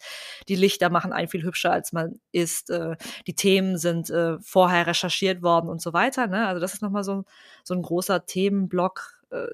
die 0.49 0.57
Lichter 0.57 0.91
machen 0.91 1.12
einen 1.12 1.28
viel 1.28 1.43
hübscher, 1.43 1.72
als 1.72 1.93
man 1.93 2.20
ist, 2.32 2.70
äh, 2.70 2.97
die 3.26 3.34
Themen 3.34 3.78
sind 3.78 4.11
äh, 4.11 4.39
vorher 4.41 4.87
recherchiert 4.87 5.43
worden 5.43 5.68
und 5.68 5.80
so 5.80 5.93
weiter. 5.93 6.26
Ne? 6.26 6.47
Also 6.47 6.61
das 6.61 6.74
ist 6.74 6.82
nochmal 6.82 7.05
so, 7.05 7.24
so 7.64 7.74
ein 7.74 7.82
großer 7.82 8.26
Themenblock, 8.26 9.15
äh, 9.30 9.46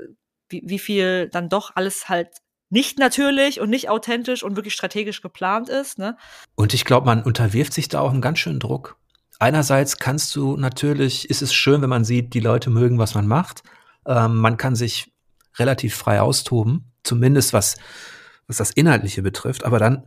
wie, 0.48 0.62
wie 0.64 0.78
viel 0.78 1.28
dann 1.28 1.48
doch 1.48 1.72
alles 1.74 2.08
halt 2.08 2.28
nicht 2.70 2.98
natürlich 2.98 3.60
und 3.60 3.70
nicht 3.70 3.90
authentisch 3.90 4.42
und 4.42 4.56
wirklich 4.56 4.74
strategisch 4.74 5.20
geplant 5.20 5.68
ist. 5.68 5.98
Ne? 5.98 6.16
Und 6.54 6.72
ich 6.72 6.84
glaube, 6.84 7.06
man 7.06 7.22
unterwirft 7.22 7.74
sich 7.74 7.88
da 7.88 8.00
auch 8.00 8.10
einen 8.10 8.22
ganz 8.22 8.38
schönen 8.38 8.60
Druck. 8.60 8.96
Einerseits 9.38 9.98
kannst 9.98 10.34
du 10.36 10.56
natürlich, 10.56 11.28
ist 11.28 11.42
es 11.42 11.52
schön, 11.52 11.82
wenn 11.82 11.90
man 11.90 12.04
sieht, 12.04 12.32
die 12.32 12.40
Leute 12.40 12.70
mögen, 12.70 12.98
was 12.98 13.14
man 13.14 13.26
macht. 13.26 13.62
Ähm, 14.06 14.36
man 14.36 14.56
kann 14.56 14.74
sich 14.74 15.12
relativ 15.58 15.94
frei 15.94 16.20
austoben 16.20 16.92
zumindest 17.02 17.52
was, 17.52 17.76
was 18.46 18.56
das 18.56 18.70
Inhaltliche 18.70 19.22
betrifft. 19.22 19.64
Aber 19.64 19.78
dann 19.78 20.06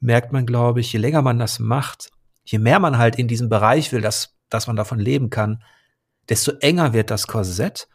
merkt 0.00 0.32
man, 0.32 0.46
glaube 0.46 0.80
ich, 0.80 0.92
je 0.92 0.98
länger 0.98 1.22
man 1.22 1.38
das 1.38 1.58
macht, 1.58 2.10
je 2.44 2.58
mehr 2.58 2.78
man 2.78 2.98
halt 2.98 3.16
in 3.16 3.28
diesem 3.28 3.48
Bereich 3.48 3.92
will, 3.92 4.00
dass, 4.00 4.36
dass 4.48 4.66
man 4.66 4.76
davon 4.76 4.98
leben 4.98 5.30
kann, 5.30 5.62
desto 6.28 6.52
enger 6.60 6.92
wird 6.92 7.10
das 7.10 7.26
Korsett, 7.26 7.88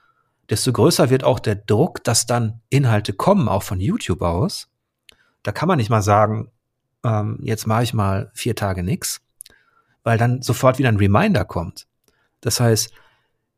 desto 0.49 0.71
größer 0.71 1.09
wird 1.09 1.23
auch 1.23 1.39
der 1.39 1.55
Druck, 1.55 2.03
dass 2.03 2.25
dann 2.25 2.61
Inhalte 2.69 3.13
kommen, 3.13 3.47
auch 3.47 3.63
von 3.63 3.79
YouTube 3.79 4.21
aus. 4.21 4.69
Da 5.43 5.51
kann 5.51 5.67
man 5.67 5.77
nicht 5.77 5.89
mal 5.89 6.01
sagen, 6.01 6.51
ähm, 7.03 7.39
jetzt 7.41 7.67
mache 7.67 7.83
ich 7.83 7.93
mal 7.93 8.31
vier 8.33 8.55
Tage 8.55 8.83
nix, 8.83 9.21
weil 10.03 10.17
dann 10.17 10.41
sofort 10.41 10.77
wieder 10.77 10.89
ein 10.89 10.97
Reminder 10.97 11.45
kommt. 11.45 11.87
Das 12.41 12.59
heißt, 12.59 12.91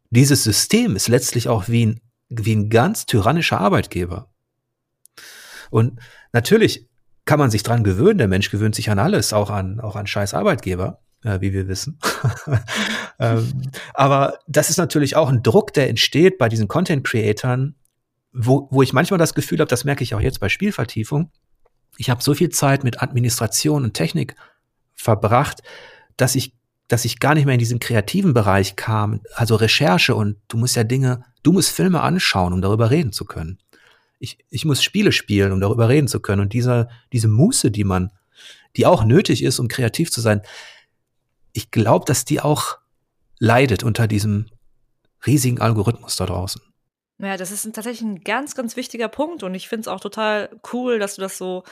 dieses 0.09 0.43
System 0.43 0.95
ist 0.95 1.07
letztlich 1.07 1.49
auch 1.49 1.67
wie 1.67 1.85
ein, 1.85 2.01
wie 2.29 2.55
ein 2.55 2.69
ganz 2.69 3.05
tyrannischer 3.05 3.59
Arbeitgeber. 3.59 4.29
Und 5.69 5.99
natürlich 6.33 6.87
kann 7.25 7.39
man 7.39 7.51
sich 7.51 7.61
dran 7.61 7.83
gewöhnen. 7.83 8.17
Der 8.17 8.27
Mensch 8.27 8.49
gewöhnt 8.49 8.73
sich 8.73 8.89
an 8.89 8.97
alles, 8.97 9.33
auch 9.33 9.51
an, 9.51 9.79
auch 9.79 9.95
an 9.95 10.07
scheiß 10.07 10.33
Arbeitgeber, 10.33 10.99
äh, 11.23 11.41
wie 11.41 11.53
wir 11.53 11.67
wissen. 11.67 11.99
ähm, 13.19 13.61
aber 13.93 14.39
das 14.47 14.69
ist 14.69 14.77
natürlich 14.77 15.15
auch 15.15 15.29
ein 15.29 15.43
Druck, 15.43 15.73
der 15.73 15.89
entsteht 15.89 16.37
bei 16.37 16.49
diesen 16.49 16.67
Content-Creatern, 16.67 17.75
wo, 18.31 18.67
wo 18.71 18.81
ich 18.81 18.93
manchmal 18.93 19.17
das 19.17 19.33
Gefühl 19.33 19.59
habe, 19.59 19.69
das 19.69 19.83
merke 19.83 20.03
ich 20.03 20.13
auch 20.15 20.21
jetzt 20.21 20.39
bei 20.39 20.49
Spielvertiefung. 20.49 21.31
Ich 21.97 22.09
habe 22.09 22.23
so 22.23 22.33
viel 22.33 22.49
Zeit 22.49 22.83
mit 22.83 23.01
Administration 23.01 23.83
und 23.83 23.93
Technik 23.93 24.35
verbracht, 24.95 25.61
dass 26.17 26.35
ich 26.35 26.55
dass 26.87 27.05
ich 27.05 27.19
gar 27.19 27.35
nicht 27.35 27.45
mehr 27.45 27.53
in 27.53 27.59
diesen 27.59 27.77
kreativen 27.77 28.33
Bereich 28.33 28.75
kam, 28.75 29.21
also 29.35 29.53
Recherche 29.53 30.15
und 30.15 30.37
du 30.47 30.57
musst 30.57 30.75
ja 30.75 30.83
Dinge, 30.83 31.23
du 31.43 31.51
musst 31.51 31.69
Filme 31.69 32.01
anschauen, 32.01 32.51
um 32.51 32.63
darüber 32.63 32.89
reden 32.89 33.11
zu 33.11 33.25
können 33.25 33.59
ich, 34.19 34.37
ich 34.49 34.65
muss 34.65 34.83
Spiele 34.83 35.11
spielen, 35.11 35.51
um 35.51 35.61
darüber 35.61 35.89
reden 35.89 36.07
zu 36.07 36.19
können. 36.19 36.41
Und 36.41 36.53
dieser, 36.53 36.89
diese 37.11 37.29
Muße, 37.29 37.71
die 37.71 37.85
man, 37.85 38.11
die 38.75 38.85
auch 38.85 39.03
nötig 39.03 39.43
ist, 39.43 39.59
um 39.59 39.67
kreativ 39.67 40.11
zu 40.11 40.21
sein, 40.21 40.41
ich 41.53 41.71
glaube, 41.71 42.05
dass 42.05 42.25
die 42.25 42.41
auch 42.41 42.77
leidet 43.39 43.83
unter 43.83 44.07
diesem 44.07 44.47
riesigen 45.25 45.59
Algorithmus 45.59 46.15
da 46.15 46.25
draußen. 46.25 46.61
Ja, 47.17 47.35
das 47.35 47.51
ist 47.51 47.63
tatsächlich 47.73 48.01
ein 48.01 48.23
ganz, 48.23 48.55
ganz 48.55 48.75
wichtiger 48.75 49.09
Punkt 49.09 49.43
und 49.43 49.53
ich 49.53 49.67
finde 49.67 49.81
es 49.81 49.87
auch 49.87 49.99
total 49.99 50.49
cool, 50.71 50.99
dass 50.99 51.15
du 51.15 51.21
das 51.21 51.37
so, 51.37 51.63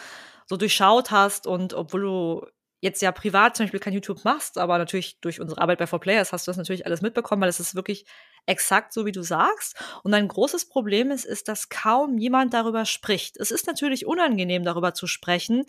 so 0.46 0.58
durchschaut 0.58 1.12
hast 1.12 1.48
und 1.48 1.74
obwohl 1.74 2.02
du 2.02 2.46
jetzt 2.82 3.02
ja 3.02 3.12
privat 3.12 3.56
zum 3.56 3.66
Beispiel 3.66 3.80
kein 3.80 3.94
YouTube 3.94 4.24
machst, 4.24 4.58
aber 4.58 4.78
natürlich 4.78 5.20
durch 5.20 5.40
unsere 5.40 5.62
Arbeit 5.62 5.80
bei 5.80 5.86
4Players 5.86 6.32
hast 6.32 6.48
du 6.48 6.52
das 6.52 6.58
natürlich 6.58 6.86
alles 6.86 7.02
mitbekommen, 7.02 7.42
weil 7.42 7.50
es 7.50 7.60
ist 7.60 7.76
wirklich 7.76 8.06
exakt 8.46 8.94
so, 8.94 9.06
wie 9.06 9.12
du 9.12 9.24
sagst. 9.24 9.76
Und 10.04 10.14
ein 10.14 10.28
großes 10.28 10.70
Problem 10.70 11.12
ist, 11.12 11.26
ist, 11.26 11.48
dass 11.48 11.70
kaum 11.70 12.18
jemand 12.18 12.54
darüber 12.54 12.86
spricht. 12.86 13.38
Es 13.38 13.52
ist 13.52 13.68
natürlich 13.68 14.06
unangenehm, 14.06 14.64
darüber 14.64 14.94
zu 14.94 15.08
sprechen, 15.08 15.66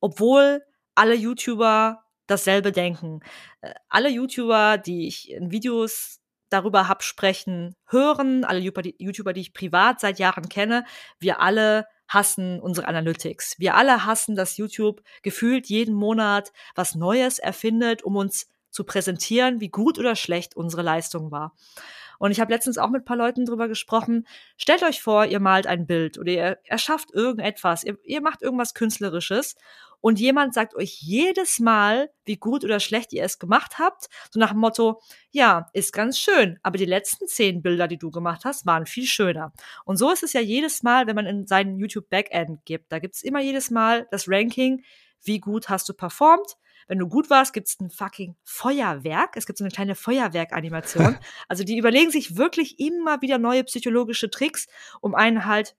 obwohl 0.00 0.62
alle 0.94 1.14
YouTuber 1.14 2.03
dasselbe 2.26 2.72
denken. 2.72 3.20
Äh, 3.60 3.74
alle 3.88 4.08
YouTuber, 4.08 4.78
die 4.78 5.06
ich 5.06 5.30
in 5.30 5.50
Videos 5.50 6.20
darüber 6.50 6.88
hab 6.88 7.02
sprechen 7.02 7.74
hören, 7.86 8.44
alle 8.44 8.60
YouTuber, 8.60 9.32
die 9.32 9.40
ich 9.40 9.54
privat 9.54 10.00
seit 10.00 10.18
Jahren 10.18 10.48
kenne, 10.48 10.84
wir 11.18 11.40
alle 11.40 11.86
hassen 12.08 12.60
unsere 12.60 12.86
Analytics. 12.86 13.58
Wir 13.58 13.74
alle 13.74 14.04
hassen, 14.04 14.36
dass 14.36 14.56
YouTube 14.56 15.02
gefühlt 15.22 15.66
jeden 15.68 15.94
Monat 15.94 16.52
was 16.74 16.94
Neues 16.94 17.38
erfindet, 17.38 18.02
um 18.02 18.16
uns 18.16 18.46
zu 18.70 18.84
präsentieren, 18.84 19.60
wie 19.60 19.68
gut 19.68 19.98
oder 19.98 20.16
schlecht 20.16 20.56
unsere 20.56 20.82
Leistung 20.82 21.30
war. 21.30 21.54
Und 22.18 22.30
ich 22.30 22.40
habe 22.40 22.52
letztens 22.52 22.78
auch 22.78 22.90
mit 22.90 23.02
ein 23.02 23.04
paar 23.04 23.16
Leuten 23.16 23.44
drüber 23.44 23.68
gesprochen. 23.68 24.26
Stellt 24.56 24.82
euch 24.82 25.02
vor, 25.02 25.26
ihr 25.26 25.40
malt 25.40 25.66
ein 25.66 25.86
Bild 25.86 26.18
oder 26.18 26.32
ihr 26.32 26.58
erschafft 26.64 27.12
irgendetwas, 27.12 27.84
ihr, 27.84 27.98
ihr 28.04 28.20
macht 28.20 28.42
irgendwas 28.42 28.74
Künstlerisches 28.74 29.56
und 30.04 30.20
jemand 30.20 30.52
sagt 30.52 30.74
euch 30.74 31.00
jedes 31.00 31.60
Mal, 31.60 32.10
wie 32.26 32.36
gut 32.36 32.62
oder 32.62 32.78
schlecht 32.78 33.14
ihr 33.14 33.24
es 33.24 33.38
gemacht 33.38 33.78
habt, 33.78 34.08
so 34.30 34.38
nach 34.38 34.50
dem 34.50 34.58
Motto, 34.58 35.00
ja, 35.30 35.70
ist 35.72 35.94
ganz 35.94 36.18
schön, 36.18 36.58
aber 36.62 36.76
die 36.76 36.84
letzten 36.84 37.26
zehn 37.26 37.62
Bilder, 37.62 37.88
die 37.88 37.96
du 37.96 38.10
gemacht 38.10 38.44
hast, 38.44 38.66
waren 38.66 38.84
viel 38.84 39.06
schöner. 39.06 39.54
Und 39.86 39.96
so 39.96 40.10
ist 40.10 40.22
es 40.22 40.34
ja 40.34 40.42
jedes 40.42 40.82
Mal, 40.82 41.06
wenn 41.06 41.16
man 41.16 41.24
in 41.24 41.46
seinen 41.46 41.78
YouTube 41.78 42.10
Backend 42.10 42.66
gibt. 42.66 42.92
Da 42.92 42.98
gibt's 42.98 43.22
immer 43.22 43.40
jedes 43.40 43.70
Mal 43.70 44.06
das 44.10 44.28
Ranking, 44.28 44.84
wie 45.22 45.40
gut 45.40 45.70
hast 45.70 45.88
du 45.88 45.94
performt, 45.94 46.58
wenn 46.86 46.98
du 46.98 47.08
gut 47.08 47.30
warst, 47.30 47.54
gibt's 47.54 47.80
ein 47.80 47.88
fucking 47.88 48.36
Feuerwerk. 48.44 49.38
Es 49.38 49.46
gibt 49.46 49.58
so 49.58 49.64
eine 49.64 49.72
kleine 49.72 49.94
Feuerwerk-Animation. 49.94 51.18
also 51.48 51.64
die 51.64 51.78
überlegen 51.78 52.10
sich 52.10 52.36
wirklich 52.36 52.78
immer 52.78 53.22
wieder 53.22 53.38
neue 53.38 53.64
psychologische 53.64 54.28
Tricks, 54.28 54.66
um 55.00 55.14
einen 55.14 55.46
halt 55.46 55.76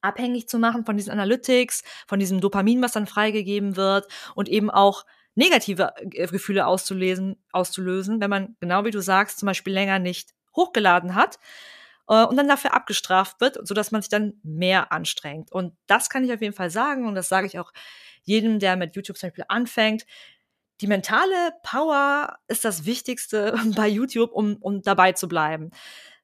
abhängig 0.00 0.48
zu 0.48 0.58
machen 0.58 0.84
von 0.84 0.96
diesen 0.96 1.12
Analytics, 1.12 1.82
von 2.06 2.18
diesem 2.18 2.40
Dopamin, 2.40 2.82
was 2.82 2.92
dann 2.92 3.06
freigegeben 3.06 3.76
wird 3.76 4.06
und 4.34 4.48
eben 4.48 4.70
auch 4.70 5.04
negative 5.34 5.94
äh, 5.96 6.26
Gefühle 6.26 6.66
auszulesen, 6.66 7.36
auszulösen, 7.52 8.20
wenn 8.20 8.30
man, 8.30 8.56
genau 8.60 8.84
wie 8.84 8.90
du 8.90 9.00
sagst, 9.00 9.38
zum 9.38 9.46
Beispiel 9.46 9.72
länger 9.72 9.98
nicht 9.98 10.34
hochgeladen 10.54 11.14
hat 11.14 11.38
äh, 12.08 12.24
und 12.24 12.36
dann 12.36 12.48
dafür 12.48 12.74
abgestraft 12.74 13.40
wird, 13.40 13.58
sodass 13.66 13.92
man 13.92 14.02
sich 14.02 14.08
dann 14.08 14.34
mehr 14.42 14.92
anstrengt. 14.92 15.52
Und 15.52 15.74
das 15.86 16.10
kann 16.10 16.24
ich 16.24 16.32
auf 16.32 16.42
jeden 16.42 16.54
Fall 16.54 16.70
sagen 16.70 17.06
und 17.06 17.14
das 17.14 17.28
sage 17.28 17.46
ich 17.46 17.58
auch 17.58 17.72
jedem, 18.24 18.58
der 18.58 18.76
mit 18.76 18.96
YouTube 18.96 19.16
zum 19.16 19.28
Beispiel 19.28 19.44
anfängt. 19.48 20.04
Die 20.80 20.86
mentale 20.86 21.52
Power 21.62 22.38
ist 22.48 22.64
das 22.64 22.84
Wichtigste 22.84 23.54
bei 23.76 23.88
YouTube, 23.88 24.32
um, 24.32 24.56
um 24.60 24.82
dabei 24.82 25.12
zu 25.12 25.28
bleiben. 25.28 25.70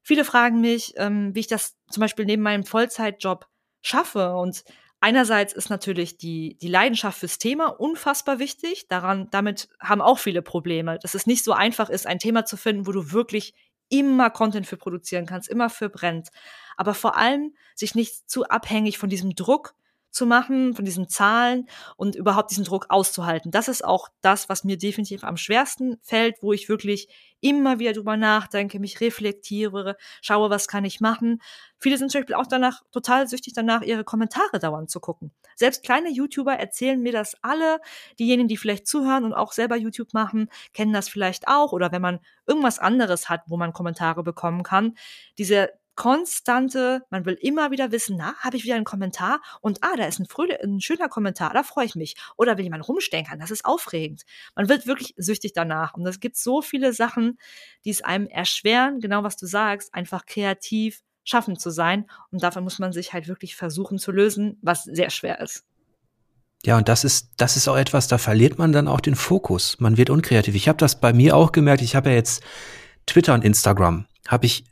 Viele 0.03 0.25
fragen 0.25 0.61
mich, 0.61 0.93
ähm, 0.97 1.35
wie 1.35 1.41
ich 1.41 1.47
das 1.47 1.77
zum 1.89 2.01
Beispiel 2.01 2.27
neben 2.27 2.43
meinem 2.43 2.65
Vollzeitjob 2.65 3.47
schaffe. 3.85 4.35
Und 4.35 4.65
einerseits 5.01 5.53
ist 5.53 5.71
natürlich 5.71 6.17
die, 6.17 6.57
die 6.61 6.69
Leidenschaft 6.69 7.19
fürs 7.19 7.39
Thema 7.39 7.67
unfassbar 7.67 8.39
wichtig. 8.39 8.89
Daran, 8.89 9.29
damit 9.31 9.69
haben 9.79 10.01
auch 10.03 10.19
viele 10.19 10.43
Probleme, 10.43 10.99
dass 10.99 11.15
es 11.15 11.27
nicht 11.27 11.45
so 11.45 11.53
einfach 11.53 11.91
ist, 11.91 12.07
ein 12.07 12.19
Thema 12.19 12.45
zu 12.45 12.57
finden, 12.57 12.87
wo 12.87 12.93
du 12.93 13.13
wirklich 13.13 13.55
immer 13.91 14.31
Content 14.31 14.67
für 14.67 14.79
produzieren 14.79 15.27
kannst, 15.27 15.49
immer 15.49 15.71
für 15.71 15.89
brennt. 15.89 16.31
Aber 16.77 16.95
vor 16.95 17.17
allem 17.17 17.55
sich 17.75 17.95
nicht 17.95 18.29
zu 18.29 18.45
abhängig 18.45 18.99
von 18.99 19.11
diesem 19.11 19.35
Druck 19.35 19.75
zu 20.15 20.27
machen, 20.27 20.75
von 20.75 20.85
diesen 20.85 21.09
Zahlen 21.09 21.69
und 21.97 22.15
überhaupt 22.15 22.51
diesen 22.51 22.65
Druck 22.65 22.87
auszuhalten. 22.89 23.51
Das 23.51 23.69
ist 23.69 23.85
auch 23.85 24.09
das, 24.21 24.49
was 24.49 24.65
mir 24.65 24.79
definitiv 24.79 25.25
am 25.25 25.37
schwersten 25.37 25.97
fällt, 26.03 26.37
wo 26.41 26.53
ich 26.53 26.69
wirklich 26.69 27.09
immer 27.41 27.79
wieder 27.79 27.93
drüber 27.93 28.17
nachdenke, 28.17 28.79
mich 28.79 29.03
reflektiere, 29.03 29.97
schaue, 30.23 30.49
was 30.49 30.67
kann 30.67 30.87
ich 30.87 31.01
machen. 31.01 31.43
Viele 31.79 31.99
sind 31.99 32.11
zum 32.11 32.23
Beispiel 32.23 32.37
auch 32.37 32.47
danach 32.47 32.81
total 32.91 33.29
süchtig 33.29 33.53
danach, 33.53 33.83
ihre 33.83 34.05
Kommentare 34.05 34.59
dauernd 34.59 34.91
zu 34.91 35.01
gucken. 35.01 35.33
Selbst 35.55 35.83
kleine 35.83 36.11
YouTuber 36.11 36.55
erzählen 36.55 37.01
mir 37.01 37.13
das 37.13 37.37
alle. 37.43 37.81
Diejenigen, 38.19 38.49
die 38.49 38.57
vielleicht 38.57 38.87
zuhören 38.87 39.25
und 39.25 39.35
auch 39.35 39.53
selber 39.53 39.77
YouTube 39.77 40.15
machen, 40.15 40.49
kennen 40.73 40.95
das 40.95 41.09
vielleicht 41.09 41.47
auch. 41.49 41.73
Oder 41.73 41.93
wenn 41.93 42.01
man 42.01 42.21
irgendwas 42.47 42.79
anderes 42.79 43.29
hat, 43.29 43.43
wo 43.49 43.59
man 43.59 43.75
Kommentare 43.75 44.23
bekommen 44.23 44.63
kann. 44.63 44.95
Diese 45.37 45.71
konstante, 45.95 47.03
man 47.11 47.25
will 47.25 47.39
immer 47.41 47.71
wieder 47.71 47.93
wissen, 47.93 48.17
na, 48.17 48.35
habe 48.39 48.57
ich 48.57 48.65
wieder 48.65 48.75
einen 48.75 48.85
Kommentar 48.85 49.41
und 49.61 49.79
ah, 49.83 49.97
da 49.97 50.07
ist 50.07 50.19
ein, 50.19 50.27
fröhlich, 50.27 50.61
ein 50.63 50.81
schöner 50.81 51.09
Kommentar, 51.09 51.53
da 51.53 51.63
freue 51.63 51.87
ich 51.87 51.95
mich. 51.95 52.17
Oder 52.37 52.57
wenn 52.57 52.65
jemand 52.65 52.87
rumstenkern, 52.89 53.39
das 53.39 53.51
ist 53.51 53.65
aufregend. 53.65 54.23
Man 54.55 54.69
wird 54.69 54.87
wirklich 54.87 55.15
süchtig 55.17 55.53
danach. 55.53 55.95
Und 55.95 56.07
es 56.07 56.21
gibt 56.21 56.37
so 56.37 56.63
viele 56.63 56.93
Sachen, 56.93 57.39
die 57.85 57.91
es 57.91 58.03
einem 58.03 58.27
erschweren, 58.27 59.01
genau 59.01 59.23
was 59.23 59.37
du 59.37 59.47
sagst, 59.47 59.95
einfach 59.95 60.27
kreativ 60.27 61.03
schaffen 61.25 61.59
zu 61.59 61.71
sein. 61.71 62.07
Und 62.31 62.43
davon 62.43 62.65
muss 62.65 62.79
man 62.79 62.93
sich 62.93 63.13
halt 63.13 63.29
wirklich 63.29 63.57
versuchen 63.57 63.99
zu 63.99 64.13
lösen, 64.13 64.59
was 64.63 64.85
sehr 64.85 65.11
schwer 65.11 65.41
ist. 65.41 65.65
Ja, 66.65 66.79
und 66.79 66.89
das 66.89 67.05
ist, 67.05 67.33
das 67.37 67.57
ist 67.57 67.69
auch 67.69 67.77
etwas, 67.77 68.09
da 68.09 68.17
verliert 68.17 68.59
man 68.59 68.73
dann 68.73 68.89
auch 68.89 69.01
den 69.01 69.17
Fokus. 69.17 69.79
Man 69.81 69.97
wird 69.99 70.09
unkreativ. 70.09 70.55
Ich 70.55 70.69
habe 70.69 70.79
das 70.79 70.99
bei 70.99 71.13
mir 71.13 71.37
auch 71.37 71.53
gemerkt. 71.53 71.83
Ich 71.83 71.95
habe 71.95 72.11
ja 72.11 72.17
jetzt 72.17 72.43
Twitter 73.07 73.35
und 73.35 73.45
Instagram. 73.45 74.07
Habe 74.27 74.47
ich 74.47 74.65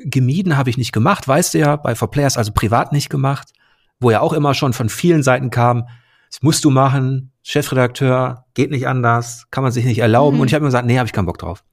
gemieden 0.00 0.56
habe 0.56 0.70
ich 0.70 0.78
nicht 0.78 0.92
gemacht, 0.92 1.26
weißt 1.26 1.54
du 1.54 1.58
ja, 1.58 1.76
bei 1.76 1.94
For 1.94 2.10
Players 2.10 2.36
also 2.36 2.52
privat 2.52 2.92
nicht 2.92 3.10
gemacht, 3.10 3.52
wo 4.00 4.10
ja 4.10 4.20
auch 4.20 4.32
immer 4.32 4.54
schon 4.54 4.72
von 4.72 4.88
vielen 4.88 5.22
Seiten 5.22 5.50
kam, 5.50 5.88
das 6.30 6.42
musst 6.42 6.64
du 6.64 6.70
machen, 6.70 7.32
Chefredakteur, 7.42 8.46
geht 8.54 8.70
nicht 8.70 8.88
anders, 8.88 9.46
kann 9.50 9.62
man 9.62 9.72
sich 9.72 9.84
nicht 9.84 9.98
erlauben. 9.98 10.36
Mhm. 10.36 10.42
Und 10.42 10.48
ich 10.48 10.54
habe 10.54 10.62
mir 10.64 10.68
gesagt, 10.68 10.86
nee, 10.86 10.98
habe 10.98 11.06
ich 11.06 11.12
keinen 11.12 11.26
Bock 11.26 11.38
drauf. 11.38 11.64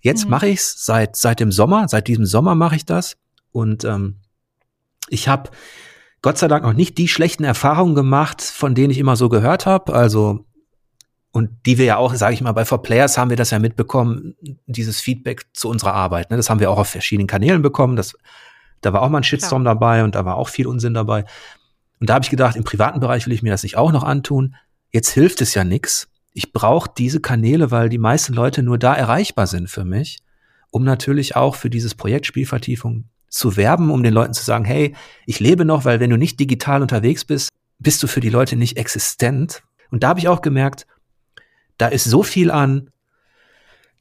Jetzt 0.00 0.24
mhm. 0.24 0.30
mache 0.30 0.48
ich's 0.48 0.84
seit 0.84 1.16
seit 1.16 1.40
dem 1.40 1.52
Sommer, 1.52 1.88
seit 1.88 2.08
diesem 2.08 2.26
Sommer 2.26 2.54
mache 2.54 2.76
ich 2.76 2.84
das 2.84 3.16
und 3.52 3.84
ähm, 3.84 4.16
ich 5.08 5.28
habe 5.28 5.50
Gott 6.22 6.38
sei 6.38 6.48
Dank 6.48 6.64
noch 6.64 6.74
nicht 6.74 6.98
die 6.98 7.08
schlechten 7.08 7.44
Erfahrungen 7.44 7.94
gemacht, 7.94 8.42
von 8.42 8.74
denen 8.74 8.90
ich 8.90 8.98
immer 8.98 9.16
so 9.16 9.28
gehört 9.28 9.66
habe. 9.66 9.94
Also 9.94 10.44
und 11.32 11.50
die 11.66 11.78
wir 11.78 11.84
ja 11.84 11.96
auch, 11.96 12.14
sage 12.14 12.34
ich 12.34 12.40
mal, 12.40 12.52
bei 12.52 12.64
For 12.64 12.82
Players 12.82 13.16
haben 13.16 13.30
wir 13.30 13.36
das 13.36 13.50
ja 13.50 13.58
mitbekommen, 13.58 14.34
dieses 14.66 15.00
Feedback 15.00 15.46
zu 15.52 15.68
unserer 15.68 15.94
Arbeit. 15.94 16.30
Ne? 16.30 16.36
Das 16.36 16.50
haben 16.50 16.60
wir 16.60 16.70
auch 16.70 16.78
auf 16.78 16.88
verschiedenen 16.88 17.28
Kanälen 17.28 17.62
bekommen. 17.62 17.96
Das, 17.96 18.14
da 18.80 18.92
war 18.92 19.02
auch 19.02 19.08
mal 19.08 19.18
ein 19.18 19.24
Shitstorm 19.24 19.62
Klar. 19.62 19.74
dabei 19.74 20.04
und 20.04 20.14
da 20.14 20.24
war 20.24 20.36
auch 20.36 20.48
viel 20.48 20.66
Unsinn 20.66 20.94
dabei. 20.94 21.24
Und 22.00 22.10
da 22.10 22.14
habe 22.14 22.24
ich 22.24 22.30
gedacht, 22.30 22.56
im 22.56 22.64
privaten 22.64 22.98
Bereich 22.98 23.26
will 23.26 23.32
ich 23.32 23.42
mir 23.42 23.50
das 23.50 23.62
nicht 23.62 23.76
auch 23.76 23.92
noch 23.92 24.02
antun. 24.02 24.56
Jetzt 24.90 25.10
hilft 25.10 25.40
es 25.40 25.54
ja 25.54 25.62
nix. 25.62 26.08
Ich 26.32 26.52
brauche 26.52 26.90
diese 26.96 27.20
Kanäle, 27.20 27.70
weil 27.70 27.88
die 27.88 27.98
meisten 27.98 28.32
Leute 28.32 28.62
nur 28.62 28.78
da 28.78 28.94
erreichbar 28.94 29.46
sind 29.46 29.68
für 29.68 29.84
mich, 29.84 30.18
um 30.70 30.82
natürlich 30.84 31.36
auch 31.36 31.54
für 31.54 31.70
dieses 31.70 31.94
Projekt 31.94 32.26
Spielvertiefung 32.26 33.04
zu 33.28 33.56
werben, 33.56 33.90
um 33.90 34.02
den 34.02 34.14
Leuten 34.14 34.34
zu 34.34 34.44
sagen, 34.44 34.64
hey, 34.64 34.96
ich 35.26 35.38
lebe 35.38 35.64
noch, 35.64 35.84
weil 35.84 36.00
wenn 36.00 36.10
du 36.10 36.16
nicht 36.16 36.40
digital 36.40 36.82
unterwegs 36.82 37.24
bist, 37.24 37.50
bist 37.78 38.02
du 38.02 38.08
für 38.08 38.20
die 38.20 38.30
Leute 38.30 38.56
nicht 38.56 38.76
existent. 38.76 39.62
Und 39.90 40.02
da 40.02 40.08
habe 40.08 40.20
ich 40.20 40.28
auch 40.28 40.42
gemerkt, 40.42 40.86
da 41.80 41.88
ist 41.88 42.04
so 42.04 42.22
viel 42.22 42.50
an 42.50 42.90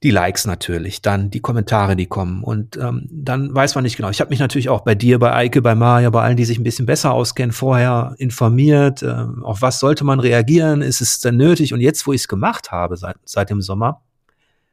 die 0.02 0.12
Likes 0.12 0.46
natürlich, 0.46 1.02
dann 1.02 1.30
die 1.30 1.42
Kommentare, 1.42 1.96
die 1.96 2.06
kommen 2.06 2.44
und 2.44 2.78
ähm, 2.78 3.08
dann 3.12 3.54
weiß 3.54 3.76
man 3.76 3.84
nicht 3.84 3.98
genau. 3.98 4.10
Ich 4.10 4.22
habe 4.22 4.30
mich 4.30 4.40
natürlich 4.40 4.70
auch 4.70 4.82
bei 4.82 4.96
dir, 4.96 5.20
bei 5.20 5.34
Eike, 5.34 5.62
bei 5.62 5.76
Maja, 5.76 6.10
bei 6.10 6.22
allen, 6.22 6.38
die 6.38 6.46
sich 6.46 6.58
ein 6.58 6.64
bisschen 6.64 6.86
besser 6.86 7.12
auskennen, 7.12 7.52
vorher 7.52 8.16
informiert. 8.18 9.04
Äh, 9.04 9.26
auf 9.42 9.62
was 9.62 9.82
sollte 9.82 10.06
man 10.06 10.22
reagieren? 10.22 10.82
Ist 10.82 11.02
es 11.02 11.20
denn 11.20 11.36
nötig? 11.36 11.74
Und 11.74 11.82
jetzt, 11.82 12.08
wo 12.08 12.14
ich 12.14 12.22
es 12.22 12.28
gemacht 12.30 12.72
habe 12.72 12.96
seit, 12.96 13.18
seit 13.26 13.50
dem 13.50 13.62
Sommer, 13.62 14.02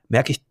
merke 0.09 0.31
ich, 0.31 0.43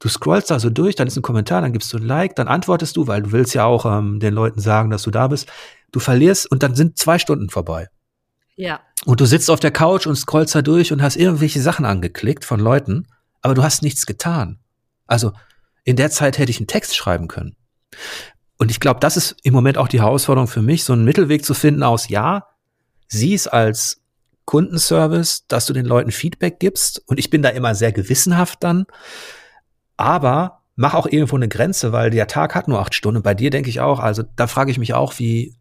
du 0.00 0.08
scrollst 0.08 0.50
da 0.50 0.58
so 0.58 0.68
durch, 0.68 0.96
dann 0.96 1.06
ist 1.06 1.16
ein 1.16 1.22
Kommentar, 1.22 1.62
dann 1.62 1.72
gibst 1.72 1.92
du 1.92 1.98
ein 1.98 2.06
Like, 2.06 2.34
dann 2.34 2.48
antwortest 2.48 2.96
du, 2.96 3.06
weil 3.06 3.22
du 3.22 3.30
willst 3.30 3.54
ja 3.54 3.64
auch 3.64 3.86
ähm, 3.86 4.18
den 4.18 4.34
Leuten 4.34 4.60
sagen, 4.60 4.90
dass 4.90 5.04
du 5.04 5.12
da 5.12 5.28
bist. 5.28 5.48
Du 5.92 6.00
verlierst 6.00 6.50
und 6.50 6.64
dann 6.64 6.74
sind 6.74 6.98
zwei 6.98 7.20
Stunden 7.20 7.48
vorbei. 7.48 7.88
Ja. 8.56 8.80
Und 9.04 9.20
du 9.20 9.26
sitzt 9.26 9.50
auf 9.50 9.60
der 9.60 9.72
Couch 9.72 10.06
und 10.06 10.16
scrollst 10.16 10.54
da 10.54 10.62
durch 10.62 10.92
und 10.92 11.02
hast 11.02 11.16
irgendwelche 11.16 11.60
Sachen 11.60 11.84
angeklickt 11.84 12.44
von 12.44 12.60
Leuten, 12.60 13.08
aber 13.40 13.54
du 13.54 13.62
hast 13.62 13.82
nichts 13.82 14.06
getan. 14.06 14.58
Also 15.06 15.32
in 15.84 15.96
der 15.96 16.10
Zeit 16.10 16.38
hätte 16.38 16.50
ich 16.50 16.58
einen 16.58 16.68
Text 16.68 16.94
schreiben 16.94 17.26
können. 17.28 17.56
Und 18.58 18.70
ich 18.70 18.78
glaube, 18.78 19.00
das 19.00 19.16
ist 19.16 19.36
im 19.42 19.54
Moment 19.54 19.76
auch 19.76 19.88
die 19.88 20.00
Herausforderung 20.00 20.46
für 20.46 20.62
mich, 20.62 20.84
so 20.84 20.92
einen 20.92 21.04
Mittelweg 21.04 21.44
zu 21.44 21.52
finden 21.52 21.82
aus, 21.82 22.08
ja, 22.08 22.46
sieh 23.08 23.34
es 23.34 23.48
als 23.48 24.02
Kundenservice, 24.44 25.46
dass 25.48 25.66
du 25.66 25.72
den 25.72 25.86
Leuten 25.86 26.12
Feedback 26.12 26.60
gibst. 26.60 27.02
Und 27.06 27.18
ich 27.18 27.30
bin 27.30 27.42
da 27.42 27.48
immer 27.48 27.74
sehr 27.74 27.92
gewissenhaft 27.92 28.62
dann. 28.62 28.86
Aber 29.96 30.62
mach 30.76 30.94
auch 30.94 31.06
irgendwo 31.06 31.36
eine 31.36 31.48
Grenze, 31.48 31.92
weil 31.92 32.10
der 32.10 32.26
Tag 32.26 32.54
hat 32.54 32.68
nur 32.68 32.80
acht 32.80 32.94
Stunden. 32.94 33.22
Bei 33.22 33.34
dir 33.34 33.50
denke 33.50 33.68
ich 33.68 33.80
auch, 33.80 33.98
also 33.98 34.22
da 34.36 34.46
frage 34.46 34.70
ich 34.70 34.78
mich 34.78 34.94
auch, 34.94 35.18
wie, 35.18 35.56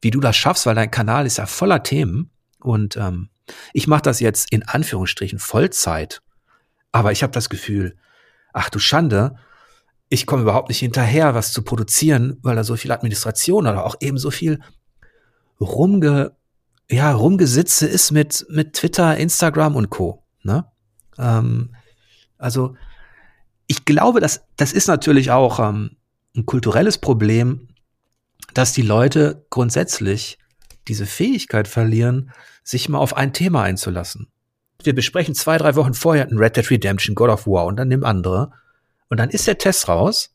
wie 0.00 0.10
du 0.10 0.20
das 0.20 0.36
schaffst, 0.36 0.66
weil 0.66 0.74
dein 0.74 0.90
Kanal 0.90 1.26
ist 1.26 1.38
ja 1.38 1.46
voller 1.46 1.82
Themen. 1.82 2.30
Und 2.66 2.96
ähm, 2.96 3.28
ich 3.72 3.86
mache 3.86 4.02
das 4.02 4.18
jetzt 4.18 4.52
in 4.52 4.64
Anführungsstrichen 4.64 5.38
Vollzeit. 5.38 6.20
Aber 6.90 7.12
ich 7.12 7.22
habe 7.22 7.32
das 7.32 7.48
Gefühl, 7.48 7.96
ach 8.52 8.70
du 8.70 8.78
Schande, 8.78 9.36
ich 10.08 10.26
komme 10.26 10.42
überhaupt 10.42 10.68
nicht 10.68 10.80
hinterher, 10.80 11.34
was 11.34 11.52
zu 11.52 11.62
produzieren, 11.62 12.38
weil 12.42 12.56
da 12.56 12.64
so 12.64 12.76
viel 12.76 12.90
Administration 12.90 13.66
oder 13.66 13.84
auch 13.84 13.96
eben 14.00 14.18
so 14.18 14.30
viel 14.30 14.60
rumge 15.60 16.32
ja, 16.88 17.12
Rumgesitze 17.12 17.86
ist 17.86 18.12
mit, 18.12 18.46
mit 18.48 18.74
Twitter, 18.74 19.16
Instagram 19.16 19.74
und 19.74 19.90
Co. 19.90 20.22
Ne? 20.42 20.64
Ähm, 21.18 21.74
also 22.38 22.76
ich 23.66 23.84
glaube, 23.84 24.20
dass 24.20 24.44
das 24.56 24.72
ist 24.72 24.86
natürlich 24.86 25.30
auch 25.30 25.58
ähm, 25.58 25.96
ein 26.36 26.46
kulturelles 26.46 26.98
Problem, 26.98 27.68
dass 28.54 28.72
die 28.72 28.82
Leute 28.82 29.44
grundsätzlich 29.50 30.38
diese 30.86 31.06
Fähigkeit 31.06 31.66
verlieren, 31.66 32.30
sich 32.66 32.88
mal 32.88 32.98
auf 32.98 33.16
ein 33.16 33.32
Thema 33.32 33.62
einzulassen. 33.62 34.28
Wir 34.82 34.94
besprechen 34.94 35.34
zwei, 35.34 35.56
drei 35.56 35.76
Wochen 35.76 35.94
vorher 35.94 36.26
ein 36.26 36.36
Red 36.36 36.56
Dead 36.56 36.70
Redemption, 36.70 37.14
God 37.14 37.30
of 37.30 37.46
War 37.46 37.64
und 37.64 37.76
dann 37.76 37.88
nimm 37.88 38.04
andere. 38.04 38.50
Und 39.08 39.18
dann 39.18 39.30
ist 39.30 39.46
der 39.46 39.56
Test 39.56 39.88
raus 39.88 40.34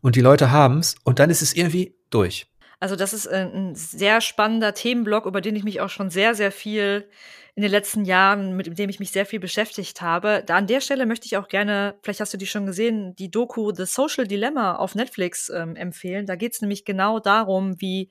und 0.00 0.14
die 0.14 0.20
Leute 0.20 0.52
haben's 0.52 0.94
und 1.02 1.18
dann 1.18 1.30
ist 1.30 1.42
es 1.42 1.54
irgendwie 1.54 1.94
durch. 2.10 2.46
Also 2.78 2.96
das 2.96 3.12
ist 3.12 3.26
äh, 3.26 3.48
ein 3.52 3.74
sehr 3.74 4.20
spannender 4.20 4.72
Themenblock, 4.72 5.26
über 5.26 5.40
den 5.40 5.56
ich 5.56 5.64
mich 5.64 5.80
auch 5.80 5.88
schon 5.88 6.10
sehr, 6.10 6.34
sehr 6.34 6.52
viel 6.52 7.08
in 7.54 7.62
den 7.62 7.70
letzten 7.70 8.04
Jahren, 8.04 8.56
mit 8.56 8.78
dem 8.78 8.88
ich 8.88 9.00
mich 9.00 9.10
sehr 9.10 9.26
viel 9.26 9.40
beschäftigt 9.40 10.00
habe. 10.00 10.42
Da 10.46 10.56
an 10.56 10.68
der 10.68 10.80
Stelle 10.80 11.06
möchte 11.06 11.26
ich 11.26 11.36
auch 11.36 11.48
gerne, 11.48 11.96
vielleicht 12.02 12.20
hast 12.20 12.32
du 12.32 12.38
die 12.38 12.46
schon 12.46 12.66
gesehen, 12.66 13.14
die 13.16 13.30
Doku 13.30 13.72
The 13.74 13.84
Social 13.84 14.26
Dilemma 14.26 14.76
auf 14.76 14.94
Netflix 14.94 15.50
ähm, 15.50 15.76
empfehlen. 15.76 16.24
Da 16.24 16.36
geht 16.36 16.54
es 16.54 16.60
nämlich 16.60 16.84
genau 16.84 17.18
darum, 17.18 17.80
wie 17.80 18.10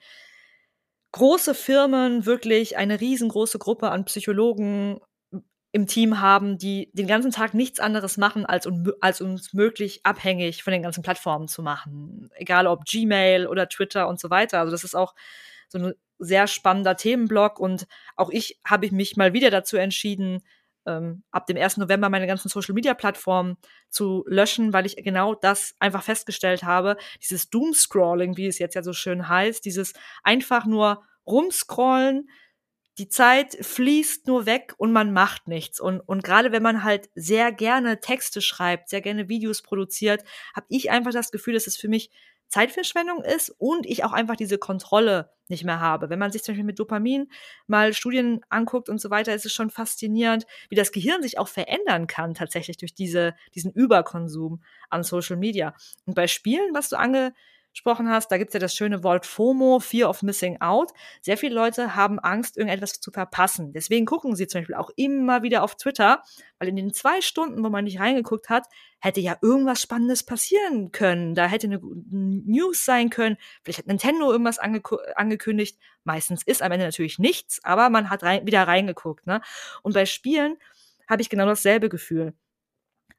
große 1.11 1.53
Firmen 1.53 2.25
wirklich 2.25 2.77
eine 2.77 3.01
riesengroße 3.01 3.59
Gruppe 3.59 3.91
an 3.91 4.05
Psychologen 4.05 4.99
im 5.73 5.87
Team 5.87 6.19
haben, 6.19 6.57
die 6.57 6.89
den 6.93 7.07
ganzen 7.07 7.31
Tag 7.31 7.53
nichts 7.53 7.79
anderes 7.79 8.17
machen, 8.17 8.45
als, 8.45 8.65
un 8.65 8.91
als 8.99 9.21
uns 9.21 9.53
möglich 9.53 10.01
abhängig 10.03 10.63
von 10.63 10.73
den 10.73 10.83
ganzen 10.83 11.01
Plattformen 11.01 11.47
zu 11.47 11.63
machen. 11.63 12.29
Egal 12.35 12.67
ob 12.67 12.85
Gmail 12.85 13.47
oder 13.47 13.69
Twitter 13.69 14.07
und 14.07 14.19
so 14.19 14.29
weiter. 14.29 14.59
Also 14.59 14.71
das 14.71 14.83
ist 14.83 14.95
auch 14.95 15.15
so 15.69 15.79
ein 15.79 15.93
sehr 16.19 16.47
spannender 16.47 16.97
Themenblock 16.97 17.59
und 17.59 17.87
auch 18.15 18.29
ich 18.29 18.59
habe 18.65 18.85
ich 18.85 18.91
mich 18.91 19.15
mal 19.15 19.33
wieder 19.33 19.49
dazu 19.49 19.77
entschieden, 19.77 20.41
ähm, 20.85 21.23
ab 21.31 21.45
dem 21.45 21.57
1. 21.57 21.77
November 21.77 22.09
meine 22.09 22.27
ganzen 22.27 22.49
Social-Media-Plattformen 22.49 23.57
zu 23.89 24.23
löschen, 24.27 24.73
weil 24.73 24.85
ich 24.85 24.95
genau 24.97 25.35
das 25.35 25.75
einfach 25.79 26.03
festgestellt 26.03 26.63
habe. 26.63 26.97
Dieses 27.21 27.49
Doom-Scrolling, 27.49 28.37
wie 28.37 28.47
es 28.47 28.59
jetzt 28.59 28.75
ja 28.75 28.83
so 28.83 28.93
schön 28.93 29.27
heißt, 29.27 29.63
dieses 29.65 29.93
einfach 30.23 30.65
nur 30.65 31.03
rumscrollen, 31.25 32.29
die 32.97 33.07
Zeit 33.07 33.57
fließt 33.61 34.27
nur 34.27 34.45
weg 34.45 34.73
und 34.77 34.91
man 34.91 35.13
macht 35.13 35.47
nichts. 35.47 35.79
Und, 35.79 36.01
und 36.01 36.23
gerade 36.23 36.51
wenn 36.51 36.61
man 36.61 36.83
halt 36.83 37.09
sehr 37.15 37.51
gerne 37.51 37.99
Texte 37.99 38.41
schreibt, 38.41 38.89
sehr 38.89 39.01
gerne 39.01 39.29
Videos 39.29 39.61
produziert, 39.61 40.23
habe 40.53 40.65
ich 40.69 40.91
einfach 40.91 41.11
das 41.11 41.31
Gefühl, 41.31 41.53
dass 41.53 41.67
es 41.67 41.77
für 41.77 41.87
mich 41.87 42.11
Zeitverschwendung 42.51 43.23
ist 43.23 43.49
und 43.57 43.85
ich 43.85 44.03
auch 44.03 44.11
einfach 44.11 44.35
diese 44.35 44.57
Kontrolle 44.57 45.31
nicht 45.47 45.63
mehr 45.63 45.79
habe. 45.79 46.09
Wenn 46.09 46.19
man 46.19 46.31
sich 46.31 46.43
zum 46.43 46.53
Beispiel 46.53 46.65
mit 46.65 46.79
Dopamin 46.79 47.31
mal 47.65 47.93
Studien 47.93 48.41
anguckt 48.49 48.89
und 48.89 48.99
so 48.99 49.09
weiter, 49.09 49.33
ist 49.33 49.45
es 49.45 49.53
schon 49.53 49.69
faszinierend, 49.69 50.45
wie 50.69 50.75
das 50.75 50.91
Gehirn 50.91 51.23
sich 51.23 51.39
auch 51.39 51.47
verändern 51.47 52.07
kann 52.07 52.33
tatsächlich 52.33 52.75
durch 52.77 52.93
diese, 52.93 53.35
diesen 53.55 53.71
Überkonsum 53.71 54.61
an 54.89 55.03
Social 55.03 55.37
Media. 55.37 55.73
Und 56.05 56.15
bei 56.15 56.27
Spielen, 56.27 56.73
was 56.73 56.89
du 56.89 56.97
ange 56.97 57.33
gesprochen 57.71 58.09
hast, 58.09 58.31
da 58.31 58.37
gibt's 58.37 58.53
ja 58.53 58.59
das 58.59 58.75
schöne 58.75 59.03
Wort 59.03 59.25
FOMO, 59.25 59.79
Fear 59.79 60.09
of 60.09 60.23
Missing 60.23 60.61
Out. 60.61 60.91
Sehr 61.21 61.37
viele 61.37 61.55
Leute 61.55 61.95
haben 61.95 62.19
Angst, 62.19 62.57
irgendetwas 62.57 62.99
zu 62.99 63.11
verpassen. 63.11 63.73
Deswegen 63.73 64.05
gucken 64.05 64.35
sie 64.35 64.47
zum 64.47 64.61
Beispiel 64.61 64.75
auch 64.75 64.89
immer 64.95 65.43
wieder 65.43 65.63
auf 65.63 65.75
Twitter, 65.75 66.23
weil 66.59 66.67
in 66.67 66.75
den 66.75 66.93
zwei 66.93 67.21
Stunden, 67.21 67.63
wo 67.63 67.69
man 67.69 67.85
nicht 67.85 67.99
reingeguckt 67.99 68.49
hat, 68.49 68.65
hätte 68.99 69.21
ja 69.21 69.37
irgendwas 69.41 69.81
Spannendes 69.81 70.23
passieren 70.23 70.91
können. 70.91 71.33
Da 71.33 71.47
hätte 71.47 71.67
eine 71.67 71.79
News 71.81 72.85
sein 72.85 73.09
können. 73.09 73.37
Vielleicht 73.63 73.79
hat 73.79 73.87
Nintendo 73.87 74.31
irgendwas 74.31 74.59
ange 74.59 74.81
angekündigt. 75.15 75.79
Meistens 76.03 76.43
ist 76.43 76.61
am 76.61 76.71
Ende 76.71 76.85
natürlich 76.85 77.19
nichts, 77.19 77.63
aber 77.63 77.89
man 77.89 78.09
hat 78.09 78.23
rein 78.23 78.45
wieder 78.45 78.63
reingeguckt. 78.63 79.25
Ne? 79.27 79.41
Und 79.81 79.93
bei 79.93 80.05
Spielen 80.05 80.57
habe 81.09 81.21
ich 81.21 81.29
genau 81.29 81.45
dasselbe 81.45 81.89
Gefühl. 81.89 82.33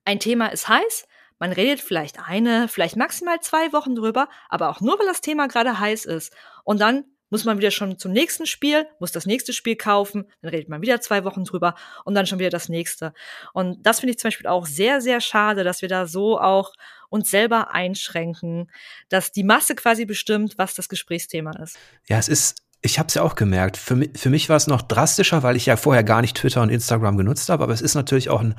Ein 0.05 0.19
Thema 0.19 0.49
ist 0.49 0.69
heiß, 0.69 1.07
man 1.43 1.51
redet 1.51 1.81
vielleicht 1.81 2.21
eine, 2.21 2.69
vielleicht 2.69 2.95
maximal 2.95 3.41
zwei 3.41 3.73
Wochen 3.73 3.97
drüber, 3.97 4.29
aber 4.49 4.69
auch 4.69 4.81
nur, 4.81 4.97
weil 5.01 5.09
das 5.09 5.21
Thema 5.21 5.49
gerade 5.49 5.81
heiß 5.81 6.05
ist. 6.05 6.33
Und 6.63 6.81
dann 6.81 7.03
muss 7.31 7.45
man 7.45 7.59
wieder 7.59 7.73
schon 7.73 7.99
zum 7.99 8.13
nächsten 8.13 8.47
Spiel, 8.47 8.87
muss 9.01 9.11
das 9.11 9.27
nächste 9.27 9.53
Spiel 9.53 9.75
kaufen, 9.75 10.31
dann 10.41 10.51
redet 10.51 10.69
man 10.69 10.83
wieder 10.83 11.01
zwei 11.01 11.25
Wochen 11.25 11.43
drüber 11.43 11.75
und 12.05 12.15
dann 12.15 12.27
schon 12.29 12.39
wieder 12.39 12.51
das 12.51 12.69
nächste. 12.69 13.13
Und 13.53 13.83
das 13.83 13.99
finde 13.99 14.13
ich 14.13 14.21
zum 14.21 14.29
Beispiel 14.29 14.47
auch 14.47 14.67
sehr, 14.67 15.01
sehr 15.01 15.21
schade, 15.21 15.65
dass 15.65 15.83
wir 15.83 15.89
da 15.89 16.07
so 16.07 16.39
auch 16.39 16.75
uns 17.09 17.29
selber 17.29 17.75
einschränken, 17.75 18.71
dass 19.09 19.33
die 19.33 19.43
Masse 19.43 19.75
quasi 19.75 20.05
bestimmt, 20.05 20.59
was 20.59 20.75
das 20.77 20.89
Gesprächsthema 20.89 21.51
ist. 21.61 21.77
Ja, 22.07 22.19
es 22.19 22.29
ist 22.29 22.63
ich 22.83 23.01
habe 23.01 23.09
es 23.09 23.15
ja 23.15 23.23
auch 23.23 23.35
gemerkt. 23.35 23.77
Für 23.77 23.97
mich, 23.97 24.11
für 24.15 24.31
mich 24.31 24.49
war 24.49 24.57
es 24.57 24.69
noch 24.69 24.83
drastischer, 24.83 25.43
weil 25.43 25.57
ich 25.57 25.67
ja 25.67 25.77
vorher 25.77 26.05
gar 26.05 26.21
nicht 26.21 26.37
Twitter 26.37 26.63
und 26.63 26.69
Instagram 26.69 27.17
genutzt 27.17 27.49
habe. 27.49 27.65
Aber 27.65 27.73
es 27.73 27.81
ist 27.81 27.95
natürlich 27.97 28.31
auch 28.31 28.43
ein, 28.43 28.55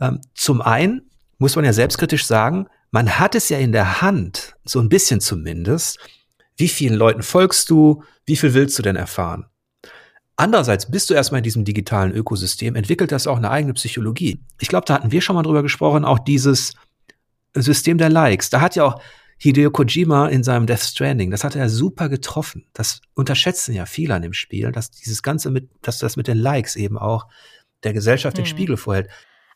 ähm, 0.00 0.20
zum 0.34 0.62
einen 0.62 1.08
muss 1.42 1.56
man 1.56 1.64
ja 1.64 1.72
selbstkritisch 1.72 2.24
sagen, 2.24 2.68
man 2.92 3.18
hat 3.18 3.34
es 3.34 3.48
ja 3.48 3.58
in 3.58 3.72
der 3.72 4.00
Hand, 4.00 4.54
so 4.64 4.78
ein 4.78 4.88
bisschen 4.88 5.20
zumindest, 5.20 5.98
wie 6.56 6.68
vielen 6.68 6.94
Leuten 6.94 7.24
folgst 7.24 7.68
du, 7.68 8.04
wie 8.26 8.36
viel 8.36 8.54
willst 8.54 8.78
du 8.78 8.82
denn 8.82 8.94
erfahren? 8.94 9.46
Andererseits 10.36 10.88
bist 10.88 11.10
du 11.10 11.14
erstmal 11.14 11.38
in 11.38 11.44
diesem 11.44 11.64
digitalen 11.64 12.12
Ökosystem, 12.12 12.76
entwickelt 12.76 13.10
das 13.10 13.26
auch 13.26 13.38
eine 13.38 13.50
eigene 13.50 13.74
Psychologie. 13.74 14.40
Ich 14.60 14.68
glaube, 14.68 14.84
da 14.86 14.94
hatten 14.94 15.10
wir 15.10 15.20
schon 15.20 15.34
mal 15.34 15.42
drüber 15.42 15.62
gesprochen, 15.62 16.04
auch 16.04 16.20
dieses 16.20 16.74
System 17.54 17.98
der 17.98 18.08
Likes. 18.08 18.48
Da 18.48 18.60
hat 18.60 18.76
ja 18.76 18.84
auch 18.84 19.02
Hideo 19.36 19.72
Kojima 19.72 20.28
in 20.28 20.44
seinem 20.44 20.66
Death 20.66 20.82
Stranding, 20.82 21.32
das 21.32 21.42
hat 21.42 21.56
er 21.56 21.68
super 21.68 22.08
getroffen. 22.08 22.66
Das 22.72 23.00
unterschätzen 23.14 23.74
ja 23.74 23.84
viele 23.84 24.14
an 24.14 24.22
dem 24.22 24.32
Spiel, 24.32 24.70
dass 24.70 24.92
dieses 24.92 25.24
Ganze 25.24 25.50
mit, 25.50 25.68
dass 25.82 25.98
das 25.98 26.16
mit 26.16 26.28
den 26.28 26.38
Likes 26.38 26.76
eben 26.76 26.98
auch 26.98 27.26
der 27.82 27.94
Gesellschaft 27.94 28.38
den 28.38 28.44
hm. 28.44 28.50
Spiegel 28.50 28.76
vorhält. 28.76 29.08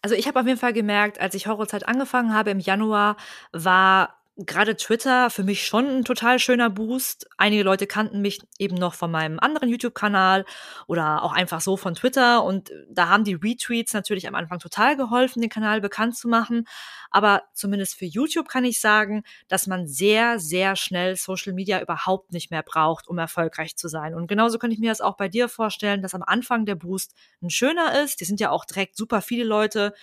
Also 0.02 0.14
ich 0.14 0.26
habe 0.28 0.40
auf 0.40 0.46
jeden 0.46 0.58
Fall 0.58 0.72
gemerkt, 0.72 1.20
als 1.20 1.34
ich 1.34 1.46
Horrorzeit 1.46 1.88
angefangen 1.88 2.34
habe 2.34 2.50
im 2.50 2.60
Januar, 2.60 3.16
war 3.52 4.16
gerade 4.36 4.76
Twitter 4.76 5.30
für 5.30 5.44
mich 5.44 5.64
schon 5.64 5.86
ein 5.86 6.04
total 6.04 6.38
schöner 6.38 6.68
Boost. 6.68 7.26
Einige 7.38 7.62
Leute 7.62 7.86
kannten 7.86 8.20
mich 8.20 8.40
eben 8.58 8.76
noch 8.76 8.92
von 8.94 9.10
meinem 9.10 9.38
anderen 9.40 9.70
YouTube-Kanal 9.70 10.44
oder 10.86 11.22
auch 11.22 11.32
einfach 11.32 11.62
so 11.62 11.76
von 11.78 11.94
Twitter. 11.94 12.44
Und 12.44 12.70
da 12.90 13.08
haben 13.08 13.24
die 13.24 13.34
Retweets 13.34 13.94
natürlich 13.94 14.28
am 14.28 14.34
Anfang 14.34 14.58
total 14.58 14.96
geholfen, 14.96 15.40
den 15.40 15.48
Kanal 15.48 15.80
bekannt 15.80 16.16
zu 16.16 16.28
machen. 16.28 16.66
Aber 17.10 17.44
zumindest 17.54 17.94
für 17.94 18.04
YouTube 18.04 18.48
kann 18.48 18.66
ich 18.66 18.78
sagen, 18.78 19.22
dass 19.48 19.66
man 19.66 19.86
sehr, 19.86 20.38
sehr 20.38 20.76
schnell 20.76 21.16
Social 21.16 21.54
Media 21.54 21.80
überhaupt 21.80 22.32
nicht 22.32 22.50
mehr 22.50 22.62
braucht, 22.62 23.08
um 23.08 23.16
erfolgreich 23.16 23.76
zu 23.76 23.88
sein. 23.88 24.14
Und 24.14 24.26
genauso 24.26 24.58
könnte 24.58 24.74
ich 24.74 24.80
mir 24.80 24.90
das 24.90 25.00
auch 25.00 25.16
bei 25.16 25.28
dir 25.28 25.48
vorstellen, 25.48 26.02
dass 26.02 26.14
am 26.14 26.22
Anfang 26.22 26.66
der 26.66 26.74
Boost 26.74 27.14
ein 27.42 27.48
schöner 27.48 28.02
ist. 28.02 28.20
Die 28.20 28.26
sind 28.26 28.38
ja 28.40 28.50
auch 28.50 28.66
direkt 28.66 28.96
super 28.96 29.22
viele 29.22 29.44
Leute 29.44 29.94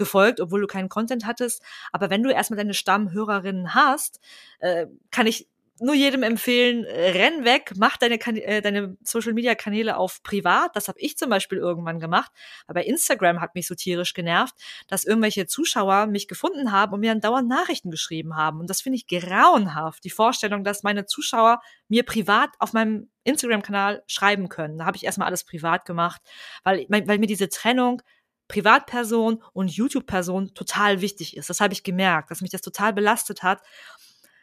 gefolgt, 0.00 0.40
obwohl 0.40 0.62
du 0.62 0.66
keinen 0.66 0.88
Content 0.88 1.26
hattest. 1.26 1.62
Aber 1.92 2.10
wenn 2.10 2.24
du 2.24 2.30
erstmal 2.30 2.56
deine 2.56 2.74
Stammhörerinnen 2.74 3.74
hast, 3.74 4.18
äh, 4.58 4.86
kann 5.12 5.28
ich 5.28 5.46
nur 5.80 5.94
jedem 5.94 6.22
empfehlen, 6.22 6.84
renn 6.84 7.44
weg, 7.44 7.72
mach 7.76 7.96
deine, 7.96 8.20
äh, 8.20 8.60
deine 8.60 8.96
Social 9.02 9.32
Media 9.32 9.54
Kanäle 9.54 9.96
auf 9.96 10.22
privat. 10.22 10.76
Das 10.76 10.88
habe 10.88 11.00
ich 11.00 11.16
zum 11.16 11.30
Beispiel 11.30 11.58
irgendwann 11.58 12.00
gemacht. 12.00 12.30
Aber 12.66 12.84
Instagram 12.84 13.40
hat 13.40 13.54
mich 13.54 13.66
so 13.66 13.74
tierisch 13.74 14.12
genervt, 14.12 14.54
dass 14.88 15.04
irgendwelche 15.04 15.46
Zuschauer 15.46 16.06
mich 16.06 16.28
gefunden 16.28 16.70
haben 16.70 16.92
und 16.92 17.00
mir 17.00 17.12
dann 17.12 17.22
dauernd 17.22 17.48
Nachrichten 17.48 17.90
geschrieben 17.90 18.36
haben. 18.36 18.60
Und 18.60 18.68
das 18.68 18.82
finde 18.82 18.96
ich 18.98 19.06
grauenhaft. 19.06 20.04
Die 20.04 20.10
Vorstellung, 20.10 20.64
dass 20.64 20.82
meine 20.82 21.06
Zuschauer 21.06 21.62
mir 21.88 22.02
privat 22.04 22.50
auf 22.58 22.74
meinem 22.74 23.08
Instagram-Kanal 23.24 24.02
schreiben 24.06 24.50
können. 24.50 24.78
Da 24.78 24.84
habe 24.84 24.98
ich 24.98 25.04
erstmal 25.04 25.28
alles 25.28 25.44
privat 25.44 25.86
gemacht, 25.86 26.20
weil, 26.62 26.86
weil 26.88 27.18
mir 27.18 27.26
diese 27.26 27.48
Trennung 27.48 28.02
Privatperson 28.50 29.42
und 29.52 29.70
YouTube-Person 29.70 30.54
total 30.54 31.00
wichtig 31.00 31.36
ist. 31.36 31.48
Das 31.48 31.60
habe 31.60 31.72
ich 31.72 31.82
gemerkt, 31.82 32.30
dass 32.30 32.40
mich 32.40 32.50
das 32.50 32.62
total 32.62 32.92
belastet 32.92 33.42
hat, 33.42 33.62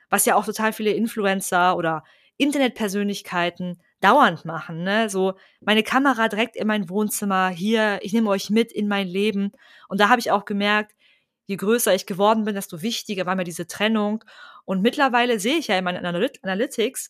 was 0.10 0.26
ja 0.26 0.36
auch 0.36 0.46
total 0.46 0.74
viele 0.74 0.92
Influencer 0.92 1.76
oder 1.76 2.04
Internetpersönlichkeiten 2.38 3.82
dauernd 4.00 4.46
machen. 4.46 4.84
Ne? 4.84 5.10
So 5.10 5.34
meine 5.60 5.84
Kamera 5.84 6.28
direkt 6.30 6.56
in 6.56 6.68
mein 6.68 6.90
Wohnzimmer, 6.90 7.50
hier, 7.50 8.00
ich 8.02 8.14
nehme 8.14 8.30
euch 8.30 8.50
mit 8.50 8.72
in 8.72 8.88
mein 8.88 9.08
Leben. 9.08 9.52
Und 9.90 10.00
da 10.00 10.10
habe 10.10 10.20
ich 10.20 10.32
auch 10.32 10.46
gemerkt, 10.46 10.94
je 11.46 11.56
größer 11.56 11.94
ich 11.94 12.06
geworden 12.06 12.46
bin, 12.46 12.56
desto 12.56 12.82
wichtiger 12.82 13.26
war 13.26 13.36
mir 13.36 13.44
diese 13.44 13.68
Trennung. 13.68 14.24
Und 14.66 14.82
mittlerweile 14.82 15.40
sehe 15.40 15.58
ich 15.58 15.68
ja 15.68 15.78
in 15.78 15.84
meinen 15.84 16.06
Analytics, 16.06 17.10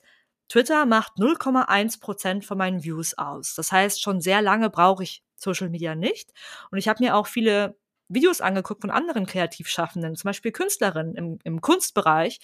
Twitter 0.49 0.85
macht 0.85 1.13
0,1 1.17 1.99
Prozent 1.99 2.45
von 2.45 2.57
meinen 2.57 2.83
Views 2.83 3.17
aus. 3.17 3.53
Das 3.55 3.71
heißt, 3.71 4.01
schon 4.01 4.21
sehr 4.21 4.41
lange 4.41 4.69
brauche 4.69 5.03
ich 5.03 5.23
Social 5.35 5.69
Media 5.69 5.95
nicht. 5.95 6.31
Und 6.71 6.77
ich 6.77 6.87
habe 6.87 7.03
mir 7.03 7.15
auch 7.15 7.27
viele 7.27 7.77
Videos 8.09 8.41
angeguckt 8.41 8.81
von 8.81 8.91
anderen 8.91 9.25
Kreativschaffenden, 9.25 10.15
zum 10.15 10.29
Beispiel 10.29 10.51
Künstlerinnen 10.51 11.15
im, 11.15 11.39
im 11.43 11.61
Kunstbereich. 11.61 12.39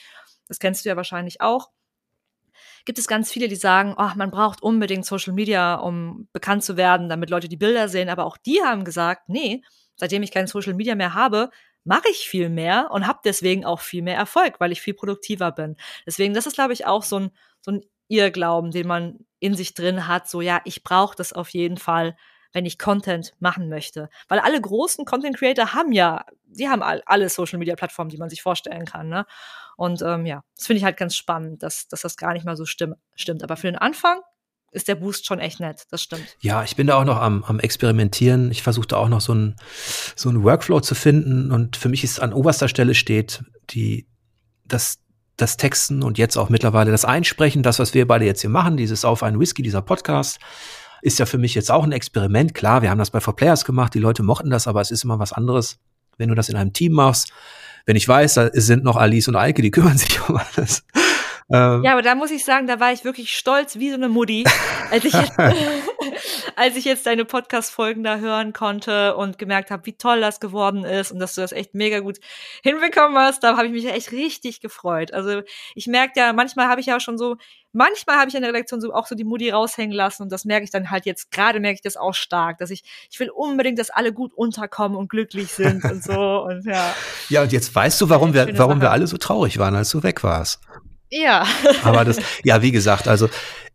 Das 0.47 0.59
kennst 0.59 0.84
du 0.84 0.89
ja 0.89 0.97
wahrscheinlich 0.97 1.41
auch. 1.41 1.69
Gibt 2.85 2.99
es 2.99 3.07
ganz 3.07 3.31
viele, 3.31 3.47
die 3.47 3.55
sagen, 3.55 3.95
oh, 3.97 4.11
man 4.15 4.30
braucht 4.30 4.61
unbedingt 4.61 5.05
Social 5.05 5.34
Media, 5.34 5.75
um 5.75 6.27
bekannt 6.34 6.63
zu 6.63 6.75
werden, 6.75 7.09
damit 7.09 7.30
Leute 7.30 7.47
die 7.47 7.57
Bilder 7.57 7.88
sehen. 7.88 8.09
Aber 8.09 8.25
auch 8.25 8.38
die 8.38 8.61
haben 8.61 8.84
gesagt, 8.84 9.30
nee, 9.30 9.63
seitdem 9.95 10.23
ich 10.23 10.31
kein 10.31 10.47
Social 10.47 10.73
Media 10.73 10.95
mehr 10.95 11.13
habe, 11.13 11.49
mache 11.85 12.09
ich 12.09 12.27
viel 12.30 12.49
mehr 12.49 12.89
und 12.91 13.07
habe 13.07 13.19
deswegen 13.23 13.65
auch 13.65 13.80
viel 13.80 14.01
mehr 14.01 14.17
Erfolg, 14.17 14.59
weil 14.59 14.71
ich 14.71 14.81
viel 14.81 14.93
produktiver 14.93 15.51
bin. 15.51 15.75
Deswegen, 16.05 16.34
das 16.34 16.45
ist, 16.45 16.55
glaube 16.55 16.73
ich, 16.73 16.85
auch 16.85 17.03
so 17.03 17.19
ein, 17.19 17.31
so 17.61 17.71
ein 17.71 17.81
Irrglauben, 18.07 18.71
den 18.71 18.88
man 18.88 19.19
in 19.39 19.55
sich 19.55 19.73
drin 19.73 20.07
hat, 20.07 20.30
so 20.30 20.41
ja, 20.41 20.61
ich 20.65 20.84
brauche 20.84 21.15
das 21.15 21.34
auf 21.34 21.49
jeden 21.49 21.77
Fall, 21.77 22.15
wenn 22.53 22.65
ich 22.65 22.80
Content 22.80 23.34
machen 23.39 23.67
möchte. 23.67 24.09
Weil 24.27 24.39
alle 24.39 24.61
großen 24.61 25.05
Content 25.05 25.38
Creator 25.38 25.73
haben 25.73 25.91
ja, 25.91 26.25
die 26.45 26.69
haben 26.69 26.84
all, 26.84 27.01
alle 27.05 27.27
Social 27.30 27.59
Media 27.59 27.75
Plattformen, 27.75 28.09
die 28.09 28.17
man 28.17 28.30
sich 28.30 28.41
vorstellen 28.41 28.85
kann. 28.85 29.09
Ne? 29.09 29.25
Und 29.75 30.01
ähm, 30.01 30.25
ja, 30.25 30.43
das 30.55 30.67
finde 30.67 30.77
ich 30.77 30.84
halt 30.84 30.97
ganz 30.97 31.15
spannend, 31.15 31.63
dass, 31.63 31.88
dass 31.88 32.01
das 32.01 32.15
gar 32.15 32.34
nicht 32.34 32.45
mal 32.45 32.55
so 32.55 32.65
stimm, 32.65 32.95
stimmt. 33.15 33.43
Aber 33.43 33.57
für 33.57 33.67
den 33.67 33.77
Anfang 33.77 34.21
ist 34.71 34.88
der 34.88 34.95
Boost 34.95 35.25
schon 35.25 35.39
echt 35.39 35.59
nett, 35.59 35.84
das 35.91 36.01
stimmt. 36.01 36.38
Ja, 36.41 36.63
ich 36.63 36.75
bin 36.75 36.88
da 36.88 36.95
auch 36.95 37.05
noch 37.05 37.17
am, 37.17 37.43
am 37.43 37.59
Experimentieren. 37.59 38.51
Ich 38.51 38.63
versuche 38.63 38.88
da 38.88 38.97
auch 38.97 39.09
noch 39.09 39.21
so 39.21 39.34
ein 39.34 39.55
so 40.15 40.43
Workflow 40.43 40.80
zu 40.80 40.95
finden. 40.95 41.51
Und 41.51 41.75
für 41.77 41.89
mich 41.89 42.03
ist 42.03 42.19
an 42.19 42.34
oberster 42.34 42.67
Stelle 42.67 42.95
steht 42.95 43.43
die, 43.69 44.07
das, 44.65 45.02
das 45.38 45.57
Texten 45.57 46.03
und 46.03 46.18
jetzt 46.18 46.38
auch 46.38 46.49
mittlerweile 46.49 46.91
das 46.91 47.05
Einsprechen, 47.05 47.64
das, 47.64 47.80
was 47.80 47.93
wir 47.93 48.07
beide 48.07 48.26
jetzt 48.26 48.41
hier 48.41 48.49
machen, 48.49 48.77
dieses 48.77 49.03
Auf 49.05 49.23
einen 49.23 49.39
Whisky, 49.39 49.64
dieser 49.64 49.81
Podcast, 49.81 50.39
ist 51.01 51.19
ja 51.19 51.26
für 51.26 51.38
mich 51.38 51.55
jetzt 51.55 51.72
auch 51.72 51.84
ein 51.84 51.91
Experiment. 51.91 52.53
Klar, 52.53 52.81
wir 52.81 52.89
haben 52.89 52.99
das 52.99 53.11
bei 53.11 53.19
For 53.19 53.35
Players 53.35 53.65
gemacht, 53.65 53.93
die 53.93 53.99
Leute 53.99 54.23
mochten 54.23 54.49
das, 54.49 54.68
aber 54.68 54.81
es 54.81 54.91
ist 54.91 55.03
immer 55.03 55.19
was 55.19 55.34
anderes, 55.34 55.80
wenn 56.18 56.30
du 56.30 56.35
das 56.35 56.49
in 56.49 56.55
einem 56.55 56.73
Team 56.73 56.93
machst. 56.93 57.31
Wenn 57.85 57.95
ich 57.95 58.07
weiß, 58.07 58.35
da 58.35 58.49
sind 58.53 58.84
noch 58.84 58.95
Alice 58.95 59.27
und 59.27 59.35
Eike, 59.35 59.61
die 59.61 59.72
kümmern 59.72 59.97
sich 59.97 60.18
um 60.30 60.38
alles. 60.38 60.84
Ähm, 61.52 61.84
ja, 61.84 61.94
aber 61.94 62.02
da 62.02 62.15
muss 62.15 62.32
ich 62.32 62.45
sagen, 62.45 62.68
da 62.68 62.80
war 62.80 62.94
ich 62.94 63.03
wirklich 63.03 63.36
stolz 63.36 63.78
wie 63.78 63.90
so 63.90 63.95
eine 63.95 64.10
Mutti, 64.10 64.44
als 64.91 65.06
ich 65.06 65.14
jetzt, 65.14 65.34
als 66.56 66.76
ich 66.76 66.86
jetzt 66.86 67.06
deine 67.06 67.26
Podcast-Folgen 67.26 68.03
da 68.03 68.18
hören 68.18 68.53
konnte 68.53 69.15
und 69.15 69.38
gemerkt 69.38 69.72
habe, 69.72 69.86
wie 69.86 69.94
toll 69.94 70.22
das 70.22 70.40
geworden 70.40 70.86
ist 70.86 71.11
und 71.11 71.20
dass 71.20 71.36
du 71.36 71.41
das 71.41 71.52
echt 71.52 71.76
mega 71.76 71.99
gut 71.99 72.20
hinbekommen 72.64 73.18
hast. 73.18 73.44
Da 73.44 73.57
habe 73.57 73.68
ich 73.68 73.74
mich 73.74 73.86
echt 73.88 74.11
richtig 74.11 74.61
gefreut. 74.61 75.14
Also 75.14 75.41
ich 75.76 75.88
merke 75.88 76.20
ja, 76.20 76.34
manchmal 76.34 76.68
habe 76.68 76.82
ich 76.82 76.88
ja 76.88 76.99
schon 76.99 77.18
so, 77.18 77.38
manchmal 77.74 78.18
habe 78.18 78.30
ich 78.30 78.36
in 78.36 78.41
der 78.41 78.52
Redaktion 78.52 78.80
so 78.80 78.94
auch 78.94 79.07
so 79.07 79.15
die 79.15 79.24
Mutti 79.24 79.49
raushängen 79.49 79.94
lassen 79.94 80.24
und 80.24 80.32
das 80.32 80.45
merke 80.45 80.64
ich 80.64 80.72
dann 80.72 80.90
halt 80.90 81.06
jetzt 81.06 81.32
gerade 81.32 81.60
merke 81.60 81.76
ich 81.76 81.82
das 81.82 81.98
auch 81.98 82.14
stark, 82.14 82.60
dass 82.60 82.70
ich 82.70 82.84
ich 83.11 83.20
will 83.20 83.30
unbedingt, 83.30 83.80
dass 83.80 83.90
alle 83.90 84.14
gut 84.14 84.32
unterkommen 84.34 84.98
und 84.98 85.10
glücklich 85.10 85.52
sind 85.52 85.84
und 85.84 86.03
so 86.03 86.44
und 86.48 86.65
ja. 86.65 86.95
Ja, 87.30 87.41
und 87.41 87.52
jetzt 87.52 87.74
weißt 87.74 87.99
du, 87.99 88.10
warum 88.10 88.34
wir 88.34 88.48
warum 88.57 88.74
Sache. 88.74 88.82
wir 88.82 88.91
alle 88.91 89.07
so 89.07 89.18
traurig 89.18 89.57
waren, 89.57 89.76
als 89.76 89.90
du 89.90 90.03
weg 90.03 90.24
warst. 90.24 90.61
Ja. 91.14 91.45
Aber 91.84 92.06
das, 92.06 92.18
ja, 92.44 92.61
wie 92.61 92.72
gesagt, 92.72 93.07
also 93.07 93.30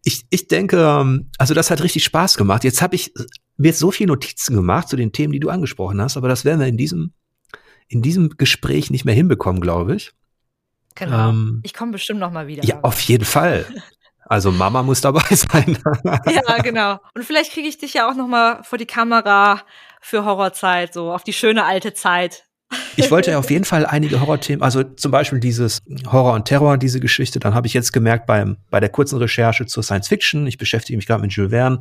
ich, 0.04 0.24
ich 0.30 0.48
denke, 0.48 0.78
ähm, 0.78 1.30
also 1.38 1.54
das 1.54 1.70
hat 1.70 1.82
richtig 1.82 2.04
Spaß 2.04 2.36
gemacht. 2.36 2.64
Jetzt 2.64 2.82
habe 2.82 2.96
ich 2.96 3.12
mir 3.56 3.72
so 3.72 3.90
viele 3.90 4.08
Notizen 4.08 4.56
gemacht 4.56 4.88
zu 4.88 4.96
den 4.96 5.12
Themen, 5.12 5.32
die 5.32 5.40
du 5.40 5.48
angesprochen 5.48 6.00
hast, 6.00 6.16
aber 6.16 6.28
das 6.28 6.44
werden 6.44 6.60
wir 6.60 6.66
in 6.66 6.76
diesem, 6.76 7.12
in 7.88 8.02
diesem 8.02 8.30
Gespräch 8.30 8.90
nicht 8.90 9.04
mehr 9.04 9.14
hinbekommen, 9.14 9.60
glaube 9.60 9.94
ich. 9.94 10.12
Genau. 10.94 11.30
Ähm, 11.30 11.60
ich 11.62 11.74
komme 11.74 11.92
bestimmt 11.92 12.20
noch 12.20 12.32
mal 12.32 12.48
wieder. 12.48 12.64
Ja, 12.64 12.80
auf 12.82 13.00
jeden 13.02 13.24
Fall. 13.24 13.66
Also 14.30 14.52
Mama 14.52 14.82
muss 14.82 15.00
dabei 15.00 15.22
sein. 15.30 15.78
ja, 16.04 16.58
genau. 16.58 16.98
Und 17.14 17.24
vielleicht 17.24 17.50
kriege 17.50 17.66
ich 17.66 17.78
dich 17.78 17.94
ja 17.94 18.10
auch 18.10 18.14
noch 18.14 18.28
mal 18.28 18.62
vor 18.62 18.76
die 18.76 18.84
Kamera 18.84 19.62
für 20.02 20.26
Horrorzeit, 20.26 20.92
so 20.92 21.10
auf 21.14 21.24
die 21.24 21.32
schöne 21.32 21.64
alte 21.64 21.94
Zeit. 21.94 22.44
Ich 22.96 23.10
wollte 23.10 23.30
ja 23.30 23.38
auf 23.38 23.50
jeden 23.50 23.64
Fall 23.64 23.86
einige 23.86 24.20
Horrorthemen, 24.20 24.62
also 24.62 24.82
zum 24.82 25.10
Beispiel 25.10 25.40
dieses 25.40 25.78
Horror 26.06 26.34
und 26.34 26.44
Terror, 26.46 26.76
diese 26.76 27.00
Geschichte. 27.00 27.38
Dann 27.38 27.54
habe 27.54 27.66
ich 27.66 27.74
jetzt 27.74 27.92
gemerkt 27.92 28.26
beim, 28.26 28.56
bei 28.70 28.80
der 28.80 28.88
kurzen 28.88 29.18
Recherche 29.18 29.66
zur 29.66 29.82
Science 29.82 30.08
Fiction, 30.08 30.46
ich 30.46 30.58
beschäftige 30.58 30.96
mich 30.96 31.06
gerade 31.06 31.22
mit 31.22 31.32
Jules 31.32 31.50
Verne, 31.50 31.80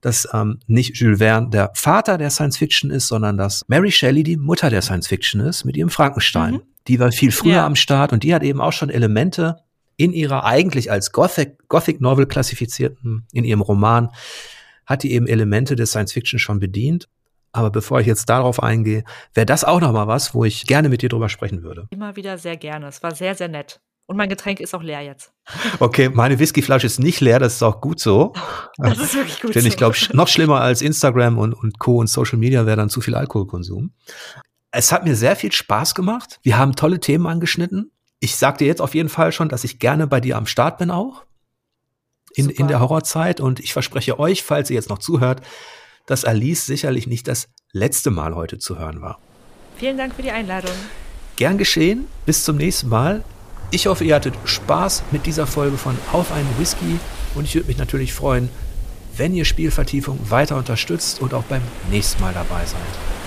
dass 0.00 0.26
ähm, 0.32 0.58
nicht 0.66 0.96
Jules 0.96 1.18
Verne 1.18 1.50
der 1.50 1.70
Vater 1.74 2.18
der 2.18 2.30
Science 2.30 2.56
Fiction 2.56 2.90
ist, 2.90 3.08
sondern 3.08 3.36
dass 3.36 3.64
Mary 3.68 3.92
Shelley 3.92 4.22
die 4.22 4.36
Mutter 4.36 4.70
der 4.70 4.82
Science 4.82 5.08
Fiction 5.08 5.40
ist 5.42 5.64
mit 5.64 5.76
ihrem 5.76 5.90
Frankenstein. 5.90 6.54
Mhm. 6.54 6.62
Die 6.88 6.98
war 6.98 7.12
viel 7.12 7.30
früher 7.30 7.56
ja. 7.56 7.66
am 7.66 7.76
Start 7.76 8.12
und 8.12 8.22
die 8.22 8.34
hat 8.34 8.42
eben 8.42 8.60
auch 8.60 8.72
schon 8.72 8.90
Elemente 8.90 9.58
in 9.96 10.12
ihrer 10.12 10.44
eigentlich 10.44 10.90
als 10.90 11.12
Gothic, 11.12 11.68
Gothic 11.68 12.00
Novel 12.00 12.24
klassifizierten, 12.26 13.26
in 13.32 13.44
ihrem 13.44 13.60
Roman, 13.60 14.08
hat 14.86 15.02
die 15.02 15.12
eben 15.12 15.26
Elemente 15.26 15.76
des 15.76 15.90
Science 15.90 16.14
Fiction 16.14 16.38
schon 16.38 16.58
bedient. 16.58 17.06
Aber 17.52 17.70
bevor 17.70 18.00
ich 18.00 18.06
jetzt 18.06 18.28
darauf 18.28 18.62
eingehe, 18.62 19.04
wäre 19.34 19.46
das 19.46 19.64
auch 19.64 19.80
noch 19.80 19.92
mal 19.92 20.06
was, 20.06 20.34
wo 20.34 20.44
ich 20.44 20.66
gerne 20.66 20.88
mit 20.88 21.02
dir 21.02 21.08
drüber 21.08 21.28
sprechen 21.28 21.62
würde. 21.62 21.88
Immer 21.90 22.16
wieder 22.16 22.38
sehr 22.38 22.56
gerne. 22.56 22.86
Es 22.86 23.02
war 23.02 23.14
sehr, 23.14 23.34
sehr 23.34 23.48
nett. 23.48 23.80
Und 24.10 24.16
mein 24.16 24.28
Getränk 24.28 24.58
ist 24.58 24.74
auch 24.74 24.82
leer 24.82 25.02
jetzt. 25.02 25.32
Okay, 25.78 26.08
meine 26.08 26.38
Whiskyflasche 26.40 26.86
ist 26.86 26.98
nicht 26.98 27.20
leer, 27.20 27.38
das 27.38 27.54
ist 27.54 27.62
auch 27.62 27.80
gut 27.80 28.00
so. 28.00 28.32
Das 28.76 28.98
ist 28.98 29.14
wirklich 29.14 29.40
gut 29.40 29.54
Denn 29.54 29.64
ich 29.66 29.76
glaube, 29.76 29.96
noch 30.12 30.26
schlimmer 30.26 30.60
als 30.60 30.82
Instagram 30.82 31.38
und, 31.38 31.54
und 31.54 31.78
Co. 31.78 31.98
und 31.98 32.08
Social 32.08 32.38
Media 32.38 32.66
wäre 32.66 32.76
dann 32.76 32.88
zu 32.88 33.00
viel 33.00 33.14
Alkoholkonsum. 33.14 33.92
Es 34.72 34.90
hat 34.90 35.04
mir 35.04 35.14
sehr 35.14 35.36
viel 35.36 35.52
Spaß 35.52 35.94
gemacht. 35.94 36.40
Wir 36.42 36.58
haben 36.58 36.74
tolle 36.74 36.98
Themen 36.98 37.26
angeschnitten. 37.26 37.92
Ich 38.18 38.34
sag 38.36 38.58
dir 38.58 38.66
jetzt 38.66 38.80
auf 38.80 38.96
jeden 38.96 39.08
Fall 39.08 39.30
schon, 39.30 39.48
dass 39.48 39.62
ich 39.62 39.78
gerne 39.78 40.08
bei 40.08 40.20
dir 40.20 40.36
am 40.36 40.46
Start 40.46 40.78
bin 40.78 40.90
auch. 40.90 41.24
In, 42.34 42.50
in 42.50 42.66
der 42.66 42.80
Horrorzeit. 42.80 43.40
Und 43.40 43.60
ich 43.60 43.72
verspreche 43.72 44.18
euch, 44.18 44.42
falls 44.42 44.70
ihr 44.70 44.74
jetzt 44.74 44.88
noch 44.88 44.98
zuhört, 44.98 45.40
dass 46.10 46.24
Alice 46.24 46.66
sicherlich 46.66 47.06
nicht 47.06 47.28
das 47.28 47.46
letzte 47.70 48.10
Mal 48.10 48.34
heute 48.34 48.58
zu 48.58 48.76
hören 48.76 49.00
war. 49.00 49.20
Vielen 49.76 49.96
Dank 49.96 50.12
für 50.12 50.22
die 50.22 50.32
Einladung. 50.32 50.74
Gern 51.36 51.56
geschehen. 51.56 52.08
Bis 52.26 52.42
zum 52.42 52.56
nächsten 52.56 52.88
Mal. 52.88 53.22
Ich 53.70 53.86
hoffe, 53.86 54.02
ihr 54.02 54.16
hattet 54.16 54.34
Spaß 54.44 55.04
mit 55.12 55.24
dieser 55.26 55.46
Folge 55.46 55.76
von 55.76 55.96
Auf 56.10 56.32
einen 56.32 56.52
Whisky 56.58 56.98
und 57.36 57.44
ich 57.44 57.54
würde 57.54 57.68
mich 57.68 57.78
natürlich 57.78 58.12
freuen, 58.12 58.48
wenn 59.16 59.32
ihr 59.34 59.44
Spielvertiefung 59.44 60.18
weiter 60.28 60.56
unterstützt 60.56 61.20
und 61.20 61.32
auch 61.32 61.44
beim 61.44 61.62
nächsten 61.92 62.20
Mal 62.20 62.34
dabei 62.34 62.66
seid. 62.66 63.19